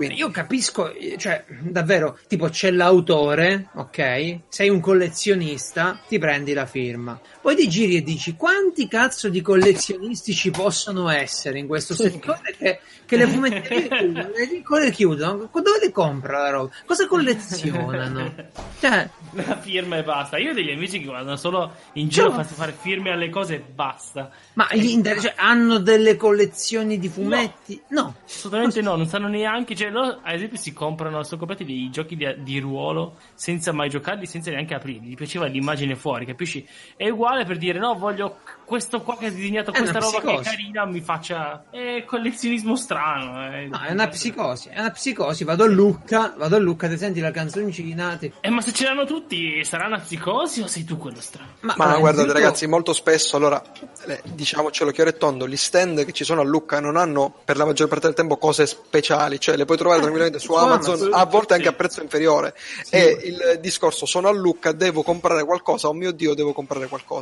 Quindi 0.01 0.17
io 0.17 0.31
capisco, 0.31 0.91
cioè, 1.19 1.45
davvero, 1.61 2.19
tipo 2.27 2.49
c'è 2.49 2.71
l'autore, 2.71 3.69
ok? 3.75 4.39
Sei 4.49 4.71
un 4.71 4.81
collezionista, 4.81 6.01
ti 6.09 6.19
prendi 6.19 6.55
la 6.55 6.65
firma. 6.65 7.21
Poi 7.41 7.57
ti 7.57 7.69
giri 7.69 7.97
e 7.97 8.03
dici 8.03 8.37
quanti 8.37 8.87
cazzo 8.87 9.29
di 9.29 9.41
collezionisti 9.41 10.35
ci 10.35 10.51
possono 10.51 11.09
essere 11.09 11.59
in 11.59 11.67
questo 11.67 11.95
settore 11.95 12.55
che, 12.59 12.81
che 13.07 13.17
le 13.17 13.27
fumetterie 13.27 13.89
chiudono, 13.97 14.29
le 14.29 14.43
edicole 14.43 14.91
chiudono, 14.91 15.51
dove 15.53 15.79
le 15.81 15.91
compra 15.91 16.43
la 16.43 16.51
roba? 16.51 16.71
Cosa 16.85 17.07
collezionano? 17.07 18.35
Cioè, 18.81 19.11
la 19.33 19.59
firma 19.59 19.99
e 19.99 20.03
basta. 20.03 20.39
Io 20.39 20.53
ho 20.53 20.55
degli 20.55 20.71
amici 20.71 21.01
che 21.01 21.07
vanno 21.11 21.37
solo 21.37 21.73
in 21.95 22.09
giro 22.09 22.33
cioè, 22.33 22.45
fare 22.45 22.73
firme 22.73 23.11
alle 23.11 23.29
cose 23.29 23.57
e 23.57 23.59
basta. 23.61 24.31
Ma 24.55 24.69
gli 24.73 24.87
inter- 24.87 25.21
cioè, 25.21 25.35
hanno 25.37 25.79
delle 25.79 26.17
collezioni 26.17 26.99
di 26.99 27.09
fumetti? 27.09 27.81
No, 27.89 28.01
no. 28.01 28.15
assolutamente 28.25 28.81
no, 28.81 28.97
non 28.97 29.07
sanno 29.07 29.29
neanche, 29.29 29.75
cioè, 29.77 29.91
loro 29.91 30.21
ad 30.23 30.35
esempio 30.35 30.57
si 30.57 30.73
comprano, 30.73 31.23
sono 31.23 31.39
comprati 31.39 31.65
dei 31.65 31.91
giochi 31.91 32.17
di, 32.17 32.27
di, 32.39 32.59
ruolo 32.59 33.17
senza 33.35 33.73
mai 33.73 33.91
giocarli, 33.91 34.25
senza 34.25 34.51
neanche 34.51 34.75
aprirli, 34.75 35.09
gli 35.09 35.15
piaceva 35.15 35.47
l'immagine 35.47 35.95
fuori, 35.95 36.25
capisci? 36.25 36.67
È 36.97 37.09
uguale 37.09 37.30
per 37.45 37.59
dire 37.59 37.79
no, 37.79 37.95
voglio 37.95 38.39
questo 38.71 39.01
qua 39.03 39.17
che 39.17 39.27
ha 39.27 39.31
disegnato 39.31 39.73
questa 39.73 39.99
roba 39.99 40.19
psicosi. 40.19 40.37
che 40.37 40.41
è 40.41 40.45
carina, 40.45 40.85
mi 40.87 41.01
faccia... 41.01 41.65
è 41.71 42.05
collezionismo 42.07 42.77
strano. 42.77 43.51
È... 43.51 43.67
No, 43.67 43.81
è 43.81 43.91
una 43.91 44.07
psicosi, 44.07 44.69
è 44.69 44.79
una 44.79 44.91
psicosi, 44.91 45.43
vado 45.43 45.65
a 45.65 45.67
Lucca, 45.67 46.35
vado 46.37 46.55
a 46.55 46.59
Lucca, 46.61 46.87
ti 46.87 46.97
senti 46.97 47.19
la 47.19 47.33
canzoncina... 47.33 48.15
Ti... 48.17 48.33
Eh, 48.41 48.49
ma 48.49 48.61
se 48.61 48.73
ce 48.73 48.85
l'hanno 48.85 49.07
tutti, 49.07 49.65
sarà 49.65 49.87
una 49.87 49.99
psicosi 49.99 50.61
o 50.61 50.69
sei 50.69 50.85
tu 50.85 50.99
quello 50.99 51.21
strano? 51.21 51.49
Ma, 51.63 51.75
ma 51.77 51.99
guardate 51.99 52.29
tutto... 52.29 52.39
ragazzi, 52.39 52.69
molto 52.69 52.93
spesso, 52.93 53.35
allora, 53.35 53.61
eh, 54.07 54.23
diciamocelo 54.23 54.93
chiaro 54.93 55.11
e 55.11 55.17
tondo, 55.17 55.49
gli 55.49 55.57
stand 55.57 56.05
che 56.05 56.13
ci 56.13 56.23
sono 56.23 56.43
a 56.43 56.45
Lucca 56.45 56.79
non 56.79 56.97
hanno 56.97 57.35
per 57.45 57.57
la 57.57 57.65
maggior 57.65 57.89
parte 57.89 58.07
del 58.07 58.15
tempo 58.15 58.37
cose 58.37 58.67
speciali, 58.67 59.41
cioè 59.41 59.57
le 59.57 59.65
puoi 59.65 59.79
trovare 59.79 59.99
tranquillamente 59.99 60.39
su 60.39 60.55
Amazon, 60.55 61.09
a 61.13 61.25
volte 61.25 61.55
anche 61.55 61.67
a 61.67 61.73
prezzo 61.73 62.03
inferiore. 62.03 62.55
Sì. 62.85 62.95
E 62.95 63.19
il 63.25 63.59
discorso, 63.61 64.07
sono 64.07 64.29
a 64.29 64.33
Lucca, 64.33 64.71
devo 64.71 65.03
comprare 65.03 65.45
qualcosa, 65.45 65.89
oh 65.89 65.93
mio 65.93 66.13
Dio, 66.13 66.35
devo 66.35 66.53
comprare 66.53 66.87
qualcosa. 66.87 67.20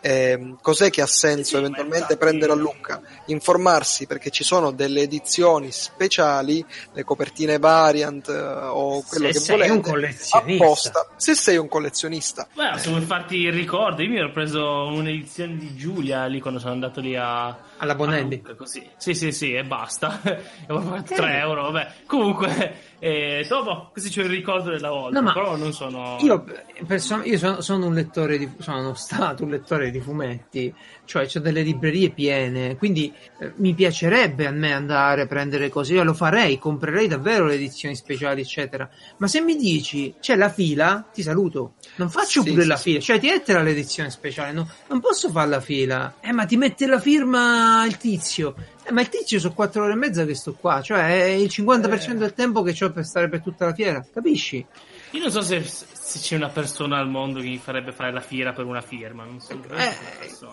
Eh, 0.00 0.54
cos'è 0.60 0.90
che 0.90 1.02
ha 1.02 1.06
senso 1.06 1.50
sì, 1.50 1.56
eventualmente 1.56 2.16
prendere 2.16 2.52
a 2.52 2.54
Lucca? 2.54 3.00
Informarsi 3.26 4.06
perché 4.06 4.30
ci 4.30 4.44
sono 4.44 4.70
delle 4.70 5.02
edizioni 5.02 5.70
speciali, 5.72 6.64
le 6.92 7.04
copertine 7.04 7.58
variant 7.58 8.28
eh, 8.28 8.32
o 8.32 9.02
quello 9.02 9.32
se 9.32 9.40
che 9.40 9.52
volete. 9.52 9.72
un 9.72 9.80
collezionista. 9.80 10.64
Apposta, 10.64 11.08
se 11.16 11.34
sei 11.34 11.56
un 11.56 11.68
collezionista. 11.68 12.48
Beh, 12.54 12.78
se 12.78 12.88
vuoi 12.90 13.02
farti 13.02 13.36
il 13.36 13.52
ricordo, 13.52 14.02
io 14.02 14.08
mi 14.08 14.18
ero 14.18 14.30
preso 14.30 14.86
un'edizione 14.88 15.56
di 15.56 15.74
Giulia 15.76 16.26
lì 16.26 16.40
quando 16.40 16.60
sono 16.60 16.72
andato 16.72 17.00
lì 17.00 17.16
a 17.16 17.56
alla 17.78 17.94
Bonelli. 17.94 18.42
Ah, 18.46 18.54
così. 18.54 18.86
Sì, 18.96 19.14
sì, 19.14 19.32
sì, 19.32 19.54
e 19.54 19.64
basta. 19.64 20.20
Avevo 20.22 20.90
pagato 20.90 21.14
3 21.14 21.38
euro, 21.38 21.70
vabbè. 21.70 21.92
Comunque, 22.06 22.96
eh, 23.00 23.46
dopo, 23.48 23.90
così 23.92 24.10
c'è 24.10 24.22
il 24.22 24.28
ricordo 24.28 24.70
della 24.70 24.90
volta, 24.90 25.20
no, 25.20 25.32
però 25.32 25.56
non 25.56 25.72
sono... 25.72 26.16
Io, 26.20 26.44
person- 26.84 27.22
io 27.24 27.38
sono, 27.38 27.60
sono, 27.60 27.86
un 27.86 27.94
lettore 27.94 28.38
di... 28.38 28.50
sono 28.58 28.94
stato 28.94 29.44
un 29.44 29.50
lettore 29.50 29.90
di 29.92 30.00
fumetti, 30.00 30.74
cioè 31.04 31.28
ho 31.32 31.38
delle 31.38 31.62
librerie 31.62 32.10
piene, 32.10 32.76
quindi 32.76 33.12
eh, 33.38 33.52
mi 33.56 33.72
piacerebbe 33.74 34.46
a 34.46 34.50
me 34.50 34.72
andare 34.72 35.22
a 35.22 35.26
prendere 35.26 35.68
cose, 35.68 35.94
io 35.94 36.02
lo 36.02 36.14
farei, 36.14 36.58
comprerei 36.58 37.06
davvero 37.06 37.46
le 37.46 37.54
edizioni 37.54 37.94
speciali, 37.94 38.40
eccetera. 38.40 38.88
Ma 39.18 39.28
se 39.28 39.40
mi 39.40 39.54
dici 39.54 40.14
c'è 40.20 40.34
la 40.34 40.48
fila, 40.48 41.08
ti 41.12 41.22
saluto. 41.22 41.74
Non 41.96 42.10
faccio 42.10 42.42
sì, 42.42 42.50
pure 42.50 42.62
sì, 42.62 42.68
la 42.68 42.76
sì. 42.76 42.82
fila, 42.82 43.00
cioè 43.00 43.20
ti 43.20 43.28
mettela 43.28 43.62
l'edizione 43.62 44.10
speciale, 44.10 44.52
no? 44.52 44.68
non 44.88 45.00
posso 45.00 45.30
fare 45.30 45.48
la 45.48 45.60
fila. 45.60 46.16
Eh, 46.20 46.32
ma 46.32 46.46
ti 46.46 46.56
mette 46.56 46.86
la 46.86 46.98
firma 46.98 47.84
il 47.86 47.96
tizio. 47.96 48.54
Eh, 48.88 48.92
ma 48.92 49.02
il 49.02 49.10
tizio 49.10 49.38
sono 49.38 49.52
4 49.52 49.84
ore 49.84 49.92
e 49.92 49.96
mezza 49.96 50.24
che 50.24 50.34
sto 50.34 50.54
qua, 50.54 50.80
cioè 50.80 51.24
è 51.24 51.26
il 51.26 51.48
50% 51.52 52.10
eh. 52.10 52.14
del 52.14 52.32
tempo 52.32 52.62
che 52.62 52.74
ho 52.82 52.90
per 52.90 53.04
stare 53.04 53.28
per 53.28 53.42
tutta 53.42 53.66
la 53.66 53.74
fiera, 53.74 54.02
capisci? 54.10 54.64
Io 55.10 55.20
non 55.20 55.30
so 55.30 55.42
se, 55.42 55.62
se, 55.62 56.18
c'è 56.18 56.36
una 56.36 56.48
persona 56.48 56.98
al 56.98 57.08
mondo 57.08 57.40
che 57.40 57.46
mi 57.46 57.58
farebbe 57.58 57.92
fare 57.92 58.12
la 58.12 58.20
fiera 58.20 58.52
per 58.52 58.64
una 58.64 58.80
firma. 58.80 59.24
Non 59.24 59.40
so. 59.40 59.52
Eh, 59.74 59.94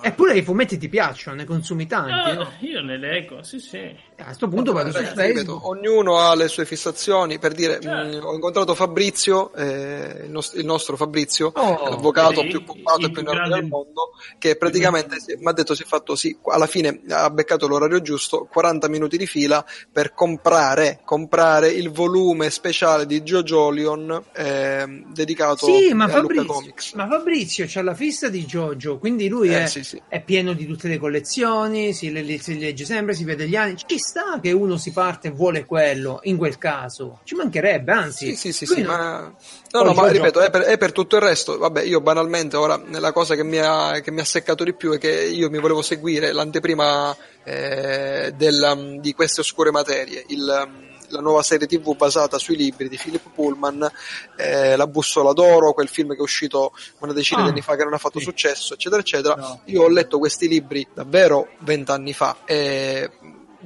eppure 0.01 0.37
i 0.37 0.41
fumetti 0.41 0.77
ti 0.77 0.89
piacciono, 0.89 1.37
ne 1.37 1.45
consumi 1.45 1.87
tanti. 1.87 2.37
No, 2.37 2.51
io 2.59 2.81
ne 2.81 2.97
leggo, 2.97 3.41
sì, 3.41 3.59
sì. 3.59 3.95
Eh, 4.17 4.21
a 4.21 4.25
questo 4.25 4.47
punto 4.47 4.71
vado 4.71 4.91
su 4.91 5.03
Facebook. 5.03 5.65
Ognuno 5.65 6.19
ha 6.19 6.33
le 6.35 6.47
sue 6.47 6.65
fissazioni. 6.65 7.37
Per 7.37 7.53
dire, 7.53 7.79
certo. 7.81 7.89
mh, 7.89 8.15
mm, 8.15 8.23
ho 8.23 8.33
incontrato 8.33 8.73
Fabrizio, 8.73 9.53
eh, 9.53 10.21
il, 10.23 10.31
nost- 10.31 10.55
il, 10.55 10.65
nostro 10.65 10.95
Fabrizio, 10.95 11.51
oh, 11.53 11.89
l'avvocato 11.89 12.41
sì, 12.41 12.47
più 12.47 12.59
occupato 12.59 13.05
e 13.05 13.11
più 13.11 13.21
enorme 13.21 13.49
del 13.49 13.65
mondo, 13.65 14.11
che 14.37 14.55
praticamente 14.55 15.17
mi 15.37 15.47
ha 15.47 15.51
detto 15.51 15.75
si 15.75 15.83
è 15.83 15.85
fatto 15.85 16.15
sì, 16.15 16.37
alla 16.45 16.67
fine 16.67 17.01
ha 17.09 17.29
beccato 17.29 17.67
l'orario 17.67 18.01
giusto, 18.01 18.47
40 18.49 18.87
minuti 18.87 19.17
di 19.17 19.27
fila 19.27 19.65
per 19.91 20.13
comprare, 20.13 21.01
comprare 21.03 21.69
il 21.69 21.91
volume 21.91 22.49
speciale 22.49 23.05
di 23.05 23.21
Jojo 23.21 23.69
Lion 23.69 24.23
eh, 24.33 25.03
dedicato 25.11 25.65
sì, 25.65 25.93
ma 25.93 26.07
Fabrizio, 26.07 26.73
ma 26.95 27.07
Fabrizio 27.07 27.65
c'ha 27.67 27.81
la 27.81 27.93
fissa 27.93 28.29
di 28.29 28.45
Jojo, 28.45 28.97
quindi 28.97 29.27
lui 29.27 29.49
eh, 29.49 29.63
è, 29.63 29.67
sì, 29.67 29.83
sì. 29.83 30.01
è, 30.07 30.21
pieno 30.21 30.53
di 30.53 30.65
tutte 30.65 30.87
le 30.87 30.97
collezioni, 30.97 31.93
si, 31.93 32.11
le, 32.11 32.39
si, 32.39 32.57
legge 32.57 32.85
sempre, 32.85 33.13
si 33.13 33.25
vede 33.25 33.47
gli 33.47 33.55
anni. 33.57 33.75
Ci 33.75 33.85
sta 34.05 34.39
che 34.39 34.51
uno 34.51 34.77
si 34.77 34.91
parte 34.91 35.29
e 35.29 35.31
vuole 35.31 35.65
quello, 35.65 36.19
in 36.23 36.37
quel 36.37 36.57
caso. 36.57 37.19
Ci 37.23 37.33
mancherebbe, 37.33 37.91
anzi. 37.91 38.35
Sì, 38.35 38.53
sì, 38.53 38.65
sì, 38.65 38.81
non... 38.81 38.95
ma... 38.95 39.35
No, 39.71 39.81
no, 39.81 39.93
ma 39.93 40.07
ripeto, 40.07 40.39
è 40.41 40.49
per, 40.51 40.61
è 40.61 40.77
per, 40.77 40.91
tutto 40.91 41.15
il 41.15 41.23
resto. 41.23 41.57
Vabbè, 41.57 41.81
io 41.81 41.99
banalmente 42.01 42.55
ora 42.55 42.79
la 42.87 43.11
cosa 43.11 43.35
che 43.35 43.43
mi, 43.43 43.57
ha, 43.57 43.99
che 44.01 44.11
mi 44.11 44.21
ha 44.21 44.25
seccato 44.25 44.63
di 44.63 44.73
più 44.73 44.93
è 44.93 44.99
che 44.99 45.11
io 45.11 45.49
mi 45.49 45.59
volevo 45.59 45.81
seguire 45.81 46.31
l'anteprima 46.31 47.15
eh, 47.43 48.33
della, 48.35 48.75
di 48.75 49.13
queste 49.13 49.41
oscure 49.41 49.71
materie. 49.71 50.23
Il, 50.27 50.83
la 51.09 51.19
nuova 51.19 51.43
serie 51.43 51.67
tv 51.67 51.95
basata 51.95 52.37
sui 52.37 52.55
libri 52.55 52.89
di 52.89 52.97
Philip 52.97 53.29
Pullman, 53.33 53.89
eh, 54.37 54.75
La 54.75 54.87
bussola 54.87 55.33
d'oro, 55.33 55.73
quel 55.73 55.87
film 55.87 56.11
che 56.11 56.17
è 56.17 56.21
uscito 56.21 56.73
una 56.99 57.13
decina 57.13 57.41
ah, 57.41 57.43
di 57.43 57.49
anni 57.49 57.61
fa 57.61 57.75
che 57.75 57.83
non 57.83 57.93
ha 57.93 57.97
fatto 57.97 58.19
sì. 58.19 58.25
successo, 58.25 58.75
eccetera, 58.75 59.01
eccetera. 59.01 59.35
No. 59.35 59.61
Io 59.65 59.83
ho 59.83 59.89
letto 59.89 60.19
questi 60.19 60.47
libri 60.47 60.87
davvero 60.93 61.49
vent'anni 61.59 62.13
fa 62.13 62.37
e 62.45 63.09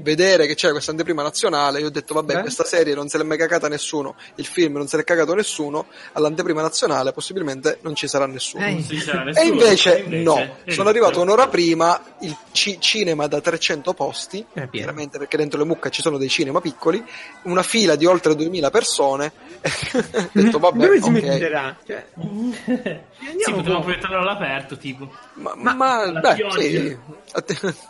vedere 0.02 0.48
che 0.48 0.56
c'era 0.56 0.74
questa 0.74 0.92
anteprima 0.92 1.22
nazionale, 1.24 1.80
io 1.80 1.88
ho 1.88 1.92
detto 1.92 2.14
vabbè, 2.14 2.36
Beh. 2.36 2.42
questa 2.42 2.64
serie 2.64 2.94
non 2.94 3.08
se 3.08 3.18
l'è 3.18 3.24
mai 3.24 3.38
cagata 3.38 3.68
nessuno, 3.68 4.16
il 4.36 4.46
film 4.46 4.74
non 4.74 4.88
se 4.88 4.98
l'è 4.98 5.04
cagato 5.04 5.34
nessuno, 5.34 5.88
all'anteprima 6.14 6.62
nazionale 6.62 7.12
possibilmente 7.12 7.80
non 7.82 7.96
ci 7.96 8.08
sarà 8.08 8.26
nessuno. 8.26 8.66
Eh. 8.66 8.74
nessuno. 8.74 9.32
E 9.34 9.46
invece, 9.46 10.00
invece 10.00 10.24
no, 10.24 10.40
invece. 10.40 10.72
sono 10.72 10.90
arrivato 10.90 11.22
un'ora 11.22 11.48
prima, 11.48 12.02
il 12.22 12.36
ci- 12.52 12.80
cinema 12.80 13.28
da 13.28 13.42
300 13.42 13.94
posti, 13.94 14.46
chiaramente 14.72 15.18
perché 15.18 15.38
dentro 15.38 15.60
le 15.60 15.66
mucche 15.66 15.90
ci 15.90 16.02
sono 16.02 16.18
dei 16.18 16.30
cinema 16.30 16.62
piccoli, 16.62 17.04
una 17.44 17.64
fila 17.64 17.96
di 17.96 18.06
oltre 18.06 18.36
2000 18.36 18.70
persone, 18.70 19.32
ho 19.94 20.30
detto 20.32 20.60
vabbè, 20.60 20.86
Dove 20.86 21.02
si 21.02 21.10
metterà? 21.10 21.76
Cioè... 21.86 22.08
sì, 23.44 23.52
potremmo 23.52 23.82
proiettarlo 23.82 24.20
all'aperto, 24.20 24.78
tipo. 24.78 25.12
Ma, 25.34 25.54
ma, 25.56 25.74
ma 25.74 26.12
beh, 26.12 26.36
sì, 26.58 26.98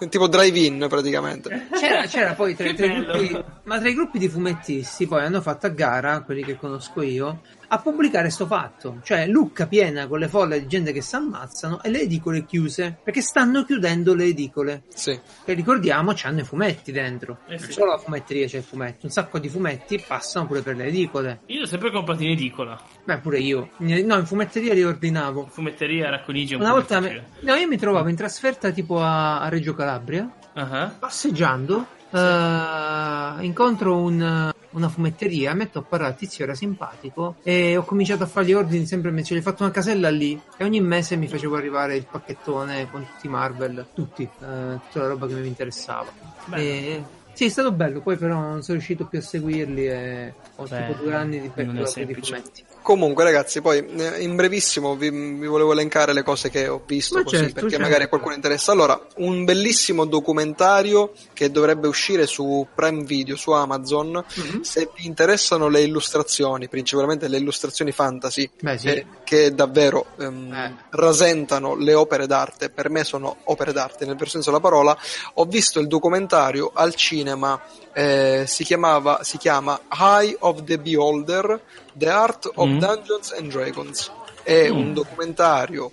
tipo 0.10 0.28
drive-in 0.28 0.86
praticamente. 0.90 1.68
C'era, 1.80 1.99
c'era 2.06 2.34
poi 2.34 2.56
tra, 2.56 2.72
tra 2.74 2.88
gruppi, 2.88 3.44
ma 3.64 3.80
tra 3.80 3.90
i 3.90 3.94
gruppi 3.94 4.20
di 4.20 4.30
fumettisti 4.30 5.08
poi 5.08 5.24
hanno 5.24 5.42
fatto 5.42 5.66
a 5.66 5.70
gara, 5.70 6.22
quelli 6.22 6.44
che 6.44 6.58
conosco 6.58 7.02
io, 7.02 7.42
a 7.72 7.78
pubblicare 7.78 8.30
sto 8.32 8.48
fatto, 8.48 9.00
cioè 9.04 9.28
Lucca 9.28 9.68
piena 9.68 10.08
con 10.08 10.20
le 10.20 10.28
folle 10.28 10.60
di 10.60 10.68
gente 10.68 10.92
che 10.92 11.02
si 11.02 11.16
ammazzano 11.16 11.82
e 11.84 11.90
le 11.90 12.02
edicole 12.02 12.46
chiuse, 12.46 12.98
perché 13.04 13.22
stanno 13.22 13.64
chiudendo 13.64 14.16
le 14.16 14.26
edicole. 14.26 14.84
Sì. 14.94 15.20
Che 15.46 15.54
ricordiamo 15.54 16.14
c'hanno 16.16 16.40
i 16.40 16.44
fumetti 16.44 16.92
dentro, 16.92 17.40
eh 17.48 17.58
sì. 17.58 17.66
non 17.66 17.72
solo 17.72 17.92
la 17.92 17.98
fumetteria 17.98 18.48
c'è 18.48 18.58
il 18.58 18.64
fumetto, 18.64 19.06
un 19.06 19.12
sacco 19.12 19.38
di 19.38 19.50
fumetti 19.50 20.04
passano 20.06 20.48
pure 20.48 20.62
per 20.62 20.76
le 20.76 20.86
edicole. 20.86 21.42
Io 21.46 21.62
ho 21.62 21.66
sempre 21.66 21.92
comprato 21.92 22.24
in 22.24 22.32
edicola. 22.32 22.80
Beh, 23.04 23.18
pure 23.20 23.40
io. 23.40 23.70
No, 23.78 24.18
in 24.18 24.26
fumetteria 24.26 24.74
li 24.74 24.84
ordinavo. 24.84 25.44
In 25.44 25.50
fumetteria 25.50 26.10
racconigi 26.10 26.56
un 26.56 26.62
Una 26.62 26.72
volta 26.72 27.00
me... 27.00 27.24
no, 27.42 27.54
io 27.54 27.68
mi 27.68 27.78
trovavo 27.78 28.10
in 28.10 28.16
trasferta 28.16 28.72
tipo 28.72 29.00
a, 29.00 29.42
a 29.42 29.50
Reggio 29.50 29.76
Calabria, 29.76 30.28
uh-huh. 30.56 30.98
passeggiando, 30.98 31.86
sì. 32.10 32.16
uh, 32.16 33.44
incontro 33.44 33.98
un 33.98 34.52
una 34.72 34.90
fumetteria, 34.90 35.54
metto 35.54 35.80
a 35.80 35.82
parlare, 35.82 36.14
il 36.14 36.18
tizio 36.18 36.44
era 36.44 36.54
simpatico 36.54 37.36
e 37.44 37.78
ho 37.78 37.84
cominciato 37.84 38.24
a 38.24 38.28
fare 38.28 38.46
gli 38.46 38.54
ordini 38.54 38.86
sempre, 38.86 39.12
cioè, 39.24 39.38
gli 39.38 39.42
ho 39.42 39.44
fatto 39.44 39.64
una 39.64 39.72
casella 39.72 40.10
lì 40.10 40.40
e 40.58 40.64
ogni 40.64 40.82
mese 40.82 41.16
mi 41.16 41.28
facevo 41.28 41.56
arrivare 41.56 41.96
il 41.96 42.06
pacchettone 42.10 42.90
con 42.90 43.06
tutti 43.06 43.28
i 43.28 43.30
Marvel, 43.30 43.88
tutti, 43.94 44.24
eh, 44.24 44.28
tutta 44.38 45.00
la 45.02 45.08
roba 45.08 45.28
che 45.28 45.34
mi 45.36 45.48
interessava. 45.48 46.12
E, 46.52 47.04
sì, 47.34 47.46
è 47.46 47.50
stato 47.50 47.72
bello, 47.72 48.02
poi 48.02 48.18
però 48.18 48.40
non 48.40 48.62
sono 48.64 48.78
riuscito 48.78 49.06
più 49.06 49.20
a 49.20 49.22
seguirli 49.22 49.88
e 49.88 50.34
ho 50.56 50.64
Beh, 50.66 50.88
tipo 50.88 51.04
due 51.04 51.14
anni 51.14 51.40
di 51.40 51.52
backlog 51.54 52.04
di 52.04 52.14
fumetti. 52.14 52.64
Comunque, 52.90 53.24
ragazzi, 53.24 53.62
poi 53.62 53.86
eh, 53.86 54.24
in 54.24 54.36
brevissimo 54.36 54.96
vi, 54.96 55.12
vi, 55.12 55.46
volevo 55.46 55.74
elencare 55.74 56.12
le 56.12 56.24
cose 56.24 56.50
che 56.50 56.68
ho 56.68 56.82
visto, 56.88 57.18
Ma 57.18 57.24
così, 57.24 57.36
certo, 57.36 57.54
perché 57.54 57.70
certo. 57.70 57.84
magari 57.84 58.06
a 58.06 58.08
qualcuno 58.08 58.34
interessa. 58.34 58.72
Allora, 58.72 59.00
un 59.18 59.44
bellissimo 59.44 60.06
documentario 60.06 61.12
che 61.34 61.52
dovrebbe 61.52 61.88
uscire 61.88 62.26
su 62.26 62.66
Prime 62.74 63.04
Video, 63.04 63.36
su 63.36 63.52
Amazon. 63.52 64.26
Mm-hmm. 64.40 64.62
Se 64.62 64.90
vi 64.96 65.06
interessano 65.06 65.68
le 65.68 65.82
illustrazioni, 65.82 66.68
principalmente 66.68 67.28
le 67.28 67.38
illustrazioni 67.38 67.92
fantasy, 67.92 68.50
Beh, 68.60 68.78
sì. 68.80 68.88
eh, 68.88 69.06
che 69.24 69.54
davvero 69.54 70.08
ehm, 70.18 70.52
eh. 70.52 70.76
rasentano 70.90 71.76
le 71.76 71.94
opere 71.94 72.26
d'arte, 72.26 72.72
per 72.72 72.90
me 72.90 73.04
sono 73.04 73.38
opere 73.44 73.72
d'arte 73.72 74.08
nel 74.08 74.16
vero 74.16 74.32
senso 74.32 74.50
della 74.50 74.64
parola, 74.64 74.98
ho 75.36 75.46
visto 75.46 75.80
il 75.80 75.86
documentario 75.86 76.72
al 76.74 76.96
cinema 76.96 77.62
eh, 77.94 78.46
si, 78.48 78.64
chiamava, 78.64 79.24
si 79.24 79.38
chiama 79.38 79.80
High 79.92 80.38
of 80.40 80.64
the 80.64 80.78
Beholder, 80.78 81.62
The 82.00 82.10
Art 82.10 82.50
of 82.56 82.68
mm. 82.68 82.80
Dungeons 82.80 83.32
and 83.38 83.52
Dragons. 83.52 84.12
È 84.42 84.70
mm. 84.70 84.76
un 84.76 84.94
documentario 84.94 85.92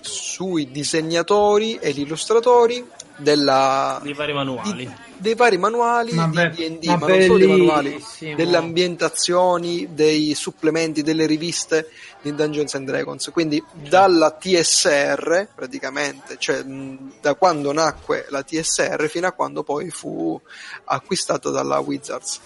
sui 0.00 0.70
disegnatori 0.70 1.74
e 1.76 1.90
gli 1.90 2.00
illustratori 2.00 2.86
della, 3.16 3.98
dei 4.02 4.14
vari 4.14 4.32
manuali. 4.32 4.86
Di, 4.86 4.90
dei 5.16 5.34
vari 5.34 5.58
manuali 5.58 6.12
ma 6.12 6.28
di 6.28 6.78
D&D, 6.78 6.84
ma, 6.86 6.96
ma 6.96 7.06
non 7.08 7.22
solo 7.22 7.38
dei 7.38 7.48
manuali, 7.48 8.04
delle 8.36 8.56
ambientazioni, 8.56 9.88
dei 9.92 10.34
supplementi, 10.34 11.02
delle 11.02 11.26
riviste 11.26 11.90
di 12.22 12.32
Dungeons 12.32 12.74
and 12.76 12.86
Dragons. 12.86 13.30
Quindi 13.32 13.62
dalla 13.72 14.30
TSR, 14.30 15.48
praticamente, 15.54 16.36
cioè 16.38 16.62
da 16.62 17.34
quando 17.34 17.72
nacque 17.72 18.26
la 18.28 18.42
TSR 18.42 19.08
fino 19.08 19.26
a 19.26 19.32
quando 19.32 19.64
poi 19.64 19.90
fu 19.90 20.40
acquistata 20.84 21.50
dalla 21.50 21.80
Wizards. 21.80 22.40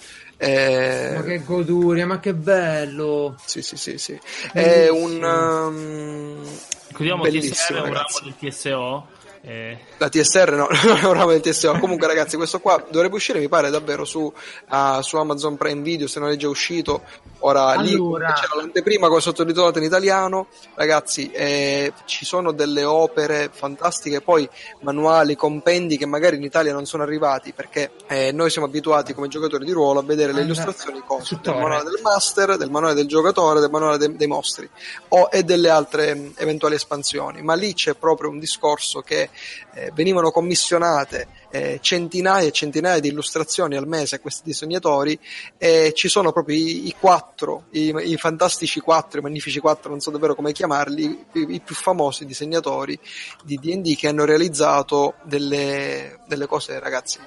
Eh, 0.45 1.13
ma 1.15 1.23
che 1.23 1.45
goduria, 1.45 2.05
ma 2.05 2.19
che 2.19 2.35
bello! 2.35 3.37
Sì, 3.45 3.63
sì, 3.63 3.77
sì, 3.77 3.97
sì. 3.97 4.19
È 4.53 4.89
un 4.89 5.23
um, 5.23 6.43
Ricordiamo 6.89 7.25
TSR 7.29 7.75
è 7.75 7.81
un 7.81 7.93
ramo 7.93 8.21
del 8.25 8.35
TSO 8.37 9.07
Eh... 9.45 9.77
La 9.99 10.09
TSR 10.09 10.53
no, 10.53 10.69
non 11.03 11.21
è 11.21 11.25
una 11.25 11.41
TSR. 11.41 11.79
Comunque, 11.81 12.07
ragazzi, 12.07 12.37
questo 12.37 12.61
qua 12.61 12.85
dovrebbe 12.89 13.17
uscire, 13.17 13.41
mi 13.41 13.49
pare, 13.49 13.71
davvero 13.71 14.05
su, 14.05 14.21
uh, 14.21 15.01
su 15.01 15.17
Amazon 15.17 15.57
Prime 15.57 15.83
Video. 15.83 16.07
Se 16.07 16.21
non 16.21 16.31
è 16.31 16.37
già 16.37 16.49
uscito, 16.49 17.03
ora 17.41 17.67
allora... 17.67 18.29
lì 18.29 18.35
c'era 18.35 18.57
l'anteprima 18.57 19.09
con 19.09 19.21
sottotitolato 19.21 19.79
in 19.79 19.85
italiano. 19.85 20.47
Ragazzi, 20.75 21.31
eh, 21.33 21.93
ci 22.05 22.25
sono 22.25 22.53
delle 22.53 22.85
opere 22.85 23.51
fantastiche, 23.53 24.21
poi 24.21 24.49
manuali, 24.81 25.35
compendi 25.35 25.97
che 25.97 26.07
magari 26.07 26.37
in 26.37 26.45
Italia 26.45 26.73
non 26.73 26.87
sono 26.87 27.03
arrivati 27.03 27.53
perché 27.53 27.93
eh, 28.07 28.31
noi 28.33 28.49
siamo 28.51 28.67
abituati 28.69 29.13
come 29.13 29.29
giocatori 29.29 29.65
di 29.65 29.73
ruolo 29.73 30.01
a 30.01 30.03
vedere 30.05 30.33
le 30.33 30.43
illustrazioni 30.43 31.03
cose, 31.05 31.39
del 31.43 31.55
manuale 31.55 31.85
del 31.85 32.01
master, 32.01 32.57
del 32.57 32.71
manuale 32.71 32.95
del 32.95 33.07
giocatore, 33.07 33.61
del 33.61 33.71
manuale 33.71 33.99
de- 33.99 34.15
dei 34.17 34.27
mostri 34.29 34.69
o, 35.09 35.29
e 35.33 35.43
delle 35.43 35.69
altre 35.69 36.15
mh, 36.15 36.35
eventuali 36.37 36.77
espansioni. 36.77 37.43
Ma 37.43 37.55
lì 37.55 37.75
c'è 37.75 37.95
proprio 37.95 38.31
un 38.31 38.39
discorso 38.39 39.01
che 39.01 39.31
eh, 39.75 39.91
venivano 39.95 40.31
commissionate 40.31 41.29
eh, 41.51 41.79
centinaia 41.83 42.49
e 42.49 42.53
centinaia 42.53 42.99
di 42.99 43.09
illustrazioni 43.09 43.77
al 43.77 43.87
mese 43.87 44.17
a 44.17 44.19
questi 44.21 44.43
disegnatori 44.45 45.19
e 45.59 45.93
ci 45.95 46.09
sono 46.09 46.33
proprio 46.33 46.57
i, 46.57 46.87
i 46.87 46.95
quattro, 46.99 47.65
i, 47.71 47.95
i, 48.05 48.17
fantastici 48.17 48.81
quattro, 48.81 49.21
i 49.21 49.23
magnifici 49.23 49.61
quattro, 49.61 49.91
non 49.91 50.01
so 50.01 50.11
davvero 50.11 50.35
come 50.35 50.53
chiamarli, 50.53 51.27
i, 51.33 51.55
i 51.55 51.61
più 51.61 51.75
famosi 51.75 52.25
disegnatori 52.25 52.99
di 53.45 53.57
D&D 53.57 53.97
che 53.97 54.09
hanno 54.09 54.25
realizzato 54.25 55.15
delle, 55.25 56.21
delle 56.27 56.47
cose, 56.47 56.79
ragazzi, 56.79 57.19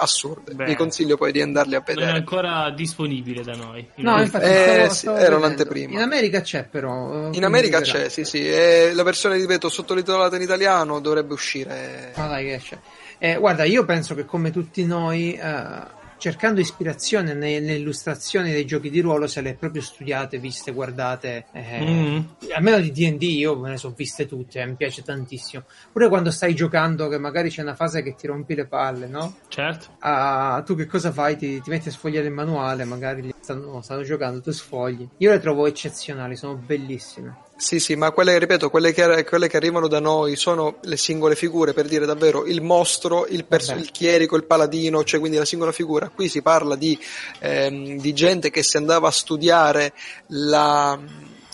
assurde. 0.00 0.54
Beh, 0.54 0.64
Vi 0.64 0.74
consiglio 0.74 1.16
poi 1.16 1.32
di 1.32 1.40
andarli 1.40 1.74
a 1.74 1.80
vedere. 1.80 2.06
Non 2.06 2.14
è 2.14 2.18
ancora 2.18 2.70
disponibile 2.70 3.42
da 3.42 3.54
noi. 3.54 3.86
No, 3.96 4.20
infatti 4.20 4.44
eh, 4.44 4.88
stavo, 4.88 4.92
stavo 4.92 5.16
era 5.18 5.36
un'anteprima. 5.36 5.92
In 5.92 6.00
America 6.00 6.40
c'è 6.40 6.64
però. 6.64 7.30
In 7.30 7.44
America 7.44 7.80
c'è, 7.80 8.08
sì, 8.08 8.24
sì. 8.24 8.48
E 8.48 8.92
la 8.94 9.02
versione, 9.02 9.36
ripeto, 9.36 9.68
sottotitolata 9.68 10.36
in 10.36 10.42
italiano 10.42 11.00
dovrebbe 11.00 11.32
uscire. 11.32 12.12
Ma 12.16 12.26
dai 12.26 12.46
che 12.46 12.54
esce. 12.54 12.80
Eh, 13.18 13.36
guarda, 13.36 13.64
io 13.64 13.84
penso 13.84 14.14
che 14.14 14.24
come 14.24 14.50
tutti 14.50 14.84
noi... 14.84 15.38
Uh, 15.40 15.98
cercando 16.20 16.60
ispirazione 16.60 17.32
nelle 17.32 17.74
illustrazioni 17.74 18.52
dei 18.52 18.66
giochi 18.66 18.90
di 18.90 19.00
ruolo, 19.00 19.26
se 19.26 19.40
le 19.40 19.54
proprio 19.54 19.80
studiate, 19.80 20.38
viste, 20.38 20.70
guardate, 20.70 21.46
eh, 21.52 21.80
mm. 21.80 22.18
almeno 22.54 22.78
di 22.78 22.92
DD 22.92 23.22
io 23.22 23.58
me 23.58 23.70
ne 23.70 23.78
sono 23.78 23.94
viste 23.96 24.28
tutte, 24.28 24.60
eh, 24.60 24.66
mi 24.66 24.74
piace 24.74 25.02
tantissimo. 25.02 25.64
Pure 25.90 26.08
quando 26.08 26.30
stai 26.30 26.54
giocando, 26.54 27.08
che 27.08 27.18
magari 27.18 27.48
c'è 27.48 27.62
una 27.62 27.74
fase 27.74 28.02
che 28.02 28.14
ti 28.14 28.26
rompi 28.26 28.54
le 28.54 28.66
palle, 28.66 29.06
no? 29.06 29.34
Certo. 29.48 29.96
Ah, 30.00 30.62
tu 30.64 30.76
che 30.76 30.86
cosa 30.86 31.10
fai? 31.10 31.36
Ti, 31.36 31.62
ti 31.62 31.70
metti 31.70 31.88
a 31.88 31.92
sfogliare 31.92 32.26
il 32.26 32.32
manuale, 32.32 32.84
magari 32.84 33.32
stanno, 33.40 33.80
stanno 33.80 34.02
giocando, 34.02 34.42
tu 34.42 34.50
sfogli. 34.50 35.08
Io 35.16 35.30
le 35.30 35.40
trovo 35.40 35.66
eccezionali, 35.66 36.36
sono 36.36 36.54
bellissime. 36.54 37.48
Sì, 37.60 37.78
sì, 37.78 37.94
ma 37.94 38.10
quelle, 38.10 38.38
ripeto, 38.38 38.70
quelle 38.70 38.94
che, 38.94 39.22
quelle 39.24 39.46
che, 39.46 39.58
arrivano 39.58 39.86
da 39.86 40.00
noi 40.00 40.34
sono 40.34 40.76
le 40.80 40.96
singole 40.96 41.36
figure, 41.36 41.74
per 41.74 41.86
dire 41.86 42.06
davvero 42.06 42.46
il 42.46 42.62
mostro, 42.62 43.26
il, 43.26 43.44
perso- 43.44 43.74
il 43.74 43.90
chierico, 43.90 44.34
il 44.34 44.44
paladino, 44.44 45.04
cioè 45.04 45.20
quindi 45.20 45.36
la 45.36 45.44
singola 45.44 45.70
figura. 45.70 46.08
Qui 46.08 46.30
si 46.30 46.40
parla 46.40 46.74
di, 46.74 46.98
ehm, 47.38 48.00
di 48.00 48.14
gente 48.14 48.48
che 48.48 48.62
si 48.62 48.78
andava 48.78 49.08
a 49.08 49.10
studiare 49.10 49.92
la, 50.28 50.98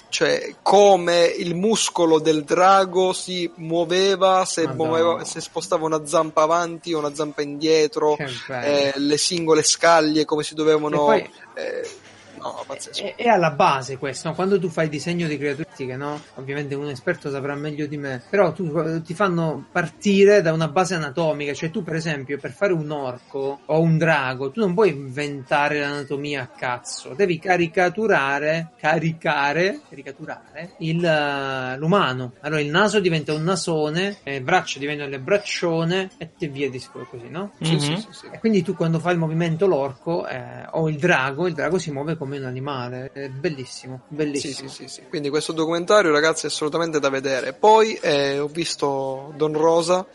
cioè 0.09 0.55
come 0.63 1.25
il 1.25 1.57
muscolo 1.57 2.21
del 2.21 2.45
drago 2.45 3.13
si 3.13 3.51
muoveva 3.57 4.45
se, 4.45 4.69
muoveva, 4.69 5.25
se 5.25 5.41
spostava 5.41 5.87
una 5.87 6.07
zampa 6.07 6.43
avanti 6.43 6.93
o 6.95 6.99
una 7.01 7.17
zampa 7.17 7.43
indietro, 7.43 8.17
eh, 8.17 8.93
le 8.95 9.17
singole 9.19 9.65
scaglie, 9.65 10.25
come 10.25 10.45
si 10.45 10.55
dovevano... 10.55 11.05
Poi... 11.07 11.31
Eh, 11.55 12.05
No, 12.39 12.63
pazzesco. 12.67 13.03
È, 13.03 13.15
è, 13.17 13.29
alla 13.29 13.51
base 13.51 13.99
questo, 13.99 14.33
quando 14.33 14.59
tu 14.59 14.69
fai 14.69 14.89
disegno 14.89 15.27
di 15.27 15.39
creature, 15.39 15.97
no? 15.97 16.21
Ovviamente 16.35 16.75
un 16.75 16.89
esperto 16.89 17.31
saprà 17.31 17.55
meglio 17.55 17.87
di 17.87 17.97
me, 17.97 18.23
però 18.29 18.53
tu, 18.53 18.73
eh, 18.79 19.03
ti 19.03 19.15
fanno 19.15 19.67
partire 19.71 20.43
da 20.43 20.53
una 20.53 20.69
base 20.69 20.95
anatomica, 20.95 21.53
cioè 21.53 21.71
tu 21.71 21.83
per 21.83 21.95
esempio 21.95 22.39
per 22.39 22.53
fare 22.53 22.73
un 22.73 22.91
orco 22.91 23.61
o 23.65 23.81
un 23.81 23.99
drago, 23.99 24.51
tu 24.51 24.61
non 24.61 24.75
puoi 24.75 24.91
inventare 24.91 25.81
l'anatomia 25.81 26.43
a 26.43 26.47
cazzo, 26.47 27.15
devi 27.15 27.39
caricaturare, 27.39 28.73
caricare, 28.79 29.81
caricaturare 29.89 30.73
il, 30.79 30.99
uh, 30.99 31.79
l'umano. 31.79 32.33
Allora 32.41 32.61
il 32.61 32.71
naso 32.71 33.01
diventa 33.01 33.33
un 33.33 33.43
nasone, 33.43 34.19
le 34.23 34.41
braccia 34.41 34.79
diventano 34.79 35.11
le 35.11 35.21
braccione 35.21 36.11
e 36.19 36.31
te 36.37 36.49
via 36.49 36.71
di 36.71 36.85
così, 36.93 37.29
no? 37.29 37.53
Mm-hmm. 37.65 37.79
Sì, 37.79 37.97
sì, 37.97 38.07
sì, 38.11 38.27
e 38.31 38.39
quindi 38.39 38.63
tu 38.63 38.75
quando 38.75 38.99
fai 38.99 39.13
il 39.13 39.19
movimento 39.19 39.67
l'orco 39.67 40.27
eh, 40.27 40.67
o 40.71 40.89
il 40.89 40.97
drago, 40.97 41.47
il 41.47 41.55
drago 41.55 41.79
si 41.79 41.91
muove 41.91 42.17
come 42.17 42.26
un 42.27 42.45
animale. 42.45 43.11
È 43.13 43.29
bellissimo, 43.29 44.03
bellissimo. 44.09 44.69
Sì, 44.69 44.89
sì, 44.89 44.89
sì, 44.89 45.03
Quindi 45.09 45.31
questo 45.31 45.53
documentario, 45.53 46.11
ragazzi, 46.11 46.47
è 46.47 46.49
assolutamente 46.49 46.99
da 46.99 47.09
vedere. 47.09 47.53
Poi 47.53 47.95
eh, 47.95 48.39
ho 48.39 48.49
visto 48.49 49.33
Don 49.37 49.53
Rosa 49.53 50.07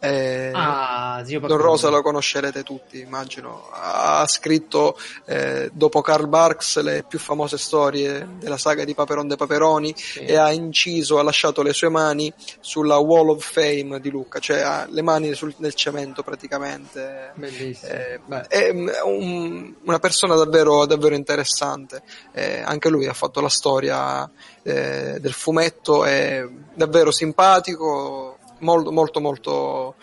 eh, 0.00 0.52
ah, 0.54 1.24
Don 1.26 1.56
Rosa 1.56 1.88
lo 1.88 2.02
conoscerete 2.02 2.62
tutti, 2.62 3.00
immagino. 3.00 3.68
Ha 3.72 4.24
scritto 4.28 4.96
eh, 5.24 5.70
dopo 5.72 6.00
Karl 6.02 6.28
Barks 6.28 6.80
le 6.80 7.04
più 7.06 7.18
famose 7.18 7.58
storie 7.58 8.26
della 8.38 8.58
saga 8.58 8.84
di 8.84 8.94
Paperon 8.94 9.26
de 9.26 9.34
Paperoni 9.34 9.92
sì. 9.96 10.20
e 10.20 10.36
ha 10.36 10.52
inciso, 10.52 11.18
ha 11.18 11.22
lasciato 11.22 11.62
le 11.62 11.72
sue 11.72 11.88
mani 11.88 12.32
sulla 12.60 12.98
Wall 12.98 13.30
of 13.30 13.50
Fame 13.50 13.98
di 14.00 14.10
Lucca, 14.10 14.38
cioè 14.38 14.60
ha 14.60 14.86
le 14.88 15.02
mani 15.02 15.34
sul, 15.34 15.52
nel 15.58 15.74
cemento 15.74 16.22
praticamente. 16.22 17.32
Bellissimo. 17.34 17.92
Eh, 17.92 18.20
è 18.48 18.70
un, 19.02 19.74
una 19.84 19.98
persona 19.98 20.36
davvero, 20.36 20.86
davvero 20.86 21.16
interessante. 21.16 22.02
Eh, 22.32 22.60
anche 22.60 22.88
lui 22.88 23.06
ha 23.06 23.14
fatto 23.14 23.40
la 23.40 23.48
storia 23.48 24.30
eh, 24.62 25.18
del 25.18 25.32
fumetto, 25.32 26.04
è 26.04 26.46
davvero 26.74 27.10
simpatico 27.10 28.27
molto 28.60 28.92
molto 28.92 29.20
molto 29.20 29.94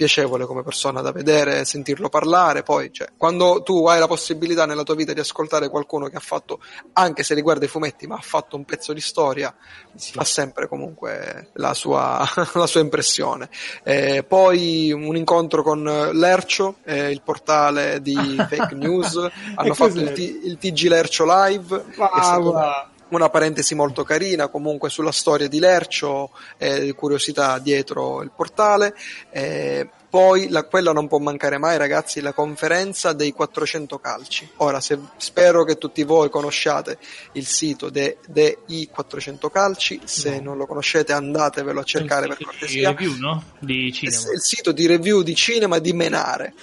piacevole 0.00 0.46
come 0.46 0.62
persona 0.62 1.02
da 1.02 1.12
vedere, 1.12 1.66
sentirlo 1.66 2.08
parlare, 2.08 2.62
poi 2.62 2.90
cioè, 2.90 3.08
quando 3.18 3.60
tu 3.62 3.86
hai 3.86 3.98
la 3.98 4.06
possibilità 4.06 4.64
nella 4.64 4.82
tua 4.82 4.94
vita 4.94 5.12
di 5.12 5.20
ascoltare 5.20 5.68
qualcuno 5.68 6.06
che 6.06 6.16
ha 6.16 6.20
fatto, 6.20 6.58
anche 6.94 7.22
se 7.22 7.34
riguarda 7.34 7.66
i 7.66 7.68
fumetti, 7.68 8.06
ma 8.06 8.14
ha 8.14 8.22
fatto 8.22 8.56
un 8.56 8.64
pezzo 8.64 8.94
di 8.94 9.00
storia, 9.02 9.54
sì. 9.94 10.12
fa 10.12 10.24
sempre 10.24 10.68
comunque 10.68 11.50
la 11.54 11.74
sua, 11.74 12.26
la 12.54 12.66
sua 12.66 12.80
impressione. 12.80 13.50
Eh, 13.82 14.24
poi 14.26 14.90
un 14.90 15.16
incontro 15.16 15.62
con 15.62 15.82
Lercio, 16.14 16.76
eh, 16.84 17.10
il 17.10 17.20
portale 17.20 18.00
di 18.00 18.14
fake 18.48 18.74
news, 18.76 19.16
hanno 19.54 19.74
fatto 19.74 19.98
il, 19.98 20.12
T- 20.12 20.44
il, 20.44 20.56
TG 20.56 20.88
Lercio 20.88 21.26
Live. 21.26 21.84
Wow, 21.98 22.88
una 23.10 23.28
parentesi 23.28 23.74
molto 23.74 24.04
carina 24.04 24.48
comunque 24.48 24.90
sulla 24.90 25.12
storia 25.12 25.48
di 25.48 25.58
Lercio, 25.58 26.30
eh, 26.58 26.92
curiosità 26.94 27.58
dietro 27.58 28.22
il 28.22 28.30
portale. 28.34 28.94
Eh, 29.30 29.88
poi 30.10 30.48
la, 30.48 30.64
quella 30.64 30.92
non 30.92 31.06
può 31.06 31.18
mancare 31.18 31.56
mai, 31.56 31.78
ragazzi, 31.78 32.20
la 32.20 32.32
conferenza 32.32 33.12
dei 33.12 33.32
400 33.32 33.98
calci. 34.00 34.50
Ora, 34.56 34.80
se, 34.80 34.98
spero 35.16 35.62
che 35.62 35.78
tutti 35.78 36.02
voi 36.02 36.28
conosciate 36.28 36.98
il 37.32 37.46
sito 37.46 37.90
dei 37.90 38.16
de 38.26 38.58
400 38.90 39.48
calci. 39.50 40.00
Se 40.04 40.38
no. 40.38 40.50
non 40.50 40.56
lo 40.56 40.66
conoscete, 40.66 41.12
andatevelo 41.12 41.78
a 41.78 41.84
cercare 41.84 42.26
per 42.26 42.38
cortesia. 42.44 42.90
Review, 42.90 43.16
no? 43.18 43.44
Di 43.60 43.92
cinema. 43.92 44.32
Il 44.32 44.40
sito 44.40 44.72
di 44.72 44.86
review 44.86 45.22
di 45.22 45.34
cinema 45.36 45.78
di 45.78 45.92
Menare. 45.92 46.54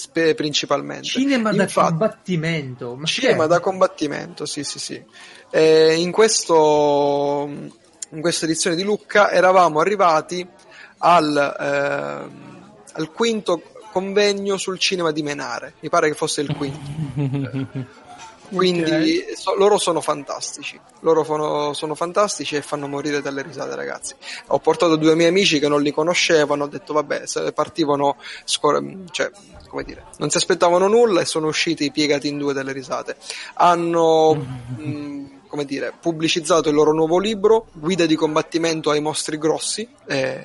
Spe- 0.00 0.34
principalmente. 0.34 1.04
Cinema 1.04 1.50
Infatti, 1.50 1.74
da 1.74 1.88
combattimento 1.88 2.96
Ma 2.96 3.04
cinema 3.04 3.44
da 3.44 3.60
combattimento 3.60 4.46
sì 4.46 4.64
sì 4.64 4.78
sì. 4.78 5.04
Eh, 5.50 5.94
in, 6.00 6.10
questo, 6.10 7.46
in 8.08 8.20
questa 8.22 8.46
edizione 8.46 8.76
di 8.76 8.82
Lucca 8.82 9.30
eravamo 9.30 9.78
arrivati 9.78 10.46
al, 10.98 11.36
eh, 11.36 12.92
al 12.92 13.12
quinto 13.12 13.62
convegno 13.92 14.56
sul 14.56 14.78
cinema 14.78 15.10
di 15.10 15.22
Menare, 15.22 15.74
mi 15.80 15.90
pare 15.90 16.08
che 16.08 16.14
fosse 16.14 16.40
il 16.40 16.56
quinto. 16.56 17.98
Quindi 18.52 18.82
okay. 18.82 19.36
so, 19.36 19.54
loro 19.54 19.78
sono 19.78 20.00
fantastici, 20.00 20.78
loro 21.00 21.24
sono, 21.24 21.72
sono, 21.72 21.94
fantastici 21.94 22.56
e 22.56 22.62
fanno 22.62 22.88
morire 22.88 23.20
dalle 23.20 23.42
risate 23.42 23.74
ragazzi. 23.74 24.14
Ho 24.48 24.58
portato 24.58 24.96
due 24.96 25.14
miei 25.14 25.28
amici 25.28 25.58
che 25.58 25.68
non 25.68 25.82
li 25.82 25.92
conoscevano, 25.92 26.64
ho 26.64 26.68
detto 26.68 26.92
vabbè, 26.92 27.26
se 27.26 27.52
partivano, 27.52 28.16
scor- 28.44 29.10
cioè, 29.10 29.30
come 29.68 29.84
dire, 29.84 30.04
non 30.18 30.30
si 30.30 30.36
aspettavano 30.36 30.88
nulla 30.88 31.20
e 31.20 31.24
sono 31.24 31.46
usciti 31.46 31.90
piegati 31.90 32.28
in 32.28 32.38
due 32.38 32.52
dalle 32.52 32.72
risate. 32.72 33.16
Hanno... 33.54 34.34
mh, 34.76 35.38
come 35.50 35.64
dire, 35.64 35.92
pubblicizzato 36.00 36.68
il 36.68 36.76
loro 36.76 36.92
nuovo 36.92 37.18
libro, 37.18 37.66
Guida 37.72 38.06
di 38.06 38.14
combattimento 38.14 38.90
ai 38.90 39.00
mostri 39.00 39.36
grossi, 39.36 39.86
eh, 40.06 40.44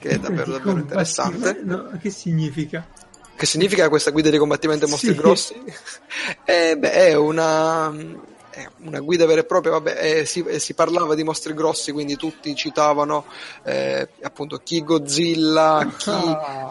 che 0.00 0.08
è 0.08 0.18
davvero, 0.18 0.50
davvero 0.50 0.78
interessante. 0.78 1.60
No, 1.62 1.96
che 2.00 2.10
significa? 2.10 2.84
Che 3.36 3.46
significa 3.46 3.88
questa 3.88 4.10
guida 4.10 4.30
di 4.30 4.38
combattimento 4.38 4.84
ai 4.84 4.90
mostri 4.90 5.12
sì. 5.12 5.16
grossi? 5.16 5.62
eh, 6.44 6.76
beh, 6.76 6.92
è 6.92 7.14
una, 7.14 7.92
è 8.50 8.68
una 8.84 9.00
guida 9.00 9.26
vera 9.26 9.40
e 9.40 9.44
propria, 9.44 9.72
vabbè, 9.72 9.98
eh, 10.00 10.24
si, 10.24 10.44
eh, 10.44 10.58
si, 10.58 10.74
parlava 10.74 11.14
di 11.14 11.24
mostri 11.24 11.52
grossi, 11.54 11.92
quindi 11.92 12.16
tutti 12.16 12.54
citavano 12.54 13.24
eh, 13.64 14.08
appunto 14.22 14.58
chi 14.58 14.82
Godzilla, 14.82 15.94
chi... 15.96 16.10
Ah. 16.10 16.70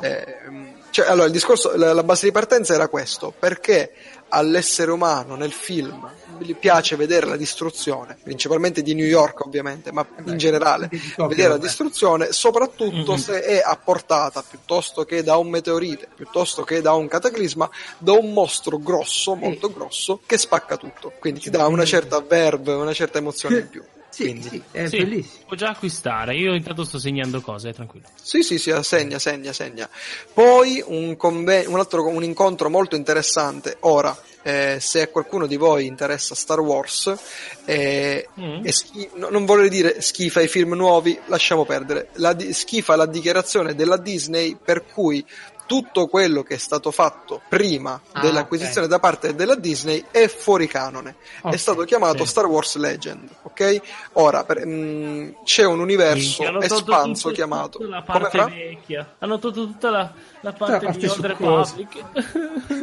Cioè, 0.89 1.07
allora, 1.07 1.25
il 1.25 1.31
discorso, 1.31 1.75
la, 1.75 1.91
la 1.91 2.03
base 2.03 2.27
di 2.27 2.31
partenza 2.31 2.75
era 2.75 2.87
questo, 2.87 3.33
perché 3.37 3.93
all'essere 4.29 4.91
umano 4.91 5.35
nel 5.35 5.51
film 5.51 6.07
piace 6.53 6.95
vedere 6.95 7.25
la 7.25 7.37
distruzione, 7.37 8.17
principalmente 8.21 8.81
di 8.81 8.93
New 8.93 9.05
York 9.05 9.45
ovviamente, 9.45 9.91
ma 9.91 10.05
in 10.25 10.37
generale, 10.37 10.89
vedere 11.15 11.49
la 11.49 11.57
distruzione, 11.57 12.31
soprattutto 12.31 13.13
mm-hmm. 13.13 13.21
se 13.21 13.41
è 13.41 13.61
apportata 13.65 14.43
piuttosto 14.47 15.05
che 15.05 15.23
da 15.23 15.37
un 15.37 15.49
meteorite, 15.49 16.07
piuttosto 16.13 16.63
che 16.63 16.81
da 16.81 16.93
un 16.93 17.07
cataclisma, 17.07 17.69
da 17.97 18.11
un 18.11 18.33
mostro 18.33 18.77
grosso, 18.77 19.35
molto 19.35 19.71
grosso, 19.71 20.19
che 20.25 20.37
spacca 20.37 20.77
tutto. 20.77 21.13
Quindi 21.19 21.39
ti 21.39 21.49
dà 21.49 21.65
una 21.67 21.85
certa 21.85 22.19
verve, 22.19 22.73
una 22.73 22.93
certa 22.93 23.17
emozione 23.19 23.59
in 23.59 23.69
più. 23.69 23.83
Sì, 24.13 24.25
Quindi. 24.25 24.47
sì, 24.47 24.61
è 24.69 24.85
sì, 24.85 24.97
bellissimo. 24.97 25.45
Può 25.47 25.55
già 25.55 25.69
acquistare, 25.69 26.35
io 26.35 26.53
intanto 26.53 26.83
sto 26.83 26.99
segnando 26.99 27.41
cose, 27.41 27.73
tranquillo. 27.73 28.05
Sì, 28.21 28.43
sì, 28.43 28.59
sì, 28.59 28.71
segna, 28.83 29.17
segna, 29.17 29.51
segna. 29.53 29.89
Poi 30.31 30.83
un, 30.85 31.17
conven- 31.17 31.65
un 31.67 31.79
altro 31.79 32.05
un 32.05 32.23
incontro 32.23 32.69
molto 32.69 32.95
interessante, 32.95 33.77
ora, 33.79 34.15
eh, 34.43 34.77
se 34.79 35.01
a 35.01 35.07
qualcuno 35.07 35.47
di 35.47 35.55
voi 35.55 35.87
interessa 35.87 36.35
Star 36.35 36.59
Wars, 36.59 37.11
eh, 37.65 38.27
mm. 38.39 38.65
schi- 38.65 39.09
no, 39.15 39.29
non 39.29 39.45
vorrei 39.45 39.69
dire 39.69 39.99
schifa 39.99 40.41
i 40.41 40.47
film 40.47 40.73
nuovi, 40.73 41.19
lasciamo 41.25 41.65
perdere, 41.65 42.09
la 42.17 42.33
di- 42.33 42.53
schifa 42.53 42.95
la 42.95 43.07
dichiarazione 43.07 43.73
della 43.73 43.97
Disney 43.97 44.55
per 44.63 44.85
cui 44.85 45.25
tutto 45.73 46.05
quello 46.05 46.43
che 46.43 46.53
è 46.53 46.57
stato 46.59 46.91
fatto 46.91 47.41
prima 47.49 47.99
ah, 48.11 48.21
dell'acquisizione 48.21 48.85
okay. 48.85 48.89
da 48.89 48.99
parte 48.99 49.33
della 49.33 49.55
Disney 49.55 50.05
è 50.11 50.27
fuori 50.27 50.67
canone. 50.67 51.15
Okay, 51.39 51.53
è 51.53 51.57
stato 51.57 51.83
chiamato 51.83 52.25
sì. 52.25 52.29
Star 52.29 52.45
Wars 52.45 52.75
Legend, 52.75 53.27
ok? 53.41 53.81
Ora 54.13 54.43
per, 54.43 54.67
mh, 54.67 54.71
mm, 54.71 55.29
c'è 55.43 55.65
un 55.65 55.79
universo 55.79 56.43
sì, 56.43 56.57
espanso 56.61 57.29
tutto, 57.29 57.33
chiamato 57.33 57.79
la 57.87 58.03
parte 58.03 58.37
vecchia. 58.45 59.15
Hanno 59.17 59.39
tolto 59.39 59.65
tutta 59.65 59.89
la, 59.89 60.13
la 60.43 60.51
parte, 60.51 60.85
parte 60.85 60.99
di 60.99 61.07
Old 61.07 61.25
Republic. 61.25 62.03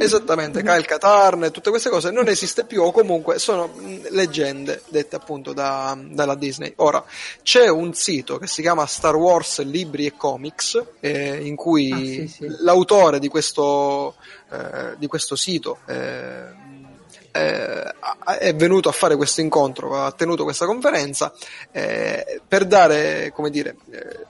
Esattamente, 0.00 0.62
Kyle 0.62 0.82
Katarn 0.82 1.44
e 1.44 1.50
tutte 1.50 1.68
queste 1.68 1.90
cose 1.90 2.10
non 2.10 2.26
esiste 2.28 2.64
più 2.64 2.82
o 2.82 2.90
comunque 2.90 3.38
sono 3.38 3.70
leggende 4.08 4.82
dette 4.88 5.16
appunto 5.16 5.52
da, 5.52 5.96
dalla 6.00 6.34
Disney. 6.34 6.72
Ora, 6.76 7.04
c'è 7.42 7.68
un 7.68 7.92
sito 7.92 8.38
che 8.38 8.46
si 8.46 8.62
chiama 8.62 8.86
Star 8.86 9.14
Wars 9.14 9.62
Libri 9.62 10.06
e 10.06 10.16
Comics 10.16 10.82
eh, 11.00 11.44
in 11.44 11.54
cui 11.54 11.92
ah, 11.92 11.96
sì, 11.96 12.28
sì. 12.28 12.46
l'autore 12.60 13.18
di 13.18 13.28
questo, 13.28 14.14
eh, 14.50 14.94
di 14.96 15.06
questo 15.06 15.36
sito 15.36 15.80
eh, 15.86 16.68
eh, 17.32 17.94
è 18.38 18.54
venuto 18.54 18.88
a 18.88 18.92
fare 18.92 19.16
questo 19.16 19.42
incontro, 19.42 20.02
ha 20.02 20.12
tenuto 20.12 20.44
questa 20.44 20.64
conferenza 20.64 21.32
eh, 21.72 22.40
per 22.46 22.64
dare, 22.64 23.32
come 23.34 23.50
dire, 23.50 23.76
eh, 23.90 24.26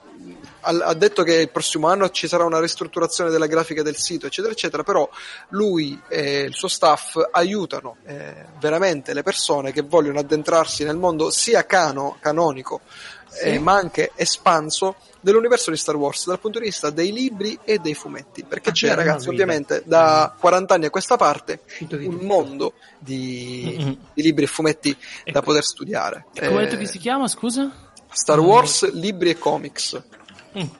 ha 0.60 0.94
detto 0.94 1.22
che 1.22 1.34
il 1.34 1.50
prossimo 1.50 1.88
anno 1.88 2.10
ci 2.10 2.28
sarà 2.28 2.44
una 2.44 2.60
ristrutturazione 2.60 3.30
della 3.30 3.46
grafica 3.46 3.82
del 3.82 3.96
sito, 3.96 4.26
eccetera, 4.26 4.52
eccetera, 4.52 4.82
però 4.82 5.08
lui 5.50 6.00
e 6.08 6.42
il 6.42 6.54
suo 6.54 6.68
staff 6.68 7.16
aiutano 7.30 7.96
eh, 8.06 8.46
veramente 8.58 9.14
le 9.14 9.22
persone 9.22 9.72
che 9.72 9.82
vogliono 9.82 10.18
addentrarsi 10.18 10.84
nel 10.84 10.96
mondo 10.96 11.30
sia 11.30 11.64
cano, 11.64 12.16
canonico, 12.20 12.80
sì. 13.28 13.44
eh, 13.44 13.58
ma 13.58 13.74
anche 13.74 14.12
espanso 14.14 14.96
dell'universo 15.20 15.70
di 15.70 15.76
Star 15.76 15.96
Wars 15.96 16.26
dal 16.26 16.40
punto 16.40 16.58
di 16.58 16.66
vista 16.66 16.90
dei 16.90 17.12
libri 17.12 17.58
e 17.64 17.78
dei 17.78 17.94
fumetti. 17.94 18.44
Perché 18.44 18.70
ah, 18.70 18.72
c'è 18.72 18.94
ragazzi 18.94 19.28
ovviamente 19.28 19.82
da 19.84 20.34
40 20.38 20.74
anni 20.74 20.86
a 20.86 20.90
questa 20.90 21.16
parte 21.16 21.60
un 21.90 22.18
mondo 22.22 22.74
di, 22.98 23.76
mm-hmm. 23.78 23.92
di 24.14 24.22
libri 24.22 24.44
e 24.44 24.48
fumetti 24.48 24.96
e 25.24 25.32
da 25.32 25.42
poter 25.42 25.64
studiare. 25.64 26.26
E 26.34 26.48
come 26.48 26.62
eh, 26.62 26.64
detto 26.64 26.76
che 26.76 26.86
si 26.86 26.98
chiama 26.98 27.28
scusa? 27.28 27.88
Star 28.12 28.40
Wars 28.40 28.90
libri 28.92 29.30
e 29.30 29.38
comics 29.38 30.02
Mm. 30.54 30.79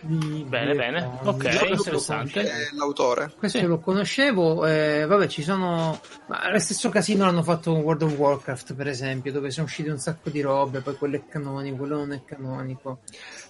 Bene, 0.00 0.74
bene, 0.74 1.18
ok, 1.24 1.70
interessante. 1.70 2.42
È 2.42 2.68
l'autore. 2.76 3.32
Questo 3.36 3.58
sì. 3.58 3.64
lo 3.64 3.80
conoscevo, 3.80 4.64
eh, 4.66 5.04
vabbè 5.06 5.26
ci 5.26 5.42
sono... 5.42 6.00
Ma 6.26 6.50
lo 6.50 6.58
stesso 6.58 6.88
casino 6.88 7.24
l'hanno 7.24 7.42
fatto 7.42 7.72
con 7.72 7.80
World 7.80 8.02
of 8.02 8.12
Warcraft 8.12 8.74
per 8.74 8.86
esempio, 8.86 9.32
dove 9.32 9.50
sono 9.50 9.66
usciti 9.66 9.88
un 9.88 9.98
sacco 9.98 10.30
di 10.30 10.40
robe, 10.40 10.80
poi 10.80 10.96
quello 10.96 11.16
è 11.16 11.22
canonico, 11.28 11.76
quello 11.76 11.96
non 11.96 12.12
è 12.12 12.20
canonico. 12.24 12.98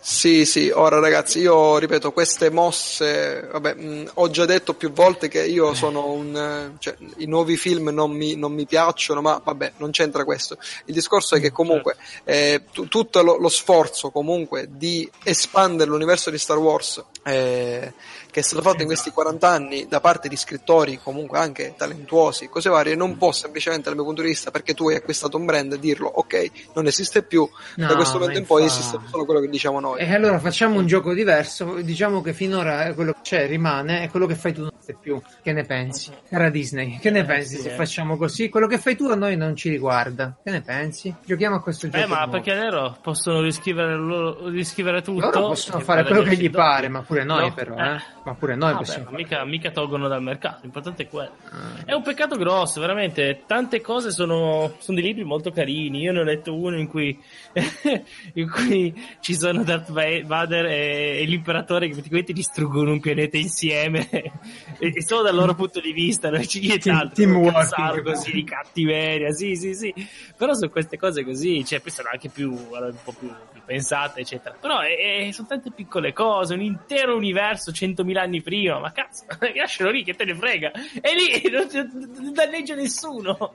Sì, 0.01 0.47
sì, 0.47 0.71
ora 0.71 1.01
ragazzi, 1.01 1.41
io 1.41 1.77
ripeto, 1.77 2.13
queste 2.13 2.51
mosse, 2.51 3.47
vabbè, 3.51 3.75
mh, 3.75 4.11
ho 4.15 4.31
già 4.31 4.47
detto 4.47 4.75
più 4.75 4.91
volte 4.91 5.29
che 5.29 5.45
io 5.45 5.75
sono 5.75 6.13
un... 6.13 6.77
cioè, 6.79 6.97
i 7.19 7.27
nuovi 7.27 7.57
film 7.57 7.89
non 7.89 8.13
mi, 8.13 8.37
non 8.37 8.53
mi, 8.53 8.65
piacciono, 8.65 9.21
ma 9.21 9.41
vabbè, 9.45 9.73
non 9.79 9.91
c'entra 9.91 10.25
questo. 10.25 10.57
Il 10.87 10.95
discorso 10.95 11.35
è 11.35 11.41
che 11.41 11.51
comunque 11.51 11.97
eh, 12.25 12.63
t- 12.73 12.89
tutto 12.89 13.23
lo, 13.23 13.37
lo, 13.37 13.49
sforzo 13.49 14.11
comunque 14.11 14.69
di 14.71 15.09
espandere 15.25 15.91
l'universo 15.91 16.31
di 16.31 16.38
Star 16.39 16.59
Wars 16.59 17.03
eh, 17.25 17.93
che 18.39 18.45
è 18.45 18.47
stato 18.47 18.63
fatto 18.63 18.83
in 18.83 18.87
questi 18.87 19.11
40 19.11 19.49
anni 19.49 19.87
da 19.89 20.01
parte 20.01 20.29
di 20.29 20.37
scrittori 20.37 20.99
comunque 21.03 21.39
anche 21.39 21.75
talentuosi, 21.77 22.49
cose 22.49 22.71
varie, 22.71 22.95
non 22.95 23.17
può 23.17 23.33
semplicemente 23.33 23.85
dal 23.85 23.95
mio 23.95 24.05
punto 24.05 24.23
di 24.23 24.29
vista 24.29 24.51
perché 24.51 24.75
tu 24.75 24.89
hai 24.89 24.97
acquistato 24.97 25.37
un 25.37 25.45
brand 25.45 25.75
dirlo 25.77 26.09
ok, 26.09 26.51
non 26.75 26.87
esiste 26.87 27.23
più, 27.23 27.49
no, 27.77 27.87
da 27.87 27.95
questo 27.97 28.19
momento 28.19 28.39
in 28.39 28.47
poi 28.47 28.65
esiste 28.65 28.99
solo 29.11 29.25
quello 29.25 29.41
che 29.41 29.49
diciamo 29.49 29.81
noi. 29.81 30.01
E 30.01 30.15
allora 30.15 30.39
facciamo 30.39 30.79
un 30.79 30.87
gioco 30.87 31.13
diverso, 31.13 31.75
diciamo 31.83 32.21
che 32.21 32.33
finora 32.33 32.95
quello 32.95 33.13
che 33.13 33.19
c'è 33.23 33.47
rimane, 33.49 34.03
è 34.03 34.09
quello 34.09 34.27
che 34.27 34.37
fai 34.37 34.53
tu 34.53 34.63
non 34.63 34.73
sei 34.79 34.97
più. 35.01 35.21
Che 35.43 35.53
ne 35.53 35.65
pensi? 35.65 36.13
Cara 36.29 36.49
Disney, 36.51 36.99
che 36.99 37.11
ne 37.11 37.21
eh, 37.21 37.25
pensi 37.25 37.57
sì, 37.57 37.63
se 37.63 37.73
eh. 37.73 37.75
facciamo 37.75 38.17
così? 38.17 38.49
Quello 38.49 38.67
che 38.67 38.79
fai 38.79 38.97
tu 38.97 39.07
a 39.07 39.15
noi 39.15 39.37
non 39.37 39.57
ci 39.57 39.69
riguarda. 39.69 40.39
Che 40.43 40.51
ne 40.51 40.61
pensi? 40.61 41.15
Giochiamo 41.25 41.57
a 41.57 41.61
questo 41.61 41.89
gioco. 41.89 42.05
Eh, 42.05 42.07
ma 42.07 42.29
perché 42.29 42.55
loro 42.55 42.97
possono 43.03 43.41
riscrivere, 43.41 43.97
loro, 43.97 44.49
riscrivere 44.49 45.03
tutto? 45.03 45.27
Loro 45.27 45.49
possono 45.49 45.81
fare 45.81 46.05
quello 46.05 46.23
che 46.23 46.37
gli 46.37 46.51
pare, 46.51 46.89
ma 46.89 47.03
pure 47.03 47.25
noi 47.25 47.49
no? 47.49 47.55
però, 47.55 47.77
eh. 47.77 48.01
Ma 48.29 48.35
pure 48.35 48.57
noi 48.57 48.73
ah, 48.73 48.77
possiamo. 48.77 49.09
Beh, 49.09 49.17
mica, 49.17 49.43
mica, 49.47 49.71
tolgono 49.71 50.07
dal 50.07 50.23
mercato, 50.23 50.59
l'importante 50.63 51.05
è 51.05 51.09
quello. 51.09 51.33
Ah. 51.51 51.83
È 51.83 51.93
un 51.95 52.03
peccato 52.03 52.37
grosso, 52.37 52.79
veramente. 52.79 53.45
Tante 53.47 53.81
cose 53.81 54.11
sono, 54.11 54.75
sono 54.81 54.99
dei 54.99 55.07
libri 55.07 55.25
molto 55.25 55.51
carini. 55.51 56.01
Io 56.01 56.13
ne 56.13 56.21
ho 56.21 56.25
letto 56.25 56.55
uno 56.55 56.77
in 56.77 56.89
cui, 56.89 57.19
in 58.35 58.51
cui 58.51 58.95
ci 59.21 59.35
sono 59.35 59.65
Darth 59.65 59.91
Vader 59.91 60.67
e, 60.67 61.21
e, 61.23 61.25
l'imperatore 61.25 61.87
che 61.87 61.95
praticamente 61.95 62.35
distruggono 62.35 62.93
un 62.93 63.01
pianeta 63.01 63.39
insieme. 63.39 64.07
e, 64.13 64.33
e, 64.79 65.03
solo 65.03 65.23
dal 65.23 65.35
loro 65.35 65.55
punto 65.55 65.81
di 65.81 65.93
vista, 65.93 66.29
non 66.29 66.41
c'è 66.41 66.61
nient'altro. 66.61 67.15
Teamwork. 67.15 68.03
così 68.03 68.31
di 68.31 68.45
cattiveria, 68.45 69.31
sì, 69.31 69.57
sì, 69.57 69.73
sì. 69.73 69.95
Però 70.37 70.53
su 70.53 70.69
queste 70.69 70.99
cose 70.99 71.25
così, 71.25 71.65
cioè, 71.65 71.81
poi 71.81 71.91
sono 71.91 72.11
anche 72.13 72.29
più, 72.29 72.53
un 72.53 72.95
po' 73.03 73.15
più, 73.19 73.33
più 73.53 73.63
pensate, 73.65 74.21
eccetera. 74.21 74.55
Però 74.61 74.81
è, 74.81 75.29
è, 75.29 75.33
sono 75.33 75.49
tante 75.49 75.71
piccole 75.71 76.13
cose, 76.13 76.53
un 76.53 76.61
intero 76.61 77.17
universo 77.17 77.71
100.000 77.71 78.17
anni 78.19 78.43
prima, 78.43 78.79
ma 78.79 78.93
cazzo, 78.93 79.25
lascialo 79.55 79.91
lì 79.91 80.05
che 80.05 80.15
te 80.15 80.25
ne 80.25 80.35
frega. 80.35 80.73
E 81.01 81.15
lì 81.15 81.49
non, 81.51 82.11
non 82.15 82.33
danneggia 82.33 82.75
nessuno. 82.75 83.55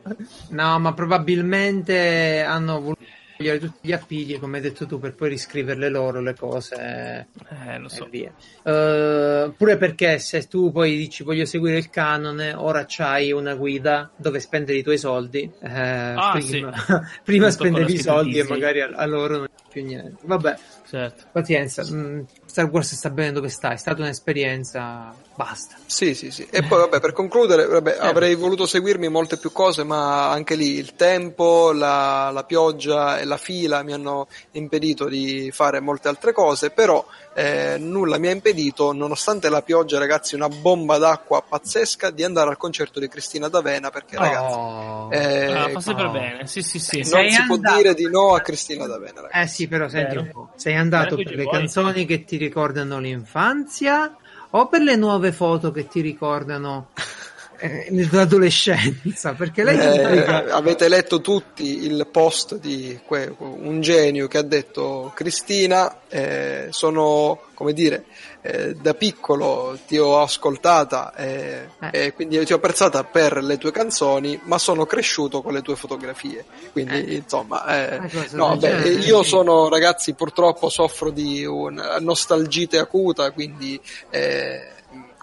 No, 0.49 0.79
ma 0.79 0.93
probabilmente 0.93 2.41
hanno 2.41 2.79
voluto 2.79 3.21
togliere 3.43 3.59
tutti 3.59 3.87
gli 3.87 3.91
appigli, 3.91 4.39
come 4.39 4.57
hai 4.57 4.63
detto 4.63 4.85
tu, 4.85 4.99
per 4.99 5.13
poi 5.13 5.29
riscriverle 5.29 5.89
loro 5.89 6.21
le 6.21 6.33
cose 6.35 7.27
eh, 7.65 7.77
lo 7.77 7.89
so. 7.89 8.05
Uh, 8.05 9.53
pure 9.55 9.77
perché 9.77 10.17
se 10.19 10.47
tu 10.47 10.71
poi 10.71 10.95
dici 10.95 11.23
voglio 11.23 11.45
seguire 11.45 11.77
il 11.77 11.89
canone, 11.89 12.53
ora 12.53 12.85
c'hai 12.87 13.31
una 13.31 13.55
guida 13.55 14.11
dove 14.15 14.39
spendere 14.39 14.77
i 14.77 14.83
tuoi 14.83 14.97
soldi. 14.97 15.51
Eh, 15.61 15.69
ah, 15.69 16.31
prima, 16.31 16.73
sì. 16.77 16.93
prima 17.23 17.49
spendevi 17.49 17.93
i 17.93 17.99
soldi 17.99 18.39
e 18.39 18.43
magari 18.45 18.81
a, 18.81 18.89
a 18.93 19.05
loro 19.05 19.37
non 19.37 19.47
c'è 19.47 19.63
più 19.69 19.83
niente. 19.83 20.21
Vabbè, 20.25 20.55
certo. 20.87 21.23
pazienza. 21.31 21.83
Mm, 21.89 22.21
Star 22.53 22.69
Wars 22.69 22.93
sta 22.93 23.09
bene 23.09 23.31
dove 23.31 23.49
sta, 23.49 23.71
è 23.71 23.77
stata 23.77 24.03
un'esperienza 24.03 25.11
basta. 25.35 25.75
Sì, 25.85 26.13
sì, 26.13 26.31
sì. 26.31 26.47
E 26.49 26.63
poi, 26.63 26.79
vabbè, 26.79 26.99
per 26.99 27.13
concludere, 27.13 27.65
vabbè, 27.65 27.97
eh. 27.99 28.07
avrei 28.07 28.35
voluto 28.35 28.65
seguirmi 28.65 29.07
molte 29.09 29.37
più 29.37 29.51
cose, 29.51 29.83
ma 29.83 30.29
anche 30.29 30.55
lì 30.55 30.77
il 30.77 30.95
tempo, 30.95 31.71
la, 31.71 32.29
la, 32.31 32.43
pioggia 32.43 33.19
e 33.19 33.25
la 33.25 33.37
fila 33.37 33.83
mi 33.83 33.93
hanno 33.93 34.27
impedito 34.51 35.07
di 35.07 35.51
fare 35.51 35.79
molte 35.79 36.07
altre 36.07 36.33
cose, 36.33 36.69
però 36.69 37.05
eh, 37.33 37.77
nulla 37.79 38.17
mi 38.17 38.27
ha 38.27 38.31
impedito, 38.31 38.93
nonostante 38.93 39.49
la 39.49 39.61
pioggia, 39.61 39.97
ragazzi, 39.97 40.35
una 40.35 40.49
bomba 40.49 40.97
d'acqua 40.97 41.43
pazzesca, 41.47 42.09
di 42.11 42.23
andare 42.23 42.49
al 42.49 42.57
concerto 42.57 42.99
di 42.99 43.07
Cristina 43.07 43.47
D'Avena, 43.47 43.89
perché, 43.89 44.17
ragazzi... 44.17 44.55
Oh. 44.55 45.09
Eh, 45.11 45.53
ah, 45.53 45.69
fa 45.69 45.79
sempre 45.79 46.05
no. 46.05 46.11
bene, 46.11 46.47
sì, 46.47 46.61
sì, 46.61 46.79
sì. 46.79 46.97
Non 46.97 47.05
Sei 47.05 47.31
si 47.31 47.39
andato... 47.39 47.59
può 47.59 47.75
dire 47.75 47.93
di 47.93 48.09
no 48.09 48.35
a 48.35 48.39
Cristina 48.41 48.85
D'Avena, 48.85 49.21
ragazzi. 49.21 49.37
Eh 49.37 49.47
sì, 49.47 49.67
però 49.67 49.87
senti 49.87 50.17
un 50.17 50.29
po'. 50.31 50.49
Sei 50.55 50.75
andato 50.75 51.15
per 51.15 51.35
le 51.35 51.47
canzoni 51.47 52.05
che 52.05 52.23
ti 52.23 52.37
ricordano 52.37 52.99
l'infanzia 52.99 54.17
o 54.55 54.67
per 54.67 54.81
le 54.81 54.95
nuove 54.95 55.31
foto 55.31 55.71
che 55.71 55.87
ti 55.87 56.01
ricordano 56.01 56.89
eh, 57.57 57.87
l'adolescenza 58.11 59.33
perché 59.33 59.63
lei 59.63 59.77
eh, 59.77 60.51
avete 60.51 60.87
letto 60.89 61.21
tutti 61.21 61.85
il 61.85 62.07
post 62.11 62.57
di 62.59 62.99
que- 63.05 63.33
un 63.37 63.81
genio 63.81 64.27
che 64.27 64.37
ha 64.37 64.43
detto 64.43 65.11
Cristina 65.15 65.99
eh, 66.09 66.67
sono 66.71 67.41
come 67.53 67.73
dire 67.73 68.05
eh, 68.41 68.75
da 68.75 68.93
piccolo 68.93 69.77
ti 69.87 69.97
ho 69.97 70.21
ascoltata 70.21 71.13
eh, 71.15 71.69
eh. 71.79 72.05
e 72.05 72.13
quindi 72.13 72.43
ti 72.43 72.51
ho 72.53 72.57
apprezzata 72.57 73.03
per 73.03 73.43
le 73.43 73.57
tue 73.57 73.71
canzoni 73.71 74.39
ma 74.43 74.57
sono 74.57 74.85
cresciuto 74.85 75.41
con 75.41 75.53
le 75.53 75.61
tue 75.61 75.75
fotografie. 75.75 76.43
Quindi 76.71 77.15
insomma 77.15 77.63
no, 78.31 78.57
beh, 78.57 78.89
io 78.95 79.23
sono 79.23 79.69
ragazzi 79.69 80.13
purtroppo 80.13 80.69
soffro 80.69 81.09
di 81.09 81.45
una 81.45 81.97
nostalgite 81.99 82.77
acuta 82.79 83.31
quindi 83.31 83.79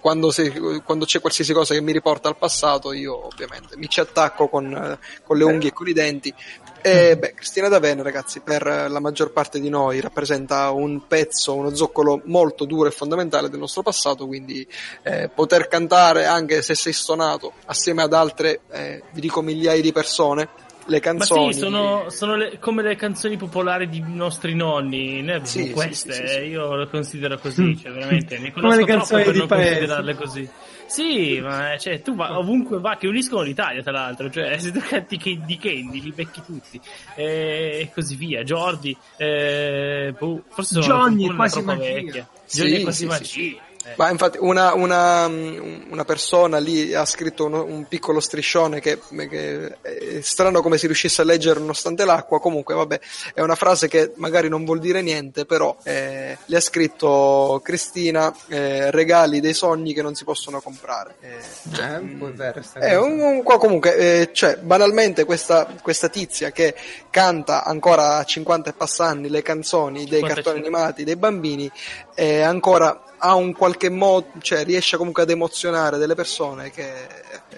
quando, 0.00 0.30
si, 0.30 0.50
quando, 0.84 1.04
c'è 1.04 1.20
qualsiasi 1.20 1.52
cosa 1.52 1.74
che 1.74 1.80
mi 1.80 1.92
riporta 1.92 2.28
al 2.28 2.36
passato, 2.36 2.92
io 2.92 3.26
ovviamente 3.26 3.76
mi 3.76 3.88
ci 3.88 4.00
attacco 4.00 4.48
con, 4.48 4.98
con 5.24 5.36
le 5.36 5.44
unghie 5.44 5.68
e 5.68 5.72
con 5.72 5.88
i 5.88 5.92
denti. 5.92 6.34
E 6.82 7.18
beh, 7.18 7.34
Cristina 7.34 7.68
D'Avena, 7.68 8.02
ragazzi, 8.02 8.40
per 8.40 8.64
la 8.64 9.00
maggior 9.00 9.32
parte 9.32 9.60
di 9.60 9.68
noi 9.68 10.00
rappresenta 10.00 10.70
un 10.70 11.06
pezzo, 11.06 11.54
uno 11.54 11.74
zoccolo 11.74 12.22
molto 12.24 12.64
duro 12.64 12.88
e 12.88 12.92
fondamentale 12.92 13.50
del 13.50 13.58
nostro 13.58 13.82
passato, 13.82 14.26
quindi 14.26 14.66
eh, 15.02 15.28
poter 15.28 15.68
cantare 15.68 16.24
anche 16.24 16.62
se 16.62 16.74
sei 16.74 16.94
stonato 16.94 17.52
assieme 17.66 18.02
ad 18.02 18.14
altre, 18.14 18.60
eh, 18.70 19.02
vi 19.12 19.20
dico 19.20 19.42
migliaia 19.42 19.82
di 19.82 19.92
persone, 19.92 20.48
le 20.90 21.00
canzoni. 21.00 21.46
Ma 21.46 21.52
sì, 21.52 21.58
sono, 21.58 22.10
sono 22.10 22.36
le, 22.36 22.58
come 22.58 22.82
le 22.82 22.96
canzoni 22.96 23.36
popolari 23.36 23.88
di 23.88 24.02
nostri 24.06 24.54
nonni. 24.54 25.22
Noi 25.22 25.40
sì, 25.44 25.70
queste, 25.70 26.12
sì, 26.12 26.26
sì, 26.26 26.38
io 26.40 26.74
le 26.74 26.88
considero 26.88 27.38
così, 27.38 27.78
cioè 27.78 27.92
veramente. 27.92 28.38
Ne 28.38 28.52
come 28.52 28.76
le 28.76 28.84
canzoni 28.84 29.22
per 29.22 29.32
di 29.32 29.38
non 29.38 29.46
paese. 29.46 29.68
considerarle 29.68 30.14
così. 30.14 30.50
Sì, 30.86 31.40
ma 31.40 31.78
cioè, 31.78 32.02
tu 32.02 32.16
va, 32.16 32.36
ovunque 32.36 32.80
va, 32.80 32.96
che 32.96 33.06
uniscono 33.06 33.42
l'Italia, 33.42 33.80
tra 33.80 33.92
l'altro. 33.92 34.28
Cioè, 34.28 34.58
se 34.58 34.72
tu 34.72 34.80
canti 34.80 35.40
di 35.44 35.56
Candy, 35.56 36.00
li 36.02 36.12
becchi 36.12 36.42
tutti. 36.44 36.80
E 37.14 37.90
così 37.94 38.16
via. 38.16 38.42
Jordi, 38.42 38.96
eh, 39.16 40.12
boh, 40.18 40.42
forse 40.48 40.82
sono 40.82 40.86
Johnny, 40.86 41.32
quasi 41.34 41.62
magia. 41.62 41.92
vecchia. 41.92 42.28
Johnny 42.50 42.72
è 42.72 42.82
quasi 42.82 43.06
magia. 43.06 43.68
Eh. 43.82 43.94
Ma 43.96 44.10
infatti 44.10 44.36
una, 44.38 44.74
una, 44.74 45.24
una, 45.24 46.04
persona 46.04 46.58
lì 46.58 46.92
ha 46.92 47.06
scritto 47.06 47.46
uno, 47.46 47.64
un 47.64 47.86
piccolo 47.88 48.20
striscione 48.20 48.78
che, 48.78 49.00
che, 49.08 49.78
è 49.80 50.20
strano 50.20 50.60
come 50.60 50.76
si 50.76 50.84
riuscisse 50.84 51.22
a 51.22 51.24
leggere 51.24 51.60
nonostante 51.60 52.04
l'acqua, 52.04 52.40
comunque 52.40 52.74
vabbè 52.74 53.00
è 53.32 53.40
una 53.40 53.54
frase 53.54 53.88
che 53.88 54.12
magari 54.16 54.50
non 54.50 54.66
vuol 54.66 54.80
dire 54.80 55.00
niente, 55.00 55.46
però 55.46 55.74
eh, 55.82 56.36
le 56.44 56.56
ha 56.56 56.60
scritto 56.60 57.62
Cristina 57.64 58.30
eh, 58.48 58.90
regali 58.90 59.40
dei 59.40 59.54
sogni 59.54 59.94
che 59.94 60.02
non 60.02 60.14
si 60.14 60.24
possono 60.24 60.60
comprare. 60.60 61.14
Eh, 61.20 61.38
cioè, 61.72 61.86
è 61.86 62.00
vero, 62.02 62.60
è 62.74 62.96
un, 62.96 63.18
un, 63.18 63.42
comunque, 63.42 63.96
eh, 63.96 64.30
cioè, 64.34 64.58
banalmente 64.58 65.24
questa, 65.24 65.66
questa, 65.80 66.08
tizia 66.10 66.50
che 66.50 66.74
canta 67.08 67.64
ancora 67.64 68.18
a 68.18 68.24
50 68.24 68.68
e 68.68 68.72
passanni 68.74 69.30
le 69.30 69.40
canzoni 69.40 70.04
dei 70.04 70.20
55. 70.20 70.34
cartoni 70.34 70.58
animati 70.58 71.04
dei 71.04 71.16
bambini, 71.16 71.70
è 72.14 72.40
ancora 72.40 73.04
ha 73.20 73.34
un 73.34 73.52
qualche 73.52 73.90
modo, 73.90 74.26
cioè 74.40 74.64
riesce 74.64 74.96
comunque 74.96 75.22
ad 75.22 75.30
emozionare 75.30 75.98
delle 75.98 76.14
persone 76.14 76.70
che 76.70 77.06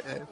eh, 0.05 0.23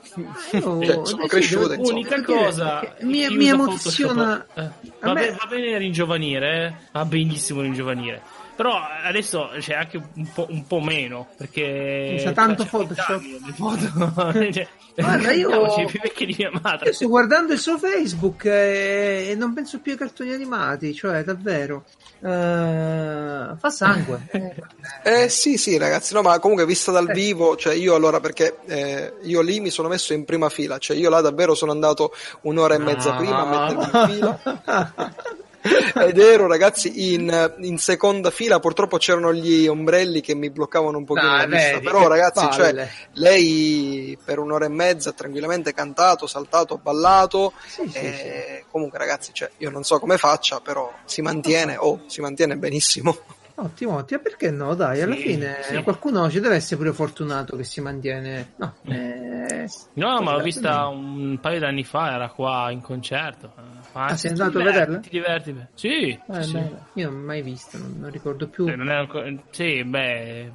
cioè, 0.51 1.01
sono 1.05 1.26
cresciute. 1.26 1.76
L'unica 1.76 2.22
cosa 2.22 2.95
mi, 3.01 3.28
mi 3.31 3.49
emoziona. 3.49 4.45
Eh, 4.55 4.70
va, 5.01 5.12
me... 5.12 5.31
va, 5.31 5.47
bene 5.49 5.78
ringiovanire, 5.78 6.66
eh? 6.66 6.74
va 6.93 7.05
benissimo 7.05 7.61
ringiovanire. 7.61 8.20
Però 8.57 8.78
adesso 9.05 9.51
c'è 9.59 9.74
anche 9.74 9.97
un 9.97 10.33
po', 10.35 10.47
un 10.51 10.66
po 10.66 10.81
meno 10.81 11.28
perché 11.37 12.16
c'è 12.18 12.33
tanto 12.33 12.66
Photoshop. 12.66 13.22
Foto. 13.55 14.33
cioè, 14.53 14.68
Guarda, 14.95 15.33
io, 15.33 15.49
io 15.51 16.93
sto 16.93 17.09
guardando 17.09 17.53
il 17.53 17.59
suo 17.59 17.78
Facebook 17.78 18.45
e, 18.45 19.28
e, 19.31 19.35
non 19.35 19.55
penso 19.55 19.81
più 19.81 19.93
ai 19.93 19.99
cartoni 19.99 20.33
animati, 20.33 20.95
cioè 20.95 21.24
davvero. 21.24 21.85
Uh, 22.20 23.56
fa 23.56 23.70
sangue. 23.70 24.26
eh 25.02 25.28
sì, 25.30 25.56
sì, 25.56 25.78
ragazzi, 25.78 26.12
no, 26.12 26.20
ma 26.20 26.38
comunque 26.38 26.66
vista 26.66 26.92
dal 26.92 27.08
eh. 27.08 27.12
vivo, 27.14 27.56
cioè 27.56 27.74
io 27.74 27.94
allora 27.94 28.20
perché 28.20 28.58
eh, 28.66 29.14
io 29.22 29.40
lì 29.40 29.60
mi 29.60 29.70
sono 29.70 29.88
messo 29.88 30.12
in 30.12 30.24
prima 30.24 30.50
fila, 30.50 30.78
cioè 30.78 30.96
io 30.96 31.08
là 31.08 31.20
davvero 31.20 31.54
sono 31.54 31.72
andato 31.72 32.12
un'ora 32.42 32.74
e 32.74 32.78
mezza 32.78 33.14
ah. 33.14 33.16
prima 33.16 33.38
a 33.38 33.46
mettermi 33.46 33.82
in 33.82 34.06
fila. 34.06 35.14
ed 35.94 36.18
ero 36.18 36.46
ragazzi 36.46 37.12
in, 37.12 37.54
in, 37.61 37.78
seconda 37.78 38.30
fila. 38.30 38.58
Purtroppo 38.61 38.96
c'erano 38.96 39.32
gli 39.32 39.66
ombrelli 39.66 40.20
che 40.20 40.34
mi 40.34 40.50
bloccavano 40.50 40.98
un 40.98 41.04
pochino 41.04 41.36
la 41.36 41.46
vista. 41.46 41.72
vedi, 41.72 41.84
però 41.84 42.06
ragazzi 42.08 42.48
cioè, 42.52 42.88
lei 43.12 44.18
per 44.24 44.38
un'ora 44.38 44.64
e 44.64 44.68
mezza 44.68 45.11
ha 45.11 45.12
tranquillamente 45.12 45.74
cantato 45.74 46.26
saltato 46.26 46.78
ballato. 46.78 47.52
Sì, 47.66 47.82
e 47.92 48.58
sì, 48.61 48.64
comunque 48.70 48.98
ragazzi 48.98 49.32
cioè, 49.32 49.50
io 49.58 49.70
non 49.70 49.84
so 49.84 49.98
come 49.98 50.16
faccia 50.16 50.61
però 50.61 50.92
si 51.04 51.22
mantiene 51.22 51.76
oh, 51.76 52.02
si 52.06 52.20
mantiene 52.20 52.56
benissimo 52.56 53.16
Ottimo, 53.62 53.96
ottimo, 53.96 54.20
perché 54.20 54.50
no? 54.50 54.74
Dai, 54.74 55.02
alla 55.02 55.14
sì, 55.16 55.20
fine 55.20 55.58
sì. 55.62 55.82
qualcuno 55.82 56.30
ci 56.30 56.40
deve 56.40 56.54
essere 56.54 56.76
pure 56.76 56.94
fortunato 56.94 57.56
che 57.56 57.64
si 57.64 57.82
mantiene. 57.82 58.54
No, 58.56 58.74
eh, 58.86 59.66
no 59.94 60.20
ma 60.22 60.32
l'ho 60.32 60.42
vista 60.42 60.86
un 60.86 61.38
paio 61.40 61.58
di 61.58 61.64
anni 61.66 61.84
fa, 61.84 62.14
era 62.14 62.30
qua 62.30 62.70
in 62.70 62.80
concerto. 62.80 63.52
Ah, 63.92 64.06
ah 64.06 64.16
sei 64.16 64.30
andato 64.30 64.58
diverti, 64.58 64.68
a 64.68 64.80
vederla? 64.80 64.98
Ti 65.00 65.08
diverti? 65.11 65.66
Sì, 65.74 66.20
eh, 66.26 66.42
sì. 66.42 66.52
Beh, 66.52 66.70
io 66.94 67.11
non 67.11 67.18
l'ho 67.20 67.26
mai 67.26 67.42
vista, 67.42 67.76
non, 67.76 67.96
non 67.98 68.11
ricordo 68.11 68.48
più. 68.48 68.66
Sì, 68.66 68.74
non 68.76 68.88
è, 68.88 69.06
sì, 69.50 69.84
beh, 69.84 70.52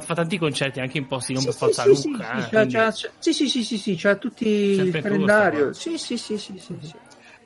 fa 0.00 0.14
tanti 0.14 0.36
concerti 0.36 0.80
anche 0.80 0.98
in 0.98 1.06
posti 1.06 1.34
non 1.34 1.44
per 1.44 1.54
forza 1.54 1.86
Lucca. 1.86 2.48
Eh, 2.50 2.90
sì, 3.20 3.32
sì, 3.32 3.62
sì, 3.62 3.78
sì, 3.78 3.94
c'ha 3.96 4.16
tutti 4.16 4.48
il 4.48 5.00
calendario. 5.00 5.72
Sì, 5.72 5.96
sì, 5.96 6.16
sì, 6.16 6.36
sì, 6.38 6.58
sì, 6.58 6.76
sì. 6.80 6.96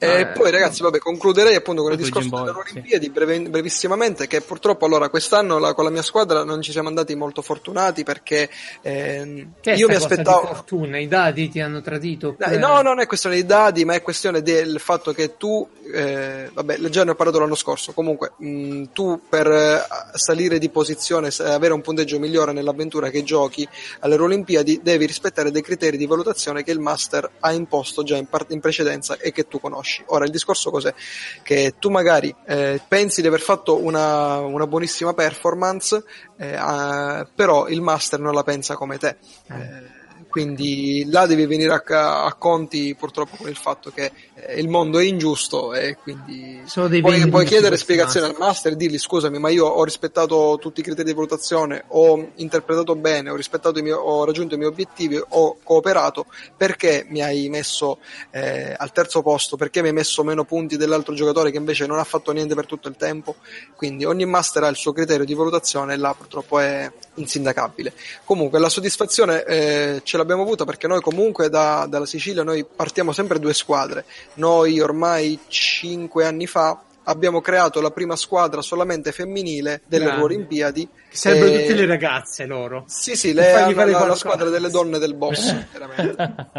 E 0.02 0.22
ah, 0.22 0.26
poi 0.26 0.50
ragazzi, 0.50 0.82
vabbè, 0.82 0.98
concluderei 0.98 1.54
appunto 1.54 1.82
con 1.82 1.92
il 1.92 1.96
discorso 1.96 2.28
delle 2.28 2.50
Olimpiadi 2.50 3.04
sì. 3.04 3.10
breve, 3.10 3.38
brevissimamente 3.42 4.26
che 4.26 4.40
purtroppo 4.40 4.84
allora 4.84 5.08
quest'anno 5.08 5.58
la, 5.58 5.74
con 5.74 5.84
la 5.84 5.90
mia 5.90 6.02
squadra 6.02 6.42
non 6.42 6.60
ci 6.60 6.72
siamo 6.72 6.88
andati 6.88 7.14
molto 7.14 7.40
fortunati 7.40 8.02
perché 8.02 8.50
eh, 8.80 9.46
io 9.62 9.86
mi 9.86 9.94
aspettavo... 9.94 10.48
fortuna, 10.48 10.98
i 10.98 11.06
dadi 11.06 11.48
ti 11.50 11.60
hanno 11.60 11.80
tradito? 11.82 12.34
Per... 12.34 12.58
No, 12.58 12.82
non 12.82 12.98
è 12.98 13.06
questione 13.06 13.36
dei 13.36 13.46
dadi, 13.46 13.84
ma 13.84 13.94
è 13.94 14.02
questione 14.02 14.42
del 14.42 14.80
fatto 14.80 15.12
che 15.12 15.36
tu, 15.36 15.68
eh, 15.94 16.50
vabbè, 16.52 16.80
già 16.88 17.04
ne 17.04 17.12
ho 17.12 17.14
parlato 17.14 17.38
l'anno 17.38 17.54
scorso, 17.54 17.92
comunque 17.92 18.32
mh, 18.38 18.86
tu 18.92 19.20
per 19.28 19.46
eh, 19.46 19.82
salire 20.14 20.58
di 20.58 20.68
posizione, 20.68 21.28
avere 21.42 21.74
un 21.74 21.80
punteggio 21.80 22.18
migliore 22.18 22.50
nell'avventura 22.50 23.08
che 23.08 23.22
giochi 23.22 23.64
alle 24.00 24.16
Olimpiadi, 24.16 24.80
devi 24.82 25.06
rispettare 25.06 25.52
dei 25.52 25.62
criteri 25.62 25.96
di 25.96 26.06
valutazione 26.06 26.64
che 26.64 26.72
il 26.72 26.80
Master 26.80 27.30
ha 27.38 27.52
imposto 27.52 28.02
già 28.02 28.16
in, 28.16 28.26
part- 28.26 28.50
in 28.50 28.58
precedenza 28.58 29.16
e 29.16 29.30
che 29.30 29.46
tu 29.46 29.60
conosci 29.60 29.91
conosci. 29.92 30.02
Ora 30.06 30.24
il 30.24 30.30
discorso 30.30 30.70
cos'è? 30.70 30.94
Che 31.42 31.74
tu 31.78 31.90
magari 31.90 32.34
eh, 32.46 32.80
pensi 32.86 33.20
di 33.20 33.26
aver 33.26 33.40
fatto 33.40 33.82
una, 33.82 34.38
una 34.38 34.66
buonissima 34.66 35.12
performance, 35.12 36.02
eh, 36.38 36.58
uh, 36.58 37.26
però 37.34 37.68
il 37.68 37.80
master 37.82 38.20
non 38.20 38.34
la 38.34 38.42
pensa 38.42 38.74
come 38.74 38.98
te. 38.98 39.16
Eh 39.48 40.00
quindi 40.32 41.04
là 41.10 41.26
devi 41.26 41.44
venire 41.44 41.74
a, 41.74 42.24
a, 42.24 42.32
conti 42.32 42.96
purtroppo 42.98 43.36
con 43.36 43.50
il 43.50 43.56
fatto 43.56 43.90
che 43.90 44.10
eh, 44.32 44.58
il 44.58 44.68
mondo 44.70 44.98
è 44.98 45.04
ingiusto 45.04 45.74
e 45.74 45.98
quindi 46.02 46.62
puoi, 47.02 47.28
puoi 47.28 47.44
chiedere 47.44 47.76
spiegazioni 47.76 48.28
al 48.28 48.36
master 48.38 48.72
e 48.72 48.76
dirgli 48.76 48.96
scusami 48.96 49.38
ma 49.38 49.50
io 49.50 49.66
ho 49.66 49.84
rispettato 49.84 50.56
tutti 50.58 50.80
i 50.80 50.82
criteri 50.82 51.08
di 51.08 51.14
valutazione 51.14 51.84
ho 51.88 52.30
interpretato 52.36 52.96
bene 52.96 53.28
ho, 53.28 53.36
miei, 53.82 53.92
ho 53.92 54.24
raggiunto 54.24 54.54
i 54.54 54.56
miei 54.56 54.70
obiettivi 54.70 55.22
ho 55.22 55.58
cooperato 55.62 56.24
perché 56.56 57.04
mi 57.10 57.20
hai 57.20 57.50
messo 57.50 57.98
eh, 58.30 58.74
al 58.76 58.90
terzo 58.92 59.20
posto? 59.20 59.56
Perché 59.56 59.82
mi 59.82 59.88
hai 59.88 59.94
messo 59.94 60.24
meno 60.24 60.44
punti 60.44 60.78
dell'altro 60.78 61.14
giocatore 61.14 61.50
che 61.50 61.58
invece 61.58 61.86
non 61.86 61.98
ha 61.98 62.04
fatto 62.04 62.32
niente 62.32 62.54
per 62.54 62.64
tutto 62.64 62.88
il 62.88 62.96
tempo? 62.96 63.36
Quindi 63.76 64.06
ogni 64.06 64.24
master 64.24 64.64
ha 64.64 64.68
il 64.68 64.76
suo 64.76 64.92
criterio 64.92 65.26
di 65.26 65.34
valutazione 65.34 65.92
e 65.92 65.96
là 65.96 66.14
purtroppo 66.16 66.58
è 66.58 66.90
insindacabile. 67.14 67.92
Comunque 68.24 68.58
la 68.58 68.68
soddisfazione 68.68 69.44
eh, 69.44 70.00
ce 70.02 70.16
l'ha 70.16 70.21
l'abbiamo 70.22 70.42
avuta 70.42 70.64
perché 70.64 70.86
noi 70.86 71.00
comunque 71.00 71.48
da, 71.48 71.86
dalla 71.88 72.06
Sicilia 72.06 72.42
noi 72.42 72.64
partiamo 72.64 73.12
sempre 73.12 73.38
due 73.38 73.52
squadre. 73.52 74.04
Noi 74.34 74.80
ormai 74.80 75.38
cinque 75.48 76.24
anni 76.24 76.46
fa 76.46 76.80
abbiamo 77.04 77.40
creato 77.40 77.80
la 77.80 77.90
prima 77.90 78.16
squadra 78.16 78.62
solamente 78.62 79.12
femminile 79.12 79.82
delle 79.86 80.04
Grande. 80.04 80.22
Olimpiadi. 80.22 80.88
Sarebbero 81.10 81.52
e... 81.52 81.60
tutte 81.60 81.74
le 81.74 81.86
ragazze 81.86 82.46
loro. 82.46 82.84
Sì, 82.86 83.16
sì, 83.16 83.32
le 83.32 83.52
hanno 83.52 83.84
la, 83.84 84.06
la 84.06 84.14
squadra 84.14 84.48
delle 84.48 84.70
donne 84.70 84.98
del 84.98 85.14
boss, 85.14 85.54
veramente. 85.72 86.50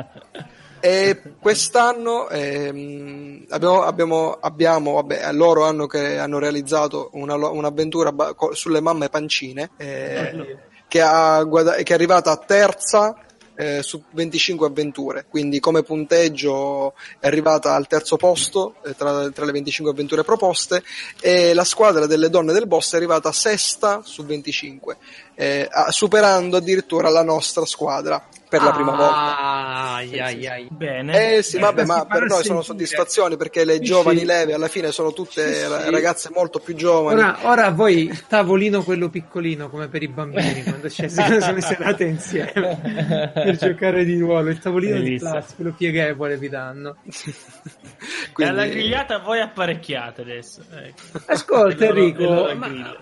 E 0.80 1.22
quest'anno 1.39 2.28
ehm, 2.28 3.45
abbiamo, 3.49 3.84
abbiamo, 3.84 4.38
abbiamo 4.41 4.93
vabbè, 4.95 5.32
loro 5.32 5.64
hanno, 5.64 5.88
che, 5.88 6.18
hanno 6.18 6.39
realizzato 6.39 7.09
una, 7.14 7.36
un'avventura 7.36 8.11
ba- 8.11 8.36
sulle 8.51 8.82
mamme 8.82 9.07
pancine 9.07 9.70
eh, 9.78 10.57
che, 10.89 11.01
ha, 11.01 11.47
che 11.47 11.84
è 11.84 11.93
arrivata 11.93 12.36
terza 12.36 13.16
eh, 13.56 13.82
su 13.84 14.04
25 14.12 14.68
avventure, 14.68 15.26
quindi 15.30 15.60
come 15.60 15.84
punteggio 15.84 16.93
è 17.20 17.28
arrivata 17.28 17.74
al 17.74 17.88
terzo 17.88 18.18
posto 18.18 18.76
eh, 18.86 18.95
tra, 18.95 19.30
tra, 19.30 19.45
le 19.45 19.51
25 19.51 19.91
avventure 19.91 20.24
proposte 20.24 20.84
e 21.22 21.54
la 21.54 21.64
squadra 21.64 22.06
delle 22.06 22.30
donne 22.30 22.54
del 22.54 22.68
boss 22.68 22.93
è 22.93 22.97
arrivata 22.97 23.32
sesta 23.32 24.01
su 24.04 24.26
25, 24.26 24.97
eh, 25.36 25.70
superando 25.89 26.58
addirittura 26.58 27.10
la 27.10 27.24
nostra 27.24 27.66
squadra 27.66 28.24
per 28.54 28.62
la 28.62 28.72
prima 28.72 28.91
volta. 28.91 29.93
Ai, 29.95 30.20
ai, 30.20 30.47
ai. 30.47 30.68
Bene. 30.70 31.38
Eh 31.38 31.41
sì, 31.41 31.58
vabbè, 31.58 31.86
ma 31.86 32.06
per 32.06 32.26
noi 32.26 32.43
sono 32.43 32.62
soddisfazioni 32.62 33.36
perché 33.36 33.66
le 33.66 33.80
giovani 33.80 34.24
leve 34.26 34.54
alla 34.54 34.68
fine 34.68 34.91
sono 34.91 35.12
tutte 35.12 35.51
sì, 35.51 35.62
sì. 35.62 35.89
ragazze 35.89 36.30
molto 36.32 36.60
più 36.60 36.76
giovani. 36.76 37.20
Ora, 37.20 37.38
ora 37.41 37.72
voi 37.72 38.10
il 38.10 38.28
tavolino 38.28 38.84
quello 38.84 39.10
piccolino 39.10 39.70
come 39.70 39.88
per 39.88 40.04
i 40.04 40.08
bambini 40.08 40.62
quando 40.62 40.88
c'è, 40.88 41.08
sono 41.08 41.39
serate 41.62 42.04
insieme 42.04 43.32
per 43.34 43.58
giocare 43.58 44.06
di 44.06 44.20
ruolo, 44.20 44.49
il 44.49 44.60
tavolino 44.60 44.97
Bellissimo. 44.97 45.32
di 45.32 45.38
classe, 45.38 45.56
quello 45.56 45.74
pieghevole 45.76 46.38
vi 46.38 46.49
danno. 46.49 46.97
Quindi... 48.34 48.54
alla 48.54 48.68
grigliata 48.68 49.18
voi 49.18 49.39
apparecchiate 49.39 50.22
adesso. 50.22 50.62
Ecco. 50.72 51.22
Ascolta 51.26 51.86
Enrico, 51.86 52.56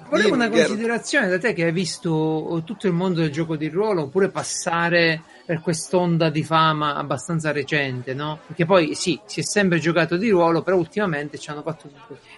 volevo 0.10 0.34
una 0.34 0.49
considerazione 0.49 1.28
da 1.28 1.38
te 1.38 1.54
che 1.54 1.66
hai 1.66 1.74
visto 1.74 2.62
tutto 2.66 2.88
il 2.88 2.93
mondo 2.93 3.20
del 3.20 3.32
gioco 3.32 3.58
di 3.58 3.68
ruolo 3.68 4.04
oppure 4.04 4.30
passare 4.30 5.24
per 5.46 5.62
quest'onda 5.62 6.30
di 6.30 6.44
fama 6.44 6.96
abbastanza 6.96 7.52
recente, 7.52 8.14
no? 8.14 8.39
Perché 8.46 8.66
poi 8.66 8.96
sì, 8.96 9.20
si 9.26 9.39
è 9.39 9.44
sempre 9.44 9.80
giocato 9.80 10.18
di 10.18 10.30
ruolo, 10.30 10.62
però 10.62 10.78
ultimamente 10.78 11.38
ci 11.38 11.50
hanno 11.50 11.62
fatto... 11.62 11.89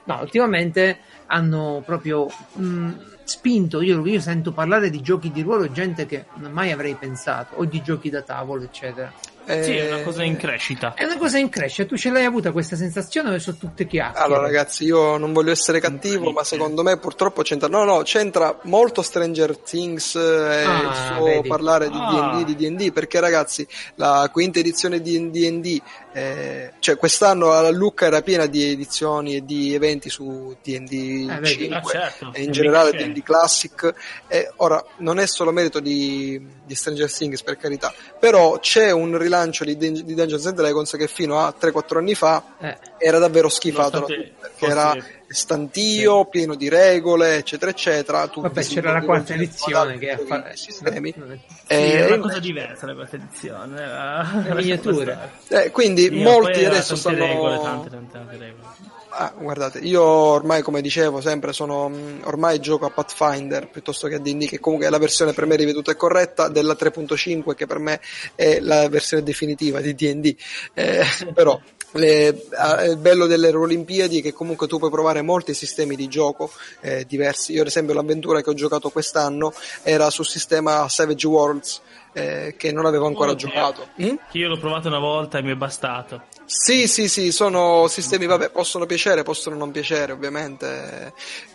No, 0.06 0.20
ultimamente 0.22 1.00
hanno 1.28 1.82
proprio... 1.86 2.28
Mh, 2.54 3.12
spinto, 3.24 3.82
io, 3.82 4.06
io 4.06 4.20
sento 4.20 4.52
parlare 4.52 4.90
di 4.90 5.02
giochi 5.02 5.32
di 5.32 5.42
ruolo 5.42 5.72
gente 5.72 6.06
che 6.06 6.26
mai 6.36 6.72
avrei 6.72 6.96
pensato, 6.96 7.56
o 7.56 7.66
di 7.66 7.82
giochi 7.82 8.10
da 8.10 8.22
tavolo, 8.22 8.64
eccetera. 8.64 9.12
Eh, 9.46 9.64
sì, 9.64 9.76
è 9.76 9.92
una 9.92 10.04
cosa 10.04 10.24
in 10.24 10.38
crescita. 10.38 10.94
È 10.94 11.04
una 11.04 11.18
cosa 11.18 11.38
in 11.38 11.50
crescita. 11.50 11.88
Tu 11.88 11.98
ce 11.98 12.10
l'hai 12.10 12.24
avuta 12.24 12.52
questa 12.52 12.78
sensazione 12.78 13.34
o 13.34 13.40
sono 13.40 13.58
tutte 13.58 13.86
chiacchiere? 13.86 14.26
Allora, 14.26 14.42
ragazzi, 14.42 14.86
io 14.86 15.18
non 15.18 15.34
voglio 15.34 15.52
essere 15.52 15.80
cattivo, 15.80 16.32
ma 16.32 16.44
secondo 16.44 16.82
me 16.82 16.98
purtroppo 16.98 17.42
c'entra. 17.42 17.68
No, 17.68 17.84
no, 17.84 18.02
c'entra 18.04 18.58
molto 18.64 19.02
Stranger 19.02 19.58
Things 19.58 20.16
e 20.16 20.64
ah, 20.64 20.82
il 20.82 21.16
suo 21.16 21.26
vedi. 21.26 21.48
parlare 21.48 21.90
di 21.90 21.98
ah. 22.00 22.42
DD, 22.42 22.56
di 22.56 22.70
DD, 22.70 22.94
perché 22.94 23.20
ragazzi, 23.20 23.68
la 23.96 24.30
quinta 24.32 24.60
edizione 24.60 25.02
di 25.02 25.30
DD, 25.30 25.82
eh, 26.14 26.72
cioè 26.80 26.96
quest'anno 26.98 27.50
la 27.50 27.70
Lucca 27.70 28.06
era 28.06 28.22
piena 28.22 28.46
di 28.46 28.72
edizioni 28.72 29.36
e 29.36 29.44
di 29.44 29.74
eventi 29.74 30.10
su 30.10 30.56
DD 30.64 31.30
eh, 31.30 31.46
5 31.46 31.76
ah, 31.76 31.82
certo. 31.82 32.32
e 32.34 32.44
in 32.44 32.52
generale 32.52 32.92
DD 32.92 33.22
Classic. 33.22 33.94
E 34.28 34.52
ora, 34.58 34.84
non 34.98 35.20
è 35.20 35.28
solo 35.28 35.52
merito 35.52 35.82
di, 35.82 36.42
di 36.64 36.76
Stranger 36.76 37.12
Things, 37.12 37.44
per 37.44 37.58
carità, 37.58 37.94
però 38.18 38.58
c'è 38.60 38.92
un 38.92 39.18
rilascio 39.18 39.32
rilancio 39.34 39.64
di, 39.64 39.76
di 39.76 40.14
Dungeons 40.14 40.46
and 40.46 40.56
Dragons 40.56 40.92
che 40.96 41.08
fino 41.08 41.40
a 41.40 41.54
3-4 41.60 41.98
anni 41.98 42.14
fa 42.14 42.44
eh. 42.60 42.78
era 43.00 43.18
davvero 43.18 43.50
schifato 43.50 44.02
tutti, 44.02 44.32
perché 44.40 44.66
era 44.66 44.96
stantio, 45.28 46.24
sì. 46.24 46.30
pieno 46.30 46.56
di 46.56 46.70
regole, 46.70 47.38
eccetera, 47.38 47.72
eccetera. 47.72 48.30
Vabbè, 48.34 48.64
c'era 48.64 48.92
la 48.92 49.02
quarta 49.02 49.34
edizione 49.34 49.98
che 49.98 50.18
fa... 50.28 50.52
sistemi. 50.54 51.12
Sì, 51.14 51.40
eh, 51.68 52.06
è 52.06 52.12
una 52.12 52.20
cosa 52.20 52.40
diversa 52.40 52.86
la 52.86 52.94
quarta 52.94 53.16
edizione. 53.16 53.86
La 53.86 54.54
miniatura. 54.54 55.32
Eh, 55.48 55.72
quindi 55.72 56.14
Io 56.14 56.22
molti 56.22 56.64
adesso 56.64 56.96
stanno... 56.96 57.26
Regole, 57.26 57.60
tante, 57.62 57.90
tante, 57.90 58.12
tante 58.12 58.38
regole. 58.38 58.68
Ah, 59.16 59.32
guardate, 59.38 59.78
io 59.78 60.02
ormai, 60.02 60.64
come 60.64 60.82
dicevo 60.82 61.22
sempre, 61.22 61.54
sono, 61.54 61.88
mm, 61.88 62.22
ormai 62.24 62.60
gioco 62.60 62.88
a 62.88 62.90
Pathfinder 62.90 63.70
piuttosto 63.70 64.08
che 64.08 64.16
a 64.16 64.20
D&D, 64.20 64.48
che 64.48 64.60
comunque 64.60 64.88
è 64.88 64.90
la 64.90 64.98
versione 64.98 65.34
per 65.34 65.46
me 65.46 65.56
riveduta 65.56 65.92
e 65.92 65.96
corretta 65.96 66.48
della 66.48 66.74
3.5, 66.74 67.54
che 67.54 67.68
per 67.68 67.78
me 67.78 68.02
è 68.34 68.60
la 68.60 68.90
versione 68.90 69.22
definitiva 69.22 69.82
di 69.82 69.94
D&D. 69.94 70.36
Eh, 70.74 71.06
però 71.32 71.60
le, 71.92 72.48
ah, 72.56 72.84
il 72.86 72.98
bello 72.98 73.28
delle 73.28 73.50
Olimpiadi 73.50 74.20
è 74.20 74.22
che 74.24 74.34
comunque 74.34 74.66
tu 74.66 74.80
puoi 74.80 74.90
provare 74.90 75.22
molti 75.22 75.54
sistemi 75.54 75.96
di 75.96 76.08
gioco 76.08 76.52
eh, 76.82 77.06
diversi. 77.08 77.54
Io, 77.54 77.62
ad 77.62 77.68
esempio, 77.68 77.94
l'avventura 77.94 78.42
che 78.42 78.50
ho 78.50 78.56
giocato 78.56 78.90
quest'anno 78.90 79.54
era 79.84 80.10
sul 80.10 80.26
sistema 80.26 80.90
Savage 80.90 81.28
Worlds, 81.28 81.82
eh, 82.14 82.56
che 82.58 82.72
non 82.72 82.86
avevo 82.86 83.06
ancora 83.06 83.32
oh, 83.32 83.36
giocato. 83.36 83.90
Mm? 84.02 84.16
Io 84.32 84.48
l'ho 84.48 84.58
provato 84.58 84.88
una 84.88 85.00
volta 85.00 85.38
e 85.38 85.44
mi 85.44 85.52
è 85.52 85.56
bastato. 85.56 86.24
Sì, 86.46 86.88
sì, 86.88 87.08
sì, 87.08 87.32
sono 87.32 87.88
sistemi, 87.88 88.26
vabbè, 88.26 88.50
possono 88.50 88.86
piacere, 88.86 89.24
possono 89.24 89.56
non 89.56 89.72
piacere, 89.72 90.12
ovviamente, 90.12 91.14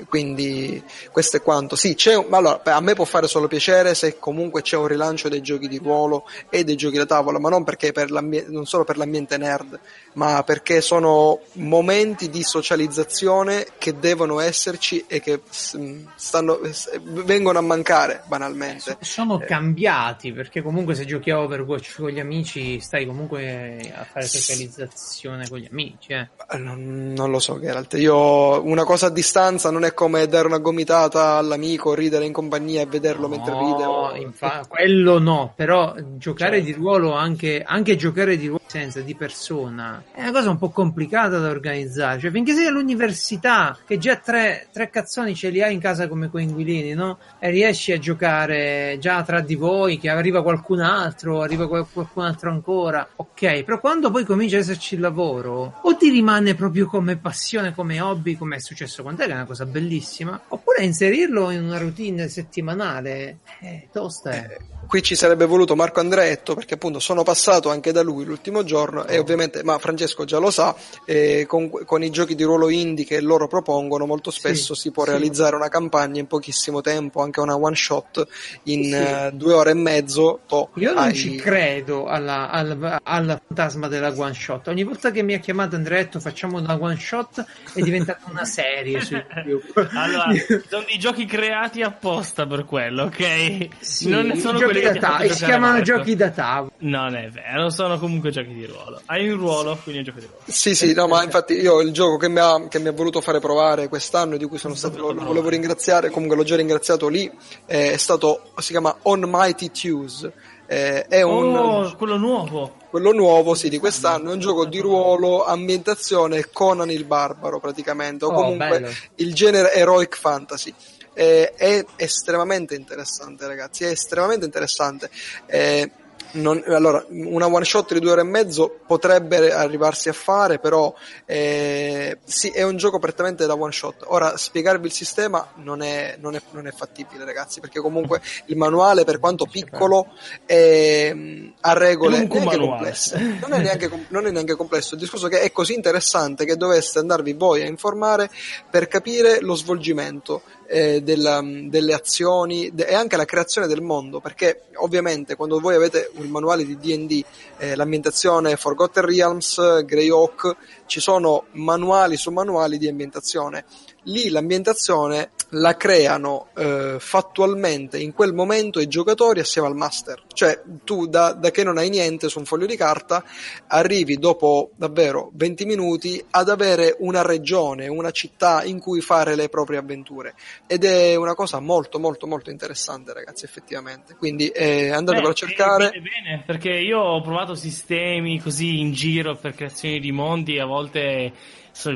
quindi 0.08 0.82
questo 1.12 1.36
è 1.36 1.42
quanto. 1.42 1.76
Sì, 1.76 1.94
c'è, 1.94 2.14
allora, 2.30 2.62
a 2.64 2.80
me 2.80 2.94
può 2.94 3.04
fare 3.04 3.28
solo 3.28 3.48
piacere 3.48 3.94
se 3.94 4.18
comunque 4.18 4.62
c'è 4.62 4.76
un 4.76 4.86
rilancio 4.86 5.28
dei 5.28 5.42
giochi 5.42 5.68
di 5.68 5.78
ruolo 5.78 6.24
e 6.48 6.64
dei 6.64 6.76
giochi 6.76 6.96
da 6.96 7.04
tavola, 7.04 7.38
ma 7.38 7.50
non 7.50 7.64
perché 7.64 7.92
per 7.92 8.10
non 8.10 8.64
solo 8.64 8.84
per 8.84 8.96
l'ambiente 8.96 9.36
nerd, 9.36 9.78
ma 10.14 10.42
perché 10.42 10.80
sono 10.80 11.40
momenti 11.52 12.30
di 12.30 12.42
socializzazione 12.42 13.66
che 13.76 13.98
devono 13.98 14.40
esserci 14.40 15.04
e 15.06 15.20
che 15.20 15.42
stanno, 15.50 16.60
vengono 17.02 17.58
a 17.58 17.62
mancare 17.62 18.22
banalmente. 18.26 18.96
Sono 19.00 19.38
cambiati, 19.38 20.32
perché 20.32 20.62
comunque 20.62 20.94
se 20.94 21.04
giochi 21.04 21.30
a 21.30 21.40
Overwatch 21.40 21.96
con 21.96 22.08
gli 22.08 22.20
amici 22.20 22.80
stai 22.80 23.04
comunque 23.06 23.92
a 23.94 24.04
fare 24.04 24.26
socializzazione 24.26 24.76
socializzazione 24.78 25.48
con 25.48 25.58
gli 25.58 25.68
amici. 25.70 26.12
Eh. 26.12 26.28
Non, 26.58 27.12
non, 27.14 27.30
lo 27.30 27.40
so, 27.40 27.58
Geralt. 27.58 27.94
Io 27.94 28.64
una 28.64 28.84
cosa 28.84 29.06
a 29.06 29.10
distanza 29.10 29.70
non 29.70 29.84
è 29.84 29.92
come 29.94 30.26
dare 30.26 30.46
una 30.46 30.58
gomitata 30.58 31.34
all'amico, 31.34 31.94
ridere 31.94 32.24
in 32.24 32.32
compagnia 32.32 32.82
e 32.82 32.86
vederlo 32.86 33.26
no, 33.26 33.28
mentre 33.28 33.58
ride. 33.58 33.84
No, 33.84 34.12
infa- 34.14 34.64
quello 34.68 35.18
no, 35.18 35.52
però 35.56 35.94
giocare 36.16 36.56
certo. 36.56 36.66
di 36.66 36.72
ruolo 36.72 37.12
anche, 37.12 37.62
anche 37.66 37.96
giocare 37.96 38.36
di 38.36 38.46
ruolo 38.46 38.62
senza 38.68 39.00
di 39.00 39.14
persona 39.14 40.02
è 40.12 40.20
una 40.20 40.30
cosa 40.30 40.50
un 40.50 40.58
po' 40.58 40.68
complicata 40.70 41.38
da 41.38 41.48
organizzare. 41.48 42.20
Cioè, 42.20 42.30
finché 42.30 42.52
sei 42.52 42.66
all'università, 42.66 43.76
che 43.86 43.98
già 43.98 44.16
tre, 44.16 44.68
tre 44.72 44.90
cazzoni 44.90 45.34
ce 45.34 45.48
li 45.48 45.62
hai 45.62 45.72
in 45.72 45.80
casa 45.80 46.06
come 46.06 46.28
coinquilini, 46.28 46.92
no? 46.92 47.18
E 47.38 47.50
riesci 47.50 47.92
a 47.92 47.98
giocare 47.98 48.98
già 49.00 49.22
tra 49.22 49.40
di 49.40 49.54
voi, 49.54 49.98
che 49.98 50.10
arriva 50.10 50.42
qualcun 50.42 50.80
altro, 50.80 51.40
arriva 51.40 51.66
qualcun 51.66 52.24
altro 52.24 52.50
ancora, 52.50 53.08
ok, 53.16 53.62
però 53.64 53.80
quando 53.80 54.10
poi 54.10 54.24
cominci 54.24 54.56
a 54.56 54.62
esserci 54.68 54.94
il 54.94 55.00
lavoro, 55.00 55.80
o 55.82 55.96
ti 55.96 56.10
rimane 56.10 56.54
proprio 56.54 56.86
come 56.86 57.16
passione, 57.16 57.74
come 57.74 58.00
hobby, 58.00 58.36
come 58.36 58.56
è 58.56 58.60
successo 58.60 59.02
con 59.02 59.16
te, 59.16 59.24
che 59.24 59.32
è 59.32 59.34
una 59.34 59.46
cosa 59.46 59.64
bellissima, 59.64 60.38
oppure 60.48 60.84
inserirlo 60.84 61.50
in 61.50 61.64
una 61.64 61.78
routine 61.78 62.28
settimanale, 62.28 63.38
eh, 63.60 63.88
tosta 63.90 64.30
è. 64.30 64.56
Eh 64.58 64.77
qui 64.88 65.02
ci 65.02 65.14
sarebbe 65.14 65.44
voluto 65.44 65.76
Marco 65.76 66.00
Andretto 66.00 66.54
perché 66.54 66.74
appunto 66.74 66.98
sono 66.98 67.22
passato 67.22 67.70
anche 67.70 67.92
da 67.92 68.02
lui 68.02 68.24
l'ultimo 68.24 68.64
giorno 68.64 69.06
e 69.06 69.18
ovviamente, 69.18 69.62
ma 69.62 69.78
Francesco 69.78 70.24
già 70.24 70.38
lo 70.38 70.50
sa, 70.50 70.74
eh, 71.04 71.44
con, 71.46 71.68
con, 71.84 72.02
i 72.02 72.10
giochi 72.10 72.34
di 72.34 72.42
ruolo 72.42 72.70
indie 72.70 73.04
che 73.04 73.20
loro 73.20 73.46
propongono 73.48 74.06
molto 74.06 74.30
spesso 74.30 74.74
sì, 74.74 74.80
si 74.80 74.90
può 74.90 75.04
sì. 75.04 75.10
realizzare 75.10 75.56
una 75.56 75.68
campagna 75.68 76.20
in 76.20 76.26
pochissimo 76.26 76.80
tempo, 76.80 77.20
anche 77.20 77.40
una 77.40 77.54
one 77.54 77.76
shot 77.76 78.26
in 78.64 78.84
sì. 78.84 78.94
uh, 78.94 79.36
due 79.36 79.52
ore 79.52 79.70
e 79.72 79.74
mezzo. 79.74 80.40
To, 80.46 80.70
Io 80.76 80.94
non 80.94 81.04
hai... 81.04 81.14
ci 81.14 81.36
credo 81.36 82.06
alla, 82.06 82.48
alla, 82.48 82.98
alla, 83.02 83.40
fantasma 83.46 83.88
della 83.88 84.12
one 84.16 84.32
shot. 84.32 84.68
Ogni 84.68 84.84
volta 84.84 85.10
che 85.10 85.22
mi 85.22 85.34
ha 85.34 85.38
chiamato 85.38 85.76
Andretto 85.76 86.18
facciamo 86.18 86.56
una 86.58 86.78
one 86.80 86.96
shot 86.98 87.44
è 87.74 87.80
diventata 87.82 88.22
una 88.30 88.46
serie 88.46 89.02
su 89.02 89.14
YouTube. 89.14 89.88
allora, 89.92 90.32
sono 90.66 90.84
dei 90.86 90.98
giochi 90.98 91.26
creati 91.26 91.82
apposta 91.82 92.46
per 92.46 92.64
quello, 92.64 93.02
ok? 93.04 93.68
non 94.06 94.34
sono 94.38 94.58
quelli 94.58 94.77
da 94.80 94.94
tavolo. 94.94 95.32
Si 95.32 95.44
chiamano 95.44 95.80
giochi 95.82 96.16
da 96.16 96.30
tavolo. 96.30 96.72
Non 96.78 97.14
è 97.14 97.28
vero, 97.28 97.70
sono 97.70 97.98
comunque 97.98 98.30
giochi 98.30 98.52
di 98.52 98.66
ruolo. 98.66 99.00
Hai 99.06 99.28
un 99.28 99.38
ruolo, 99.38 99.78
quindi 99.82 99.94
è 99.94 99.98
un 99.98 100.04
gioco 100.04 100.20
di 100.20 100.26
ruolo. 100.26 100.42
Sì, 100.46 100.74
sì, 100.74 100.92
no, 100.94 101.06
ma 101.06 101.22
infatti 101.22 101.54
io 101.54 101.80
il 101.80 101.92
gioco 101.92 102.16
che 102.16 102.28
mi 102.28 102.38
ha, 102.38 102.66
che 102.68 102.78
mi 102.78 102.88
ha 102.88 102.92
voluto 102.92 103.20
fare 103.20 103.40
provare 103.40 103.88
quest'anno 103.88 104.34
e 104.34 104.38
di 104.38 104.46
cui 104.46 104.58
sono 104.58 104.74
stato, 104.74 104.98
lo, 104.98 105.12
lo 105.12 105.24
volevo 105.24 105.48
ringraziare, 105.48 106.10
comunque 106.10 106.36
l'ho 106.36 106.44
già 106.44 106.56
ringraziato 106.56 107.08
lì, 107.08 107.30
è 107.66 107.96
stato, 107.96 108.42
si 108.58 108.70
chiama 108.70 108.96
On 109.02 109.24
Mighty 109.26 109.70
Tues. 109.70 110.30
Eh, 110.70 111.06
è 111.06 111.22
un, 111.22 111.56
oh, 111.56 111.96
quello 111.96 112.18
nuovo. 112.18 112.74
Quello 112.90 113.12
nuovo, 113.12 113.54
sì, 113.54 113.70
di 113.70 113.78
quest'anno. 113.78 114.30
È 114.30 114.32
un 114.34 114.38
gioco 114.38 114.66
di 114.66 114.80
ruolo, 114.80 115.46
ambientazione 115.46 116.50
Conan 116.52 116.90
il 116.90 117.04
Barbaro, 117.04 117.58
praticamente. 117.58 118.26
O 118.26 118.28
oh, 118.28 118.34
comunque 118.34 118.68
bello. 118.68 118.88
il 119.14 119.32
genere 119.32 119.72
Heroic 119.72 120.18
Fantasy 120.18 120.74
eh, 121.18 121.52
è 121.54 121.84
estremamente 121.96 122.76
interessante, 122.76 123.48
ragazzi. 123.48 123.82
È 123.82 123.88
estremamente 123.88 124.44
interessante. 124.44 125.10
Eh, 125.46 125.90
non, 126.30 126.62
allora, 126.66 127.04
una 127.08 127.46
one 127.46 127.64
shot 127.64 127.94
di 127.94 128.00
due 128.00 128.12
ore 128.12 128.20
e 128.20 128.24
mezzo 128.24 128.80
potrebbe 128.86 129.50
arrivarsi 129.50 130.08
a 130.08 130.12
fare, 130.12 130.58
però 130.58 130.94
eh, 131.24 132.18
sì, 132.22 132.50
è 132.50 132.62
un 132.62 132.76
gioco 132.76 132.98
prettamente 132.98 133.46
da 133.46 133.54
one 133.54 133.72
shot. 133.72 134.04
Ora, 134.08 134.36
spiegarvi 134.36 134.86
il 134.86 134.92
sistema 134.92 135.52
non 135.56 135.82
è, 135.82 136.16
non 136.20 136.34
è, 136.34 136.42
non 136.50 136.66
è 136.66 136.70
fattibile, 136.70 137.24
ragazzi, 137.24 137.60
perché 137.60 137.80
comunque 137.80 138.20
il 138.46 138.56
manuale, 138.56 139.04
per 139.04 139.18
quanto 139.18 139.46
piccolo, 139.46 140.08
è, 140.44 141.14
ha 141.60 141.72
regole 141.72 142.18
neanche 142.18 142.58
complesse. 142.58 143.18
Non 143.40 143.54
è 143.54 143.58
neanche, 143.58 144.06
non 144.08 144.26
è 144.26 144.30
neanche 144.30 144.54
complesso. 144.54 144.94
Il 144.94 145.00
discorso 145.00 145.26
è 145.26 145.30
che 145.30 145.40
è 145.40 145.50
così 145.50 145.74
interessante 145.74 146.44
che 146.44 146.56
dovreste 146.56 146.98
andarvi 146.98 147.32
voi 147.32 147.62
a 147.62 147.66
informare 147.66 148.30
per 148.70 148.86
capire 148.86 149.40
lo 149.40 149.54
svolgimento 149.54 150.42
eh, 150.68 151.02
della, 151.02 151.40
delle 151.42 151.94
azioni 151.94 152.70
de- 152.72 152.84
e 152.84 152.94
anche 152.94 153.16
la 153.16 153.24
creazione 153.24 153.66
del 153.66 153.80
mondo, 153.80 154.20
perché 154.20 154.64
ovviamente 154.74 155.34
quando 155.34 155.58
voi 155.58 155.74
avete 155.74 156.10
il 156.18 156.28
manuale 156.28 156.64
di 156.64 156.76
D&D, 156.76 157.24
eh, 157.56 157.74
l'ambientazione 157.74 158.56
Forgotten 158.56 159.04
Realms, 159.04 159.84
Greyhawk, 159.84 160.56
ci 160.86 161.00
sono 161.00 161.46
manuali 161.52 162.16
su 162.16 162.30
manuali 162.30 162.76
di 162.76 162.86
ambientazione. 162.86 163.64
Lì 164.08 164.28
l'ambientazione 164.28 165.30
la 165.52 165.76
creano 165.76 166.48
eh, 166.56 166.96
fattualmente 166.98 167.98
in 167.98 168.12
quel 168.12 168.34
momento 168.34 168.80
i 168.80 168.88
giocatori 168.88 169.40
assieme 169.40 169.68
al 169.68 169.74
master. 169.74 170.22
Cioè, 170.32 170.60
tu 170.84 171.06
da, 171.06 171.32
da, 171.32 171.50
che 171.50 171.64
non 171.64 171.78
hai 171.78 171.88
niente 171.88 172.28
su 172.28 172.38
un 172.38 172.44
foglio 172.44 172.66
di 172.66 172.76
carta, 172.76 173.24
arrivi 173.68 174.18
dopo 174.18 174.70
davvero 174.76 175.30
20 175.32 175.64
minuti 175.64 176.22
ad 176.30 176.50
avere 176.50 176.96
una 176.98 177.22
regione, 177.22 177.88
una 177.88 178.10
città 178.10 178.62
in 178.64 178.78
cui 178.78 179.00
fare 179.00 179.34
le 179.36 179.48
proprie 179.48 179.78
avventure. 179.78 180.34
Ed 180.66 180.84
è 180.84 181.14
una 181.14 181.34
cosa 181.34 181.60
molto, 181.60 181.98
molto, 181.98 182.26
molto 182.26 182.50
interessante, 182.50 183.14
ragazzi, 183.14 183.44
effettivamente. 183.44 184.16
Quindi 184.16 184.48
eh, 184.48 184.90
andatevelo 184.90 185.30
a 185.30 185.34
cercare. 185.34 185.90
Bene, 185.90 186.02
bene, 186.02 186.42
perché 186.44 186.70
io 186.70 186.98
ho 186.98 187.22
provato 187.22 187.54
sistemi 187.54 188.40
così 188.40 188.80
in 188.80 188.92
giro 188.92 189.34
per 189.36 189.54
creazioni 189.54 189.98
di 189.98 190.12
mondi, 190.12 190.58
a 190.58 190.66
volte 190.66 191.32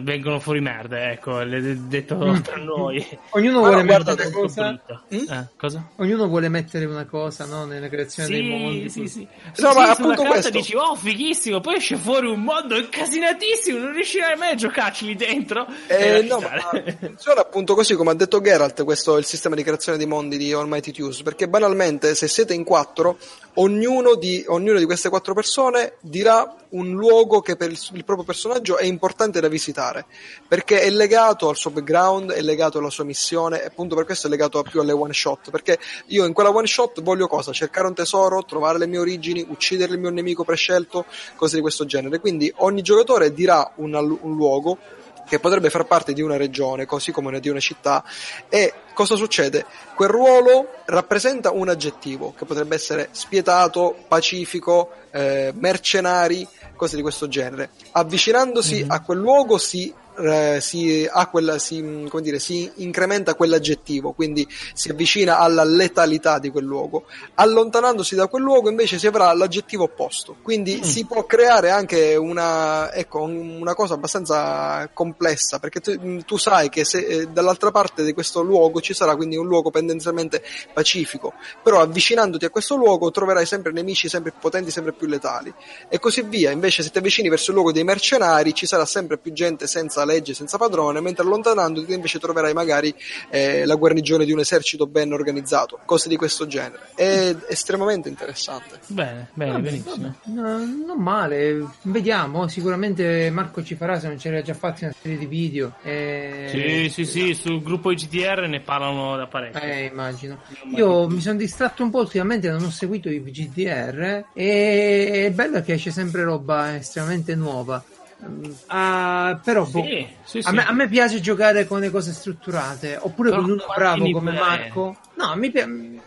vengono 0.02 0.38
fuori 0.38 0.60
merda, 0.60 1.10
ecco, 1.10 1.42
detto 1.42 2.16
mm. 2.16 2.36
tra 2.40 2.56
noi. 2.56 3.06
Ognuno 3.30 3.58
vuole 3.58 3.82
mettere 3.82 4.26
una 4.26 4.30
cosa. 4.30 4.80
Mm? 5.12 5.28
Eh, 5.28 5.48
cosa? 5.56 5.88
Ognuno 5.96 6.28
vuole 6.28 6.48
mettere 6.48 6.84
una 6.84 7.04
cosa, 7.04 7.46
no? 7.46 7.64
Nella 7.64 7.88
creazione 7.88 8.28
sì, 8.28 8.34
dei 8.34 8.48
mondi. 8.48 8.90
Sì, 8.90 9.08
sì, 9.08 9.08
sì. 9.08 9.28
No, 9.62 9.70
sì, 9.70 9.76
ma 9.76 9.90
appunto 9.90 10.22
questo. 10.22 10.50
dici, 10.50 10.76
oh, 10.76 10.94
fighissimo, 10.94 11.60
poi 11.60 11.76
esce 11.76 11.96
fuori 11.96 12.28
un 12.28 12.42
mondo 12.42 12.76
incasinatissimo, 12.76 13.78
non 13.78 13.92
riuscirai 13.92 14.36
mai 14.36 14.52
a 14.52 14.54
giocarci 14.54 15.06
lì 15.06 15.16
dentro. 15.16 15.66
Eh, 15.88 16.22
no, 16.22 16.38
ma 16.38 16.94
funziona 16.98 17.40
appunto 17.42 17.74
così 17.74 17.94
come 17.94 18.12
ha 18.12 18.14
detto 18.14 18.40
Geralt, 18.40 18.84
questo 18.84 19.16
è 19.16 19.18
il 19.18 19.24
sistema 19.24 19.56
di 19.56 19.64
creazione 19.64 19.98
di 19.98 20.06
mondi 20.06 20.36
di 20.36 20.52
Almighty 20.52 20.92
Tuse, 20.92 21.24
perché 21.24 21.48
banalmente 21.48 22.14
se 22.14 22.28
siete 22.28 22.54
in 22.54 22.62
quattro, 22.62 23.18
ognuno 23.54 24.14
di, 24.14 24.44
ognuno 24.46 24.78
di 24.78 24.84
queste 24.84 25.08
quattro 25.08 25.34
persone 25.34 25.94
dirà 26.00 26.56
un 26.70 26.90
luogo 26.92 27.40
che 27.40 27.56
per 27.56 27.70
il, 27.70 27.78
il 27.92 28.04
proprio 28.04 28.24
personaggio 28.24 28.78
è 28.78 28.84
importante 28.84 29.40
da 29.40 29.48
visitare 29.48 29.70
visitare, 29.72 30.04
perché 30.46 30.82
è 30.82 30.90
legato 30.90 31.48
al 31.48 31.56
suo 31.56 31.70
background, 31.70 32.32
è 32.32 32.40
legato 32.42 32.78
alla 32.78 32.90
sua 32.90 33.04
missione, 33.04 33.62
e 33.62 33.66
appunto 33.66 33.96
per 33.96 34.04
questo 34.04 34.26
è 34.26 34.30
legato 34.30 34.62
più 34.62 34.80
alle 34.80 34.92
one 34.92 35.12
shot, 35.12 35.50
perché 35.50 35.78
io 36.06 36.26
in 36.26 36.32
quella 36.32 36.50
one 36.50 36.66
shot 36.66 37.02
voglio 37.02 37.26
cosa? 37.26 37.52
Cercare 37.52 37.86
un 37.86 37.94
tesoro, 37.94 38.44
trovare 38.44 38.78
le 38.78 38.86
mie 38.86 38.98
origini, 38.98 39.44
uccidere 39.48 39.94
il 39.94 39.98
mio 39.98 40.10
nemico 40.10 40.44
prescelto, 40.44 41.06
cose 41.36 41.56
di 41.56 41.62
questo 41.62 41.84
genere. 41.86 42.20
Quindi 42.20 42.52
ogni 42.56 42.82
giocatore 42.82 43.32
dirà 43.32 43.72
un, 43.76 43.94
un 43.94 44.36
luogo 44.36 44.78
che 45.26 45.38
potrebbe 45.38 45.70
far 45.70 45.86
parte 45.86 46.12
di 46.12 46.22
una 46.22 46.36
regione, 46.36 46.86
così 46.86 47.12
come 47.12 47.40
di 47.40 47.48
una 47.48 47.60
città, 47.60 48.04
e 48.48 48.72
cosa 48.94 49.16
succede? 49.16 49.64
Quel 49.94 50.08
ruolo 50.08 50.68
rappresenta 50.86 51.50
un 51.50 51.68
aggettivo, 51.68 52.34
che 52.36 52.44
potrebbe 52.44 52.74
essere 52.74 53.08
spietato, 53.12 53.96
pacifico, 54.08 54.90
eh, 55.10 55.52
mercenari, 55.54 56.46
cose 56.76 56.96
di 56.96 57.02
questo 57.02 57.28
genere. 57.28 57.70
Avvicinandosi 57.92 58.80
mm-hmm. 58.80 58.90
a 58.90 59.00
quel 59.02 59.18
luogo 59.18 59.58
si 59.58 59.92
eh, 60.18 60.58
si, 60.60 61.08
quella, 61.30 61.58
si, 61.58 62.08
dire, 62.20 62.38
si, 62.38 62.70
incrementa 62.76 63.34
quell'aggettivo, 63.34 64.12
quindi 64.12 64.46
si 64.74 64.90
avvicina 64.90 65.38
alla 65.38 65.64
letalità 65.64 66.38
di 66.38 66.50
quel 66.50 66.64
luogo. 66.64 67.04
Allontanandosi 67.34 68.14
da 68.14 68.26
quel 68.26 68.42
luogo 68.42 68.68
invece 68.68 68.98
si 68.98 69.06
avrà 69.06 69.32
l'aggettivo 69.32 69.84
opposto, 69.84 70.36
quindi 70.42 70.78
mm. 70.78 70.82
si 70.82 71.04
può 71.04 71.24
creare 71.24 71.70
anche 71.70 72.16
una, 72.16 72.92
ecco, 72.92 73.22
una 73.22 73.74
cosa 73.74 73.94
abbastanza 73.94 74.88
complessa, 74.92 75.58
perché 75.58 75.80
tu, 75.80 76.18
tu 76.24 76.36
sai 76.36 76.68
che 76.68 76.84
se 76.84 76.98
eh, 76.98 77.26
dall'altra 77.26 77.70
parte 77.70 78.04
di 78.04 78.12
questo 78.12 78.42
luogo 78.42 78.80
ci 78.80 78.94
sarà 78.94 79.16
quindi 79.16 79.36
un 79.36 79.46
luogo 79.46 79.70
tendenzialmente 79.70 80.42
pacifico, 80.72 81.32
però 81.62 81.80
avvicinandoti 81.80 82.44
a 82.44 82.50
questo 82.50 82.76
luogo 82.76 83.10
troverai 83.10 83.46
sempre 83.46 83.72
nemici 83.72 84.08
sempre 84.08 84.30
più 84.30 84.40
potenti, 84.40 84.70
sempre 84.70 84.92
più 84.92 85.06
letali 85.06 85.52
e 85.88 85.98
così 85.98 86.22
via. 86.22 86.50
Invece 86.50 86.82
se 86.82 86.90
ti 86.90 86.98
avvicini 86.98 87.28
verso 87.28 87.50
il 87.50 87.56
luogo 87.56 87.72
dei 87.72 87.84
mercenari 87.84 88.54
ci 88.54 88.66
sarà 88.66 88.84
sempre 88.84 89.18
più 89.18 89.32
gente 89.32 89.66
senza 89.66 90.01
senza 90.02 90.04
legge, 90.04 90.34
senza 90.34 90.58
padrone, 90.58 91.00
mentre 91.00 91.24
allontanandoti 91.24 91.92
invece 91.92 92.18
troverai 92.18 92.52
magari 92.52 92.94
eh, 93.30 93.64
la 93.64 93.74
guarnigione 93.76 94.24
di 94.24 94.32
un 94.32 94.40
esercito 94.40 94.86
ben 94.86 95.12
organizzato, 95.12 95.78
cose 95.84 96.08
di 96.08 96.16
questo 96.16 96.46
genere. 96.46 96.90
È 96.94 97.34
estremamente 97.48 98.08
interessante. 98.08 98.80
Bene, 98.88 99.28
bene, 99.34 99.52
Vabbè, 99.52 99.62
benissimo. 99.62 100.14
No, 100.24 100.58
non 100.58 100.98
male, 100.98 101.64
vediamo, 101.82 102.48
sicuramente 102.48 103.30
Marco 103.30 103.62
ci 103.62 103.74
farà 103.74 103.98
se 103.98 104.08
non 104.08 104.18
ce 104.18 104.30
l'ha 104.30 104.42
già 104.42 104.54
fatto 104.54 104.84
una 104.84 104.94
serie 105.00 105.18
di 105.18 105.26
video. 105.26 105.74
E... 105.82 106.48
Sì, 106.50 107.04
sì, 107.04 107.04
sì, 107.04 107.34
sul 107.34 107.62
gruppo 107.62 107.90
IGTR 107.90 108.46
ne 108.48 108.60
parlano 108.60 109.16
da 109.16 109.26
parecchio. 109.26 109.60
Eh, 109.60 109.84
immagino. 109.84 110.40
Io 110.74 111.08
mi 111.08 111.20
sono 111.20 111.38
distratto 111.38 111.82
un 111.82 111.90
po' 111.90 112.00
ultimamente, 112.00 112.50
non 112.50 112.64
ho 112.64 112.70
seguito 112.70 113.08
i 113.08 113.22
GTR 113.22 114.24
e 114.34 115.26
è 115.26 115.30
bello 115.30 115.60
che 115.62 115.74
esce 115.74 115.90
sempre 115.90 116.24
roba 116.24 116.76
estremamente 116.76 117.34
nuova. 117.34 117.82
Uh, 118.24 119.40
però 119.42 119.64
boh, 119.64 119.82
sì, 119.82 120.06
sì, 120.22 120.40
a, 120.44 120.52
me, 120.52 120.64
a, 120.64 120.72
me, 120.72 120.86
piace 120.86 121.20
giocare 121.20 121.66
con 121.66 121.80
le 121.80 121.90
cose 121.90 122.12
strutturate 122.12 122.96
oppure 122.96 123.30
però 123.30 123.42
con 123.42 123.50
uno 123.50 123.64
bravo 123.74 124.10
come 124.12 124.32
Marco. 124.32 124.96
No 125.14 125.34
mi, 125.34 125.52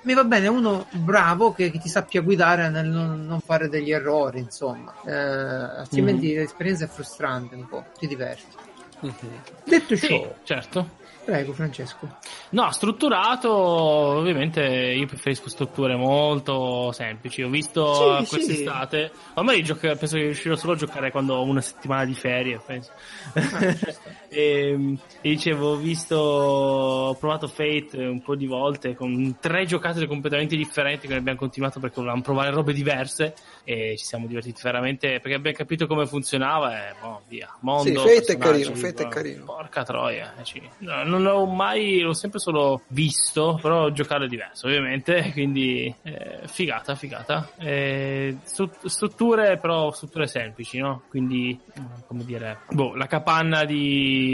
mi, 0.01 0.13
va 0.13 0.24
bene 0.24 0.47
uno 0.47 0.88
bravo 0.91 1.53
che, 1.53 1.70
che 1.72 1.78
ti 1.78 1.89
sappia 1.89 2.22
guidare 2.22 2.70
nel 2.70 2.88
non, 2.88 3.26
non, 3.26 3.41
fare 3.41 3.68
degli 3.68 3.91
errori 3.91 4.39
insomma. 4.39 4.93
Eh, 5.05 5.11
altrimenti 5.11 6.28
mm-hmm. 6.28 6.38
l'esperienza 6.38 6.86
è 6.86 6.88
frustrante 6.88 7.55
un 7.55 7.68
po' 7.68 7.84
ti 7.99 8.07
diverti. 8.07 8.63
Mm-hmm. 9.03 9.34
detto 9.66 9.97
ciò 9.97 10.36
certo 10.43 10.89
Prego, 11.26 11.54
Francesco. 11.54 12.08
No, 12.50 12.72
strutturato, 12.72 13.52
ovviamente 13.52 14.62
io 14.62 15.08
preferisco 15.08 15.50
strutture 15.50 15.96
molto 15.96 16.92
semplici. 16.92 17.42
Ho 17.42 17.50
visto 17.50 18.20
sì, 18.20 18.28
quest'estate, 18.28 19.12
sì. 19.12 19.22
ormai 19.34 19.64
gioca- 19.64 19.96
penso 19.96 20.18
che 20.18 20.24
riuscirò 20.26 20.56
solo 20.56 20.74
a 20.74 20.76
giocare 20.76 21.10
quando 21.10 21.34
ho 21.34 21.44
una 21.44 21.62
settimana 21.62 22.06
di 22.06 22.14
ferie, 22.14 22.62
penso. 22.64 22.92
Ah, 23.34 23.76
e, 24.36 24.98
e, 25.22 25.30
dicevo, 25.30 25.72
ho 25.72 25.76
visto, 25.78 26.18
ho 26.18 27.16
provato 27.16 27.48
Fate 27.48 28.06
un 28.06 28.22
po' 28.22 28.36
di 28.36 28.46
volte 28.46 28.94
con 28.94 29.38
tre 29.40 29.66
giocate 29.66 30.06
completamente 30.08 30.58
differenti 30.58 31.08
che 31.08 31.16
abbiamo 31.16 31.38
continuato 31.38 31.80
perché 31.80 31.96
volevamo 31.96 32.22
provare 32.22 32.52
robe 32.52 32.74
diverse 32.74 33.34
e 33.64 33.96
ci 33.98 34.04
siamo 34.04 34.28
divertiti 34.28 34.60
veramente 34.62 35.20
perché 35.22 35.36
abbiamo 35.36 35.56
capito 35.56 35.88
come 35.88 36.06
funzionava 36.06 36.90
e 36.90 36.96
boh, 37.00 37.22
via. 37.30 37.56
Mondo, 37.62 38.06
sì, 38.06 38.16
Fate 38.16 38.34
è 38.34 38.38
carino, 38.38 38.76
Fate 38.76 39.04
è 39.04 39.08
carino. 39.08 39.46
Porca 39.46 39.84
troia. 39.84 40.34
Eh, 40.36 40.62
no, 40.80 41.04
non 41.04 41.24
l'ho 41.24 41.46
mai, 41.46 42.02
l'ho 42.02 42.14
sempre 42.14 42.40
solo 42.40 42.82
visto, 42.88 43.58
però 43.62 43.90
giocare 43.92 44.26
è 44.26 44.28
diverso 44.28 44.68
ovviamente, 44.68 45.32
quindi 45.34 45.94
eh, 46.04 46.42
figata, 46.48 46.96
figata. 46.96 47.50
Eh, 47.58 48.36
strutture 48.44 49.58
però 49.58 49.92
strutture 49.92 50.28
semplici, 50.28 50.80
no? 50.80 51.04
Quindi, 51.08 51.58
come 52.06 52.26
dire, 52.26 52.60
boh, 52.72 52.96
la 52.96 53.08
capanna 53.08 53.64
di 53.64 54.25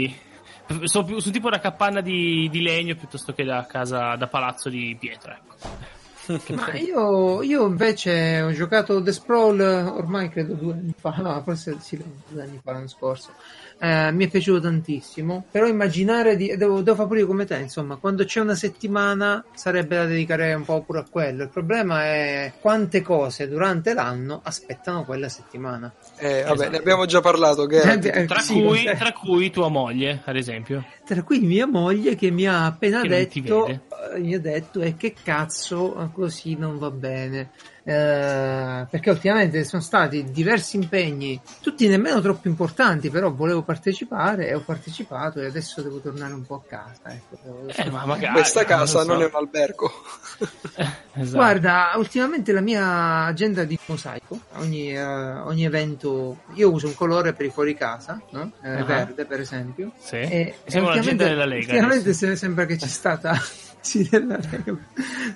sono, 0.84 1.04
più, 1.04 1.18
sono 1.18 1.32
tipo 1.32 1.46
una 1.48 1.60
capanna 1.60 2.00
di, 2.00 2.48
di, 2.50 2.62
legno 2.62 2.94
piuttosto 2.94 3.32
che 3.32 3.44
da 3.44 3.66
casa 3.66 4.16
da 4.16 4.26
palazzo 4.26 4.68
di 4.68 4.96
pietra 4.98 5.36
ecco. 5.36 6.00
Ma 6.54 6.72
io, 6.74 7.42
io, 7.42 7.66
invece 7.66 8.40
ho 8.42 8.52
giocato 8.52 9.02
The 9.02 9.10
Sprawl 9.10 9.60
ormai 9.60 10.28
credo 10.28 10.54
due 10.54 10.74
anni 10.74 10.94
fa, 10.96 11.16
no, 11.16 11.42
forse 11.42 11.78
sì, 11.80 12.00
due 12.28 12.42
anni 12.42 12.60
fa 12.62 12.72
l'anno 12.72 12.86
scorso 12.86 13.32
eh, 13.82 14.12
mi 14.12 14.26
è 14.26 14.28
piaciuto 14.28 14.60
tantissimo. 14.60 15.46
Però 15.50 15.66
immaginare 15.66 16.36
di. 16.36 16.54
Devo, 16.56 16.82
devo 16.82 16.94
fare 16.94 17.08
pure 17.08 17.24
come 17.24 17.46
te, 17.46 17.56
insomma, 17.56 17.96
quando 17.96 18.24
c'è 18.24 18.38
una 18.38 18.54
settimana 18.54 19.44
sarebbe 19.54 19.96
da 19.96 20.04
dedicare 20.04 20.54
un 20.54 20.64
po' 20.64 20.82
pure 20.82 21.00
a 21.00 21.04
quello. 21.10 21.42
Il 21.42 21.48
problema 21.48 22.04
è 22.04 22.52
quante 22.60 23.02
cose 23.02 23.48
durante 23.48 23.92
l'anno 23.92 24.40
aspettano 24.44 25.04
quella 25.04 25.28
settimana. 25.28 25.92
Eh, 26.16 26.42
vabbè, 26.42 26.52
esatto. 26.52 26.70
ne 26.70 26.76
abbiamo 26.76 27.06
già 27.06 27.20
parlato. 27.20 27.66
Che... 27.72 27.80
Eh, 27.80 28.24
tra, 28.26 28.40
sì, 28.40 28.60
cui, 28.60 28.84
tra 28.84 29.12
cui 29.12 29.50
tua 29.50 29.68
moglie, 29.68 30.20
ad 30.24 30.36
esempio. 30.36 30.84
Tra 31.04 31.22
cui 31.22 31.40
mia 31.40 31.66
moglie 31.66 32.14
che 32.14 32.30
mi 32.30 32.46
ha 32.46 32.66
appena 32.66 33.00
che 33.00 33.08
detto. 33.08 33.66
Eh, 33.66 33.80
mi 34.18 34.34
ha 34.34 34.40
detto: 34.40 34.80
E 34.80 34.88
eh, 34.88 34.96
che 34.96 35.14
cazzo, 35.20 36.10
così 36.12 36.54
non 36.54 36.78
va 36.78 36.90
bene. 36.90 37.50
Eh, 37.84 38.86
perché 38.88 39.10
ultimamente 39.10 39.64
sono 39.64 39.82
stati 39.82 40.30
diversi 40.30 40.76
impegni, 40.76 41.40
tutti 41.60 41.88
nemmeno 41.88 42.20
troppo 42.20 42.46
importanti, 42.46 43.10
però 43.10 43.32
volevo 43.32 43.62
partecipare 43.62 44.48
e 44.48 44.54
ho 44.54 44.60
partecipato 44.60 45.40
e 45.40 45.46
adesso 45.46 45.82
devo 45.82 45.98
tornare 45.98 46.32
un 46.32 46.46
po' 46.46 46.56
a 46.56 46.62
casa. 46.68 47.00
Ecco, 47.06 47.66
eh, 47.74 47.90
ma 47.90 48.06
magari, 48.06 48.34
Questa 48.34 48.64
casa 48.64 48.98
non, 48.98 49.06
so. 49.06 49.12
non 49.12 49.22
è 49.22 49.24
un 49.24 49.34
albergo. 49.34 49.90
esatto. 51.14 51.36
Guarda, 51.36 51.92
ultimamente 51.96 52.52
la 52.52 52.60
mia 52.60 53.24
agenda 53.24 53.64
di 53.64 53.76
mosaico, 53.86 54.38
ogni, 54.56 54.96
uh, 54.96 55.46
ogni, 55.46 55.64
evento, 55.64 56.42
io 56.54 56.70
uso 56.70 56.86
un 56.86 56.94
colore 56.94 57.32
per 57.32 57.46
i 57.46 57.50
fuori 57.50 57.74
casa, 57.74 58.20
no? 58.30 58.52
eh, 58.62 58.76
uh-huh. 58.76 58.84
verde 58.84 59.24
per 59.24 59.40
esempio. 59.40 59.92
Sì. 59.98 60.16
E, 60.16 60.54
Siamo 60.66 60.86
e 60.86 60.90
ultimamente, 60.90 61.24
della 61.24 61.44
Lega. 61.46 61.72
Ultimamente 61.72 62.36
sembra 62.36 62.64
che 62.64 62.78
ci 62.78 62.88
stata 62.88 63.36
sì, 63.80 64.06
della 64.08 64.38
Lega. 64.38 64.76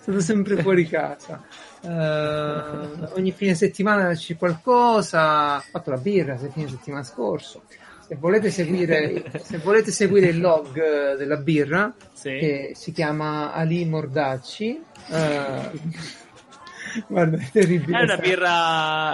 Sono 0.05 0.21
sempre 0.21 0.63
fuori 0.63 0.87
casa. 0.87 1.43
Uh, 1.87 3.09
ogni 3.15 3.31
fine 3.31 3.55
settimana 3.55 4.13
c'è 4.15 4.37
qualcosa. 4.37 5.57
Ho 5.57 5.65
fatto 5.71 5.91
la 5.91 5.99
birra 5.99 6.37
se 6.37 6.51
fine 6.51 6.69
settimana 6.69 7.05
scorso. 7.05 7.63
Se 8.07 8.17
volete 8.17 8.51
seguire, 8.51 9.25
se 9.43 9.59
volete 9.59 9.91
seguire 9.91 10.27
il 10.27 10.41
log 10.41 11.17
della 11.17 11.37
birra, 11.37 11.95
sì. 12.13 12.37
che 12.39 12.73
si 12.75 12.93
chiama 12.93 13.53
Ali 13.53 13.85
Mordacci, 13.85 14.81
uh, 15.09 15.79
Guarda, 17.07 17.37
è 17.37 17.51
terribile. 17.51 17.99
È 17.99 18.03
una 18.03 18.17
birra 18.17 18.49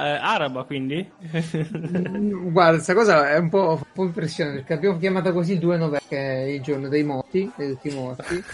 eh, 0.06 0.18
araba, 0.20 0.64
quindi? 0.64 1.10
Guarda, 1.20 2.74
questa 2.74 2.94
cosa 2.94 3.30
è 3.30 3.38
un 3.38 3.48
po', 3.48 3.70
un 3.70 3.82
po' 3.92 4.04
impressionante 4.04 4.58
perché 4.58 4.74
abbiamo 4.74 4.98
chiamato 4.98 5.32
così 5.32 5.54
il 5.54 5.58
2 5.58 5.76
novembre, 5.76 6.02
che 6.08 6.18
è 6.18 6.46
il 6.46 6.62
giorno 6.62 6.88
dei 6.88 7.02
morti, 7.02 7.50
dei 7.56 7.70
tutti 7.70 7.90
morti. 7.90 8.44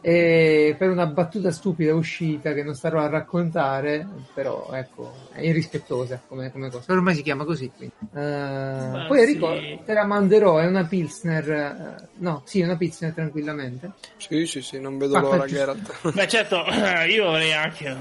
E 0.00 0.74
per 0.78 0.90
una 0.90 1.06
battuta 1.06 1.50
stupida 1.50 1.94
uscita 1.94 2.52
che 2.52 2.62
non 2.62 2.74
starò 2.74 3.00
a 3.00 3.08
raccontare, 3.08 4.06
però 4.32 4.70
ecco, 4.72 5.12
è 5.32 5.40
irrispettosa 5.40 6.20
come, 6.26 6.50
come 6.50 6.70
cosa. 6.70 6.92
Ormai 6.92 7.14
si 7.14 7.22
chiama 7.22 7.44
così. 7.44 7.70
Uh, 7.76 9.06
poi 9.06 9.20
Enrico, 9.20 9.54
sì. 9.56 9.78
te 9.84 9.92
la 9.92 10.04
manderò, 10.04 10.58
è 10.58 10.66
una 10.66 10.84
Pilsner, 10.84 11.98
uh, 11.98 12.22
no, 12.22 12.42
sì, 12.44 12.60
è 12.60 12.64
una 12.64 12.76
Pilsner 12.76 13.12
tranquillamente. 13.12 13.92
Sì, 14.16 14.46
sì, 14.46 14.62
sì, 14.62 14.80
non 14.80 14.98
vedo 14.98 15.14
Ma 15.14 15.20
l'ora, 15.20 15.46
Geralt. 15.46 16.12
Beh, 16.14 16.28
certo, 16.28 16.64
io 17.08 17.28
avrei 17.28 17.52
anche. 17.52 17.96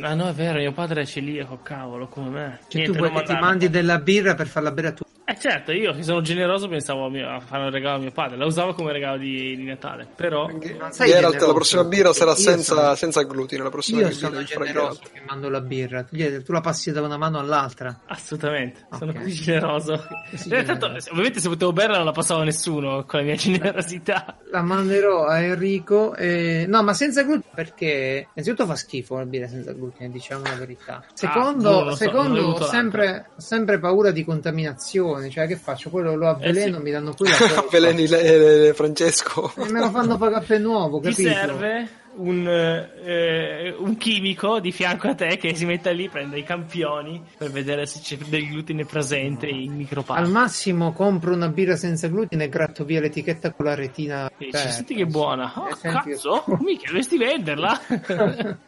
Ah, 0.00 0.14
no, 0.14 0.28
è 0.28 0.32
vero, 0.32 0.58
mio 0.58 0.72
padre 0.72 1.02
è 1.02 1.06
celiaco, 1.06 1.60
cavolo, 1.62 2.08
come 2.08 2.28
me. 2.30 2.58
Cioè 2.68 2.80
Niente, 2.80 2.92
tu 2.92 2.98
vuoi 2.98 3.12
che 3.12 3.32
ti 3.32 3.38
mandi 3.38 3.68
della 3.68 3.98
birra 3.98 4.34
per 4.34 4.46
farla 4.46 4.70
bere 4.70 4.88
a 4.88 4.92
tutti. 4.92 5.09
Eh 5.30 5.38
certo, 5.38 5.70
io 5.70 5.92
che 5.92 6.02
sono 6.02 6.20
generoso 6.22 6.66
pensavo 6.66 7.06
a, 7.06 7.08
mio- 7.08 7.28
a 7.28 7.38
fare 7.38 7.62
un 7.62 7.70
regalo 7.70 7.98
a 7.98 8.00
mio 8.00 8.10
padre, 8.10 8.36
la 8.36 8.46
usavo 8.46 8.74
come 8.74 8.90
regalo 8.90 9.16
di, 9.16 9.54
di 9.54 9.62
Natale, 9.62 10.08
però... 10.16 10.48
Non 10.48 10.58
Geralt, 10.58 10.96
generoso. 10.96 11.46
la 11.46 11.52
prossima 11.52 11.84
birra 11.84 12.12
sarà 12.12 12.34
senza, 12.34 12.74
sono- 12.74 12.94
senza 12.96 13.22
glutine. 13.22 13.62
La 13.62 13.70
prossima 13.70 14.00
Io 14.00 14.08
birra 14.08 14.18
sono 14.18 14.42
generoso 14.42 15.00
che 15.12 15.20
mando 15.24 15.48
la 15.48 15.60
birra, 15.60 16.02
tu, 16.02 16.52
la 16.52 16.60
passi 16.60 16.90
da 16.90 17.00
una 17.02 17.16
mano 17.16 17.38
all'altra. 17.38 18.00
Assolutamente, 18.06 18.88
sono 18.98 19.12
Ok. 19.12 19.18
così 19.18 19.32
generoso. 19.34 20.04
Così 20.30 20.48
Eh, 20.50 20.64
tanto, 20.64 20.86
ovviamente 20.86 21.38
se 21.38 21.48
potevo 21.48 21.72
berla 21.72 21.96
non 21.98 22.06
la 22.06 22.12
passavo 22.12 22.40
a 22.40 22.44
nessuno 22.44 23.04
con 23.06 23.20
la 23.20 23.24
mia 23.26 23.36
generosità. 23.36 24.36
La 24.50 24.62
manderò 24.62 25.26
a 25.26 25.38
Enrico. 25.40 26.16
e- 26.16 26.64
No, 26.66 26.82
ma 26.82 26.92
senza 26.92 27.22
glutine 27.22 27.52
perché 27.54 28.26
innanzitutto 28.34 28.66
fa 28.66 28.74
schifo 28.74 29.16
la 29.16 29.26
birra 29.26 29.46
senza 29.46 29.70
glutine, 29.74 30.10
diciamo 30.10 30.42
la 30.42 30.56
verità. 30.56 31.04
Secondo, 31.14 31.70
so, 31.70 31.76
ho 31.84 31.94
secondo 31.94 32.40
ho, 32.42 32.64
sempre, 32.64 33.26
ho 33.36 33.40
sempre 33.40 33.78
paura 33.78 34.10
di 34.10 34.24
contaminazione. 34.24 35.18
Cioè, 35.28 35.46
che 35.46 35.56
faccio? 35.56 35.90
Quello 35.90 36.14
lo 36.14 36.28
avveleno, 36.28 36.76
Eh 36.76 36.78
sì. 36.78 36.84
mi 36.84 36.90
danno 36.92 37.12
pure 37.12 37.30
la. 37.30 37.36
Avveleni 37.66 38.06
le- 38.06 38.38
le- 38.38 38.74
Francesco. 38.74 39.52
E 39.56 39.68
me 39.70 39.80
lo 39.80 39.90
fanno 39.90 40.16
pagare 40.16 40.44
per 40.46 40.60
nuovo, 40.60 41.00
Ti 41.00 41.10
capito? 41.10 41.28
serve 41.28 41.88
un, 42.16 42.46
eh, 42.48 43.74
un 43.78 43.96
chimico 43.96 44.58
di 44.60 44.72
fianco 44.72 45.08
a 45.08 45.14
te 45.14 45.36
che 45.36 45.54
si 45.54 45.64
metta 45.64 45.90
lì, 45.90 46.08
prende 46.08 46.38
i 46.38 46.42
campioni 46.42 47.22
per 47.38 47.50
vedere 47.50 47.86
se 47.86 48.00
c'è 48.00 48.16
del 48.16 48.48
glutine 48.48 48.84
presente 48.84 49.46
in 49.46 49.70
Al 49.70 49.76
micropasta. 49.76 50.28
massimo 50.28 50.92
compro 50.92 51.32
una 51.34 51.48
birra 51.48 51.76
senza 51.76 52.08
glutine 52.08 52.44
e 52.44 52.48
gratto 52.48 52.84
via 52.84 53.00
l'etichetta 53.00 53.52
con 53.52 53.66
la 53.66 53.74
retina. 53.74 54.28
E 54.38 54.48
aperta. 54.48 54.70
senti 54.70 54.94
che 54.94 55.06
buona. 55.06 55.52
Oh, 55.56 55.68
Eh, 55.68 55.74
senti- 55.76 56.10
cazzo, 56.10 56.44
mica 56.60 56.86
dovresti 56.86 57.16
venderla. 57.18 57.80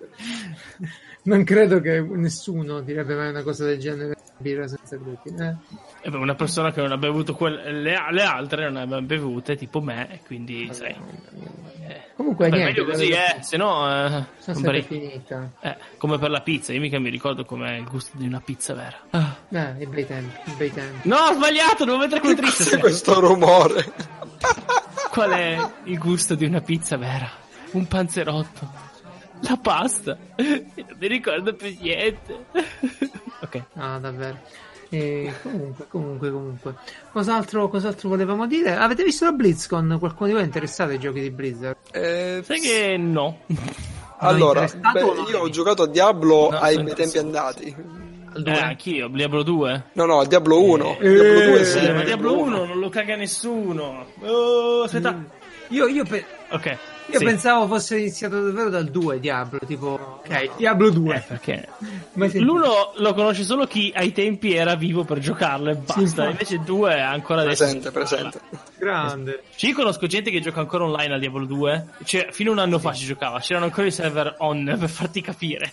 non 1.24 1.44
credo 1.44 1.80
che 1.80 2.00
nessuno 2.00 2.80
direbbe 2.80 3.14
mai 3.14 3.28
una 3.30 3.42
cosa 3.42 3.64
del 3.64 3.78
genere. 3.78 4.16
Birra 4.42 4.66
senza 4.66 4.96
glutine. 4.96 5.58
E 6.00 6.10
beh, 6.10 6.16
una 6.16 6.34
persona 6.34 6.72
che 6.72 6.80
non 6.80 6.90
ha 6.90 6.96
bevuto 6.96 7.36
quelle, 7.36 7.70
le, 7.70 7.96
le 8.10 8.22
altre 8.24 8.68
non 8.68 8.88
ne 8.88 8.96
ha 8.96 9.00
bevute, 9.00 9.54
tipo 9.54 9.80
me, 9.80 10.10
e 10.10 10.20
quindi 10.26 10.66
eh. 10.68 10.72
sai. 10.74 10.96
eh, 11.86 12.00
Comunque, 12.16 12.48
beh, 12.48 12.56
niente. 12.56 12.80
meglio 12.80 12.90
così, 12.92 13.10
eh, 13.10 13.36
se 13.40 13.56
no. 13.56 13.86
Eh, 13.86 14.08
Sono 14.08 14.18
non 14.18 14.24
sempre 14.56 14.62
pare- 14.64 14.82
finita. 14.82 15.50
eh, 15.60 15.76
come 15.96 16.18
per 16.18 16.30
la 16.30 16.40
pizza, 16.40 16.72
io 16.72 16.80
mica 16.80 16.98
mi 16.98 17.08
ricordo 17.08 17.44
com'è 17.44 17.76
il 17.76 17.84
gusto 17.84 18.16
di 18.18 18.26
una 18.26 18.40
pizza 18.44 18.74
vera. 18.74 18.96
Ah. 19.10 19.36
Eh, 19.48 19.82
i 19.82 19.86
bei 19.86 20.06
tempi, 20.08 20.50
i 20.50 20.54
bei 20.56 20.72
tempi. 20.72 21.08
No, 21.08 21.16
ho 21.18 21.32
sbagliato, 21.34 21.84
devo 21.84 21.98
mettere 21.98 22.18
quello 22.18 22.34
triste. 22.34 22.64
Cos'è 22.64 22.78
questo 22.78 23.20
rumore? 23.20 23.92
Qual 25.08 25.30
è 25.30 25.70
il 25.84 25.98
gusto 25.98 26.34
di 26.34 26.46
una 26.46 26.60
pizza 26.62 26.96
vera? 26.96 27.30
Un 27.72 27.86
panzerotto. 27.86 28.90
La 29.48 29.56
pasta. 29.60 30.16
Non 30.36 30.96
mi 30.98 31.06
ricordo 31.08 31.54
più 31.54 31.76
niente. 31.80 32.44
ok. 33.40 33.62
Ah, 33.74 33.98
davvero. 33.98 34.38
E 34.88 35.32
comunque, 35.42 35.86
comunque, 35.88 36.30
comunque. 36.30 36.74
Cos'altro, 37.12 37.68
cos'altro 37.68 38.08
volevamo 38.10 38.46
dire? 38.46 38.74
Avete 38.76 39.02
visto 39.04 39.24
la 39.24 39.32
BlizzCon? 39.32 39.96
Qualcuno 39.98 40.26
di 40.28 40.32
voi 40.34 40.42
è 40.42 40.44
interessato 40.46 40.90
ai 40.90 40.98
giochi 40.98 41.20
di 41.20 41.30
Blizzard? 41.30 41.76
Eh, 41.92 42.42
Sai 42.44 42.60
che 42.60 42.96
no. 42.98 43.40
allora, 44.18 44.66
beh, 44.92 45.00
io 45.30 45.40
ho 45.40 45.48
giocato 45.48 45.84
a 45.84 45.88
Diablo 45.88 46.50
No, 46.50 46.58
ai 46.58 46.82
miei 46.82 46.94
tempi 46.94 47.18
andati. 47.18 47.74
Al 48.34 48.46
Eh, 48.46 48.50
anch'io, 48.52 49.08
Diablo 49.08 49.42
2. 49.42 49.84
No, 49.94 50.04
no, 50.04 50.24
Diablo 50.24 50.62
1. 50.62 50.98
Eh, 51.00 51.08
Diablo 51.10 51.40
2 51.50 51.64
sì. 51.64 51.78
Eh, 51.78 51.92
ma 51.92 52.02
Diablo 52.04 52.38
1 52.38 52.64
non 52.66 52.78
lo 52.78 52.88
caga 52.90 53.16
nessuno. 53.16 54.06
Oh, 54.20 54.82
aspetta. 54.82 55.24
Io, 55.68 55.86
io, 55.86 56.04
pe- 56.04 56.24
Ok. 56.50 56.76
Io 57.12 57.18
sì. 57.18 57.24
pensavo 57.24 57.66
fosse 57.66 57.98
iniziato 57.98 58.42
davvero 58.42 58.70
dal 58.70 58.88
2 58.88 59.20
Diablo, 59.20 59.58
tipo... 59.66 60.20
Ok, 60.24 60.56
Diablo 60.56 60.90
2. 60.90 61.14
Eh, 61.14 61.20
perché 61.20 61.68
l'uno 62.40 62.92
lo 62.96 63.14
conosce 63.14 63.44
solo 63.44 63.66
chi 63.66 63.92
ai 63.94 64.12
tempi 64.12 64.54
era 64.54 64.74
vivo 64.74 65.04
per 65.04 65.18
giocarlo 65.18 65.70
e 65.70 65.74
basta. 65.74 66.00
infatti. 66.00 66.30
Invece 66.30 66.54
il 66.54 66.62
2 66.62 66.94
è 66.94 67.00
ancora 67.00 67.42
adesso. 67.42 67.64
Presente, 67.64 67.90
presente. 67.90 68.40
Grande. 68.78 69.42
Io 69.56 69.74
conosco 69.74 70.06
gente 70.06 70.30
che 70.30 70.40
gioca 70.40 70.60
ancora 70.60 70.84
online 70.84 71.14
a 71.14 71.18
Diablo 71.18 71.44
2. 71.44 71.86
Cioè, 72.04 72.28
fino 72.30 72.50
a 72.50 72.52
un 72.54 72.58
anno 72.60 72.78
fa 72.78 72.92
ci 72.92 73.04
giocava. 73.04 73.38
C'erano 73.40 73.66
ancora 73.66 73.86
i 73.86 73.92
server 73.92 74.34
on 74.38 74.76
per 74.78 74.88
farti 74.88 75.20
capire. 75.20 75.72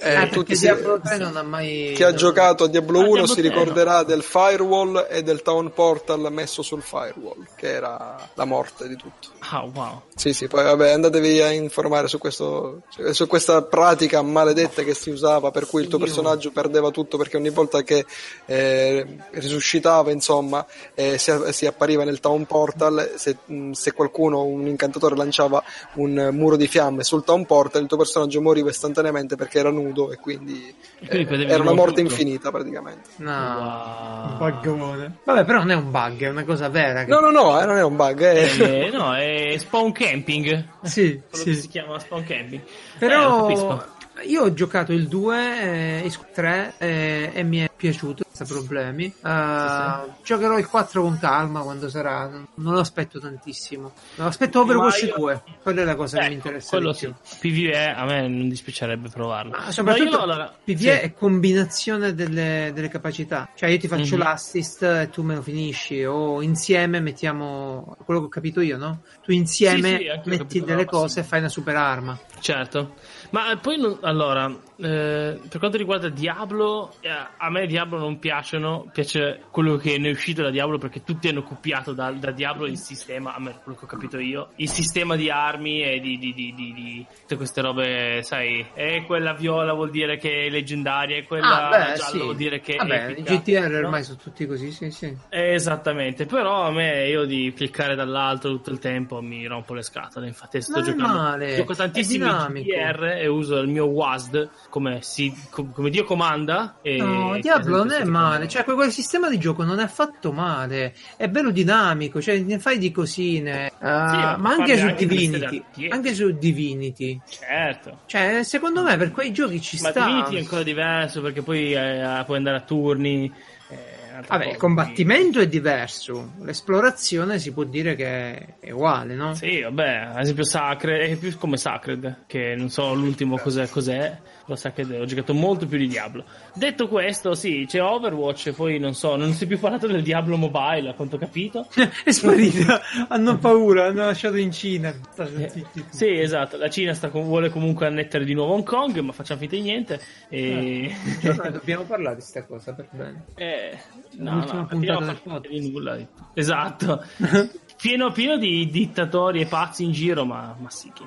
Eh, 0.00 0.22
Eh, 0.22 0.28
tutti 0.28 0.54
si- 0.54 0.62
Diablo 0.66 1.00
3 1.00 1.18
non 1.18 1.36
ha 1.36 1.42
mai... 1.42 1.92
Chi 1.94 2.02
ha 2.04 2.14
giocato 2.14 2.64
a 2.64 2.68
Diablo 2.68 2.98
Ah, 2.98 3.02
1 3.02 3.08
Diablo 3.12 3.26
si 3.34 3.40
3, 3.40 3.48
ricorderà 3.48 4.02
del 4.04 4.22
firewall 4.22 5.06
e 5.10 5.22
del 5.22 5.42
town 5.42 5.72
portal 5.72 6.28
messo 6.30 6.62
sul 6.62 6.82
firewall, 6.82 7.46
che 7.56 7.68
era 7.72 8.16
la 8.34 8.44
morte 8.44 8.86
di 8.88 8.96
tutto. 8.96 9.28
Ah, 9.50 9.64
wow. 9.64 10.02
Sì, 10.14 10.32
sì, 10.32 10.46
poi 10.46 10.64
vabbè, 10.64 10.90
andatevi 10.90 11.40
a 11.40 11.50
informare 11.52 12.06
su, 12.08 12.18
questo, 12.18 12.82
su 13.10 13.26
questa 13.26 13.62
pratica 13.62 14.22
maledetta 14.22 14.82
che 14.82 14.94
si 14.94 15.10
usava 15.10 15.50
per 15.50 15.66
cui 15.66 15.82
il 15.82 15.88
tuo 15.88 15.98
Io- 15.98 16.04
personaggio 16.04 16.50
perdeva 16.50 16.90
tutto 16.90 17.16
perché 17.16 17.36
ogni 17.36 17.50
volta 17.50 17.82
che 17.82 18.04
eh, 18.46 19.06
risuscitava, 19.30 20.10
insomma, 20.10 20.64
eh, 20.94 21.18
si, 21.18 21.32
si 21.50 21.66
appariva 21.66 22.04
nel 22.04 22.20
town 22.20 22.46
portal, 22.46 23.12
se, 23.16 23.36
se 23.72 23.92
qualcuno, 23.92 24.42
un 24.44 24.66
incantatore, 24.66 25.16
lanciava 25.16 25.62
un 25.94 26.30
muro 26.32 26.56
di 26.56 26.66
fiamme 26.68 27.02
sul 27.04 27.24
town 27.24 27.44
portal, 27.46 27.82
il 27.82 27.88
tuo 27.88 27.96
personaggio 27.96 28.40
moriva 28.40 28.70
istantaneamente 28.70 29.36
perché 29.36 29.58
era 29.58 29.70
nudo 29.70 29.86
e 30.12 30.16
quindi, 30.16 30.74
E 31.00 31.26
quindi 31.26 31.44
eh, 31.46 31.48
era 31.52 31.62
una 31.62 31.72
morte 31.74 32.02
tutto. 32.02 32.12
infinita 32.12 32.50
praticamente. 32.50 33.10
No. 33.16 33.30
Wow. 33.30 34.30
Un 34.30 34.36
buggone. 34.38 35.16
Vabbè, 35.24 35.44
però 35.44 35.58
non 35.58 35.70
è 35.70 35.74
un 35.74 35.90
bug, 35.90 36.22
è 36.22 36.28
una 36.28 36.44
cosa 36.44 36.68
vera. 36.68 37.04
che- 37.04 37.10
No, 37.10 37.20
no, 37.20 37.30
no, 37.30 37.60
eh, 37.60 37.64
non 37.66 37.76
è 37.76 37.82
un 37.82 37.96
bug, 37.96 38.20
eh. 38.20 38.86
Eh, 38.86 38.90
no, 38.90 39.14
è 39.14 39.54
spawn 39.58 39.92
camping. 39.92 40.64
Sì, 40.82 41.20
Quello 41.28 41.44
sì. 41.44 41.50
che 41.50 41.54
si 41.56 41.68
chiama 41.68 41.98
spawn 41.98 42.24
camping. 42.24 42.60
Eh, 42.62 42.98
Però 42.98 43.42
capisco. 43.46 43.84
Io 44.26 44.42
ho 44.42 44.52
giocato 44.52 44.92
il 44.92 45.06
2 45.08 46.02
e 46.02 46.12
3 46.34 46.74
eh, 46.78 47.30
e 47.34 47.42
mi 47.42 47.58
è 47.58 47.70
piaciuto 47.74 48.24
senza 48.30 48.52
problemi. 48.54 49.12
Uh, 49.20 50.12
Giocherò 50.24 50.58
il 50.58 50.66
4 50.68 51.02
con 51.02 51.18
calma 51.18 51.60
quando 51.62 51.88
sarà. 51.88 52.26
Non, 52.28 52.72
lo 52.74 52.80
aspetto 52.80 53.18
tantissimo. 53.18 53.92
Non 54.16 54.26
aspetto 54.28 54.60
Overwatch 54.60 55.02
io- 55.02 55.14
2. 55.16 55.42
Quella 55.62 55.82
è 55.82 55.84
la 55.84 55.94
cosa 55.96 56.18
che 56.18 56.28
mi 56.28 56.34
Ecco, 56.34 56.46
interessa. 56.48 56.68
quello 56.76 56.92
sì. 56.92 57.12
PvE 57.40 57.92
a 57.92 58.04
me 58.04 58.28
non 58.28 58.48
dispiacerebbe 58.48 59.08
provarlo. 59.08 59.50
Ma 59.52 59.70
soprattutto 59.72 60.10
Ma 60.10 60.16
io, 60.16 60.22
allora, 60.22 60.54
PvE 60.64 60.76
sì. 60.78 60.88
è 60.88 61.12
combinazione 61.14 62.14
delle, 62.14 62.70
delle 62.74 62.88
capacità. 62.88 63.48
Cioè, 63.54 63.70
io 63.70 63.78
ti 63.78 63.88
faccio 63.88 64.14
Mhm. 64.16 64.22
l'assist 64.22 64.82
e 64.82 65.08
tu 65.10 65.22
me 65.22 65.34
lo 65.34 65.42
finisci. 65.42 66.04
O 66.04 66.40
insieme 66.42 67.00
mettiamo 67.00 67.96
quello 68.04 68.20
che 68.20 68.26
ho 68.26 68.30
capito 68.30 68.60
io, 68.60 68.76
no? 68.78 69.02
Tu 69.22 69.32
insieme 69.32 69.98
Sì, 69.98 70.10
sì, 70.22 70.28
metti 70.28 70.60
delle 70.62 70.84
cose 70.84 71.20
e 71.20 71.22
fai 71.24 71.40
una 71.40 71.48
super 71.48 71.74
arma. 71.76 72.18
Certo, 72.40 72.94
ma 73.30 73.56
poi 73.60 73.76
non- 73.78 73.98
allora, 74.02 74.50
eh, 74.80 75.40
per 75.48 75.58
quanto 75.58 75.76
riguarda 75.76 76.08
Diablo, 76.08 76.94
eh, 77.00 77.08
a 77.08 77.50
me 77.50 77.66
Diablo 77.66 77.98
non 77.98 78.18
piacciono, 78.18 78.88
piace 78.92 79.42
quello 79.50 79.76
che 79.76 79.98
ne 79.98 80.08
è 80.08 80.12
uscito 80.12 80.42
da 80.42 80.50
Diablo 80.50 80.78
perché 80.78 81.02
tutti 81.02 81.28
hanno 81.28 81.42
copiato 81.42 81.92
da, 81.92 82.10
da 82.12 82.30
Diablo 82.30 82.66
il 82.66 82.78
sistema, 82.78 83.34
a 83.34 83.40
me 83.40 83.58
quello 83.62 83.76
che 83.76 83.84
ho 83.84 83.88
capito 83.88 84.18
io, 84.18 84.50
il 84.56 84.68
sistema 84.68 85.16
di 85.16 85.30
armi 85.30 85.82
e 85.82 85.98
di, 86.00 86.16
di, 86.18 86.32
di, 86.32 86.54
di- 86.54 87.06
tutte 87.20 87.36
queste 87.36 87.60
robe, 87.60 88.20
sai, 88.22 88.66
e 88.74 89.02
quella 89.06 89.32
viola 89.34 89.72
vuol 89.72 89.90
dire 89.90 90.16
che 90.16 90.46
è 90.46 90.48
leggendaria, 90.50 91.16
e 91.16 91.24
quella 91.24 91.68
Ah, 91.68 91.70
beh, 91.70 91.84
gialla 91.96 92.04
sì. 92.10 92.18
vuol 92.18 92.36
dire 92.36 92.60
che 92.60 92.76
Vabbè, 92.76 93.06
è 93.06 93.10
epica, 93.10 93.34
GTR 93.34 93.70
no? 93.70 93.78
ormai 93.86 94.02
sono 94.04 94.18
tutti 94.22 94.46
così, 94.46 94.70
sì, 94.70 94.90
sì. 94.90 95.16
Eh, 95.28 95.54
Esattamente, 95.54 96.24
però 96.26 96.62
a 96.66 96.70
me 96.70 97.08
io 97.08 97.24
di 97.24 97.52
cliccare 97.54 97.94
dall'alto 97.96 98.48
tutto 98.48 98.70
il 98.70 98.78
tempo 98.78 99.20
mi 99.20 99.44
rompo 99.46 99.74
le 99.74 99.82
scatole. 99.82 100.26
Infatti, 100.28 100.60
sto 100.62 100.76
Non 100.78 100.84
giocando. 100.84 101.18
male, 101.18 101.56
Gioco 101.56 101.74
tantissimi. 101.74 102.24
GTR 102.28 103.04
e 103.18 103.26
uso 103.26 103.56
il 103.58 103.68
mio 103.68 103.86
WASD 103.86 104.48
come, 104.68 104.98
si, 105.02 105.34
com- 105.50 105.72
come 105.72 105.90
Dio 105.90 106.04
comanda. 106.04 106.76
E 106.82 106.96
No, 106.98 107.38
Diablo 107.40 107.78
non 107.78 107.92
è 107.92 108.04
male, 108.04 108.48
cioè 108.48 108.64
quel, 108.64 108.76
quel 108.76 108.90
sistema 108.92 109.28
di 109.28 109.38
gioco 109.38 109.64
non 109.64 109.78
è 109.80 109.82
affatto 109.84 110.32
male, 110.32 110.94
è 111.16 111.28
bello 111.28 111.50
dinamico, 111.50 112.20
cioè 112.20 112.38
ne 112.38 112.58
fai 112.58 112.78
di 112.78 112.90
cosine, 112.92 113.72
uh, 113.78 113.84
ma 113.86 114.36
ma 114.36 114.50
anche 114.50 114.76
su 114.76 114.84
anche 114.86 115.06
di 115.06 115.16
Divinity, 115.16 115.64
anche 115.88 116.14
su 116.14 116.30
Divinity, 116.36 117.20
Certo. 117.28 118.00
cioè 118.06 118.42
secondo 118.42 118.82
me 118.82 118.96
per 118.96 119.10
quei 119.12 119.32
giochi 119.32 119.60
ci 119.60 119.78
Ma 119.80 119.90
sta. 119.90 120.04
Divinity 120.04 120.36
è 120.36 120.38
ancora 120.40 120.62
diverso 120.62 121.20
perché 121.22 121.42
poi 121.42 121.72
eh, 121.72 122.22
puoi 122.26 122.36
andare 122.36 122.56
a 122.56 122.60
turni. 122.60 123.32
eh, 123.70 123.96
Vabbè, 124.26 124.46
il 124.46 124.56
combattimento 124.56 125.38
è 125.38 125.46
diverso, 125.46 126.32
l'esplorazione 126.42 127.38
si 127.38 127.52
può 127.52 127.62
dire 127.62 127.94
che 127.94 128.56
è 128.58 128.70
uguale, 128.72 129.14
no? 129.14 129.32
Sì, 129.34 129.60
vabbè, 129.62 130.08
ad 130.12 130.20
esempio 130.20 130.42
Sacred, 130.44 131.00
è 131.10 131.16
più 131.16 131.36
come 131.38 131.56
Sacred, 131.56 132.24
che 132.26 132.54
non 132.56 132.68
so 132.68 132.92
l'ultimo 132.94 133.38
cos'è, 133.38 133.68
cos'è, 133.68 134.18
lo 134.48 134.56
Sacred 134.56 134.90
ho 134.90 135.04
giocato 135.04 135.34
molto 135.34 135.66
più 135.66 135.78
di 135.78 135.86
Diablo. 135.86 136.24
Detto 136.54 136.88
questo, 136.88 137.34
sì, 137.34 137.66
c'è 137.68 137.82
Overwatch, 137.82 138.52
poi 138.52 138.78
non 138.78 138.94
so, 138.94 139.14
non 139.16 139.32
si 139.32 139.44
è 139.44 139.46
più 139.46 139.58
parlato 139.58 139.86
del 139.86 140.02
Diablo 140.02 140.36
Mobile, 140.36 140.88
a 140.88 140.94
quanto 140.94 141.16
ho 141.16 141.18
capito. 141.18 141.66
è 142.04 142.10
sparita, 142.10 142.80
hanno 143.08 143.36
paura, 143.38 143.86
hanno 143.86 144.06
lasciato 144.06 144.36
in 144.36 144.50
Cina. 144.50 144.94
Eh, 145.16 145.64
sì, 145.90 146.18
esatto, 146.18 146.56
la 146.56 146.70
Cina 146.70 146.94
sta, 146.94 147.08
vuole 147.08 147.50
comunque 147.50 147.86
annettere 147.86 148.24
di 148.24 148.34
nuovo 148.34 148.54
Hong 148.54 148.64
Kong, 148.64 148.98
ma 149.00 149.12
facciamo 149.12 149.40
finta 149.40 149.56
di 149.56 149.62
niente. 149.62 150.00
E... 150.28 150.86
Eh, 150.86 151.20
cioè, 151.34 151.50
dobbiamo 151.50 151.84
parlare 151.84 152.16
di 152.16 152.22
questa 152.22 152.44
cosa 152.44 152.74
per 152.74 152.88
bene. 152.90 153.24
Eh, 153.34 153.78
no, 154.16 154.44
no, 154.44 155.18
no 155.24 155.38
di 155.40 155.70
nulla. 155.70 155.98
Esatto. 156.32 157.04
pieno, 157.76 158.10
pieno 158.12 158.38
di 158.38 158.68
dittatori 158.70 159.42
e 159.42 159.46
pazzi 159.46 159.84
in 159.84 159.92
giro, 159.92 160.24
ma, 160.24 160.56
ma 160.58 160.70
sì, 160.70 160.90
che 160.92 161.04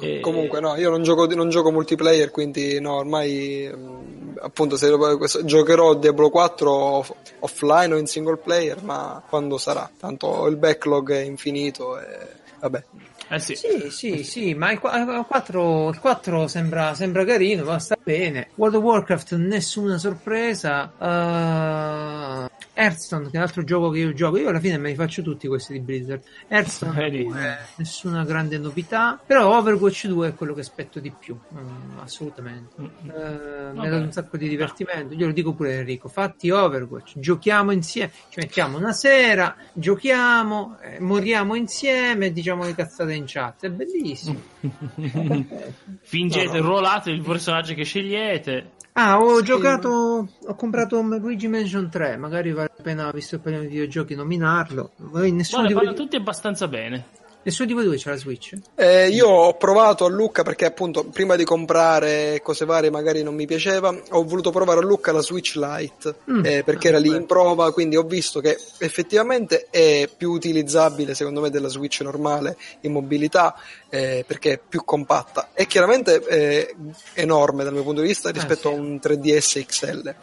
e... 0.00 0.20
Comunque, 0.20 0.60
no, 0.60 0.76
io 0.76 0.90
non 0.90 1.02
gioco, 1.02 1.26
non 1.34 1.48
gioco, 1.48 1.70
multiplayer, 1.70 2.30
quindi 2.30 2.80
no, 2.80 2.96
ormai 2.96 3.70
mm, 3.72 4.36
appunto 4.40 4.76
se 4.76 4.90
giocherò 5.44 5.94
Diablo 5.94 6.30
4 6.30 6.72
off- 6.72 7.14
offline 7.40 7.94
o 7.94 7.98
in 7.98 8.06
single 8.06 8.38
player, 8.38 8.82
ma 8.82 9.22
quando 9.28 9.58
sarà? 9.58 9.88
Tanto 9.98 10.46
il 10.46 10.56
backlog 10.56 11.12
è 11.12 11.20
infinito 11.20 11.98
e 11.98 12.06
vabbè. 12.60 12.84
Eh 13.30 13.38
sì. 13.38 13.56
sì, 13.56 13.90
sì, 13.90 14.22
sì, 14.22 14.54
ma 14.54 14.70
il 14.70 14.78
4, 14.78 15.88
il 15.88 15.98
4 15.98 16.46
sembra, 16.46 16.94
sembra, 16.94 17.24
carino, 17.24 17.64
va 17.64 17.78
sta 17.78 17.96
bene. 18.02 18.48
World 18.56 18.76
of 18.76 18.82
Warcraft 18.82 19.34
nessuna 19.36 19.96
sorpresa. 19.96 20.92
Uh, 20.98 21.04
Hearthstone, 22.74 23.30
che 23.30 23.36
è 23.36 23.38
l'altro 23.38 23.62
gioco 23.62 23.90
che 23.90 24.00
io 24.00 24.12
gioco, 24.12 24.36
io 24.36 24.48
alla 24.48 24.58
fine 24.58 24.78
me 24.78 24.90
li 24.90 24.94
faccio 24.96 25.22
tutti 25.22 25.46
questi 25.46 25.72
di 25.72 25.80
Blizzard. 25.80 26.22
Hearthstone 26.48 27.10
2, 27.10 27.58
nessuna 27.76 28.24
grande 28.24 28.58
novità, 28.58 29.20
però 29.24 29.56
Overwatch 29.56 30.08
2 30.08 30.28
è 30.28 30.34
quello 30.34 30.54
che 30.54 30.60
aspetto 30.60 30.98
di 30.98 31.12
più, 31.12 31.36
mm, 31.36 31.98
assolutamente. 32.00 32.74
Mm. 32.80 32.84
Uh, 32.84 33.78
mi 33.78 33.86
ha 33.86 33.90
dato 33.90 34.02
un 34.02 34.12
sacco 34.12 34.36
di 34.36 34.48
divertimento, 34.48 35.14
io 35.14 35.26
lo 35.26 35.32
dico 35.32 35.54
pure 35.54 35.78
Enrico, 35.78 36.08
fatti 36.08 36.50
Overwatch, 36.50 37.18
giochiamo 37.18 37.70
insieme, 37.70 38.10
ci 38.28 38.40
mettiamo 38.40 38.76
una 38.76 38.92
sera, 38.92 39.54
giochiamo, 39.72 40.78
eh, 40.80 41.00
moriamo 41.00 41.54
insieme, 41.54 42.32
diciamo 42.32 42.64
le 42.64 42.74
cazzate 42.74 43.14
in 43.14 43.24
chat, 43.26 43.66
è 43.66 43.70
bellissimo. 43.70 44.40
Fingete, 46.02 46.58
no, 46.58 46.62
no. 46.62 46.68
ruolate 46.68 47.10
il 47.10 47.22
personaggio 47.22 47.74
che 47.74 47.84
scegliete. 47.84 48.72
Ah, 48.96 49.18
ho 49.18 49.38
sì, 49.38 49.44
giocato, 49.44 50.28
ho 50.46 50.54
comprato 50.54 51.02
Luigi 51.02 51.48
Mansion 51.48 51.90
3, 51.90 52.16
magari 52.16 52.52
vale 52.52 52.70
la 52.76 52.82
pena, 52.82 53.10
visto 53.10 53.36
che 53.36 53.42
parliamo 53.42 53.66
di 53.66 53.72
videogiochi, 53.72 54.14
nominarlo. 54.14 54.92
Nessuno 55.14 55.62
Guarda, 55.62 55.80
di 55.80 55.86
voi... 55.86 55.94
tutti 55.94 56.14
abbastanza 56.14 56.68
bene. 56.68 57.06
Nessuno 57.44 57.68
di 57.68 57.74
voi 57.74 57.84
due 57.84 57.96
c'è 57.98 58.08
la 58.08 58.16
Switch? 58.16 58.56
Eh, 58.74 59.08
io 59.08 59.28
ho 59.28 59.54
provato 59.58 60.06
a 60.06 60.08
Lucca 60.08 60.42
perché 60.42 60.64
appunto 60.64 61.04
prima 61.04 61.36
di 61.36 61.44
comprare 61.44 62.40
cose 62.42 62.64
varie 62.64 62.88
magari 62.88 63.22
non 63.22 63.34
mi 63.34 63.44
piaceva, 63.44 63.94
ho 64.10 64.24
voluto 64.24 64.50
provare 64.50 64.80
a 64.80 64.82
Lucca 64.82 65.12
la 65.12 65.20
Switch 65.20 65.56
Lite 65.56 66.14
mm. 66.30 66.44
eh, 66.44 66.62
perché 66.64 66.88
era 66.88 66.98
lì 66.98 67.08
in 67.08 67.26
prova, 67.26 67.70
quindi 67.70 67.96
ho 67.96 68.02
visto 68.02 68.40
che 68.40 68.58
effettivamente 68.78 69.66
è 69.68 70.08
più 70.16 70.30
utilizzabile 70.30 71.14
secondo 71.14 71.42
me 71.42 71.50
della 71.50 71.68
Switch 71.68 72.00
normale 72.00 72.56
in 72.80 72.92
mobilità 72.92 73.54
eh, 73.90 74.24
perché 74.26 74.52
è 74.52 74.60
più 74.66 74.82
compatta 74.82 75.50
e 75.52 75.66
chiaramente 75.66 76.22
è 76.22 76.74
enorme 77.12 77.62
dal 77.62 77.74
mio 77.74 77.82
punto 77.82 78.00
di 78.00 78.06
vista 78.06 78.30
rispetto 78.30 78.70
eh, 78.70 78.72
sì. 78.72 78.78
a 78.78 78.80
un 78.80 79.00
3DS 79.02 79.66
XL. 79.66 80.14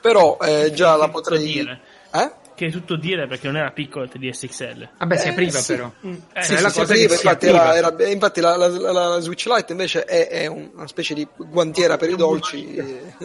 Però 0.00 0.38
eh, 0.40 0.72
già 0.72 0.96
la 0.96 1.10
potrei... 1.10 1.44
Dire. 1.44 1.80
Eh? 2.12 2.39
Che 2.60 2.66
è 2.66 2.70
tutto 2.70 2.96
dire 2.96 3.26
perché 3.26 3.46
non 3.46 3.56
era 3.56 3.70
piccolo 3.70 4.04
il 4.04 4.10
TDS 4.10 4.46
XL. 4.46 4.88
Vabbè, 4.98 5.16
si 5.16 5.28
apriva 5.28 5.58
eh, 5.58 5.62
sì. 5.62 5.74
però. 5.74 5.90
Eh, 6.02 6.42
sì, 6.42 6.60
la 6.60 6.68
apriva, 6.68 7.14
infatti, 7.14 7.46
era, 7.46 7.74
era, 7.74 8.08
infatti 8.10 8.40
la, 8.42 8.54
la, 8.54 8.68
la, 8.68 8.92
la, 8.92 9.20
Switch 9.20 9.46
Lite 9.46 9.72
invece 9.72 10.04
è, 10.04 10.28
è, 10.28 10.46
una 10.46 10.86
specie 10.86 11.14
di 11.14 11.26
guantiera 11.38 11.96
per 11.96 12.10
i 12.10 12.16
dolci. 12.16 12.78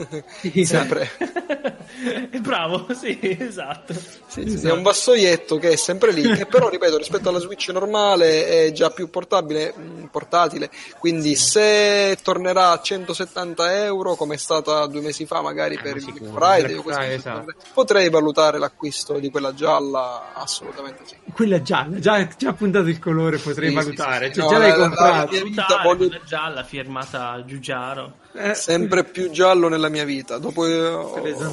sempre. 0.63 1.11
Bravo, 2.39 2.87
sì, 2.93 3.19
esatto. 3.21 3.93
Sì, 4.25 4.43
esatto. 4.43 4.67
È 4.69 4.71
un 4.71 4.83
vassoietto 4.83 5.57
che 5.57 5.71
è 5.71 5.75
sempre 5.75 6.13
lì, 6.13 6.21
che 6.33 6.45
però, 6.45 6.69
ripeto, 6.69 6.97
rispetto 6.97 7.27
alla 7.27 7.39
Switch 7.39 7.67
normale 7.69 8.47
è 8.47 8.71
già 8.71 8.89
più 8.91 9.09
portabile, 9.09 9.73
mm, 9.77 10.05
portatile, 10.05 10.69
quindi 10.97 11.35
se 11.35 12.17
tornerà 12.23 12.71
a 12.71 12.81
170 12.81 13.83
euro 13.83 14.15
come 14.15 14.35
è 14.35 14.37
stata 14.37 14.85
due 14.85 15.01
mesi 15.01 15.25
fa 15.25 15.41
magari 15.41 15.75
eh, 15.75 15.81
per 15.81 15.97
il 15.97 16.03
Friday, 16.03 16.81
Friday 16.81 17.13
esatto. 17.15 17.53
potrei 17.73 18.09
valutare 18.09 18.59
l'acquisto 18.59 19.19
di 19.25 19.31
quella 19.31 19.53
gialla, 19.53 20.33
assolutamente 20.33 21.03
sì. 21.05 21.15
Quella 21.33 21.61
gialla, 21.61 21.99
già, 21.99 22.27
già 22.27 22.53
puntato 22.53 22.87
il 22.87 22.99
colore, 22.99 23.37
potrei 23.37 23.69
sì, 23.69 23.75
valutare. 23.75 24.27
Sì, 24.27 24.33
sì, 24.33 24.39
cioè, 24.39 24.43
no, 24.43 24.49
già 24.51 24.57
l'hai 24.57 24.79
comprata. 24.79 25.29
La, 25.33 25.81
voglio... 25.83 26.19
gialla 26.25 26.63
firmata 26.63 27.43
Giugiaro. 27.45 28.23
Eh, 28.35 28.53
Sempre 28.53 29.03
più 29.03 29.29
giallo 29.29 29.69
nella 29.69 29.89
mia 29.89 30.03
vita. 30.03 30.37
Dopo 30.37 30.67
io... 30.67 31.09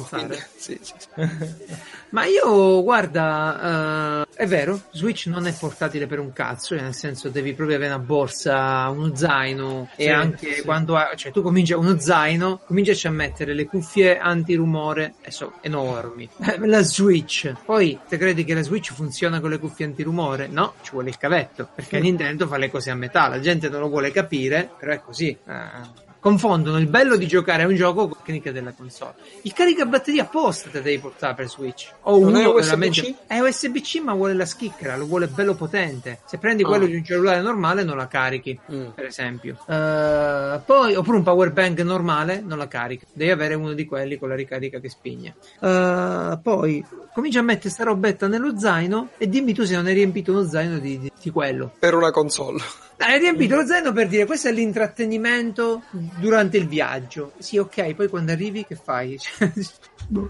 Quindi, 0.09 0.37
sì, 0.55 0.79
sì, 0.81 0.93
Ma 2.13 2.25
io, 2.25 2.83
guarda, 2.83 4.21
uh, 4.21 4.35
è 4.35 4.45
vero, 4.45 4.81
Switch 4.91 5.25
non 5.25 5.47
è 5.47 5.53
portatile 5.53 6.05
per 6.05 6.19
un 6.19 6.31
cazzo, 6.31 6.75
nel 6.75 6.93
senso 6.93 7.29
devi 7.29 7.55
proprio 7.55 7.75
avere 7.75 7.91
una 7.91 8.03
borsa, 8.03 8.87
uno 8.89 9.15
zaino 9.15 9.89
e 9.95 10.11
anche 10.11 10.61
quando 10.61 10.95
ha, 10.95 11.15
cioè 11.15 11.31
tu 11.31 11.41
cominci 11.41 11.73
a 11.73 11.77
uno 11.77 11.97
zaino, 11.97 12.61
cominci 12.67 13.07
a 13.07 13.09
mettere 13.09 13.55
le 13.55 13.65
cuffie 13.65 14.19
antirumore, 14.19 15.15
e 15.21 15.31
so, 15.31 15.53
enormi. 15.61 16.29
la 16.65 16.83
Switch. 16.83 17.51
Poi, 17.65 17.97
te 18.07 18.17
credi 18.19 18.43
che 18.43 18.53
la 18.53 18.61
Switch 18.61 18.93
funziona 18.93 19.39
con 19.39 19.49
le 19.49 19.57
cuffie 19.57 19.85
antirumore? 19.85 20.45
No, 20.45 20.73
ci 20.83 20.91
vuole 20.91 21.09
il 21.09 21.17
cavetto, 21.17 21.67
perché 21.73 21.99
Nintendo 21.99 22.45
fa 22.45 22.57
le 22.57 22.69
cose 22.69 22.91
a 22.91 22.95
metà, 22.95 23.27
la 23.27 23.39
gente 23.39 23.69
non 23.69 23.79
lo 23.79 23.89
vuole 23.89 24.11
capire, 24.11 24.69
però 24.77 24.91
è 24.91 25.01
così. 25.01 25.35
Uh, 25.45 26.11
confondono 26.23 26.79
il 26.79 26.87
bello 26.87 27.17
di 27.17 27.27
giocare 27.27 27.63
a 27.63 27.67
un 27.67 27.75
gioco 27.75 28.07
con 28.07 28.17
la 28.17 28.23
tecnica 28.23 28.53
della 28.53 28.71
console. 28.71 29.15
Il 29.41 29.51
caricabatteria 29.51 30.23
apposta 30.23 30.69
te 30.69 30.81
devi 30.81 30.97
portare 30.97 31.33
per 31.33 31.49
Switch. 31.49 31.91
O 32.03 32.17
non 32.17 32.29
uno 32.29 32.39
è 32.39 32.45
USB-C? 32.45 33.15
È 33.27 33.39
USB-C 33.39 34.01
ma 34.01 34.13
vuole 34.13 34.33
la 34.33 34.45
schicchera, 34.45 34.95
lo 34.95 35.05
vuole 35.05 35.27
bello 35.27 35.53
potente. 35.53 36.21
Se 36.25 36.37
prendi 36.37 36.63
oh. 36.63 36.69
quello 36.69 36.85
di 36.85 36.95
un 36.95 37.03
cellulare 37.03 37.41
normale 37.41 37.83
non 37.83 37.97
la 37.97 38.07
carichi, 38.07 38.57
mm. 38.71 38.91
per 38.95 39.03
esempio. 39.03 39.57
Uh, 39.65 40.61
poi, 40.65 40.95
oppure 40.95 41.17
un 41.17 41.23
power 41.23 41.51
bank 41.51 41.79
normale 41.81 42.39
non 42.39 42.57
la 42.57 42.69
carica. 42.69 43.05
Devi 43.11 43.29
avere 43.29 43.55
uno 43.55 43.73
di 43.73 43.85
quelli 43.85 44.17
con 44.17 44.29
la 44.29 44.35
ricarica 44.35 44.79
che 44.79 44.87
spigna. 44.87 45.33
Uh, 45.59 46.39
poi 46.41 46.85
comincia 47.13 47.39
a 47.39 47.43
mettere 47.43 47.69
sta 47.69 47.83
robetta 47.83 48.27
nello 48.27 48.57
zaino 48.57 49.09
e 49.17 49.29
dimmi 49.29 49.53
tu 49.53 49.63
se 49.63 49.75
non 49.75 49.85
hai 49.85 49.93
riempito 49.93 50.31
uno 50.31 50.45
zaino 50.45 50.79
di, 50.79 50.99
di, 50.99 51.11
di 51.21 51.29
quello. 51.29 51.71
Per 51.77 51.93
una 51.93 52.11
console. 52.11 52.61
Hai 52.97 53.19
riempito 53.19 53.55
lo 53.55 53.65
zaino 53.65 53.91
per 53.91 54.07
dire 54.07 54.25
questo 54.25 54.47
è 54.47 54.51
l'intrattenimento 54.51 55.83
durante 55.91 56.57
il 56.57 56.67
viaggio. 56.67 57.33
Sì, 57.37 57.57
ok, 57.57 57.93
poi 57.93 58.07
quando 58.07 58.31
arrivi 58.31 58.65
che 58.65 58.75
fai? 58.75 59.17
boh. 60.07 60.29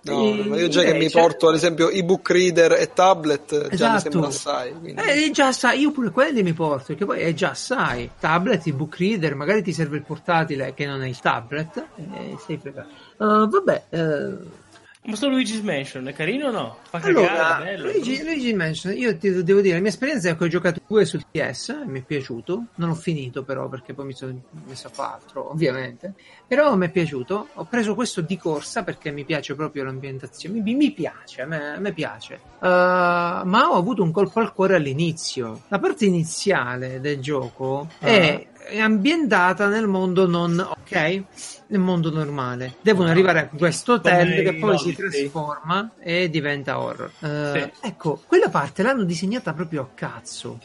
No, 0.00 0.32
ma 0.32 0.56
io 0.56 0.68
già 0.68 0.82
che 0.82 0.94
mi 0.94 1.10
cioè... 1.10 1.20
porto 1.20 1.48
ad 1.48 1.56
esempio 1.56 1.90
ebook 1.90 2.30
reader 2.30 2.72
e 2.72 2.92
tablet 2.94 3.52
esatto. 3.52 3.76
già 3.76 3.90
mi 3.90 3.96
esatto. 3.96 4.10
sembra 4.10 4.28
assai. 4.28 4.72
Quindi... 4.72 5.02
Eh, 5.02 5.30
già 5.32 5.52
sai, 5.52 5.80
io 5.80 5.90
pure 5.90 6.10
quelli 6.10 6.42
mi 6.42 6.52
porto, 6.52 6.86
perché 6.88 7.04
poi 7.04 7.20
è 7.20 7.34
già 7.34 7.52
sai. 7.52 8.08
Tablet, 8.18 8.66
ebook 8.66 8.96
reader, 8.96 9.34
magari 9.34 9.62
ti 9.62 9.72
serve 9.72 9.96
il 9.96 10.04
portatile 10.04 10.72
che 10.72 10.86
non 10.86 11.02
è 11.02 11.08
il 11.08 11.18
tablet, 11.18 11.84
e 12.14 12.36
sei 12.46 12.58
fregato. 12.58 12.88
Uh, 13.16 13.48
vabbè, 13.48 13.84
uh 13.90 14.66
ma 15.04 15.16
sto 15.16 15.28
Luigi's 15.28 15.60
Mansion 15.60 16.06
è 16.08 16.12
carino 16.12 16.48
o 16.48 16.50
no? 16.50 16.76
Fa 16.82 16.98
allora, 16.98 17.60
bello, 17.62 17.90
Luigi, 17.90 18.22
Luigi's 18.22 18.52
Mansion, 18.52 18.96
io 18.96 19.16
ti 19.16 19.42
devo 19.42 19.60
dire, 19.60 19.74
la 19.76 19.80
mia 19.80 19.90
esperienza 19.90 20.28
è 20.28 20.36
che 20.36 20.44
ho 20.44 20.48
giocato 20.48 20.80
due 20.86 21.04
sul 21.04 21.24
PS 21.30 21.68
e 21.68 21.86
mi 21.86 22.00
è 22.00 22.02
piaciuto. 22.02 22.64
Non 22.74 22.90
ho 22.90 22.94
finito 22.94 23.42
però 23.42 23.68
perché 23.68 23.94
poi 23.94 24.06
mi 24.06 24.12
sono 24.12 24.38
messo 24.66 24.88
a 24.88 24.90
fare 24.90 25.14
altro, 25.14 25.50
ovviamente. 25.50 26.14
Però 26.46 26.74
mi 26.76 26.86
è 26.86 26.90
piaciuto. 26.90 27.48
Ho 27.54 27.64
preso 27.64 27.94
questo 27.94 28.20
di 28.20 28.36
corsa 28.36 28.82
perché 28.82 29.10
mi 29.10 29.24
piace 29.24 29.54
proprio 29.54 29.84
l'ambientazione. 29.84 30.60
Mi, 30.60 30.74
mi 30.74 30.90
piace, 30.90 31.42
a 31.42 31.46
me, 31.46 31.74
a 31.74 31.78
me 31.78 31.92
piace. 31.92 32.40
Uh, 32.58 32.66
ma 32.66 33.68
ho 33.70 33.76
avuto 33.76 34.02
un 34.02 34.10
colpo 34.10 34.40
al 34.40 34.52
cuore 34.52 34.74
all'inizio. 34.74 35.62
La 35.68 35.78
parte 35.78 36.04
iniziale 36.04 37.00
del 37.00 37.20
gioco 37.20 37.88
uh-huh. 38.00 38.06
è 38.06 38.46
è 38.68 38.78
ambientata 38.78 39.66
nel 39.66 39.86
mondo 39.86 40.26
non 40.26 40.58
ok, 40.58 41.22
nel 41.68 41.80
mondo 41.80 42.10
normale. 42.10 42.76
Devono 42.82 43.08
arrivare 43.08 43.40
a 43.40 43.48
questo 43.48 43.94
hotel 43.94 44.28
Come 44.28 44.42
che 44.42 44.54
poi 44.54 44.78
si 44.78 44.94
trasforma 44.94 45.92
e 45.98 46.28
diventa 46.28 46.78
horror. 46.78 47.10
Uh, 47.18 47.58
sì. 47.58 47.70
Ecco, 47.80 48.22
quella 48.26 48.50
parte 48.50 48.82
l'hanno 48.82 49.04
disegnata 49.04 49.52
proprio 49.54 49.82
a 49.82 49.88
cazzo. 49.94 50.58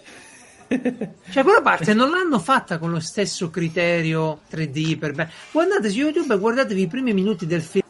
cioè, 0.67 1.43
quella 1.43 1.61
parte 1.61 1.93
non 1.93 2.09
l'hanno 2.09 2.39
fatta 2.39 2.77
con 2.77 2.91
lo 2.91 2.99
stesso 2.99 3.49
criterio 3.49 4.41
3D 4.51 4.97
per 4.97 5.15
me. 5.15 5.29
Guardate 5.51 5.89
su 5.89 5.99
YouTube 5.99 6.33
e 6.33 6.37
guardatevi 6.37 6.81
i 6.81 6.87
primi 6.87 7.13
minuti 7.13 7.45
del 7.45 7.61
film. 7.61 7.81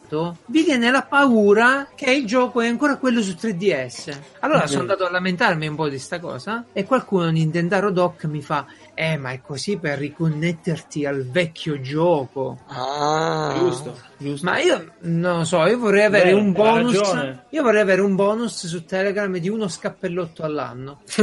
Vi 0.46 0.62
viene 0.62 0.92
la 0.92 1.02
paura 1.02 1.88
che 1.96 2.12
il 2.12 2.24
gioco 2.24 2.60
è 2.60 2.68
ancora 2.68 2.98
quello 2.98 3.20
su 3.20 3.32
3DS. 3.32 4.16
Allora 4.40 4.66
sono 4.68 4.82
andato 4.82 5.04
a 5.04 5.10
lamentarmi 5.10 5.66
un 5.66 5.74
po' 5.74 5.88
di 5.88 5.98
sta 5.98 6.20
cosa 6.20 6.66
e 6.72 6.84
qualcuno 6.84 7.28
Nintendo 7.30 7.90
Doc 7.90 8.24
mi 8.26 8.40
fa 8.40 8.64
Eh, 8.94 9.16
ma 9.16 9.32
è 9.32 9.40
così 9.40 9.76
per 9.76 9.98
riconnetterti 9.98 11.04
al 11.04 11.24
vecchio 11.28 11.80
gioco. 11.80 12.60
Ah, 12.68 13.54
Giusto, 13.58 13.98
giusto. 14.18 14.48
Ma 14.48 14.60
io 14.60 14.92
non 15.00 15.38
lo 15.38 15.44
so, 15.44 15.64
io 15.66 15.78
vorrei 15.78 16.04
avere 16.04 16.30
Beh, 16.32 16.38
un 16.38 16.52
bonus. 16.52 16.96
ragione. 16.96 17.44
Io 17.50 17.62
vorrei 17.62 17.80
avere 17.80 18.00
un 18.02 18.14
bonus 18.14 18.66
su 18.66 18.84
Telegram 18.84 19.36
di 19.36 19.48
uno 19.48 19.66
scappellotto 19.68 20.42
all'anno. 20.44 21.00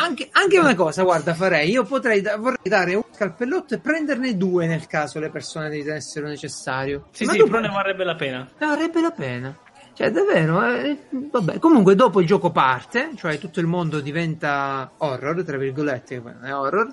anche, 0.00 0.28
anche 0.32 0.58
una 0.58 0.74
cosa, 0.74 1.02
guarda, 1.02 1.34
farei. 1.34 1.70
Io 1.70 1.84
potrei 1.84 2.20
da- 2.20 2.36
vorrei 2.36 2.58
dare 2.62 2.94
un 2.94 3.02
scappellotto 3.10 3.74
e 3.74 3.78
prenderne 3.78 4.36
due 4.36 4.66
nel 4.66 4.86
caso 4.86 5.18
le 5.18 5.30
persone 5.30 5.68
dovessero 5.76 6.26
necessario. 6.28 7.08
Sì, 7.12 7.24
Ma 7.24 7.32
sì, 7.32 7.38
tu 7.38 7.46
però 7.46 7.60
ne 7.60 7.68
varrebbe 7.68 8.04
la 8.04 8.14
pena. 8.14 8.48
ne 8.58 8.66
varrebbe 8.66 9.00
la 9.00 9.10
pena. 9.10 9.56
Cioè, 9.94 10.10
davvero, 10.10 10.62
eh, 10.64 10.98
vabbè. 11.10 11.58
Comunque, 11.60 11.94
dopo 11.94 12.20
il 12.20 12.26
gioco 12.26 12.50
parte, 12.50 13.10
cioè 13.16 13.38
tutto 13.38 13.60
il 13.60 13.66
mondo 13.66 14.00
diventa 14.00 14.90
horror, 14.98 15.44
tra 15.44 15.56
virgolette, 15.56 16.20
è 16.42 16.52
horror. 16.52 16.92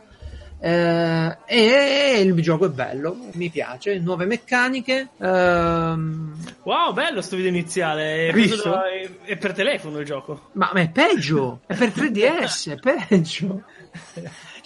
eh, 0.64 1.38
e 1.48 2.22
il 2.24 2.40
gioco 2.44 2.68
è 2.68 2.70
bello, 2.70 3.18
mi 3.34 3.50
piace, 3.50 3.98
nuove 3.98 4.26
meccaniche. 4.26 5.10
ehm, 5.18 6.36
Wow, 6.64 6.94
bello 6.94 7.22
sto 7.22 7.36
video 7.36 7.50
iniziale. 7.50 8.28
È, 8.28 8.32
da- 8.64 8.84
è- 8.92 9.10
è 9.24 9.38
per 9.38 9.54
telefono 9.54 9.98
il 9.98 10.06
gioco. 10.06 10.50
ma, 10.54 10.70
ma 10.72 10.82
è 10.82 10.90
peggio, 10.92 11.62
è 11.66 11.74
per 11.74 11.90
3DS, 11.98 12.78
è 12.78 12.78
peggio. 13.08 13.64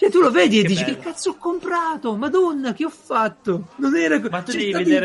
Cioè, 0.06 0.10
tu 0.10 0.20
lo 0.20 0.30
vedi 0.30 0.58
e 0.58 0.62
Che 0.62 0.68
dici: 0.68 0.84
bello. 0.84 0.96
Che 0.96 1.02
cazzo 1.02 1.30
ho 1.30 1.36
comprato? 1.36 2.16
Madonna, 2.16 2.72
che 2.72 2.84
ho 2.84 2.90
fatto? 2.90 3.68
Non 3.76 3.96
era 3.96 4.20
co- 4.20 4.28
Ma 4.30 4.42
tu 4.42 4.52
c'è 4.52 4.58
devi 4.58 4.70
stato 4.70 4.84
vedere 4.84 5.04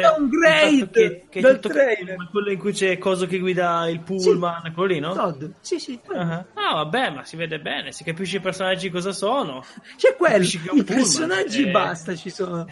il 0.70 0.80
fatto 0.80 0.92
che, 0.92 1.26
che 1.30 1.42
dal 1.42 1.60
trailer. 1.60 2.30
quello 2.30 2.52
in 2.52 2.60
cui 2.60 2.72
c'è 2.72 2.98
coso 2.98 3.26
che 3.26 3.40
guida 3.40 3.90
il 3.90 4.02
pullman, 4.02 4.72
quello 4.74 4.94
lì, 4.94 5.00
no? 5.00 5.14
Todd, 5.14 5.44
sì, 5.60 5.80
sì, 5.80 6.00
quello. 6.04 6.22
Ah, 6.22 6.46
ah, 6.54 6.74
vabbè, 6.76 7.10
ma 7.12 7.24
si 7.24 7.36
vede 7.36 7.60
bene, 7.60 7.92
si 7.92 8.04
capisce 8.04 8.38
i 8.38 8.42
personaggi 8.42 8.90
cosa 8.90 9.12
sono. 9.12 9.64
C'è 9.98 10.16
quello, 10.16 10.46
che 10.46 10.60
un 10.70 10.78
i 10.78 10.84
pullman, 10.84 10.86
personaggi 10.86 11.64
eh. 11.68 11.72
basta 11.72 12.16
ci 12.16 12.30
sono. 12.30 12.68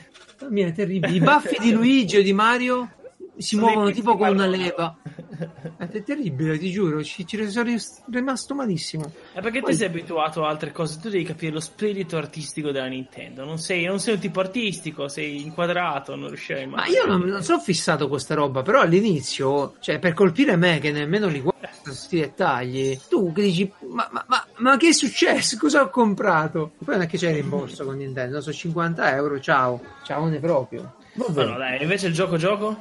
Mia, 0.49 0.71
terribile. 0.71 1.13
I 1.13 1.19
baffi 1.19 1.57
di 1.59 1.71
Luigi 1.73 2.17
o 2.17 2.21
di 2.21 2.33
Mario 2.33 2.91
si 3.39 3.57
muovono 3.57 3.91
tipo 3.91 4.17
con 4.17 4.29
una 4.29 4.45
leva. 4.45 4.95
È 5.77 6.03
terribile, 6.03 6.57
ti 6.57 6.71
giuro, 6.71 7.03
ci, 7.03 7.25
ci 7.25 7.49
sono 7.49 7.73
rimasto 8.11 8.53
malissimo. 8.53 9.11
È 9.33 9.39
perché 9.41 9.61
Poi- 9.61 9.71
tu 9.71 9.77
sei 9.77 9.87
abituato 9.87 10.45
a 10.45 10.49
altre 10.49 10.71
cose, 10.71 10.99
tu 10.99 11.09
devi 11.09 11.23
capire 11.23 11.53
lo 11.53 11.59
spirito 11.59 12.17
artistico 12.17 12.71
della 12.71 12.87
Nintendo. 12.87 13.45
Non 13.45 13.57
sei, 13.57 13.85
non 13.85 13.99
sei 13.99 14.15
un 14.15 14.19
tipo 14.19 14.41
artistico, 14.41 15.07
sei 15.07 15.41
inquadrato, 15.41 16.15
non 16.15 16.27
riuscirai 16.27 16.67
mai. 16.67 16.91
Ma 16.91 16.95
io 16.95 17.05
non, 17.05 17.21
non 17.21 17.41
sono 17.41 17.59
fissato 17.59 18.01
con 18.01 18.09
questa 18.09 18.35
roba, 18.35 18.61
però 18.61 18.81
all'inizio, 18.81 19.75
cioè 19.79 19.99
per 19.99 20.13
colpire 20.13 20.55
me 20.55 20.79
che 20.79 20.91
nemmeno 20.91 21.27
li 21.27 21.39
guardo 21.39 21.59
questi 21.81 22.19
dettagli, 22.19 22.99
tu 23.09 23.31
che 23.33 23.41
dici, 23.41 23.71
ma, 23.87 24.07
ma, 24.11 24.23
ma, 24.27 24.45
ma 24.57 24.77
che 24.77 24.89
è 24.89 24.93
successo? 24.93 25.57
Cosa 25.59 25.81
ho 25.81 25.89
comprato? 25.89 26.73
Poi 26.83 26.95
non 26.95 27.03
è 27.03 27.07
che 27.07 27.17
c'è 27.17 27.29
il 27.29 27.35
rimborso 27.35 27.85
con 27.85 27.97
Nintendo, 27.97 28.41
sono 28.41 28.53
50 28.53 29.15
euro, 29.15 29.39
ciao, 29.39 29.81
ciao 30.03 30.27
ne 30.27 30.39
proprio. 30.39 30.95
Vabbè. 31.13 31.45
No, 31.45 31.57
dai, 31.57 31.81
invece 31.81 32.07
il 32.07 32.13
gioco 32.13 32.37
gioco? 32.37 32.77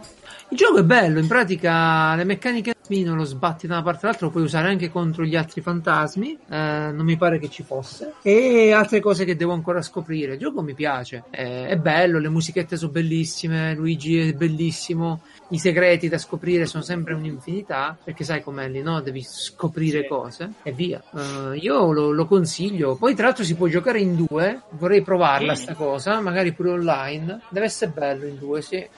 Il 0.51 0.57
gioco 0.57 0.79
è 0.79 0.83
bello, 0.85 1.19
in 1.19 1.27
pratica 1.27 2.15
le 2.15 2.25
meccaniche 2.25 2.73
non 2.89 3.19
lo 3.19 3.25
sbatti 3.25 3.67
da 3.67 3.75
una 3.75 3.83
parte 3.83 4.07
all'altra, 4.07 4.25
lo 4.27 4.33
puoi 4.33 4.45
usare 4.45 4.69
anche 4.69 4.89
contro 4.91 5.23
gli 5.23 5.37
altri 5.37 5.61
fantasmi, 5.61 6.39
eh, 6.49 6.91
non 6.91 7.05
mi 7.05 7.19
pare 7.19 7.39
che 7.39 7.51
ci 7.51 7.63
fosse, 7.63 8.15
e 8.23 8.73
altre 8.73 9.01
cose 9.01 9.27
che 9.27 9.37
devo 9.37 9.53
ancora 9.53 9.83
scoprire. 9.83 10.33
Il 10.33 10.39
gioco 10.39 10.63
mi 10.63 10.73
piace, 10.73 11.25
è, 11.29 11.67
è 11.67 11.77
bello, 11.77 12.19
le 12.19 12.31
musichette 12.31 12.79
sono 12.79 12.91
bellissime, 12.91 13.75
Luigi 13.75 14.19
è 14.19 14.33
bellissimo, 14.33 15.21
i 15.51 15.59
segreti 15.59 16.09
da 16.09 16.17
scoprire 16.17 16.65
sono 16.65 16.83
sempre 16.83 17.13
un'infinità, 17.13 17.95
perché 18.03 18.25
sai 18.25 18.43
com'è 18.43 18.71
lì, 18.71 18.81
no? 18.81 19.03
Devi 19.03 19.23
scoprire 19.23 20.01
Sì. 20.01 20.07
cose 20.09 20.53
e 20.63 20.73
via. 20.73 21.03
Eh, 21.15 21.59
io 21.59 21.93
lo, 21.93 22.11
lo 22.11 22.25
consiglio, 22.25 22.97
poi 22.97 23.15
tra 23.15 23.27
l'altro 23.27 23.45
si 23.45 23.55
può 23.55 23.67
giocare 23.67 24.01
in 24.01 24.17
due, 24.27 24.63
vorrei 24.71 25.03
provarla 25.03 25.55
Sì. 25.55 25.65
sta 25.65 25.75
cosa, 25.75 26.21
magari 26.23 26.53
pure 26.53 26.71
online, 26.71 27.43
deve 27.51 27.67
essere 27.67 27.91
bello 27.91 28.25
in 28.25 28.39
due, 28.39 28.63
sì. 28.63 28.89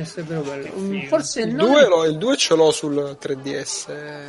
Essere 0.00 0.22
bello 0.26 0.42
bello. 0.42 0.62
Che 0.64 0.70
Mm. 0.78 1.02
Forse 1.08 1.42
il 1.42 1.54
non 1.54 1.70
2, 1.70 1.88
lo- 1.88 2.04
il 2.04 2.16
2 2.18 2.36
ce 2.36 2.54
l'ho 2.54 2.70
sul 2.70 3.16
3DS 3.18 3.88
eh, 3.88 4.22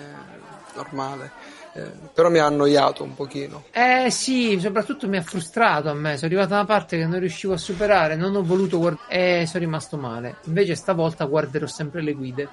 normale, 0.76 1.32
eh, 1.74 1.92
però 2.14 2.30
mi 2.30 2.40
ha 2.40 2.46
annoiato 2.46 3.04
un 3.04 3.14
pochino. 3.16 3.64
Eh 3.72 4.10
sì, 4.10 4.60
soprattutto 4.60 5.08
mi 5.08 5.18
ha 5.18 5.22
frustrato 5.22 5.90
a 5.90 5.94
me. 5.94 6.16
Sono 6.18 6.28
arrivato 6.32 6.54
a 6.54 6.58
una 6.58 6.66
parte 6.66 6.98
che 6.98 7.06
non 7.06 7.20
riuscivo 7.20 7.54
a 7.54 7.58
superare, 7.58 8.16
non 8.16 8.36
ho 8.36 8.44
voluto 8.44 8.78
guardare 8.80 9.42
e 9.42 9.46
sono 9.48 9.64
rimasto 9.64 9.98
male. 9.98 10.38
Invece 10.46 10.76
stavolta 10.76 11.26
guarderò 11.26 11.68
sempre 11.68 12.02
le 12.02 12.14
guide. 12.14 12.50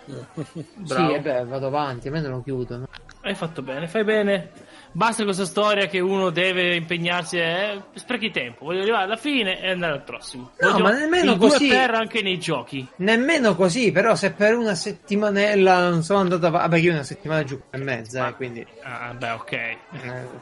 Bravo. 0.74 1.08
Sì, 1.08 1.14
e 1.14 1.20
beh, 1.20 1.44
vado 1.44 1.66
avanti, 1.66 2.08
almeno 2.08 2.28
lo 2.30 2.42
chiudo. 2.42 2.76
no? 2.78 2.86
Hai 3.22 3.34
fatto 3.34 3.62
bene, 3.62 3.88
fai 3.88 4.04
bene. 4.04 4.50
Basta 4.92 5.22
questa 5.24 5.44
storia 5.44 5.86
che 5.86 6.00
uno 6.00 6.30
deve 6.30 6.74
impegnarsi 6.74 7.38
e 7.38 7.80
sprechi 7.94 8.30
tempo. 8.30 8.64
Voglio 8.64 8.80
arrivare 8.80 9.04
alla 9.04 9.16
fine 9.16 9.60
e 9.60 9.70
andare 9.70 9.92
al 9.92 10.02
prossimo. 10.02 10.50
No, 10.58 10.70
Voglio 10.70 10.82
ma 10.82 10.90
nemmeno 10.92 11.36
così. 11.36 11.68
per 11.68 11.90
anche 11.94 12.22
nei 12.22 12.38
giochi. 12.38 12.86
Nemmeno 12.96 13.54
così, 13.54 13.92
però 13.92 14.14
se 14.16 14.32
per 14.32 14.56
una 14.56 14.74
settimanella 14.74 15.88
non 15.88 16.02
sono 16.02 16.20
andato 16.20 16.46
avanti, 16.46 16.68
vabbè 16.68 16.80
io 16.82 16.92
una 16.92 17.02
settimana 17.04 17.44
giù 17.44 17.60
e 17.70 17.76
mezza, 17.78 18.28
eh, 18.28 18.34
quindi 18.34 18.66
Ah, 18.82 19.12
beh, 19.14 19.30
ok. 19.30 19.52
eh, 19.52 19.78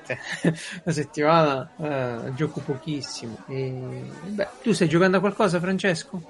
cioè, 0.06 0.18
una 0.84 0.94
settimana 0.94 1.70
eh, 2.26 2.34
gioco 2.34 2.60
pochissimo. 2.60 3.36
E, 3.48 3.72
beh, 4.22 4.48
tu 4.62 4.72
stai 4.72 4.88
giocando 4.88 5.18
a 5.18 5.20
qualcosa, 5.20 5.60
Francesco? 5.60 6.22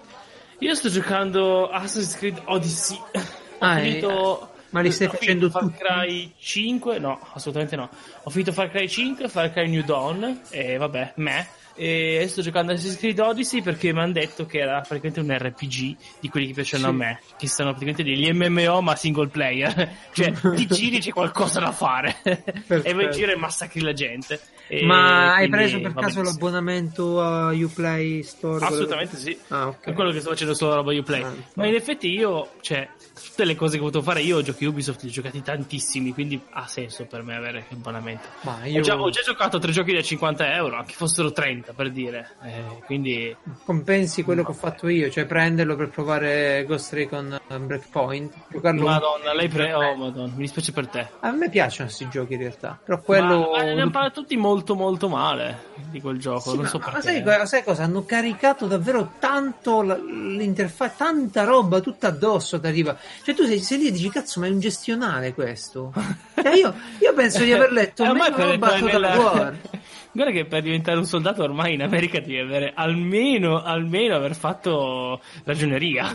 Io 0.61 0.75
sto 0.75 0.89
giocando 0.89 1.69
Assassin's 1.71 2.17
Creed 2.17 2.41
Odyssey. 2.47 2.97
Ho 2.97 3.21
Ah, 3.59 3.77
finito. 3.79 4.41
eh, 4.43 4.55
ma 4.71 4.81
li 4.81 4.91
stai 4.91 5.07
ho 5.07 5.11
facendo 5.11 5.51
Far 5.51 5.63
tutti? 5.63 5.77
Cry 5.79 6.33
5? 6.39 6.99
No, 6.99 7.19
assolutamente 7.35 7.77
no. 7.77 7.89
Ho 8.25 8.31
finito 8.31 8.53
Far 8.53 8.71
Cry 8.71 8.89
5, 8.89 9.29
Far 9.29 9.53
Cry 9.53 9.69
New 9.69 9.83
Dawn. 9.85 10.41
E 10.51 10.77
vabbè, 10.77 11.13
me. 11.17 11.47
E 11.79 12.25
sto 12.29 12.41
giocando 12.41 12.73
Assassin's 12.73 12.97
Creed 12.97 13.19
Odyssey 13.19 13.61
perché 13.61 13.93
mi 13.93 14.01
hanno 14.01 14.13
detto 14.13 14.47
che 14.47 14.61
era 14.61 14.81
praticamente 14.81 15.21
un 15.21 15.37
RPG 15.37 15.97
di 16.21 16.29
quelli 16.31 16.47
che 16.47 16.55
piacciono 16.55 16.85
Sì. 16.85 16.89
a 16.89 16.93
me. 16.93 17.21
Che 17.37 17.49
sono 17.49 17.75
praticamente 17.75 18.03
degli 18.03 18.33
MMO 18.33 18.81
ma 18.81 18.97
single 18.97 19.29
player. 19.29 19.91
cioè, 20.13 20.33
ti 20.33 20.67
giri 20.73 21.01
c'è 21.01 21.11
qualcosa 21.13 21.61
da 21.61 21.73
fare. 21.73 22.17
e 22.25 22.93
vai 22.95 23.05
in 23.05 23.11
giro 23.13 23.31
e 23.33 23.37
massacri 23.37 23.81
la 23.83 23.93
gente. 23.93 24.41
E 24.69 24.85
Ma 24.85 25.35
hai 25.35 25.49
preso 25.51 25.79
per 25.81 25.93
caso 25.93 26.21
benissimo. 26.23 26.25
l'abbonamento 26.31 27.23
a 27.23 27.53
Uplay 27.53 28.23
Store? 28.23 28.65
Assolutamente 28.65 29.17
sì. 29.19 29.39
Ah, 29.49 29.69
ok. 29.69 29.85
È 29.85 29.93
quello 29.93 30.11
che 30.13 30.21
sto 30.21 30.31
facendo 30.31 30.55
solo 30.55 30.77
roba 30.77 30.93
Uplay. 30.99 31.23
Ah, 31.23 31.33
Ma 31.57 31.67
in 31.67 31.75
effetti 31.75 32.09
io, 32.09 32.53
cioè, 32.63 32.89
tutte 33.17 33.45
le 33.45 33.55
cose 33.55 33.77
che 33.79 33.83
ho 33.83 33.87
potuto 33.87 34.05
fare 34.05 34.21
io, 34.21 34.43
giochi 34.43 34.65
Ubisoft 34.67 35.03
li 35.03 35.09
ho 35.09 35.13
giocati 35.13 35.43
tantissimi, 35.43 36.13
quindi 36.13 36.41
ha 36.51 36.67
senso 36.67 37.07
per 37.07 37.23
me 37.23 37.35
avere 37.35 37.65
l'abbonamento. 37.71 38.29
Ma 38.43 38.59
Ho, 38.63 38.67
io 38.67 38.81
già, 38.83 39.01
ho 39.01 39.09
già 39.11 39.23
giocato 39.23 39.59
tre 39.59 39.73
giochi 39.73 39.93
da 39.95 40.03
50 40.03 40.55
euro, 40.55 40.77
anche 40.77 40.93
fossero 40.95 41.33
30 41.33 41.73
per 41.73 41.91
dire. 41.91 42.31
Eh, 42.43 42.83
quindi 42.85 43.35
compensi 43.65 44.23
quello 44.23 44.45
che 44.45 44.51
ho 44.51 44.55
fatto 44.55 44.89
io, 44.89 45.11
cioè 45.11 45.25
prenderlo 45.25 45.77
per 45.77 45.89
provare 45.89 46.65
Ghost 46.67 46.93
Recon 46.93 47.39
eh, 47.49 47.59
Breakpoint, 47.59 48.33
giocarlo. 48.51 48.85
Madonna, 48.85 49.33
lei 49.35 49.49
pre... 49.49 49.73
Oh, 49.73 49.95
madonna, 49.97 50.33
mi 50.35 50.43
dispiace 50.43 50.73
per 50.73 50.87
te. 50.89 51.09
A 51.21 51.31
me 51.31 51.49
piacciono 51.49 51.89
questi 51.89 52.09
giochi 52.09 52.35
in 52.35 52.41
realtà, 52.41 52.79
però 52.83 53.01
quello 53.01 53.51
Ma, 53.53 53.59
ma 53.59 53.63
ne 53.63 53.81
hanno 53.81 53.91
parlato 53.91 54.21
tutti 54.21 54.37
molto 54.37 54.75
molto 54.75 55.09
male 55.09 55.65
di 55.91 56.01
quel 56.01 56.19
gioco, 56.19 56.51
Sì, 56.51 56.55
non 56.57 56.65
ma- 56.65 56.69
so 56.69 56.79
ma 56.79 56.85
perché. 56.91 57.01
sai, 57.03 57.23
co- 57.23 57.47
sai 57.47 57.65
cosa? 57.65 57.83
Hanno 57.85 58.05
caricato 58.05 58.67
davvero 58.67 59.13
tanto 59.19 59.81
l'interfaccia, 59.83 60.95
tanta 61.05 61.45
roba 61.45 61.81
tutta 61.81 62.09
addosso 62.09 62.61
ti 62.61 62.67
arriva. 62.67 62.97
Cioè 63.23 63.35
tu 63.35 63.45
sei, 63.45 63.59
sei 63.61 63.79
lì 63.79 63.87
e 63.89 63.91
dici, 63.93 64.09
cazzo, 64.09 64.41
ma 64.41 64.47
è 64.47 64.51
un 64.51 64.61
gestionale 64.61 65.35
questo? 65.35 65.93
Cioè, 66.47 66.55
io, 66.55 66.75
io 67.01 67.13
penso 67.15 67.43
di 67.43 67.53
aver 67.53 67.73
letto 67.73 68.05
Eh, 68.05 68.13
meno 68.13 68.35
per 68.37 68.47
roba 68.47 68.67
a 68.69 68.75
entrare 68.77 68.81
Total 68.81 69.01
nella- 69.01 69.17
War. 69.19 69.57
Guarda 70.17 70.33
che 70.33 70.45
per 70.47 70.63
diventare 70.63 70.97
un 70.97 71.05
soldato 71.05 71.43
ormai 71.43 71.75
in 71.75 71.83
America 71.83 72.21
devi 72.21 72.39
avere 72.39 72.73
almeno, 72.75 73.63
almeno 73.63 74.15
aver 74.17 74.35
fatto 74.35 75.21
ragioneria. 75.45 76.15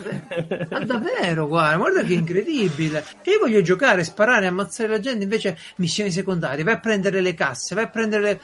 Ma 0.70 0.80
davvero, 0.80 1.46
guarda, 1.46 1.76
guarda 1.76 2.02
che 2.02 2.14
incredibile. 2.14 3.04
Che 3.22 3.30
io 3.30 3.38
voglio 3.38 3.62
giocare, 3.62 4.02
sparare, 4.02 4.46
ammazzare 4.48 4.88
la 4.88 4.98
gente, 4.98 5.22
invece 5.22 5.56
missioni 5.76 6.10
secondarie, 6.10 6.64
vai 6.64 6.74
a 6.74 6.80
prendere 6.80 7.20
le 7.20 7.34
casse, 7.34 7.76
vai 7.76 7.84
a 7.84 7.88
prendere 7.88 8.22
le... 8.22 8.40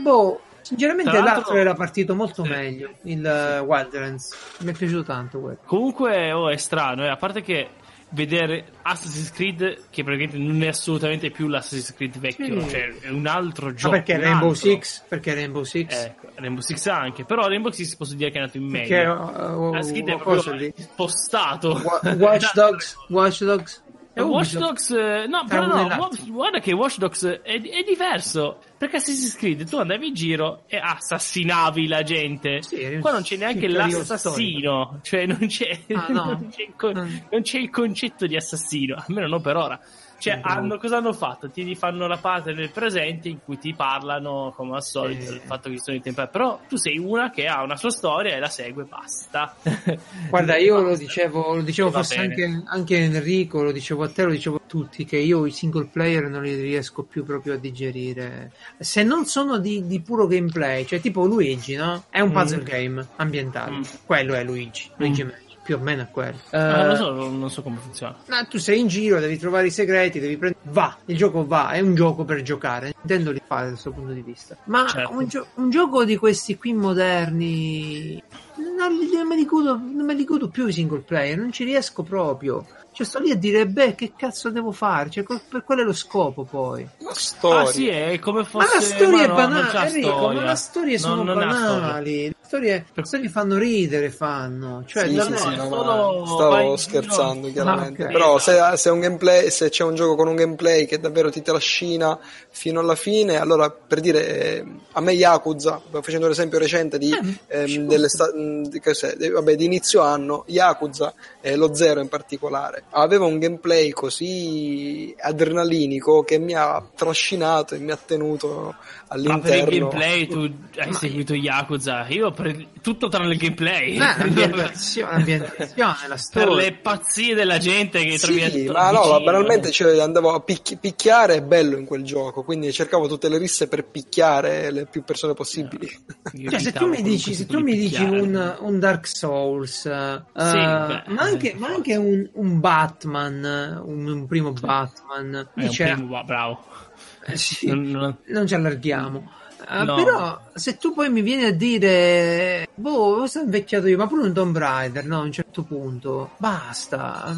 Boh, 0.00 0.40
sinceramente 0.62 1.10
l'altro- 1.12 1.34
l'altro 1.34 1.56
era 1.56 1.74
partito 1.74 2.14
molto 2.14 2.44
Sì. 2.44 2.48
meglio, 2.48 2.92
il 3.02 3.26
eh, 3.26 3.58
Wildlands. 3.58 4.34
Mi 4.60 4.70
è 4.70 4.74
piaciuto 4.74 5.02
tanto 5.02 5.40
quello. 5.40 5.58
Comunque, 5.66 6.32
oh, 6.32 6.48
è 6.48 6.56
strano, 6.56 7.04
eh, 7.04 7.08
a 7.08 7.16
parte 7.16 7.42
che 7.42 7.68
vedere 8.12 8.66
Assassin's 8.82 9.30
Creed, 9.32 9.84
che 9.90 10.04
praticamente 10.04 10.36
non 10.38 10.62
è 10.62 10.68
assolutamente 10.68 11.30
più 11.30 11.48
l'Assassin's 11.48 11.94
Creed 11.94 12.18
vecchio, 12.18 12.60
Sì. 12.62 12.68
cioè 12.68 12.92
è 13.00 13.08
un 13.08 13.26
altro 13.26 13.66
Ma 13.66 13.72
gioco. 13.74 13.94
perché 13.94 14.14
un 14.14 14.20
Rainbow 14.20 14.48
altro. 14.50 14.70
Six? 14.70 15.02
Perché 15.08 15.34
Rainbow 15.34 15.62
Six? 15.64 16.04
Ecco, 16.04 16.28
Rainbow 16.34 16.62
Six 16.62 16.86
anche, 16.86 17.24
però 17.24 17.46
Rainbow 17.46 17.70
Six 17.72 17.94
posso 17.96 18.14
dire 18.14 18.30
che 18.30 18.36
è 18.38 18.40
andato 18.40 18.58
in 18.58 18.64
meglio. 18.64 18.88
Perché 18.88 19.06
uh, 19.08 19.60
uh, 19.60 19.74
Assassin's 19.74 19.90
Creed 20.02 20.08
è 20.08 20.22
cosa 20.22 20.40
proprio 20.50 20.54
lì? 20.54 20.74
spostato. 20.76 21.80
Wa- 21.82 22.14
Watch 22.16 22.52
Dogs, 22.54 22.96
Watch 23.08 23.44
Dogs. 23.44 23.82
Watch 24.14 24.58
Dogs, 24.58 24.90
eh, 24.90 25.26
no, 25.26 25.44
però 25.48 25.66
no, 25.66 26.10
guarda 26.28 26.58
che 26.58 26.72
Watch 26.72 26.98
Dogs 26.98 27.24
è, 27.24 27.40
è, 27.40 27.82
diverso. 27.86 28.58
Perché 28.76 28.96
Assassin's 28.96 29.34
Creed 29.36 29.66
tu 29.68 29.76
andavi 29.76 30.08
in 30.08 30.14
giro 30.14 30.64
e 30.66 30.76
assassinavi 30.76 31.86
la 31.88 32.02
gente. 32.02 32.62
Sì, 32.62 32.98
Qua 33.00 33.12
non 33.12 33.22
c'è 33.22 33.36
neanche 33.36 33.68
l'assassino, 33.68 34.98
cioè 35.02 35.24
non 35.24 35.46
c'è, 35.46 35.80
ah, 35.94 36.06
no. 36.08 36.24
non, 36.38 36.48
c'è 36.50 36.62
il, 36.62 37.24
non 37.30 37.42
c'è 37.42 37.58
il 37.58 37.70
concetto 37.70 38.26
di 38.26 38.36
assassino, 38.36 39.02
almeno 39.06 39.28
non 39.28 39.40
per 39.40 39.56
ora. 39.56 39.80
Cioè, 40.22 40.38
hanno, 40.40 40.78
cosa 40.78 40.98
hanno 40.98 41.12
fatto? 41.12 41.50
Ti 41.50 41.74
fanno 41.74 42.06
la 42.06 42.16
parte 42.16 42.54
del 42.54 42.70
presente 42.70 43.28
in 43.28 43.38
cui 43.44 43.58
ti 43.58 43.74
parlano, 43.74 44.52
come 44.54 44.76
al 44.76 44.84
solito, 44.84 45.24
del 45.32 45.40
fatto 45.40 45.68
che 45.68 45.80
sono 45.80 45.96
in 45.96 46.02
tempo. 46.04 46.24
Però 46.28 46.60
tu 46.68 46.76
sei 46.76 46.96
una 46.96 47.32
che 47.32 47.48
ha 47.48 47.60
una 47.64 47.74
sua 47.74 47.90
storia 47.90 48.36
e 48.36 48.38
la 48.38 48.46
segue, 48.46 48.84
basta. 48.84 49.52
Guarda, 50.30 50.56
io 50.58 50.80
lo 50.80 50.96
dicevo, 50.96 51.56
lo 51.56 51.62
dicevo 51.62 51.90
forse 51.90 52.18
anche, 52.18 52.62
anche 52.66 52.98
Enrico, 52.98 53.64
lo 53.64 53.72
dicevo 53.72 54.04
a 54.04 54.10
te, 54.10 54.22
lo 54.22 54.30
dicevo 54.30 54.58
a 54.58 54.62
tutti, 54.64 55.04
che 55.04 55.16
io 55.16 55.44
i 55.44 55.50
single 55.50 55.86
player 55.86 56.28
non 56.28 56.42
li 56.42 56.54
riesco 56.54 57.02
più 57.02 57.24
proprio 57.24 57.54
a 57.54 57.56
digerire. 57.56 58.52
Se 58.78 59.02
non 59.02 59.24
sono 59.24 59.58
di, 59.58 59.88
di 59.88 60.00
puro 60.02 60.28
gameplay, 60.28 60.86
cioè 60.86 61.00
tipo 61.00 61.26
Luigi, 61.26 61.74
no? 61.74 62.04
È 62.10 62.20
un 62.20 62.30
mm. 62.30 62.32
puzzle 62.32 62.60
mm. 62.60 62.64
game 62.64 63.08
ambientale. 63.16 63.78
Mm. 63.78 63.82
Quello 64.06 64.34
è 64.34 64.44
Luigi. 64.44 64.88
Luigi 64.98 65.24
mm 65.24 65.50
più 65.62 65.76
o 65.76 65.78
meno 65.78 66.02
è 66.02 66.10
quello. 66.10 66.36
Uh, 66.50 66.56
ah, 66.56 66.86
non, 66.86 66.96
so, 66.96 67.12
non, 67.12 67.50
so, 67.50 67.62
come 67.62 67.78
funziona. 67.78 68.16
Ma 68.28 68.44
tu 68.44 68.58
sei 68.58 68.80
in 68.80 68.88
giro, 68.88 69.20
devi 69.20 69.38
trovare 69.38 69.68
i 69.68 69.70
segreti, 69.70 70.18
devi 70.18 70.36
prendere. 70.36 70.60
Va, 70.70 70.96
il 71.06 71.16
gioco 71.16 71.46
va, 71.46 71.70
è 71.70 71.80
un 71.80 71.94
gioco 71.94 72.24
per 72.24 72.42
giocare. 72.42 72.94
Intendo 73.00 73.30
li 73.30 73.40
fare 73.46 73.64
da 73.64 73.70
questo 73.70 73.92
punto 73.92 74.12
di 74.12 74.22
vista. 74.22 74.56
Ma 74.64 74.86
certo. 74.86 75.12
un, 75.12 75.26
gio- 75.26 75.46
un, 75.54 75.70
gioco 75.70 76.04
di 76.04 76.16
questi 76.16 76.56
qui 76.56 76.72
moderni. 76.72 78.22
Non, 78.56 78.94
non, 79.12 79.26
me 79.26 79.36
li 79.36 79.44
godo, 79.44 79.76
non 79.76 80.04
me 80.04 80.14
li 80.14 80.24
godo 80.24 80.48
più 80.48 80.66
i 80.66 80.72
single 80.72 81.00
player, 81.00 81.38
non 81.38 81.52
ci 81.52 81.64
riesco 81.64 82.02
proprio. 82.02 82.66
Cioè, 82.92 83.06
sto 83.06 83.20
lì 83.20 83.30
a 83.30 83.36
dire, 83.36 83.66
beh, 83.66 83.94
che 83.94 84.12
cazzo 84.14 84.50
devo 84.50 84.70
fare? 84.70 85.08
Cioè, 85.08 85.24
per 85.24 85.64
qual 85.64 85.78
è 85.78 85.82
lo 85.82 85.94
scopo 85.94 86.44
poi? 86.44 86.86
La 86.98 87.14
storia. 87.14 87.60
Ah, 87.60 87.66
sì, 87.66 87.88
è 87.88 88.18
come 88.18 88.44
fosse... 88.44 88.66
Ma 88.66 88.74
la 88.74 88.80
storia 88.82 89.16
ma 89.16 89.22
è 89.22 89.28
banale, 89.28 89.88
Enrico, 89.88 90.28
ma 90.28 90.44
le 90.44 90.54
storie 90.56 90.98
sono 90.98 91.22
non, 91.22 91.38
banali. 91.38 92.26
Le 92.26 92.34
storie, 92.42 92.86
le 92.92 93.04
storie 93.06 93.28
fanno 93.30 93.56
ridere, 93.56 94.10
fanno. 94.10 94.84
Cioè, 94.86 95.08
sì, 95.08 95.20
sì, 95.20 95.36
sì, 95.38 95.56
no, 95.56 96.26
stavo 96.26 96.76
scherzando, 96.76 97.46
no. 97.46 97.52
chiaramente. 97.52 98.02
Okay. 98.02 98.12
Però 98.12 98.38
se, 98.38 98.60
se, 98.74 98.90
un 98.90 99.00
gameplay, 99.00 99.50
se 99.50 99.70
c'è 99.70 99.84
un 99.84 99.94
gioco 99.94 100.14
con 100.14 100.28
un 100.28 100.36
gameplay 100.36 100.84
che 100.84 101.00
davvero 101.00 101.30
ti 101.30 101.40
trascina 101.40 102.18
fino 102.50 102.80
alla 102.80 102.94
fine, 102.94 103.38
allora, 103.38 103.70
per 103.70 104.00
dire, 104.00 104.26
eh, 104.26 104.64
a 104.92 105.00
me 105.00 105.12
Yakuza, 105.12 105.80
facendo 106.02 106.28
l'esempio 106.28 106.58
recente 106.58 106.98
di, 106.98 107.10
eh, 107.46 107.62
ehm, 107.62 107.86
delle 107.86 108.08
sta- 108.10 108.30
di, 108.32 109.28
vabbè, 109.30 109.56
di 109.56 109.64
inizio 109.64 110.02
anno, 110.02 110.44
Yakuza, 110.48 111.14
eh, 111.40 111.56
lo 111.56 111.74
zero 111.74 112.00
in 112.00 112.08
particolare, 112.08 112.81
aveva 112.90 113.24
un 113.24 113.38
gameplay 113.38 113.90
così 113.90 115.14
adrenalinico 115.18 116.22
che 116.22 116.38
mi 116.38 116.54
ha 116.54 116.82
trascinato 116.94 117.74
e 117.74 117.78
mi 117.78 117.90
ha 117.90 117.96
tenuto 117.96 118.74
all'interno. 119.08 119.42
Ma 119.42 119.64
per 119.64 119.72
il 119.72 119.78
gameplay 119.78 120.26
tu 120.26 120.52
hai 120.76 120.90
Ma 120.90 120.98
seguito 120.98 121.34
Yakuza? 121.34 122.06
Io 122.08 122.30
per 122.32 122.66
tutto 122.80 123.08
tranne 123.08 123.32
il 123.32 123.38
gameplay. 123.38 123.98
Ah, 123.98 124.16
l'ambientazione, 124.24 125.12
l'ambientazione, 125.12 126.08
la 126.08 126.16
storia. 126.16 126.48
Per 126.48 126.56
le 126.56 126.72
pazzie 126.72 127.34
della 127.34 127.58
gente 127.58 128.04
che 128.04 128.18
sì, 128.18 128.38
trovi 128.38 128.66
ma 128.68 128.90
no, 128.90 129.06
ma 129.06 129.20
banalmente 129.20 129.70
cioè, 129.70 129.98
andavo 130.00 130.32
a 130.32 130.40
picchi- 130.40 130.76
picchiare 130.76 131.36
è 131.36 131.42
bello 131.42 131.76
in 131.76 131.84
quel 131.84 132.02
gioco, 132.02 132.42
quindi 132.42 132.72
cercavo 132.72 133.06
tutte 133.06 133.28
le 133.28 133.38
risse 133.38 133.68
per 133.68 133.84
picchiare 133.84 134.70
le 134.70 134.86
più 134.86 135.02
persone 135.02 135.34
possibili. 135.34 135.90
Cioè, 136.52 136.58
se 136.58 136.72
tu 136.72 136.86
mi 136.86 137.02
dici, 137.02 137.34
se 137.34 137.46
tu 137.46 137.60
mi 137.60 137.76
dici 137.76 138.02
un, 138.02 138.56
un, 138.60 138.78
Dark 138.78 139.06
Souls, 139.06 139.84
uh, 139.84 140.40
sì, 140.40 140.56
beh, 140.56 141.02
ma, 141.08 141.20
anche, 141.20 141.54
ma 141.56 141.68
anche 141.68 141.96
un, 141.96 142.28
un 142.32 142.60
Batman, 142.72 143.82
un, 143.84 144.08
un 144.08 144.26
primo 144.26 144.52
Batman, 144.52 145.46
eh, 145.54 145.64
un 145.64 145.70
primo, 145.70 146.24
bravo. 146.24 146.64
Eh, 147.24 147.36
sì, 147.36 147.68
non, 147.68 147.82
non... 147.82 148.16
non 148.26 148.48
ci 148.48 148.54
allarghiamo. 148.54 149.30
Uh, 149.68 149.84
no. 149.84 149.94
Però 149.94 150.40
se 150.54 150.76
tu 150.76 150.92
poi 150.92 151.08
mi 151.08 151.20
vieni 151.20 151.44
a 151.44 151.52
dire, 151.52 152.66
boh, 152.74 153.28
sono 153.28 153.44
invecchiato 153.44 153.86
io, 153.86 153.96
ma 153.96 154.08
pure 154.08 154.22
un 154.22 154.32
Tomb 154.32 154.58
Raider, 154.58 155.04
no? 155.06 155.20
A 155.20 155.22
un 155.22 155.30
certo 155.30 155.62
punto, 155.62 156.32
basta. 156.38 157.32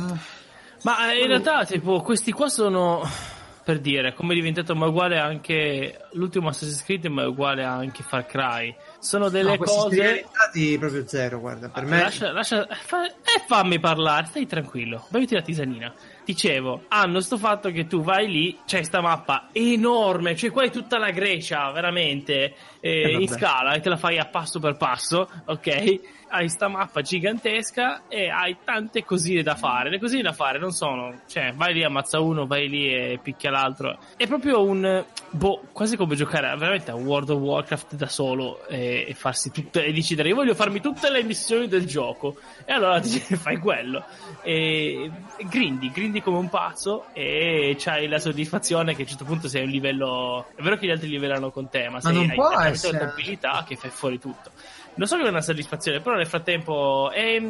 Ma 0.84 1.12
in 1.12 1.26
realtà, 1.26 1.66
tipo, 1.66 2.00
questi 2.00 2.32
qua 2.32 2.48
sono 2.48 3.06
per 3.64 3.80
dire, 3.80 4.12
come 4.12 4.32
è 4.32 4.36
diventato 4.36 4.76
ma 4.76 4.86
uguale 4.86 5.18
anche 5.18 6.06
l'ultimo 6.12 6.48
Assassin's 6.48 6.84
Creed, 6.84 7.06
ma 7.06 7.22
è 7.22 7.26
uguale 7.26 7.64
anche 7.64 8.02
Far 8.02 8.26
Cry. 8.26 8.74
Sono 9.04 9.28
delle 9.28 9.50
no, 9.50 9.56
cose. 9.58 10.24
proprio 10.78 11.06
zero, 11.06 11.38
guarda. 11.38 11.68
Per 11.68 11.84
me. 11.84 12.00
Lascia, 12.00 12.32
lascia, 12.32 12.66
fa, 12.70 13.04
eh, 13.06 13.42
fammi 13.46 13.78
parlare, 13.78 14.24
stai 14.26 14.46
tranquillo. 14.46 15.04
Beviti 15.08 15.34
la 15.34 15.42
tisanina. 15.42 15.92
Dicevo, 16.24 16.84
hanno 16.88 17.20
sto 17.20 17.36
fatto 17.36 17.70
che 17.70 17.86
tu 17.86 18.02
vai 18.02 18.30
lì, 18.30 18.58
c'è 18.64 18.82
sta 18.82 19.02
mappa 19.02 19.50
enorme, 19.52 20.34
cioè 20.34 20.50
qua 20.50 20.62
è 20.64 20.70
tutta 20.70 20.96
la 20.96 21.10
Grecia, 21.10 21.70
veramente, 21.70 22.54
eh, 22.80 23.02
eh, 23.02 23.20
in 23.20 23.28
scala, 23.28 23.74
e 23.74 23.80
te 23.80 23.90
la 23.90 23.98
fai 23.98 24.18
a 24.18 24.24
passo 24.24 24.58
per 24.58 24.78
passo, 24.78 25.28
ok? 25.44 26.00
Hai 26.34 26.48
sta 26.48 26.66
mappa 26.66 27.00
gigantesca 27.00 28.02
e 28.08 28.28
hai 28.28 28.56
tante 28.64 29.04
cosine 29.04 29.42
da 29.42 29.54
fare. 29.54 29.88
Le 29.88 30.00
cosine 30.00 30.22
da 30.22 30.32
fare 30.32 30.58
non 30.58 30.72
sono, 30.72 31.20
cioè, 31.28 31.52
vai 31.54 31.72
lì, 31.72 31.84
ammazza 31.84 32.18
uno, 32.18 32.44
vai 32.46 32.68
lì 32.68 32.92
e 32.92 33.20
picchia 33.22 33.50
l'altro. 33.50 33.96
È 34.16 34.26
proprio 34.26 34.64
un, 34.64 35.04
boh, 35.30 35.62
quasi 35.70 35.96
come 35.96 36.16
giocare 36.16 36.48
veramente 36.56 36.90
a 36.90 36.96
World 36.96 37.30
of 37.30 37.40
Warcraft 37.40 37.94
da 37.94 38.08
solo 38.08 38.66
e, 38.66 39.06
e 39.08 39.14
farsi 39.14 39.52
tutte, 39.52 39.84
e 39.84 39.92
decidere, 39.92 40.28
io 40.28 40.34
voglio 40.34 40.56
farmi 40.56 40.80
tutte 40.80 41.08
le 41.08 41.22
missioni 41.22 41.68
del 41.68 41.86
gioco. 41.86 42.36
E 42.64 42.72
allora 42.72 42.98
ti 42.98 43.20
fai 43.36 43.58
quello. 43.58 44.04
E, 44.42 45.10
e 45.36 45.44
grindi, 45.48 45.88
grindi 45.90 46.20
come 46.20 46.38
un 46.38 46.48
pazzo 46.48 47.06
e 47.12 47.76
c'hai 47.78 48.08
la 48.08 48.18
soddisfazione 48.18 48.92
che 48.94 49.02
a 49.02 49.04
un 49.04 49.08
certo 49.08 49.24
punto 49.24 49.46
sei 49.46 49.62
a 49.62 49.64
un 49.64 49.70
livello, 49.70 50.46
è 50.56 50.62
vero 50.62 50.76
che 50.76 50.86
gli 50.86 50.90
altri 50.90 51.08
livelleranno 51.08 51.52
con 51.52 51.68
te, 51.68 51.84
ma, 51.84 51.92
ma 51.92 52.00
sei, 52.00 52.28
hai 52.28 52.36
talmente 52.36 52.88
tranquillità 52.90 53.64
che 53.64 53.76
fai 53.76 53.90
fuori 53.90 54.18
tutto 54.18 54.50
non 54.96 55.06
so 55.06 55.16
che 55.16 55.24
è 55.24 55.28
una 55.28 55.40
soddisfazione, 55.40 56.00
però 56.00 56.16
nel 56.16 56.26
frattempo 56.26 57.10
è, 57.12 57.42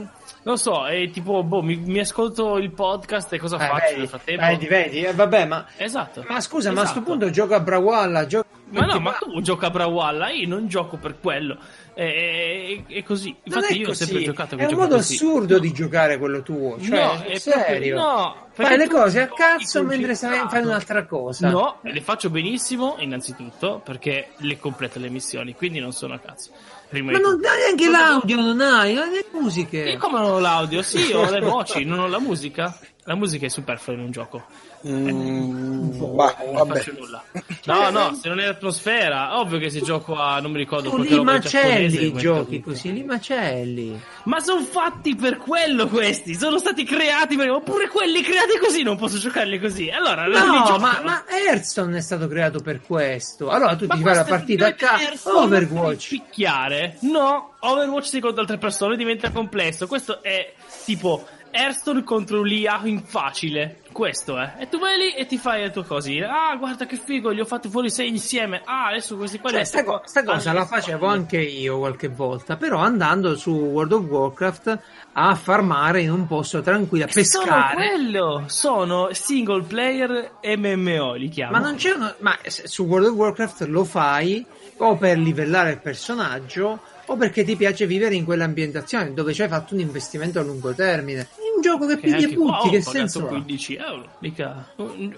non 0.42 0.58
so, 0.58 0.86
è 0.86 1.10
tipo, 1.10 1.42
boh, 1.42 1.62
mi, 1.62 1.76
mi 1.76 1.98
ascolto 1.98 2.56
il 2.56 2.70
podcast 2.70 3.32
e 3.32 3.38
cosa 3.38 3.56
eh, 3.56 3.66
faccio 3.66 3.86
vedi, 3.86 3.98
nel 3.98 4.08
frattempo? 4.08 4.46
Vedi, 4.46 4.66
vedi, 4.66 5.02
eh, 5.02 5.12
vabbè, 5.12 5.44
ma... 5.46 5.66
Esatto. 5.76 6.24
Ma 6.26 6.40
scusa, 6.40 6.70
esatto. 6.70 6.74
ma 6.74 6.80
a 6.80 6.82
questo 6.82 7.00
esatto. 7.00 7.02
punto 7.02 7.30
gioco 7.30 7.54
a 7.54 7.60
Brawalla, 7.60 8.26
gioco... 8.26 8.46
Ma 8.70 8.86
no, 8.86 8.98
ma 8.98 9.12
tu 9.12 9.40
gioca 9.40 9.66
a 9.66 9.70
Brawalla, 9.70 10.30
io 10.30 10.48
non 10.48 10.66
gioco 10.66 10.96
per 10.96 11.20
quello. 11.20 11.58
È, 11.92 12.82
è, 12.88 13.02
così. 13.04 13.36
Infatti, 13.44 13.78
io 13.78 13.90
ho 13.90 13.94
sempre 13.94 14.22
giocato 14.22 14.56
È 14.56 14.64
un 14.64 14.74
modo 14.74 14.96
così. 14.96 15.14
assurdo 15.14 15.60
di 15.60 15.72
giocare 15.72 16.18
quello 16.18 16.42
tuo. 16.42 16.80
Cioè, 16.80 17.04
no, 17.04 17.22
è 17.22 17.38
serio. 17.38 17.94
Proprio, 17.94 17.94
no, 17.94 18.46
fai 18.52 18.76
le 18.76 18.88
cose 18.88 19.20
a 19.20 19.28
cazzo 19.28 19.84
mentre 19.84 20.16
fai 20.16 20.62
un'altra 20.62 21.04
cosa. 21.04 21.50
No, 21.50 21.78
le 21.82 22.00
faccio 22.00 22.30
benissimo, 22.30 22.96
innanzitutto, 22.98 23.80
perché 23.84 24.30
le 24.38 24.58
completo 24.58 24.98
le 24.98 25.08
missioni, 25.08 25.54
quindi 25.54 25.78
non 25.78 25.92
sono 25.92 26.14
a 26.14 26.18
cazzo. 26.18 26.50
Prima 26.94 27.10
Ma 27.10 27.18
non 27.18 27.40
hai 27.44 27.58
neanche 27.58 27.90
l'audio, 27.90 28.36
non 28.36 28.60
hai, 28.60 28.94
non 28.94 29.08
hai 29.08 29.14
le 29.14 29.26
musiche. 29.32 29.78
Io 29.78 29.98
come 29.98 30.20
non 30.20 30.30
ho 30.30 30.38
l'audio? 30.38 30.80
Sì, 30.80 31.12
ho 31.12 31.28
le 31.28 31.40
voci, 31.42 31.82
non 31.84 31.98
ho 31.98 32.06
la 32.06 32.20
musica. 32.20 32.78
La 33.02 33.16
musica 33.16 33.46
è 33.46 33.48
superflua 33.48 33.96
in 33.96 34.02
un 34.02 34.10
gioco. 34.12 34.44
Mm, 34.86 35.96
boh, 35.96 36.08
bah, 36.08 36.36
non 36.52 36.66
faccio 36.66 36.92
nulla. 36.98 37.22
No, 37.64 37.88
no, 37.88 38.14
se 38.20 38.28
non 38.28 38.38
è 38.38 38.46
l'atmosfera, 38.46 39.38
ovvio 39.38 39.58
che 39.58 39.70
se 39.70 39.80
gioco 39.80 40.14
a 40.14 40.40
non 40.40 40.50
mi 40.50 40.58
ricordo 40.58 40.90
tu 40.90 41.02
li 41.02 41.22
macelli 41.22 42.06
i 42.06 42.12
giochi 42.12 42.60
così, 42.60 42.92
li 42.92 43.02
macelli. 43.02 43.98
Ma 44.24 44.40
sono 44.40 44.60
fatti 44.60 45.16
per 45.16 45.38
quello 45.38 45.88
questi, 45.88 46.34
sono 46.34 46.58
stati 46.58 46.84
creati 46.84 47.36
per 47.36 47.50
oppure 47.50 47.88
quelli 47.88 48.20
creati 48.20 48.58
così 48.58 48.82
non 48.82 48.96
posso 48.96 49.16
giocarli 49.16 49.58
così. 49.58 49.88
Allora, 49.88 50.26
no, 50.26 50.76
ma, 50.78 51.00
ma 51.02 51.24
Hearthstone 51.26 51.96
è 51.96 52.02
stato 52.02 52.28
creato 52.28 52.60
per 52.60 52.82
questo. 52.82 53.48
Allora 53.48 53.76
tu 53.76 53.86
ma 53.86 53.94
ti 53.94 54.02
fai 54.02 54.14
la 54.14 54.24
partita 54.24 54.66
a 54.66 54.72
caso 54.74 55.38
Overwatch. 55.38 56.08
Picchiare? 56.08 56.98
No, 57.00 57.54
Overwatch 57.60 58.06
secondo 58.06 58.40
altre 58.40 58.58
persone 58.58 58.96
diventa 58.96 59.30
complesso. 59.30 59.86
Questo 59.86 60.22
è 60.22 60.52
tipo 60.84 61.24
Hearthstone 61.56 62.02
contro 62.02 62.42
l'IA 62.42 62.80
in 62.82 63.00
facile. 63.00 63.78
Questo 63.92 64.36
è. 64.36 64.54
E 64.58 64.68
tu 64.68 64.80
vai 64.80 64.98
lì 64.98 65.14
e 65.14 65.24
ti 65.24 65.38
fai 65.38 65.60
le 65.62 65.70
tue 65.70 65.84
cose. 65.84 66.20
Ah, 66.24 66.56
guarda 66.56 66.84
che 66.84 66.96
figo, 66.96 67.30
li 67.30 67.40
ho 67.40 67.44
fatti 67.44 67.68
fuori 67.68 67.90
sei 67.90 68.08
insieme. 68.08 68.60
Ah, 68.64 68.88
adesso 68.88 69.16
questi 69.16 69.38
qua. 69.38 69.50
Cioè, 69.50 69.62
sta, 69.62 69.84
co- 69.84 70.02
sta 70.04 70.24
cosa 70.24 70.52
la 70.52 70.66
facevo 70.66 71.06
anche 71.06 71.38
io 71.38 71.78
qualche 71.78 72.08
volta. 72.08 72.56
Però 72.56 72.78
andando 72.78 73.36
su 73.36 73.52
World 73.52 73.92
of 73.92 74.04
Warcraft 74.04 74.78
a 75.12 75.34
farmare 75.36 76.00
in 76.00 76.10
un 76.10 76.26
posto 76.26 76.60
tranquillo, 76.60 77.04
a 77.04 77.08
pescare. 77.12 77.46
Sono 77.46 77.72
quello. 77.74 78.44
Sono 78.46 79.08
single 79.12 79.62
player 79.62 80.32
MMO, 80.42 81.14
li 81.14 81.28
chiamo. 81.28 81.52
Ma 81.52 81.58
non 81.60 81.76
c'è 81.76 81.92
uno. 81.92 82.12
Ma 82.18 82.36
su 82.48 82.82
World 82.82 83.06
of 83.06 83.14
Warcraft 83.14 83.66
lo 83.68 83.84
fai 83.84 84.44
o 84.78 84.96
per 84.96 85.18
livellare 85.18 85.70
il 85.70 85.78
personaggio 85.78 86.80
o 87.06 87.16
perché 87.16 87.44
ti 87.44 87.54
piace 87.54 87.86
vivere 87.86 88.14
in 88.14 88.24
quell'ambientazione 88.24 89.12
dove 89.12 89.32
ci 89.32 89.42
hai 89.42 89.48
fatto 89.48 89.74
un 89.74 89.80
investimento 89.80 90.40
a 90.40 90.42
lungo 90.42 90.72
termine 90.74 91.28
gioco 91.64 91.86
che, 91.86 91.96
che 91.96 92.00
pigli 92.00 92.24
e 92.24 92.34
butti, 92.34 92.68
che 92.68 92.82
senso 92.82 93.24
15 93.24 93.76
euro, 93.76 94.08
mica. 94.18 94.72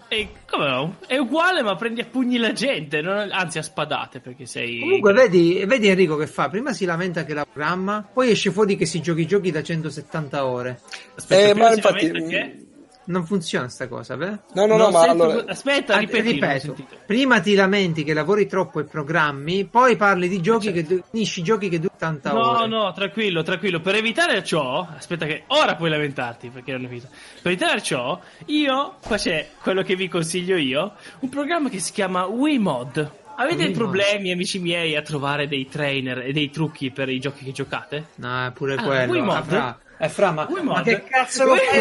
E, 0.08 0.28
come 0.48 0.68
no? 0.68 0.96
È 1.06 1.16
uguale, 1.16 1.62
ma 1.62 1.74
prendi 1.74 2.00
a 2.00 2.04
pugni 2.04 2.38
la 2.38 2.52
gente, 2.52 3.00
non, 3.00 3.28
anzi 3.32 3.58
a 3.58 3.62
spadate 3.62 4.20
perché 4.20 4.46
sei. 4.46 4.78
Comunque, 4.78 5.12
vedi, 5.12 5.64
vedi 5.66 5.88
Enrico 5.88 6.16
che 6.16 6.26
fa? 6.26 6.48
Prima 6.48 6.72
si 6.72 6.84
lamenta 6.84 7.24
che 7.24 7.34
la 7.34 7.44
programma, 7.44 8.08
poi 8.12 8.30
esce 8.30 8.52
fuori 8.52 8.76
che 8.76 8.86
si 8.86 9.00
giochi 9.00 9.22
i 9.22 9.26
giochi 9.26 9.50
da 9.50 9.62
170 9.62 10.46
ore. 10.46 10.80
Aspetta, 11.16 11.48
eh, 11.48 11.54
ma 11.54 11.72
infatti. 11.72 12.10
Perché? 12.10 12.65
Non 13.08 13.24
funziona 13.24 13.68
sta 13.68 13.86
cosa, 13.86 14.16
beh? 14.16 14.38
No, 14.54 14.66
no, 14.66 14.76
no, 14.76 14.90
ma 14.90 15.00
sento... 15.02 15.22
allora... 15.24 15.44
Aspetta, 15.46 15.94
Ah, 15.94 15.98
ripeti, 15.98 16.32
ripeto, 16.32 16.76
prima 17.06 17.40
ti 17.40 17.54
lamenti 17.54 18.02
che 18.02 18.12
lavori 18.12 18.46
troppo 18.46 18.80
e 18.80 18.84
programmi, 18.84 19.64
poi 19.64 19.94
parli 19.96 20.28
di 20.28 20.40
giochi 20.40 20.72
che 20.72 20.82
du- 20.84 21.02
finisci 21.10 21.42
giochi 21.42 21.68
che 21.68 21.78
durano 21.78 21.98
tanta 21.98 22.32
No, 22.32 22.58
ore. 22.58 22.66
no, 22.66 22.92
tranquillo, 22.92 23.42
tranquillo. 23.42 23.80
Per 23.80 23.94
evitare 23.94 24.42
ciò, 24.42 24.86
aspetta 24.96 25.24
che 25.26 25.44
ora 25.46 25.76
puoi 25.76 25.90
lamentarti 25.90 26.48
perché 26.48 26.72
non 26.72 26.84
ho 26.84 26.88
finito. 26.88 27.06
Per 27.42 27.52
evitare 27.52 27.80
ciò, 27.80 28.20
io, 28.46 28.96
qua 29.00 29.16
c'è 29.16 29.50
quello 29.62 29.82
che 29.82 29.94
vi 29.94 30.08
consiglio 30.08 30.56
io, 30.56 30.94
un 31.20 31.28
programma 31.28 31.68
che 31.68 31.78
si 31.78 31.92
chiama 31.92 32.26
Wiimod. 32.26 33.10
Avete 33.38 33.56
Wiimod. 33.66 33.76
problemi, 33.76 34.32
amici 34.32 34.58
miei, 34.58 34.96
a 34.96 35.02
trovare 35.02 35.46
dei 35.46 35.68
trainer 35.68 36.20
e 36.20 36.32
dei 36.32 36.50
trucchi 36.50 36.90
per 36.90 37.08
i 37.08 37.20
giochi 37.20 37.44
che 37.44 37.52
giocate? 37.52 38.06
No, 38.16 38.46
è 38.46 38.50
pure 38.52 38.74
Ah, 38.74 38.82
quello. 38.82 39.12
Wiimod? 39.12 39.36
Ah, 39.36 39.42
fra, 39.44 39.78
eh, 39.98 40.08
fra, 40.08 40.30
ma, 40.32 40.46
ma 40.62 40.82
che 40.82 41.02
cazzo 41.04 41.44
lo 41.44 41.54
fai? 41.56 41.80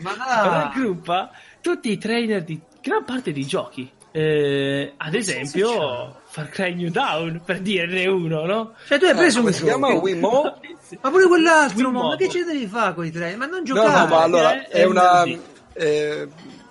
Ma 0.00 0.14
no. 0.16 0.50
raggruppa 0.50 1.30
tutti 1.60 1.90
i 1.90 1.98
trainer 1.98 2.42
di 2.42 2.60
gran 2.82 3.04
parte 3.04 3.32
di 3.32 3.44
giochi. 3.46 3.90
Eh, 4.10 4.94
ad 4.96 5.14
esempio, 5.14 6.20
Far 6.24 6.48
Cry 6.48 6.74
New 6.74 6.90
Dawn, 6.90 7.40
per 7.44 7.60
dirne 7.60 8.06
uno, 8.06 8.46
no? 8.46 8.72
Cioè 8.86 8.98
tu 8.98 9.04
hai 9.04 9.14
preso 9.14 9.38
come 9.38 9.50
un 9.50 9.56
si 9.56 9.62
chiama? 9.64 9.88
gioco, 9.88 10.00
Wimo? 10.00 10.42
ma 11.02 11.10
pure 11.10 11.26
quell'altro, 11.26 11.76
Wiimote. 11.76 12.06
ma 12.08 12.16
che 12.16 12.28
ci 12.30 12.44
devi 12.44 12.66
fare 12.66 12.94
con 12.94 13.04
i 13.04 13.10
tre? 13.10 13.36
Ma 13.36 13.44
non 13.46 13.58
No, 13.58 13.64
giocare. 13.64 13.98
no, 13.98 14.06
ma 14.06 14.22
allora 14.22 14.54
eh, 14.54 14.66
è 14.68 14.70
è 14.80 14.84
una. 14.84 15.20
così. 15.20 15.40
eh, 15.74 16.28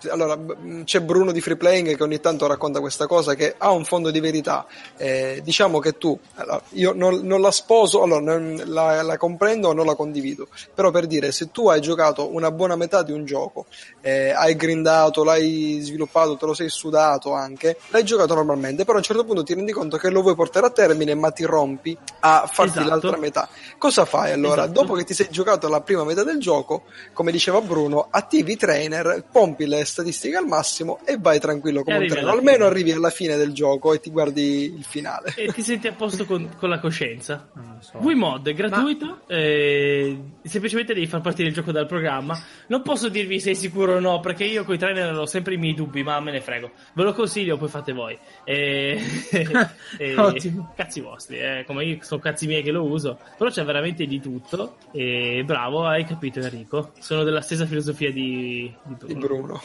allora, 0.10 0.38
c'è 0.84 1.02
Bruno 1.02 1.32
di 1.32 1.41
Free 1.41 1.56
Playing 1.57 1.95
che 1.95 2.03
ogni 2.03 2.19
tanto 2.19 2.48
racconta 2.48 2.80
questa 2.80 3.07
cosa 3.07 3.34
che 3.36 3.56
ha 3.57 3.72
un 3.72 3.86
fondo 3.86 4.11
di 4.11 4.19
verità. 4.19 4.65
Eh, 4.98 5.41
diciamo 5.44 5.80
che 5.80 5.98
tu, 5.98 6.18
allora, 6.36 6.61
io 6.69 6.94
non, 6.94 7.19
non 7.24 7.41
la 7.41 7.52
sposo, 7.52 8.03
allora, 8.03 8.22
non- 8.22 8.61
la, 8.65 9.02
la 9.02 9.18
comprendo 9.18 9.69
o 9.69 9.74
non 9.74 9.86
la 9.86 9.95
condivido, 9.95 10.48
però 10.74 10.91
per 10.91 11.07
dire, 11.07 11.32
se 11.32 11.52
tu 11.52 11.69
hai 11.69 11.82
giocato 11.82 12.34
una 12.34 12.52
buona 12.52 12.76
metà 12.76 13.03
di 13.03 13.11
un 13.11 13.26
gioco, 13.26 13.65
eh, 14.02 14.32
hai 14.32 14.56
grindato, 14.56 15.24
l'hai 15.24 15.80
sviluppato, 15.82 16.38
te 16.38 16.45
lo 16.45 16.53
sei 16.53 16.69
sudato 16.69 17.34
anche, 17.34 17.78
l'hai 17.90 18.03
giocato 18.03 18.34
normalmente, 18.34 18.84
però 18.84 18.95
a 18.95 18.99
un 18.99 19.03
certo 19.03 19.24
punto 19.24 19.44
ti 19.44 19.53
rendi 19.53 19.72
conto 19.72 19.98
che 19.98 20.10
lo 20.10 20.22
vuoi 20.22 20.36
portare 20.36 20.68
a 20.68 20.69
termine 20.69 21.15
ma 21.15 21.32
ti 21.32 21.44
rompi 21.44 21.98
a 22.19 22.48
farti 22.52 22.80
Esatto. 22.80 22.90
l'altra 22.90 23.18
metà. 23.18 23.49
Cosa 23.78 24.06
fai 24.06 24.32
allora? 24.32 24.64
Esatto. 24.64 24.82
Dopo 24.82 24.94
che 24.94 25.03
ti 25.03 25.14
sei 25.14 25.28
giocato 25.30 25.68
la 25.68 25.82
prima 25.82 26.03
metà 26.03 26.24
del 26.24 26.40
gioco, 26.40 26.84
come 27.14 27.32
diceva 27.32 27.61
Bruno, 27.61 28.07
attivi 28.10 28.53
i 28.53 28.57
trainer, 28.57 29.24
pompi 29.32 29.65
le 29.65 29.86
statistiche 29.88 30.36
al 30.36 30.46
massimo 30.46 31.00
e 31.06 31.18
vai 31.18 31.40
tranquillo 31.40 31.84
come 31.84 31.98
un 31.98 32.08
treno. 32.08 32.30
Almeno 32.30 32.58
fine. 32.58 32.66
arrivi 32.66 32.92
alla 32.92 33.10
fine 33.10 33.36
del 33.38 33.54
gioco 33.54 33.94
e 33.94 34.00
ti 34.00 34.10
guardi 34.10 34.74
il 34.78 34.84
finale. 34.84 35.34
E 35.36 35.52
ti 35.52 35.62
senti 35.62 35.88
a 35.88 35.94
posto 35.94 36.26
con, 36.26 36.50
con 36.58 36.70
la 36.70 36.80
coscienza. 36.80 37.50
Non 37.54 37.76
lo 37.76 37.82
so. 37.82 37.98
Wiimod 37.98 38.48
è 38.48 38.54
gratuito, 38.54 39.22
eh, 39.28 40.18
semplicemente 40.44 40.94
devi 40.94 41.08
far 41.08 41.22
partire 41.22 41.50
il 41.50 41.54
gioco 41.54 41.72
dal 41.72 41.88
programma. 41.88 42.40
Non 42.68 42.82
posso 42.82 43.10
dirvi 43.10 43.40
se 43.40 43.52
è 43.52 43.54
sicuro 43.54 43.96
o 43.96 44.00
no, 44.00 44.20
perché 44.20 44.44
io 44.44 44.64
con 44.64 44.76
i 44.76 44.78
trainer 44.78 45.16
ho 45.16 45.26
sempre 45.26 45.56
i 45.56 45.58
miei 45.58 45.74
dubbi, 45.74 46.04
ma 46.04 46.20
me 46.20 46.32
ne 46.32 46.42
frego. 46.42 46.72
Ve 46.94 47.04
lo 47.04 47.14
consiglio, 47.14 47.58
poi 47.58 47.70
fate 47.70 47.94
voi. 47.94 48.18
E, 48.44 49.00
e- 49.98 50.16
Ottimo. 50.18 50.74
cazzi 50.76 51.02
vostri, 51.02 51.40
eh, 51.40 51.64
come 51.66 51.86
io 51.86 51.98
sono 52.02 52.22
cazzi 52.22 52.48
miei 52.48 52.64
che 52.64 52.72
lo 52.72 52.84
uso. 52.84 53.20
Però 53.38 53.50
c'è 53.50 53.64
veramente 53.64 54.06
di 54.06 54.20
tutto. 54.20 54.78
E 54.92 55.44
bravo, 55.46 55.86
hai 55.86 56.04
capito 56.06 56.40
Enrico. 56.40 56.92
Sono 57.00 57.24
della 57.24 57.42
stessa 57.42 57.66
filosofia 57.66 58.12
di, 58.12 58.74
di 58.84 58.96
Bruno. 58.96 59.14
Di 59.14 59.16
Bruno. 59.16 59.62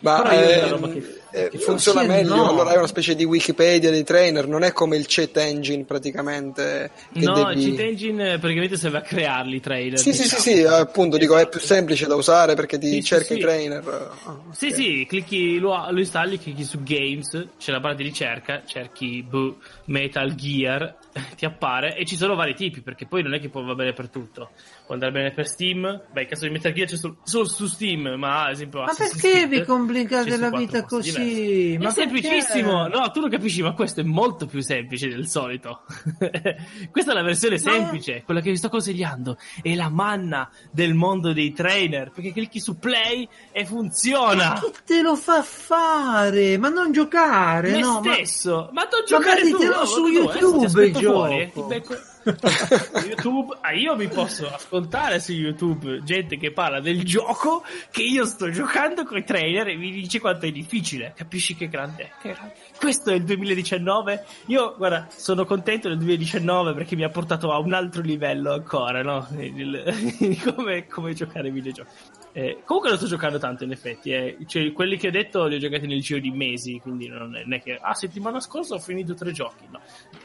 Ma 0.00 0.22
Però 0.22 0.32
io 0.32 0.92
eh, 1.30 1.50
funziona 1.58 2.02
meglio, 2.02 2.34
no. 2.34 2.48
allora 2.48 2.72
è 2.72 2.76
una 2.76 2.86
specie 2.86 3.14
di 3.14 3.24
Wikipedia 3.24 3.90
dei 3.90 4.04
trainer, 4.04 4.46
non 4.46 4.62
è 4.62 4.72
come 4.72 4.96
il 4.96 5.04
chat 5.06 5.36
engine 5.36 5.84
praticamente. 5.84 6.90
Che 7.12 7.20
No, 7.20 7.34
devi... 7.52 7.68
il 7.68 7.74
cheat 7.76 7.86
engine 7.88 8.32
eh, 8.34 8.38
praticamente 8.38 8.76
serve 8.76 8.98
a 8.98 9.02
crearli 9.02 9.56
i 9.56 9.60
trailer. 9.60 9.98
Sì, 9.98 10.12
sì, 10.12 10.22
diciamo. 10.22 10.42
sì, 10.42 10.54
sì, 10.56 10.62
appunto, 10.64 11.16
dico, 11.16 11.36
è 11.36 11.48
più 11.48 11.60
semplice 11.60 12.06
da 12.06 12.14
usare 12.14 12.54
perché 12.54 12.78
ti 12.78 12.90
Sì, 12.90 13.02
cerca 13.02 13.26
sì. 13.26 13.36
i 13.36 13.40
trainer. 13.40 13.86
Ah, 14.24 14.38
Sì, 14.52 14.66
ok. 14.66 14.74
sì, 14.74 15.06
clicchi, 15.08 15.58
lo, 15.58 15.90
lo 15.90 15.98
installi, 15.98 16.38
clicchi 16.38 16.64
su 16.64 16.82
Games, 16.82 17.48
c'è 17.58 17.72
la 17.72 17.80
barra 17.80 17.94
di 17.94 18.02
ricerca, 18.04 18.62
cerchi 18.64 19.22
boh, 19.22 19.58
Metal 19.86 20.34
Gear, 20.34 20.96
ti 21.36 21.44
appare 21.44 21.96
e 21.96 22.04
ci 22.04 22.16
sono 22.16 22.34
vari 22.34 22.54
tipi, 22.54 22.80
perché 22.80 23.06
poi 23.06 23.22
non 23.22 23.34
è 23.34 23.40
che 23.40 23.48
può 23.48 23.62
va 23.62 23.74
bene 23.74 23.92
per 23.92 24.08
tutto. 24.08 24.50
Può 24.86 24.94
andare 24.94 25.12
bene 25.12 25.32
per 25.32 25.46
Steam, 25.46 26.02
beh, 26.12 26.22
il 26.22 26.28
caso 26.28 26.46
di 26.46 26.50
Metal 26.50 26.72
Gear 26.72 26.88
c'è 26.88 26.96
solo, 26.96 27.16
solo 27.22 27.46
su 27.46 27.66
Steam, 27.66 28.14
ma 28.16 28.44
ad 28.46 28.52
esempio 28.52 28.80
Ma 28.80 28.86
Assassin's 28.86 29.20
perché 29.20 29.38
Creed 29.46 29.48
vi 29.60 29.64
complicate 29.64 30.36
la 30.36 30.50
vita 30.50 30.84
così? 30.84 31.10
Diversi. 31.18 31.78
Ma 31.78 31.88
è 31.88 31.92
semplicissimo, 31.92 32.88
no, 32.88 33.10
tu 33.10 33.20
non 33.20 33.30
capisci, 33.30 33.62
ma 33.62 33.72
questo 33.72 34.00
è 34.00 34.04
molto 34.04 34.46
più 34.46 34.60
semplice 34.60 35.08
del 35.08 35.26
solito. 35.26 35.82
Questa 36.90 37.12
è 37.12 37.14
la 37.14 37.22
versione 37.22 37.60
Ma- 37.62 37.70
semplice, 37.72 38.22
quella 38.24 38.40
che 38.40 38.50
vi 38.50 38.56
sto 38.56 38.68
consigliando, 38.68 39.36
è 39.62 39.74
la 39.74 39.88
manna 39.88 40.50
del 40.70 40.94
mondo 40.94 41.32
dei 41.32 41.52
trainer, 41.52 42.10
perché 42.10 42.32
clicchi 42.32 42.60
su 42.60 42.78
play 42.78 43.28
e 43.52 43.64
funziona. 43.64 44.60
Chi 44.62 44.72
te 44.84 45.02
lo 45.02 45.16
fa 45.16 45.42
fare? 45.42 46.58
Ma 46.58 46.68
non 46.68 46.92
giocare, 46.92 47.72
Me 47.72 47.80
no? 47.80 48.00
ma- 48.00 48.14
stesso, 48.14 48.70
ma, 48.72 48.82
non 48.90 49.04
giocare 49.06 49.42
Magari 49.42 49.50
tu, 49.50 49.58
te 49.58 49.66
lo 49.66 49.78
no, 49.78 49.84
su 49.84 49.94
tu, 49.94 50.28
adesso 50.28 50.38
YouTube 50.38 50.84
il 50.86 50.96
eh, 50.96 51.00
gioco. 51.00 52.08
YouTube, 53.06 53.56
ah, 53.60 53.72
io 53.72 53.96
mi 53.96 54.08
posso 54.08 54.46
ascoltare 54.52 55.20
su 55.20 55.32
YouTube 55.32 56.02
gente 56.02 56.36
che 56.36 56.52
parla 56.52 56.80
del 56.80 57.04
gioco 57.04 57.64
che 57.90 58.02
io 58.02 58.24
sto 58.24 58.50
giocando 58.50 59.04
con 59.04 59.18
i 59.18 59.24
trailer 59.24 59.68
e 59.68 59.76
mi 59.76 59.90
dice 59.90 60.20
quanto 60.20 60.46
è 60.46 60.50
difficile. 60.50 61.12
Capisci 61.16 61.54
che 61.54 61.68
grande 61.68 62.02
è? 62.04 62.10
Che 62.20 62.32
grande. 62.32 62.54
Questo 62.76 63.10
è 63.10 63.14
il 63.14 63.24
2019. 63.24 64.24
Io, 64.46 64.74
guarda, 64.76 65.08
sono 65.10 65.44
contento 65.44 65.88
del 65.88 65.98
2019 65.98 66.74
perché 66.74 66.96
mi 66.96 67.04
ha 67.04 67.08
portato 67.08 67.52
a 67.52 67.58
un 67.58 67.72
altro 67.72 68.02
livello 68.02 68.52
ancora, 68.52 69.02
no? 69.02 69.26
Il- 69.38 70.42
come, 70.54 70.86
come 70.86 71.14
giocare 71.14 71.48
ai 71.48 71.52
videogiochi. 71.52 71.90
Eh, 72.32 72.62
comunque 72.64 72.90
non 72.90 72.98
sto 72.98 73.08
giocando 73.08 73.38
tanto 73.38 73.64
in 73.64 73.72
effetti, 73.72 74.12
eh. 74.12 74.36
Cioè, 74.46 74.72
quelli 74.72 74.96
che 74.96 75.08
ho 75.08 75.10
detto 75.10 75.46
li 75.46 75.56
ho 75.56 75.58
giocati 75.58 75.86
nel 75.86 76.02
giro 76.02 76.20
di 76.20 76.30
mesi, 76.30 76.78
quindi 76.80 77.08
non 77.08 77.34
è, 77.34 77.42
non 77.42 77.54
è 77.54 77.62
che, 77.62 77.78
ah, 77.80 77.94
settimana 77.94 78.38
scorsa 78.38 78.74
ho 78.74 78.78
finito 78.78 79.14
tre 79.14 79.32
giochi, 79.32 79.64
no, 79.70 79.80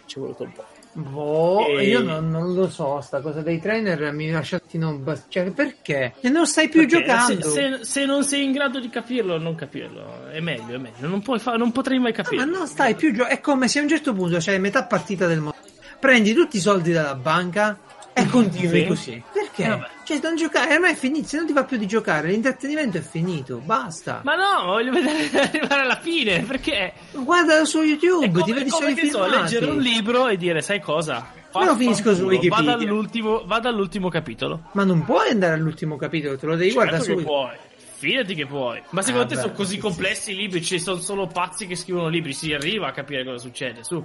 ci 0.06 0.18
è 0.18 0.20
voluto 0.20 0.44
un 0.44 0.52
po'. 0.52 0.83
Boh, 0.96 1.66
E- 1.78 1.88
io 1.88 2.02
non, 2.04 2.30
non 2.30 2.54
lo 2.54 2.70
so, 2.70 3.02
sta 3.02 3.20
cosa 3.20 3.42
dei 3.42 3.60
trainer 3.60 4.12
mi 4.12 4.30
lascia 4.30 4.62
non 4.74 5.04
bas- 5.04 5.26
cioè, 5.28 5.50
perché? 5.52 6.14
E 6.22 6.30
non 6.30 6.46
stai 6.46 6.70
più 6.70 6.82
Perché 6.88 7.00
giocando. 7.06 7.50
Se, 7.50 7.78
se- 7.80 7.84
se 7.84 8.06
non 8.06 8.24
sei 8.24 8.44
in 8.44 8.52
grado 8.52 8.80
di 8.80 8.90
capirlo, 8.90 9.38
non 9.40 9.56
capirlo, 9.56 10.28
è 10.30 10.40
meglio, 10.40 10.76
è 10.76 10.78
meglio, 10.78 11.08
non, 11.08 11.22
puoi 11.22 11.40
fa- 11.40 11.56
non 11.56 11.72
potrei 11.72 11.98
mai 11.98 12.12
Ah, 12.12 12.18
ma 12.18 12.24
capirlo. 12.24 12.46
non 12.58 12.68
stai 12.68 12.94
più 12.96 13.12
giocando. 13.12 13.34
È 13.36 13.40
come 13.42 13.68
se 13.68 13.80
a 13.80 13.82
un 13.82 13.90
certo 13.90 14.14
punto 14.14 14.38
c'hai 14.40 14.60
metà 14.60 14.86
partita 14.86 15.26
del 15.26 15.40
mondo. 15.40 15.56
Prendi 16.00 16.34
tutti 16.34 16.58
i 16.58 16.60
soldi 16.60 16.92
dalla 16.92 17.16
banca 17.16 17.80
e 18.14 18.26
continui 18.28 18.82
Sì. 18.82 18.86
così. 18.88 19.24
Perché? 19.34 19.64
Eh, 19.64 19.70
vabbè. 19.70 19.88
Cioè, 20.04 20.20
non 20.22 20.36
giocare, 20.36 20.74
ormai 20.76 20.92
è 20.92 20.96
finito. 20.96 21.28
Se 21.28 21.38
non 21.38 21.46
ti 21.46 21.54
va 21.54 21.64
più 21.64 21.78
di 21.78 21.88
giocare, 21.88 22.28
l'intrattenimento 22.30 22.98
è 22.98 23.02
finito. 23.02 23.58
Basta. 23.64 24.22
Ma 24.24 24.36
no, 24.36 24.66
voglio 24.66 24.92
vedere 24.92 25.30
arrivare 25.40 25.82
alla 25.82 25.98
fine, 26.00 26.42
perché 26.44 26.94
Guarda 27.12 27.64
su 27.66 27.82
YouTube, 27.82 28.30
come, 28.32 28.44
ti 28.44 28.54
vedi 28.54 28.70
solo 28.70 28.88
i 28.90 28.94
che 28.94 29.10
so, 29.10 29.24
filmati. 29.24 29.42
leggere 29.54 29.72
un 29.72 29.80
libro 29.80 30.28
e 30.28 30.38
dire, 30.38 30.62
sai 30.62 30.80
cosa? 30.82 31.26
Me 31.56 31.66
lo 31.66 31.76
finisco 31.76 32.16
su 32.16 32.24
Wikipedia. 32.24 32.72
Vado 32.72 32.84
all'ultimo, 32.84 33.44
vado 33.46 33.68
all'ultimo 33.70 34.10
capitolo. 34.10 34.70
Ma 34.72 34.84
non 34.84 35.04
puoi 35.06 35.30
andare 35.30 35.54
all'ultimo 35.54 35.96
capitolo, 35.98 36.36
te 36.38 36.46
lo 36.48 36.56
devi 36.56 36.72
Certo 36.72 36.88
guardare 36.90 37.04
su. 37.18 37.24
puoi. 37.24 37.56
Fidati 37.96 38.34
che 38.36 38.46
puoi. 38.48 38.82
Ma 38.90 39.02
secondo 39.02 39.26
Ah, 39.26 39.30
te 39.30 39.36
beh, 39.36 39.42
sono 39.42 39.54
così 39.54 39.76
sì, 39.76 39.80
complessi 39.80 40.32
i 40.32 40.36
libri? 40.36 40.62
Ci 40.64 40.80
sono 40.80 41.00
solo 41.00 41.28
pazzi 41.28 41.68
che 41.68 41.76
scrivono 41.76 42.08
libri. 42.10 42.34
Si 42.34 42.52
arriva 42.52 42.88
a 42.88 42.92
capire 42.92 43.24
cosa 43.24 43.38
succede. 43.38 43.84
Su, 43.84 44.04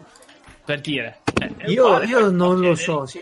per 0.64 0.80
dire. 0.80 1.20
Eh, 1.40 1.70
Io, 1.72 2.02
io 2.02 2.30
non 2.30 2.60
lo 2.60 2.74
so. 2.76 3.06
sì. 3.06 3.20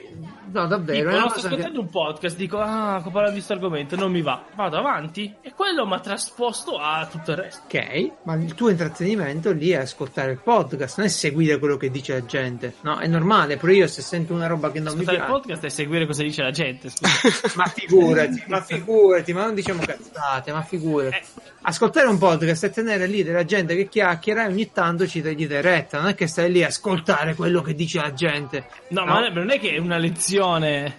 No, 0.57 0.67
davvero. 0.67 1.11
Tipo, 1.11 1.17
è 1.17 1.21
no, 1.21 1.29
sto 1.29 1.35
cosa 1.35 1.49
che- 1.49 1.55
ascoltando 1.55 1.81
un 1.81 1.91
podcast, 1.91 2.37
dico, 2.37 2.59
ah, 2.59 2.99
sto 3.01 3.11
parlando 3.11 3.29
di 3.29 3.35
questo 3.35 3.53
argomento, 3.53 3.97
non 3.97 4.11
mi 4.11 4.23
va. 4.23 4.43
Vado 4.55 4.77
avanti 4.79 5.35
e 5.43 5.53
quello 5.55 5.87
mi 5.87 5.93
ha 5.95 6.01
trasposto 6.01 6.79
a 6.79 7.07
tutto 7.11 7.33
il 7.33 7.37
resto. 7.37 7.63
Ok, 7.65 8.11
ma 8.23 8.35
il 8.37 8.55
tuo 8.55 8.71
intrattenimento 8.71 9.53
lì 9.53 9.71
è 9.71 9.77
ascoltare 9.77 10.33
il 10.33 10.41
podcast, 10.43 10.97
non 10.99 11.07
è 11.07 11.11
seguire 11.11 11.59
quello 11.59 11.77
che 11.77 11.91
dice 11.91 12.15
la 12.15 12.25
gente. 12.25 12.75
No, 12.81 12.99
è 12.99 13.07
normale, 13.07 13.57
pure 13.59 13.75
io 13.75 13.87
se 13.87 14.01
sento 14.03 14.33
una 14.33 14.47
roba 14.47 14.71
che 14.73 14.79
non 14.81 14.89
Ascoltare 14.89 15.17
mi 15.19 15.23
il 15.23 15.29
piace. 15.29 15.41
podcast 15.43 15.65
e 15.65 15.71
seguire 15.71 16.07
cosa 16.07 16.23
dice 16.23 16.43
la 16.43 16.51
gente. 16.51 16.89
scusa. 16.89 17.53
Ma 17.57 17.67
figurati, 17.67 18.45
ma 18.47 18.61
figurati, 18.63 19.33
ma 19.33 19.45
non 19.45 19.55
diciamo 19.55 19.83
cazzate, 19.85 20.53
ma 20.53 20.63
figurati. 20.63 21.15
Eh. 21.17 21.23
Ascoltare 21.69 22.07
un 22.07 22.17
podcast 22.19 22.63
e 22.65 22.71
tenere 22.71 23.07
lì 23.09 23.25
della 23.25 23.45
gente 23.45 23.75
che 23.75 23.89
chiacchiera 23.89 24.45
e 24.45 24.47
ogni 24.47 24.71
tanto 24.71 25.07
ci 25.07 25.21
dai 25.21 25.35
retta, 25.61 25.99
non 25.99 26.11
è 26.11 26.15
che 26.15 26.29
stai 26.29 26.51
lì 26.53 26.63
a 26.63 26.69
ascoltare 26.69 27.35
quello 27.35 27.61
che 27.61 27.75
dice 27.75 28.01
la 28.01 28.13
gente. 28.13 28.67
No, 28.91 29.05
ma 29.05 29.29
non 29.29 29.51
è 29.51 29.59
che 29.59 29.73
è 29.73 29.79
una 29.79 29.97
lezione. 29.99 30.46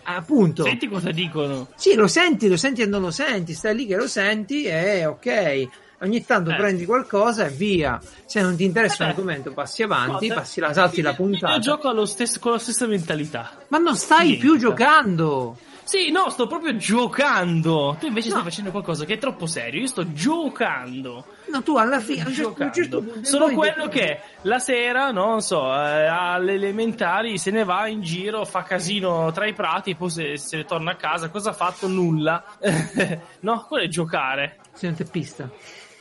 Appunto. 0.04 0.64
Senti 0.64 0.88
cosa 0.88 1.12
dicono. 1.12 1.68
Sì, 1.76 1.96
lo 1.96 2.08
senti, 2.08 2.48
lo 2.48 2.58
senti 2.58 2.82
e 2.82 2.86
non 2.86 3.02
lo 3.02 3.12
senti, 3.12 3.54
stai 3.54 3.76
lì 3.76 3.86
che 3.86 3.96
lo 3.96 4.08
senti 4.08 4.64
e 4.66 5.06
ok. 5.06 5.68
Ogni 6.02 6.24
tanto 6.26 6.52
Eh. 6.52 6.56
prendi 6.56 6.86
qualcosa 6.86 7.48
e 7.48 7.50
via. 7.50 8.00
Se 8.26 8.40
non 8.42 8.56
ti 8.56 8.64
interessa 8.66 9.04
un 9.04 9.10
Vabbè. 9.10 9.20
argomento, 9.20 9.52
passi 9.52 9.82
avanti, 9.82 10.28
No, 10.28 10.36
passi 10.36 10.60
la, 10.60 10.72
salti 10.72 11.02
la 11.02 11.10
Io 11.10 11.16
puntata. 11.16 11.58
gioco 11.58 11.88
allo 11.90 12.06
stesso- 12.06 12.40
con 12.40 12.52
la 12.52 12.60
stessa 12.60 12.86
mentalità. 12.86 13.52
Ma 13.70 13.80
non 13.80 13.96
stai 13.96 14.28
Niente. 14.28 14.40
più 14.46 14.58
giocando. 14.58 15.58
Sì, 15.88 16.12
no, 16.12 16.30
sto 16.30 16.48
proprio 16.48 16.76
giocando. 16.76 17.96
Tu 17.98 18.08
invece 18.08 18.28
stai 18.28 18.40
No. 18.44 18.50
facendo 18.50 18.72
qualcosa 18.72 19.06
che 19.06 19.14
è 19.14 19.18
troppo 19.18 19.46
serio. 19.46 19.80
Io 19.80 19.88
sto 19.88 20.12
giocando. 20.12 21.26
No, 21.50 21.64
tu 21.64 21.78
alla 21.78 22.02
fine. 22.02 22.24
certo- 22.34 22.56
certo 22.58 22.82
giocando. 22.82 23.02
punto- 23.14 23.30
Sono 23.30 23.50
quello 23.52 23.88
che 23.88 24.20
la 24.42 24.60
sera, 24.60 25.12
non 25.12 25.42
so, 25.42 25.64
eh, 25.74 26.06
alle 26.08 26.54
elementari 26.56 27.38
se 27.38 27.52
ne 27.52 27.64
va 27.64 27.88
in 27.88 28.02
giro, 28.02 28.44
fa 28.44 28.64
casino 28.64 29.32
tra 29.32 29.48
i 29.48 29.54
prati 29.54 29.92
e 29.92 29.96
poi 29.96 30.10
se, 30.10 30.38
se 30.38 30.58
ne 30.58 30.66
torna 30.66 30.92
a 30.92 30.96
casa, 30.96 31.30
cosa 31.30 31.52
ha 31.52 31.54
fatto? 31.54 31.88
Nulla. 31.88 32.44
no, 33.42 33.66
quello 33.66 33.86
è 33.86 33.88
giocare. 33.88 34.58
Sei 34.74 34.90
un 34.90 34.96
teppista. 34.96 35.50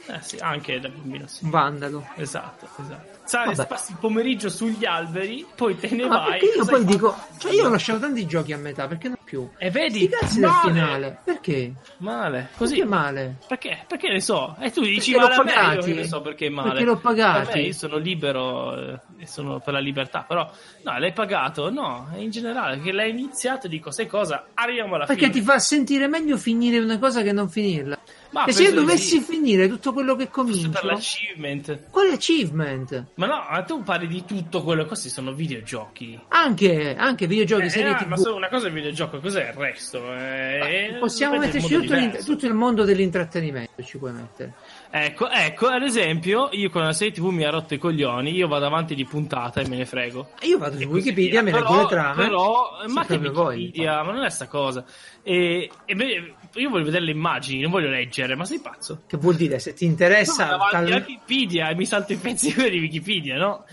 Eh 0.08 0.18
sì, 0.20 0.36
anche 0.40 0.78
da 0.80 0.88
bambino 0.88 1.26
sì. 1.28 1.48
Vandalo. 1.48 2.06
Esatto, 2.16 2.66
esatto. 2.80 3.14
Sai, 3.24 3.54
passi 3.66 3.90
il 3.92 3.98
pomeriggio 3.98 4.48
sugli 4.48 4.84
alberi, 4.84 5.44
poi 5.54 5.76
te 5.76 5.88
ne 5.90 6.06
Ma 6.06 6.18
vai. 6.18 6.38
perché 6.38 6.56
io 6.58 6.64
poi 6.64 6.84
dico, 6.84 7.16
cioè 7.38 7.52
io 7.52 7.66
ho 7.66 7.68
lasciato 7.70 7.98
tanti 8.00 8.24
giochi 8.26 8.52
a 8.52 8.56
metà, 8.56 8.86
perché 8.86 9.08
non 9.08 9.15
più? 9.26 9.50
E 9.58 9.70
vedi? 9.70 10.04
Sti 10.04 10.08
cazzi 10.08 10.40
del 10.40 10.50
finale. 10.62 11.18
Perché? 11.24 11.72
Male. 11.98 12.50
Così. 12.56 12.80
È 12.80 12.84
male. 12.84 13.36
Perché? 13.46 13.84
Perché 13.86 14.08
ne 14.08 14.20
so? 14.20 14.56
E 14.60 14.70
tu 14.70 14.82
dici 14.82 15.12
Perché 15.12 15.26
male 15.26 15.34
l'ho 15.36 15.42
a 15.42 15.74
me, 15.74 15.84
io 15.84 15.94
ne 15.94 16.04
so 16.06 16.20
perché 16.22 16.46
è 16.46 16.48
male. 16.48 16.68
Perché 16.70 16.84
l'ho. 16.84 16.96
Per 16.98 17.50
me, 17.54 17.60
io 17.60 17.72
sono 17.72 17.96
libero 17.98 18.92
eh, 18.94 19.00
e 19.18 19.26
sono 19.26 19.58
per 19.58 19.74
la 19.74 19.80
libertà, 19.80 20.24
però 20.26 20.48
no, 20.82 20.98
l'hai 20.98 21.12
pagato? 21.12 21.70
No, 21.70 22.08
in 22.16 22.30
generale, 22.30 22.80
che 22.80 22.92
l'hai 22.92 23.10
iniziato 23.10 23.66
dico, 23.68 23.90
sai 23.90 24.06
cosa? 24.06 24.46
Arriviamo 24.54 24.94
alla 24.94 25.06
Perché 25.06 25.26
fine. 25.26 25.34
ti 25.34 25.40
fa 25.42 25.58
sentire 25.58 26.06
meglio 26.06 26.36
finire 26.36 26.78
una 26.78 26.98
cosa 26.98 27.22
che 27.22 27.32
non 27.32 27.48
finirla. 27.48 27.98
Ma 28.30 28.44
e 28.44 28.52
se 28.52 28.64
io 28.64 28.70
di 28.70 28.76
dovessi 28.76 29.18
sì. 29.18 29.20
finire 29.20 29.68
tutto 29.68 29.92
quello 29.92 30.14
che 30.14 30.28
comincio, 30.28 30.68
per 30.68 30.84
l'achievement. 30.84 31.88
quale 31.90 32.12
achievement? 32.12 33.04
Ma 33.14 33.26
no, 33.26 33.46
ma 33.50 33.62
tu 33.62 33.82
parli 33.82 34.06
di 34.06 34.24
tutto 34.24 34.62
quello, 34.62 34.84
questi 34.84 35.08
sono 35.08 35.32
videogiochi. 35.32 36.20
Anche, 36.28 36.94
anche 36.96 37.26
videogiochi, 37.26 37.64
Eh, 37.66 37.70
serie 37.70 37.90
ah, 37.92 37.94
TV. 37.94 38.08
ma 38.08 38.16
solo 38.16 38.36
una 38.36 38.48
cosa 38.48 38.64
è 38.66 38.68
il 38.68 38.74
videogioco, 38.74 39.15
cos'è 39.20 39.48
il 39.48 39.52
resto? 39.54 40.14
Eh, 40.14 40.96
Possiamo 40.98 41.34
dipende 41.38 41.58
metterci 41.58 42.10
tutto, 42.10 42.24
tutto 42.24 42.46
il 42.46 42.54
mondo 42.54 42.84
dell'intrattenimento, 42.84 43.82
ci 43.82 43.98
puoi 43.98 44.12
mettere. 44.12 44.52
Ecco, 44.90 45.28
ecco, 45.28 45.66
ad 45.66 45.82
esempio, 45.82 46.48
io 46.52 46.70
con 46.70 46.82
la 46.82 46.92
serie 46.92 47.12
TV 47.12 47.26
mi 47.26 47.44
ha 47.44 47.50
rotto 47.50 47.74
i 47.74 47.78
coglioni, 47.78 48.30
io 48.32 48.48
vado 48.48 48.66
avanti 48.66 48.94
di 48.94 49.04
puntata 49.04 49.60
e 49.60 49.68
me 49.68 49.76
ne 49.76 49.84
frego. 49.84 50.30
Io 50.42 50.58
vado 50.58 50.76
su 50.76 50.82
E 50.82 50.86
Wikipedia, 50.86 51.42
via. 51.42 51.42
mi 51.42 51.50
leggo 51.52 51.80
le 51.82 51.86
trame. 51.88 52.22
Però, 52.24 52.78
ma 52.88 53.00
che 53.02 53.06
proprio 53.18 53.32
voi, 53.32 53.56
Wikipedia, 53.56 54.02
ma 54.02 54.12
non 54.12 54.24
è 54.24 54.30
sta 54.30 54.46
cosa. 54.46 54.84
E, 55.22 55.70
e 55.84 55.94
beh, 55.94 56.34
io 56.54 56.70
voglio 56.70 56.84
vedere 56.84 57.04
le 57.04 57.10
immagini, 57.10 57.60
non 57.62 57.70
voglio 57.70 57.88
leggere, 57.88 58.34
ma 58.36 58.44
sei 58.44 58.60
pazzo? 58.60 59.02
Che 59.06 59.16
vuol 59.16 59.34
dire, 59.34 59.58
se 59.58 59.74
ti 59.74 59.84
interessa... 59.84 60.46
davanti 60.46 60.72
tal- 60.72 60.92
a 60.92 60.96
Wikipedia 60.96 61.68
e 61.68 61.74
mi 61.74 61.84
salto 61.84 62.12
i 62.12 62.16
pezzi 62.16 62.54
di 62.70 62.78
Wikipedia, 62.78 63.36
no? 63.36 63.64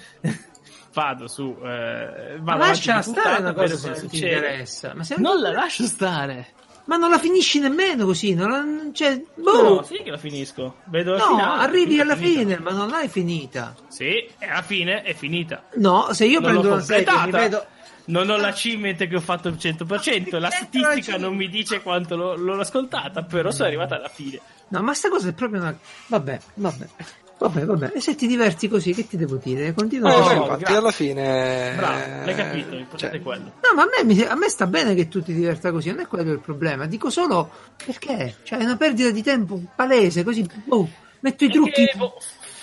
Vado 0.94 1.28
su, 1.28 1.56
eh, 1.64 2.38
Ma 2.38 2.56
vado 2.56 2.57
lascia 2.65 2.91
avanti 2.95 3.11
di 3.11 3.20
stare 3.20 3.41
una 3.41 3.53
cosa 3.53 3.76
se 3.76 3.88
non 3.90 3.94
ti 3.95 3.99
succede. 4.10 4.34
interessa. 4.36 4.94
Ma, 4.95 5.03
se 5.03 5.15
non- 5.18 5.24
Non 5.34 5.41
la 5.41 5.52
lascio 5.52 5.84
stare. 5.86 6.48
ma 6.86 6.98
non 6.98 7.10
la 7.10 7.18
finisci 7.20 7.60
nemmeno 7.60 8.06
così, 8.06 8.34
non 8.34 8.49
la- 8.49 8.91
cioè, 8.94 9.22
boh. 9.36 9.61
No, 9.76 9.84
sì 9.84 10.02
che 10.03 10.11
la 10.11 10.18
finisco. 10.18 10.76
Vedo 10.86 11.15
No, 11.18 11.26
finale. 11.28 11.64
arrivi 11.64 11.99
alla 11.99 12.15
finita. 12.15 12.40
fine, 12.41 12.60
ma 12.60 12.72
non 12.72 12.90
l'hai 12.90 13.07
finita. 13.07 13.74
Sì, 13.88 14.06
e 14.38 14.45
alla 14.48 14.61
fine 14.61 15.02
è 15.02 15.14
finita. 15.14 15.64
No, 15.76 16.10
se 16.11 16.26
io 16.26 16.40
Non 16.40 16.49
prendo 16.52 16.72
una 16.74 16.82
serie, 16.82 17.06
mi 17.26 17.32
vedo... 17.32 17.65
Non 18.06 18.30
ho 18.30 18.36
l'achievement 18.36 19.07
che 19.07 19.15
ho 19.15 19.22
fatto 19.22 19.48
il 19.48 19.56
100%, 19.57 20.36
la 20.38 20.49
statistica 20.49 21.18
non 21.18 21.36
mi 21.38 21.48
dice 21.48 21.82
quanto 21.82 22.18
l'ho, 22.18 22.36
l'ho 22.36 22.60
ascoltata, 22.60 23.24
però 23.24 23.49
sono 23.49 23.68
arrivata 23.70 23.95
alla 23.95 24.10
fine. 24.10 24.41
No, 24.68 24.82
ma 24.82 24.94
sta 24.94 25.07
cosa 25.07 25.30
è 25.30 25.32
proprio 25.34 25.61
una... 25.61 25.74
Vabbè, 26.07 26.40
vabbè. 26.56 26.86
Vabbè, 27.44 27.65
vabbè. 27.65 27.91
E 27.95 27.99
se 27.99 28.15
ti 28.15 28.26
diverti 28.26 28.70
così, 28.70 28.94
che 28.94 29.06
ti 29.06 29.18
devo 29.18 29.36
dire? 29.36 29.74
Continua 29.74 30.14
Eh, 30.14 30.36
No, 30.36 30.44
infatti 30.44 30.72
alla 30.72 30.91
fine... 30.91 31.74
Bravo, 31.76 32.26
l'hai 32.26 32.36
capito, 32.36 32.76
l'importante 32.76 32.98
cioè, 32.98 33.10
è 33.10 33.22
quello. 33.22 33.44
No, 33.44 33.74
ma 33.76 33.82
a 33.84 34.03
me, 34.03 34.28
a 34.28 34.36
me 34.36 34.48
sta 34.48 34.65
bene 34.65 34.95
che 34.95 35.10
tu 35.10 35.22
ti 35.22 35.34
diverta 35.34 35.70
così, 35.72 35.90
non 35.90 35.99
è 35.99 36.07
quello 36.07 36.32
il 36.32 36.40
problema. 36.40 36.86
Dico 36.86 37.10
solo 37.10 37.49
perché? 37.86 38.38
Cioè, 38.44 38.60
è 38.60 38.64
una 38.64 38.78
perdita 38.78 39.10
di 39.10 39.22
tempo 39.22 39.60
palese, 39.76 40.24
così... 40.24 40.49
Oh, 40.70 40.90
metto 41.20 41.44
i 41.44 41.49
trucchi... 41.49 41.91
Boh, 41.98 42.14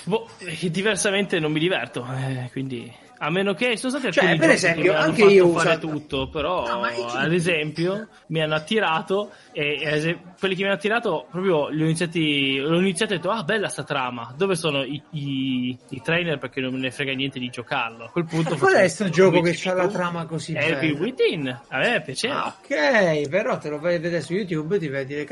boh, 0.05 0.29
eh, 0.39 0.71
diversamente 0.71 1.39
non 1.39 1.53
mi 1.53 1.61
diverto, 1.61 2.07
eh, 2.11 2.49
quindi... 2.51 2.91
A 3.23 3.29
meno 3.31 3.53
che 3.53 3.77
sono 3.77 3.99
stati 3.99 4.11
Cioè, 4.13 4.37
per 4.39 4.49
esempio, 4.49 4.97
anche 4.97 5.25
io 5.25 5.47
ho 5.47 5.53
fare 5.53 5.69
usato- 5.77 5.89
tutto, 5.89 6.29
però 6.31 6.67
No, 6.67 6.81
ma 6.81 6.89
che- 6.89 7.05
ad 7.19 7.33
esempio 7.35 8.09
mi 8.29 8.41
hanno 8.41 8.55
attirato 8.55 9.31
e 9.53 9.79
esempio, 9.83 10.33
quelli 10.39 10.55
che 10.55 10.63
mi 10.63 10.69
hanno 10.69 10.77
attirato 10.79 11.27
proprio 11.31 11.69
li 11.69 11.83
ho 11.83 11.85
iniziati 11.85 12.57
l'ho 12.59 12.79
iniziato 12.81 13.13
e 13.13 13.17
ho 13.17 13.19
detto 13.19 13.31
"Ah, 13.31 13.43
bella 13.45 13.69
sta 13.69 13.85
trama. 13.85 14.33
Dove 14.35 14.55
sono 14.55 14.83
i, 14.85 15.03
i, 15.11 15.77
i 15.91 16.01
trainer 16.03 16.39
perché 16.39 16.63
non 16.63 16.73
me 16.73 16.79
ne 16.79 16.91
frega 16.91 17.13
niente 17.13 17.39
di 17.39 17.51
giocarlo?" 17.51 18.05
A 18.07 18.09
quel 18.11 18.25
punto 18.25 18.51
Ma 18.53 18.57
qual 18.57 18.73
è 18.73 18.89
facevo- 18.89 18.89
sto 18.89 19.09
gioco 19.11 19.41
che 19.43 19.53
c'ha 19.55 19.75
la 19.75 19.89
trama 19.89 20.25
così 20.25 20.55
Heavy 20.55 20.93
bella? 20.93 21.01
Within. 21.05 21.61
A 21.69 21.79
me 21.79 22.03
piaceva. 22.03 22.45
Ah, 22.45 22.57
ok, 22.59 23.29
però 23.29 23.59
te 23.59 23.69
lo 23.69 23.79
vai 23.81 23.97
a 23.97 24.01
vedere 24.01 24.23
su 24.23 24.33
YouTube 24.33 24.79
ti 24.79 24.89
vedi 24.89 25.13
le 25.13 25.27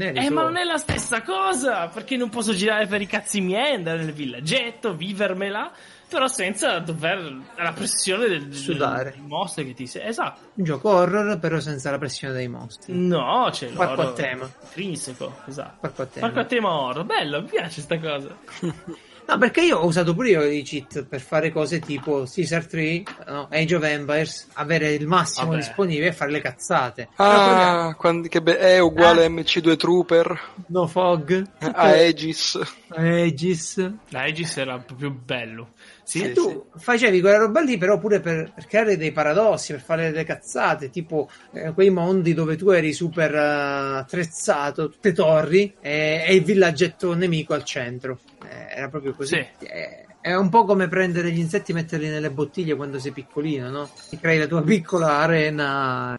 eri 0.00 0.16
Eh, 0.18 0.30
ma 0.30 0.42
non 0.44 0.56
è 0.56 0.64
la 0.64 0.78
stessa 0.78 1.20
cosa, 1.20 1.88
perché 1.92 2.16
non 2.16 2.30
posso 2.30 2.54
girare 2.54 2.86
per 2.86 3.02
i 3.02 3.06
cazzi 3.06 3.42
miei, 3.42 3.74
andare 3.74 3.98
nel 4.02 4.14
villaggetto, 4.14 4.94
vivermela, 4.94 5.70
però 6.14 6.28
senza 6.28 6.78
dover 6.78 7.36
la 7.56 7.72
pressione 7.72 8.28
del, 8.28 8.46
del, 8.46 8.56
Sudare. 8.56 9.14
dei 9.16 9.26
mostri 9.26 9.66
che 9.66 9.74
ti 9.74 9.86
sei. 9.86 10.06
Esatto. 10.06 10.40
Un 10.54 10.64
gioco 10.64 10.88
horror, 10.90 11.38
però 11.38 11.60
senza 11.60 11.90
la 11.90 11.98
pressione 11.98 12.32
dei 12.34 12.48
mostri. 12.48 12.92
No, 12.96 13.48
c'è 13.50 13.66
Parco 13.68 13.94
l'oro 13.96 14.08
a 14.08 14.12
tema. 14.12 14.50
Intrinseco, 14.62 15.40
esatto. 15.46 15.76
Parco 15.80 16.02
a 16.02 16.06
tema. 16.06 16.26
Parco 16.26 16.40
a 16.40 16.44
tema 16.44 16.70
horror, 16.72 17.04
bello, 17.04 17.42
mi 17.42 17.48
piace 17.48 17.80
sta 17.80 17.98
cosa. 17.98 18.34
No, 19.26 19.38
perché 19.38 19.62
io 19.62 19.78
ho 19.78 19.86
usato 19.86 20.12
pure 20.12 20.28
io 20.28 20.42
i 20.42 20.62
cheat 20.62 21.04
per 21.06 21.18
fare 21.22 21.50
cose 21.50 21.78
tipo 21.80 22.24
Caesar 22.30 22.66
3, 22.66 23.02
no, 23.28 23.48
Age 23.50 23.74
of 23.76 23.82
Empires, 23.82 24.48
avere 24.52 24.92
il 24.92 25.06
massimo 25.06 25.46
Vabbè. 25.46 25.60
disponibile 25.60 26.08
e 26.08 26.12
fare 26.12 26.30
le 26.30 26.42
cazzate. 26.42 27.08
Ah, 27.16 27.94
quando- 27.96 28.28
che 28.28 28.42
be- 28.42 28.58
è 28.58 28.78
uguale 28.80 29.24
a 29.24 29.28
MC2 29.30 29.76
Trooper, 29.76 30.40
No 30.66 30.86
Fog, 30.86 31.42
a 31.58 31.70
Aegis. 31.74 32.60
Aegis. 32.88 33.90
La 34.10 34.20
Aegis 34.20 34.56
era 34.58 34.76
proprio 34.78 35.10
bello. 35.10 35.68
Sì, 36.04 36.22
E 36.22 36.26
Sì, 36.28 36.32
tu 36.34 36.66
facevi 36.76 37.20
quella 37.20 37.38
roba 37.38 37.60
lì, 37.60 37.78
però 37.78 37.98
pure 37.98 38.20
per, 38.20 38.52
per 38.52 38.66
creare 38.66 38.96
dei 38.96 39.10
paradossi, 39.10 39.72
per 39.72 39.80
fare 39.80 40.10
delle 40.10 40.24
cazzate, 40.24 40.90
tipo 40.90 41.28
eh, 41.52 41.72
quei 41.72 41.90
mondi 41.90 42.34
dove 42.34 42.56
tu 42.56 42.68
eri 42.70 42.92
super 42.92 43.34
eh, 43.34 43.98
attrezzato, 43.98 44.90
tutte 44.90 45.12
torri 45.12 45.74
e, 45.80 46.24
e 46.26 46.34
il 46.34 46.44
villaggetto 46.44 47.14
nemico 47.14 47.54
al 47.54 47.64
centro. 47.64 48.20
Eh, 48.42 48.76
era 48.76 48.88
proprio 48.88 49.14
così. 49.14 49.34
Sì. 49.58 49.64
Eh, 49.64 50.04
è 50.20 50.34
un 50.34 50.48
po' 50.50 50.64
come 50.64 50.88
prendere 50.88 51.30
gli 51.30 51.38
insetti 51.38 51.72
e 51.72 51.74
metterli 51.74 52.08
nelle 52.08 52.30
bottiglie 52.30 52.76
quando 52.76 52.98
sei 52.98 53.12
piccolino, 53.12 53.70
no? 53.70 53.90
Ti 54.08 54.18
crei 54.18 54.38
la 54.38 54.46
tua 54.46 54.62
piccola 54.62 55.18
arena. 55.18 56.18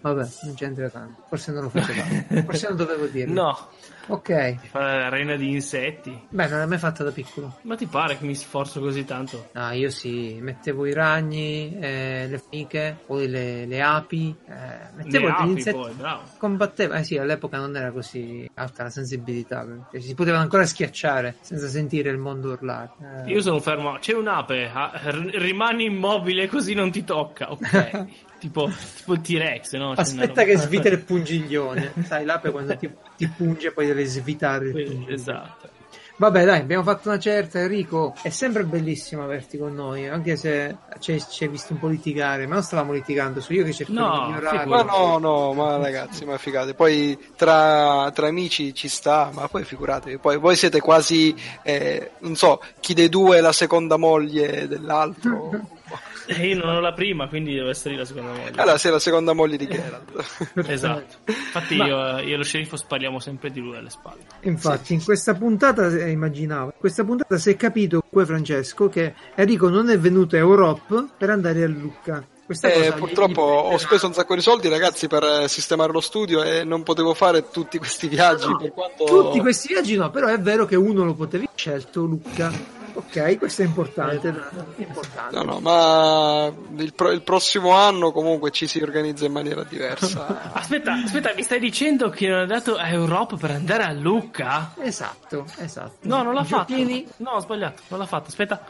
Vabbè, 0.00 0.26
non 0.42 0.54
c'entra 0.54 0.88
tanto. 0.88 1.22
Forse 1.28 1.52
non 1.52 1.64
lo 1.64 1.68
facevo. 1.70 2.42
Forse 2.44 2.68
non 2.68 2.76
dovevo 2.76 3.06
dirlo. 3.06 3.34
No, 3.34 3.70
Ok. 4.08 4.68
fare 4.68 4.98
l'arena 5.00 5.36
di 5.36 5.50
insetti. 5.50 6.26
Beh, 6.30 6.48
non 6.48 6.58
l'hai 6.58 6.68
mai 6.68 6.78
fatta 6.78 7.02
da 7.02 7.10
piccolo. 7.10 7.52
Ma 7.62 7.74
ti 7.74 7.86
pare 7.86 8.16
che 8.18 8.24
mi 8.24 8.34
sforzo 8.34 8.80
così 8.80 9.04
tanto? 9.04 9.46
No, 9.52 9.70
io 9.72 9.90
sì, 9.90 10.38
mettevo 10.40 10.86
i 10.86 10.92
ragni, 10.92 11.76
eh, 11.80 12.26
le 12.28 12.40
fiche, 12.48 12.98
poi 13.04 13.28
le, 13.28 13.66
le 13.66 13.82
api, 13.82 14.34
eh, 14.46 14.94
mettevo 14.94 15.26
Le 15.26 15.32
gli 15.32 15.34
api 15.34 15.50
insetti, 15.50 15.76
poi, 15.76 15.92
bravo. 15.94 16.22
combattevo, 16.38 16.94
eh 16.94 17.02
sì, 17.04 17.16
all'epoca 17.16 17.58
non 17.58 17.74
era 17.76 17.90
così 17.90 18.48
alta 18.54 18.84
la 18.84 18.90
sensibilità, 18.90 19.64
perché 19.64 20.00
si 20.00 20.14
poteva 20.14 20.38
ancora 20.38 20.64
schiacciare 20.66 21.36
senza 21.40 21.66
sentire 21.68 22.10
il 22.10 22.18
mondo 22.18 22.52
urlare. 22.52 22.90
Eh, 23.26 23.30
Io 23.32 23.40
sono 23.40 23.58
fermo, 23.60 23.98
c'è 23.98 24.12
un'ape, 24.14 24.70
ah, 24.72 24.92
r- 25.10 25.30
rimani 25.38 25.84
immobile 25.84 26.46
così 26.46 26.74
non 26.74 26.90
ti 26.90 27.02
tocca, 27.04 27.50
ok. 27.50 28.04
tipo, 28.46 28.70
tipo 28.96 29.12
il 29.14 29.20
T-Rex, 29.20 29.74
no? 29.74 29.92
Aspetta 29.92 30.44
che 30.44 30.56
svita 30.56 30.88
il 30.88 31.02
pungiglione, 31.02 31.92
sai, 32.04 32.24
l'ape 32.24 32.50
quando 32.50 32.76
ti, 32.76 32.90
ti 33.16 33.28
punge 33.28 33.72
poi 33.72 33.86
deve 33.86 34.04
svitare 34.04 34.66
il 34.66 34.72
pungiglione. 34.72 35.12
Esatto. 35.12 35.74
Vabbè, 36.18 36.46
dai, 36.46 36.60
abbiamo 36.60 36.82
fatto 36.82 37.08
una 37.10 37.18
certa, 37.18 37.58
Enrico. 37.58 38.14
È 38.22 38.30
sempre 38.30 38.64
bellissimo 38.64 39.22
averti 39.22 39.58
con 39.58 39.74
noi, 39.74 40.08
anche 40.08 40.36
se 40.36 40.74
ci 40.98 41.12
hai 41.12 41.22
ci 41.28 41.44
hai 41.44 41.50
visto 41.50 41.74
un 41.74 41.78
po' 41.78 41.88
litigare, 41.88 42.46
ma 42.46 42.54
non 42.54 42.62
stavamo 42.62 42.92
litigando 42.92 43.42
su 43.42 43.52
io 43.52 43.64
che 43.64 43.74
cerco 43.74 43.92
No, 43.92 44.20
di 44.20 44.32
migliorare. 44.32 44.66
Ma 44.66 44.82
no, 44.82 45.18
no, 45.18 45.52
ma 45.52 45.76
ragazzi, 45.76 46.24
ma 46.24 46.38
figate. 46.38 46.72
Poi 46.72 47.18
tra, 47.36 48.10
tra 48.14 48.28
amici 48.28 48.72
ci 48.72 48.88
sta, 48.88 49.30
ma 49.34 49.46
poi 49.48 49.64
figuratevi. 49.64 50.16
Poi 50.16 50.38
voi 50.38 50.56
siete 50.56 50.80
quasi, 50.80 51.34
eh, 51.62 52.12
non 52.20 52.34
so, 52.34 52.62
chi 52.80 52.94
dei 52.94 53.10
due 53.10 53.36
è 53.36 53.40
la 53.42 53.52
seconda 53.52 53.98
moglie 53.98 54.66
dell'altro. 54.66 55.50
E 56.26 56.46
io 56.48 56.56
non 56.58 56.74
ho 56.74 56.80
la 56.80 56.92
prima, 56.92 57.28
quindi 57.28 57.54
deve 57.54 57.70
essere 57.70 57.94
io 57.94 58.00
la 58.00 58.06
seconda 58.06 58.32
moglie. 58.32 58.52
allora 58.56 58.78
sei 58.78 58.90
la 58.90 58.98
seconda 58.98 59.32
moglie 59.32 59.56
di 59.56 59.68
Geralt. 59.68 60.64
Esatto. 60.68 61.16
Infatti 61.26 61.76
Ma- 61.76 61.86
io, 61.86 62.18
io 62.18 62.34
e 62.34 62.36
lo 62.36 62.42
sceriffo 62.44 62.76
spariamo 62.76 63.18
sempre 63.20 63.50
di 63.50 63.60
lui 63.60 63.76
alle 63.76 63.90
spalle. 63.90 64.22
Infatti, 64.42 64.94
in 64.94 65.02
questa 65.02 65.34
puntata, 65.34 65.88
eh, 65.88 66.10
immaginavo, 66.10 66.66
in 66.66 66.78
questa 66.78 67.04
puntata 67.04 67.38
si 67.38 67.50
è 67.50 67.56
capito, 67.56 68.02
poi 68.08 68.24
Francesco, 68.24 68.88
che 68.88 69.14
Enrico 69.34 69.68
non 69.68 69.90
è 69.90 69.98
venuto 69.98 70.36
a 70.36 70.40
Europe 70.40 71.06
per 71.16 71.30
andare 71.30 71.62
a 71.62 71.68
Lucca. 71.68 72.24
Questa 72.46 72.68
Eh, 72.68 72.92
purtroppo 72.92 73.66
gli 73.70 73.74
ho 73.74 73.78
speso 73.78 74.06
un 74.06 74.12
sacco 74.12 74.36
di 74.36 74.40
soldi, 74.40 74.68
ragazzi, 74.68 75.08
per 75.08 75.24
eh, 75.24 75.48
sistemare 75.48 75.90
lo 75.90 76.00
studio 76.00 76.44
e 76.44 76.62
non 76.62 76.84
potevo 76.84 77.12
fare 77.12 77.50
tutti 77.50 77.76
questi 77.78 78.06
viaggi. 78.06 78.48
No, 78.48 78.56
per 78.56 78.72
quanto... 78.72 79.04
Tutti 79.04 79.40
questi 79.40 79.68
viaggi 79.68 79.96
no, 79.96 80.10
però 80.10 80.28
è 80.28 80.38
vero 80.38 80.64
che 80.64 80.76
uno 80.76 81.04
lo 81.04 81.14
potevi 81.14 81.48
scelto, 81.56 82.04
Lucca. 82.04 82.52
Ok, 82.96 83.38
questo 83.38 83.62
è 83.62 83.66
importante. 83.66 84.28
è 84.28 84.82
importante. 84.82 85.36
No, 85.36 85.42
no, 85.42 85.60
ma 85.60 86.50
il, 86.82 86.94
pro- 86.94 87.10
il 87.10 87.20
prossimo 87.22 87.72
anno 87.72 88.10
comunque 88.10 88.50
ci 88.50 88.66
si 88.66 88.80
organizza 88.80 89.26
in 89.26 89.32
maniera 89.32 89.62
diversa. 89.64 90.52
Aspetta, 90.56 90.92
aspetta, 91.04 91.34
mi 91.34 91.42
stai 91.42 91.60
dicendo 91.60 92.08
che 92.08 92.26
non 92.26 92.38
è 92.38 92.42
andato 92.42 92.76
a 92.76 92.88
Europa 92.88 93.36
per 93.36 93.50
andare 93.50 93.82
a 93.82 93.92
Lucca? 93.92 94.72
Esatto, 94.80 95.44
esatto. 95.58 95.96
No, 96.02 96.22
non 96.22 96.32
l'ha 96.32 96.44
fatto. 96.44 96.72
Giochini- 96.72 97.06
No, 97.18 97.32
ho 97.32 97.40
sbagliato, 97.40 97.82
non 97.88 97.98
l'ha 97.98 98.06
fatto. 98.06 98.28
Aspetta. 98.28 98.64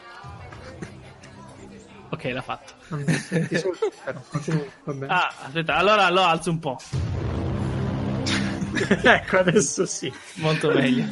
Ok, 2.09 2.23
l'ha 2.25 2.41
fatto. 2.41 2.73
Ah, 5.07 5.33
aspetta, 5.45 5.75
allora 5.75 6.09
lo 6.09 6.23
alzo 6.23 6.49
un 6.51 6.59
po'. 6.59 6.77
ecco, 9.03 9.37
adesso 9.37 9.85
sì. 9.85 10.11
Molto 10.35 10.69
meglio. 10.71 11.05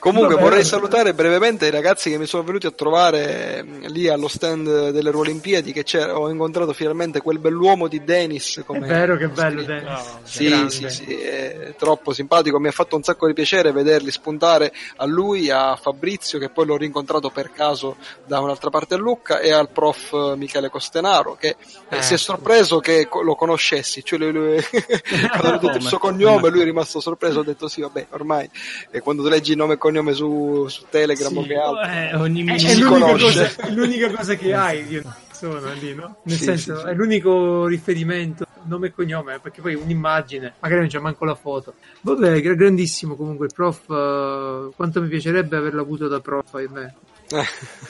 Comunque 0.00 0.34
Vabbè, 0.34 0.48
vorrei 0.48 0.64
salutare 0.64 1.12
brevemente 1.12 1.66
i 1.66 1.70
ragazzi 1.70 2.08
che 2.08 2.16
mi 2.16 2.24
sono 2.24 2.42
venuti 2.42 2.66
a 2.66 2.70
trovare 2.70 3.62
mm, 3.62 3.84
lì 3.88 4.08
allo 4.08 4.28
stand 4.28 4.90
delle 4.90 5.10
Olimpiadi 5.10 5.72
che 5.72 5.84
ho 6.04 6.30
incontrato 6.30 6.72
finalmente 6.72 7.20
quel 7.20 7.38
bell'uomo 7.38 7.86
di 7.86 8.02
Dennis. 8.02 8.62
Come 8.64 8.86
è 8.86 8.88
vero 8.88 9.16
che 9.16 9.28
bello 9.28 9.62
Dennis. 9.62 9.84
No, 9.84 10.20
sì, 10.22 10.48
grande. 10.48 10.70
sì, 10.70 10.88
sì, 10.88 11.14
è 11.14 11.74
troppo 11.76 12.14
simpatico, 12.14 12.58
mi 12.58 12.68
ha 12.68 12.72
fatto 12.72 12.96
un 12.96 13.02
sacco 13.02 13.26
di 13.26 13.34
piacere 13.34 13.72
vederli 13.72 14.10
spuntare 14.10 14.72
a 14.96 15.04
lui, 15.04 15.50
a 15.50 15.76
Fabrizio 15.76 16.38
che 16.38 16.48
poi 16.48 16.64
l'ho 16.64 16.78
rincontrato 16.78 17.28
per 17.28 17.52
caso 17.52 17.96
da 18.24 18.40
un'altra 18.40 18.70
parte 18.70 18.94
a 18.94 18.96
Lucca 18.98 19.38
e 19.38 19.52
al 19.52 19.68
prof 19.68 20.34
Michele 20.34 20.70
Costenaro 20.70 21.36
che 21.38 21.56
eh, 21.90 22.02
si 22.02 22.14
è 22.14 22.16
sorpreso 22.16 22.80
che 22.80 23.06
lo 23.22 23.34
conoscessi, 23.34 24.02
cioè 24.02 24.18
lui, 24.18 24.32
lui 24.32 24.60
quando 25.38 25.56
ho 25.56 25.58
detto 25.58 25.76
il 25.76 25.82
suo 25.82 25.98
cognome 25.98 26.48
lui 26.48 26.62
è 26.62 26.64
rimasto 26.64 27.00
sorpreso, 27.00 27.40
ho 27.40 27.44
detto 27.44 27.68
sì 27.68 27.82
vabbè 27.82 28.06
ormai 28.10 28.48
e 28.90 29.00
quando 29.00 29.22
tu 29.22 29.28
leggi 29.28 29.50
il 29.50 29.58
nome 29.58 29.74
e 29.74 29.78
cognome 29.90 30.12
su, 30.12 30.66
su 30.68 30.84
Telegram 30.88 31.30
sì, 31.30 31.38
o 31.38 31.42
che 31.42 31.54
altro. 31.54 31.82
Eh, 31.82 32.14
ogni 32.14 32.44
è, 32.46 32.54
è, 32.54 32.74
l'unica 32.76 33.16
cosa, 33.18 33.56
è, 33.56 33.70
l'unica 33.70 34.10
cosa, 34.10 34.34
che 34.36 34.54
hai 34.54 34.96
una 34.96 35.16
persona 35.26 35.72
lì, 35.72 35.94
no? 35.94 36.16
Nel 36.22 36.36
sì, 36.36 36.44
senso, 36.44 36.78
sì, 36.78 36.86
è 36.86 36.94
l'unico 36.94 37.66
riferimento, 37.66 38.46
nome 38.64 38.88
e 38.88 38.92
cognome, 38.92 39.38
perché 39.40 39.60
poi 39.60 39.74
un'immagine, 39.74 40.54
magari 40.60 40.80
non 40.80 40.88
c'è 40.88 40.98
manco 40.98 41.24
la 41.24 41.34
foto. 41.34 41.74
Vabbè, 42.02 42.40
grandissimo 42.40 43.16
comunque 43.16 43.46
il 43.46 43.52
prof, 43.54 43.88
uh, 43.88 44.72
quanto 44.74 45.02
mi 45.02 45.08
piacerebbe 45.08 45.56
averlo 45.56 45.82
avuto 45.82 46.08
da 46.08 46.20
prof, 46.20 46.54
ahimè. 46.54 46.94
Eh. 47.32 47.44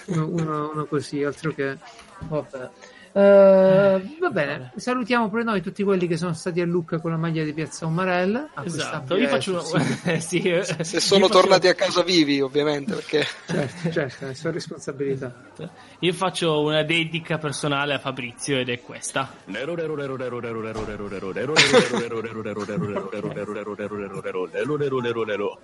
uno, 0.07 0.27
uno, 0.27 0.71
uno 0.73 0.85
così, 0.87 1.23
altro 1.23 1.53
che... 1.53 1.77
Vabbè. 2.19 2.71
Uh, 3.12 4.19
va 4.20 4.31
bene, 4.31 4.73
salutiamo 4.77 5.28
pure 5.28 5.43
noi 5.43 5.61
tutti 5.61 5.82
quelli 5.82 6.07
che 6.07 6.16
sono 6.16 6.32
stati 6.32 6.61
a 6.61 6.65
Lucca 6.65 7.01
con 7.01 7.11
la 7.11 7.16
maglia 7.16 7.43
di 7.43 7.53
Piazza 7.53 7.87
Umarella. 7.87 8.51
Esatto, 8.62 9.16
io 9.16 9.27
faccio 9.27 9.53
una... 9.53 10.19
sì, 10.20 10.43
Se 10.62 11.01
sono 11.01 11.28
tornati 11.28 11.66
faccio... 11.66 11.82
a 11.82 11.87
casa 11.87 12.03
vivi, 12.03 12.41
ovviamente, 12.41 12.95
perché... 12.95 13.27
Certo, 13.47 13.91
certo, 13.91 14.28
è 14.28 14.35
sua 14.35 14.53
responsabilità. 14.53 15.35
Io 16.01 16.12
faccio 16.12 16.61
una 16.61 16.85
dedica 16.85 17.39
personale 17.39 17.95
a 17.95 17.99
Fabrizio 17.99 18.59
ed 18.59 18.69
è 18.69 18.81
questa. 18.81 19.32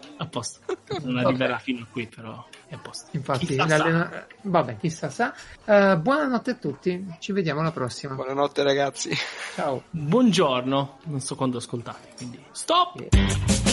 A 0.16 0.26
posto. 0.26 0.60
Non 1.02 1.18
arriverà 1.18 1.58
fino 1.58 1.82
a 1.82 1.86
qui, 1.90 2.06
però 2.06 2.44
è 2.68 2.74
a 2.74 2.78
posto. 2.78 3.08
Infatti, 3.12 3.46
chissà 3.46 4.26
vabbè, 4.42 4.76
chissà 4.78 5.10
sa. 5.10 5.32
Uh, 5.64 5.96
buonanotte 5.98 6.50
a 6.50 6.54
tutti, 6.54 7.06
ci 7.20 7.32
vediamo 7.32 7.60
alla 7.60 7.72
prossima. 7.72 8.14
Buonanotte 8.14 8.62
ragazzi. 8.62 9.10
Ciao. 9.54 9.84
Buongiorno. 9.90 10.98
Non 11.04 11.20
so 11.20 11.36
quando 11.36 11.58
ascoltate, 11.58 12.08
quindi 12.16 12.42
stop. 12.52 13.06
Yeah. 13.12 13.65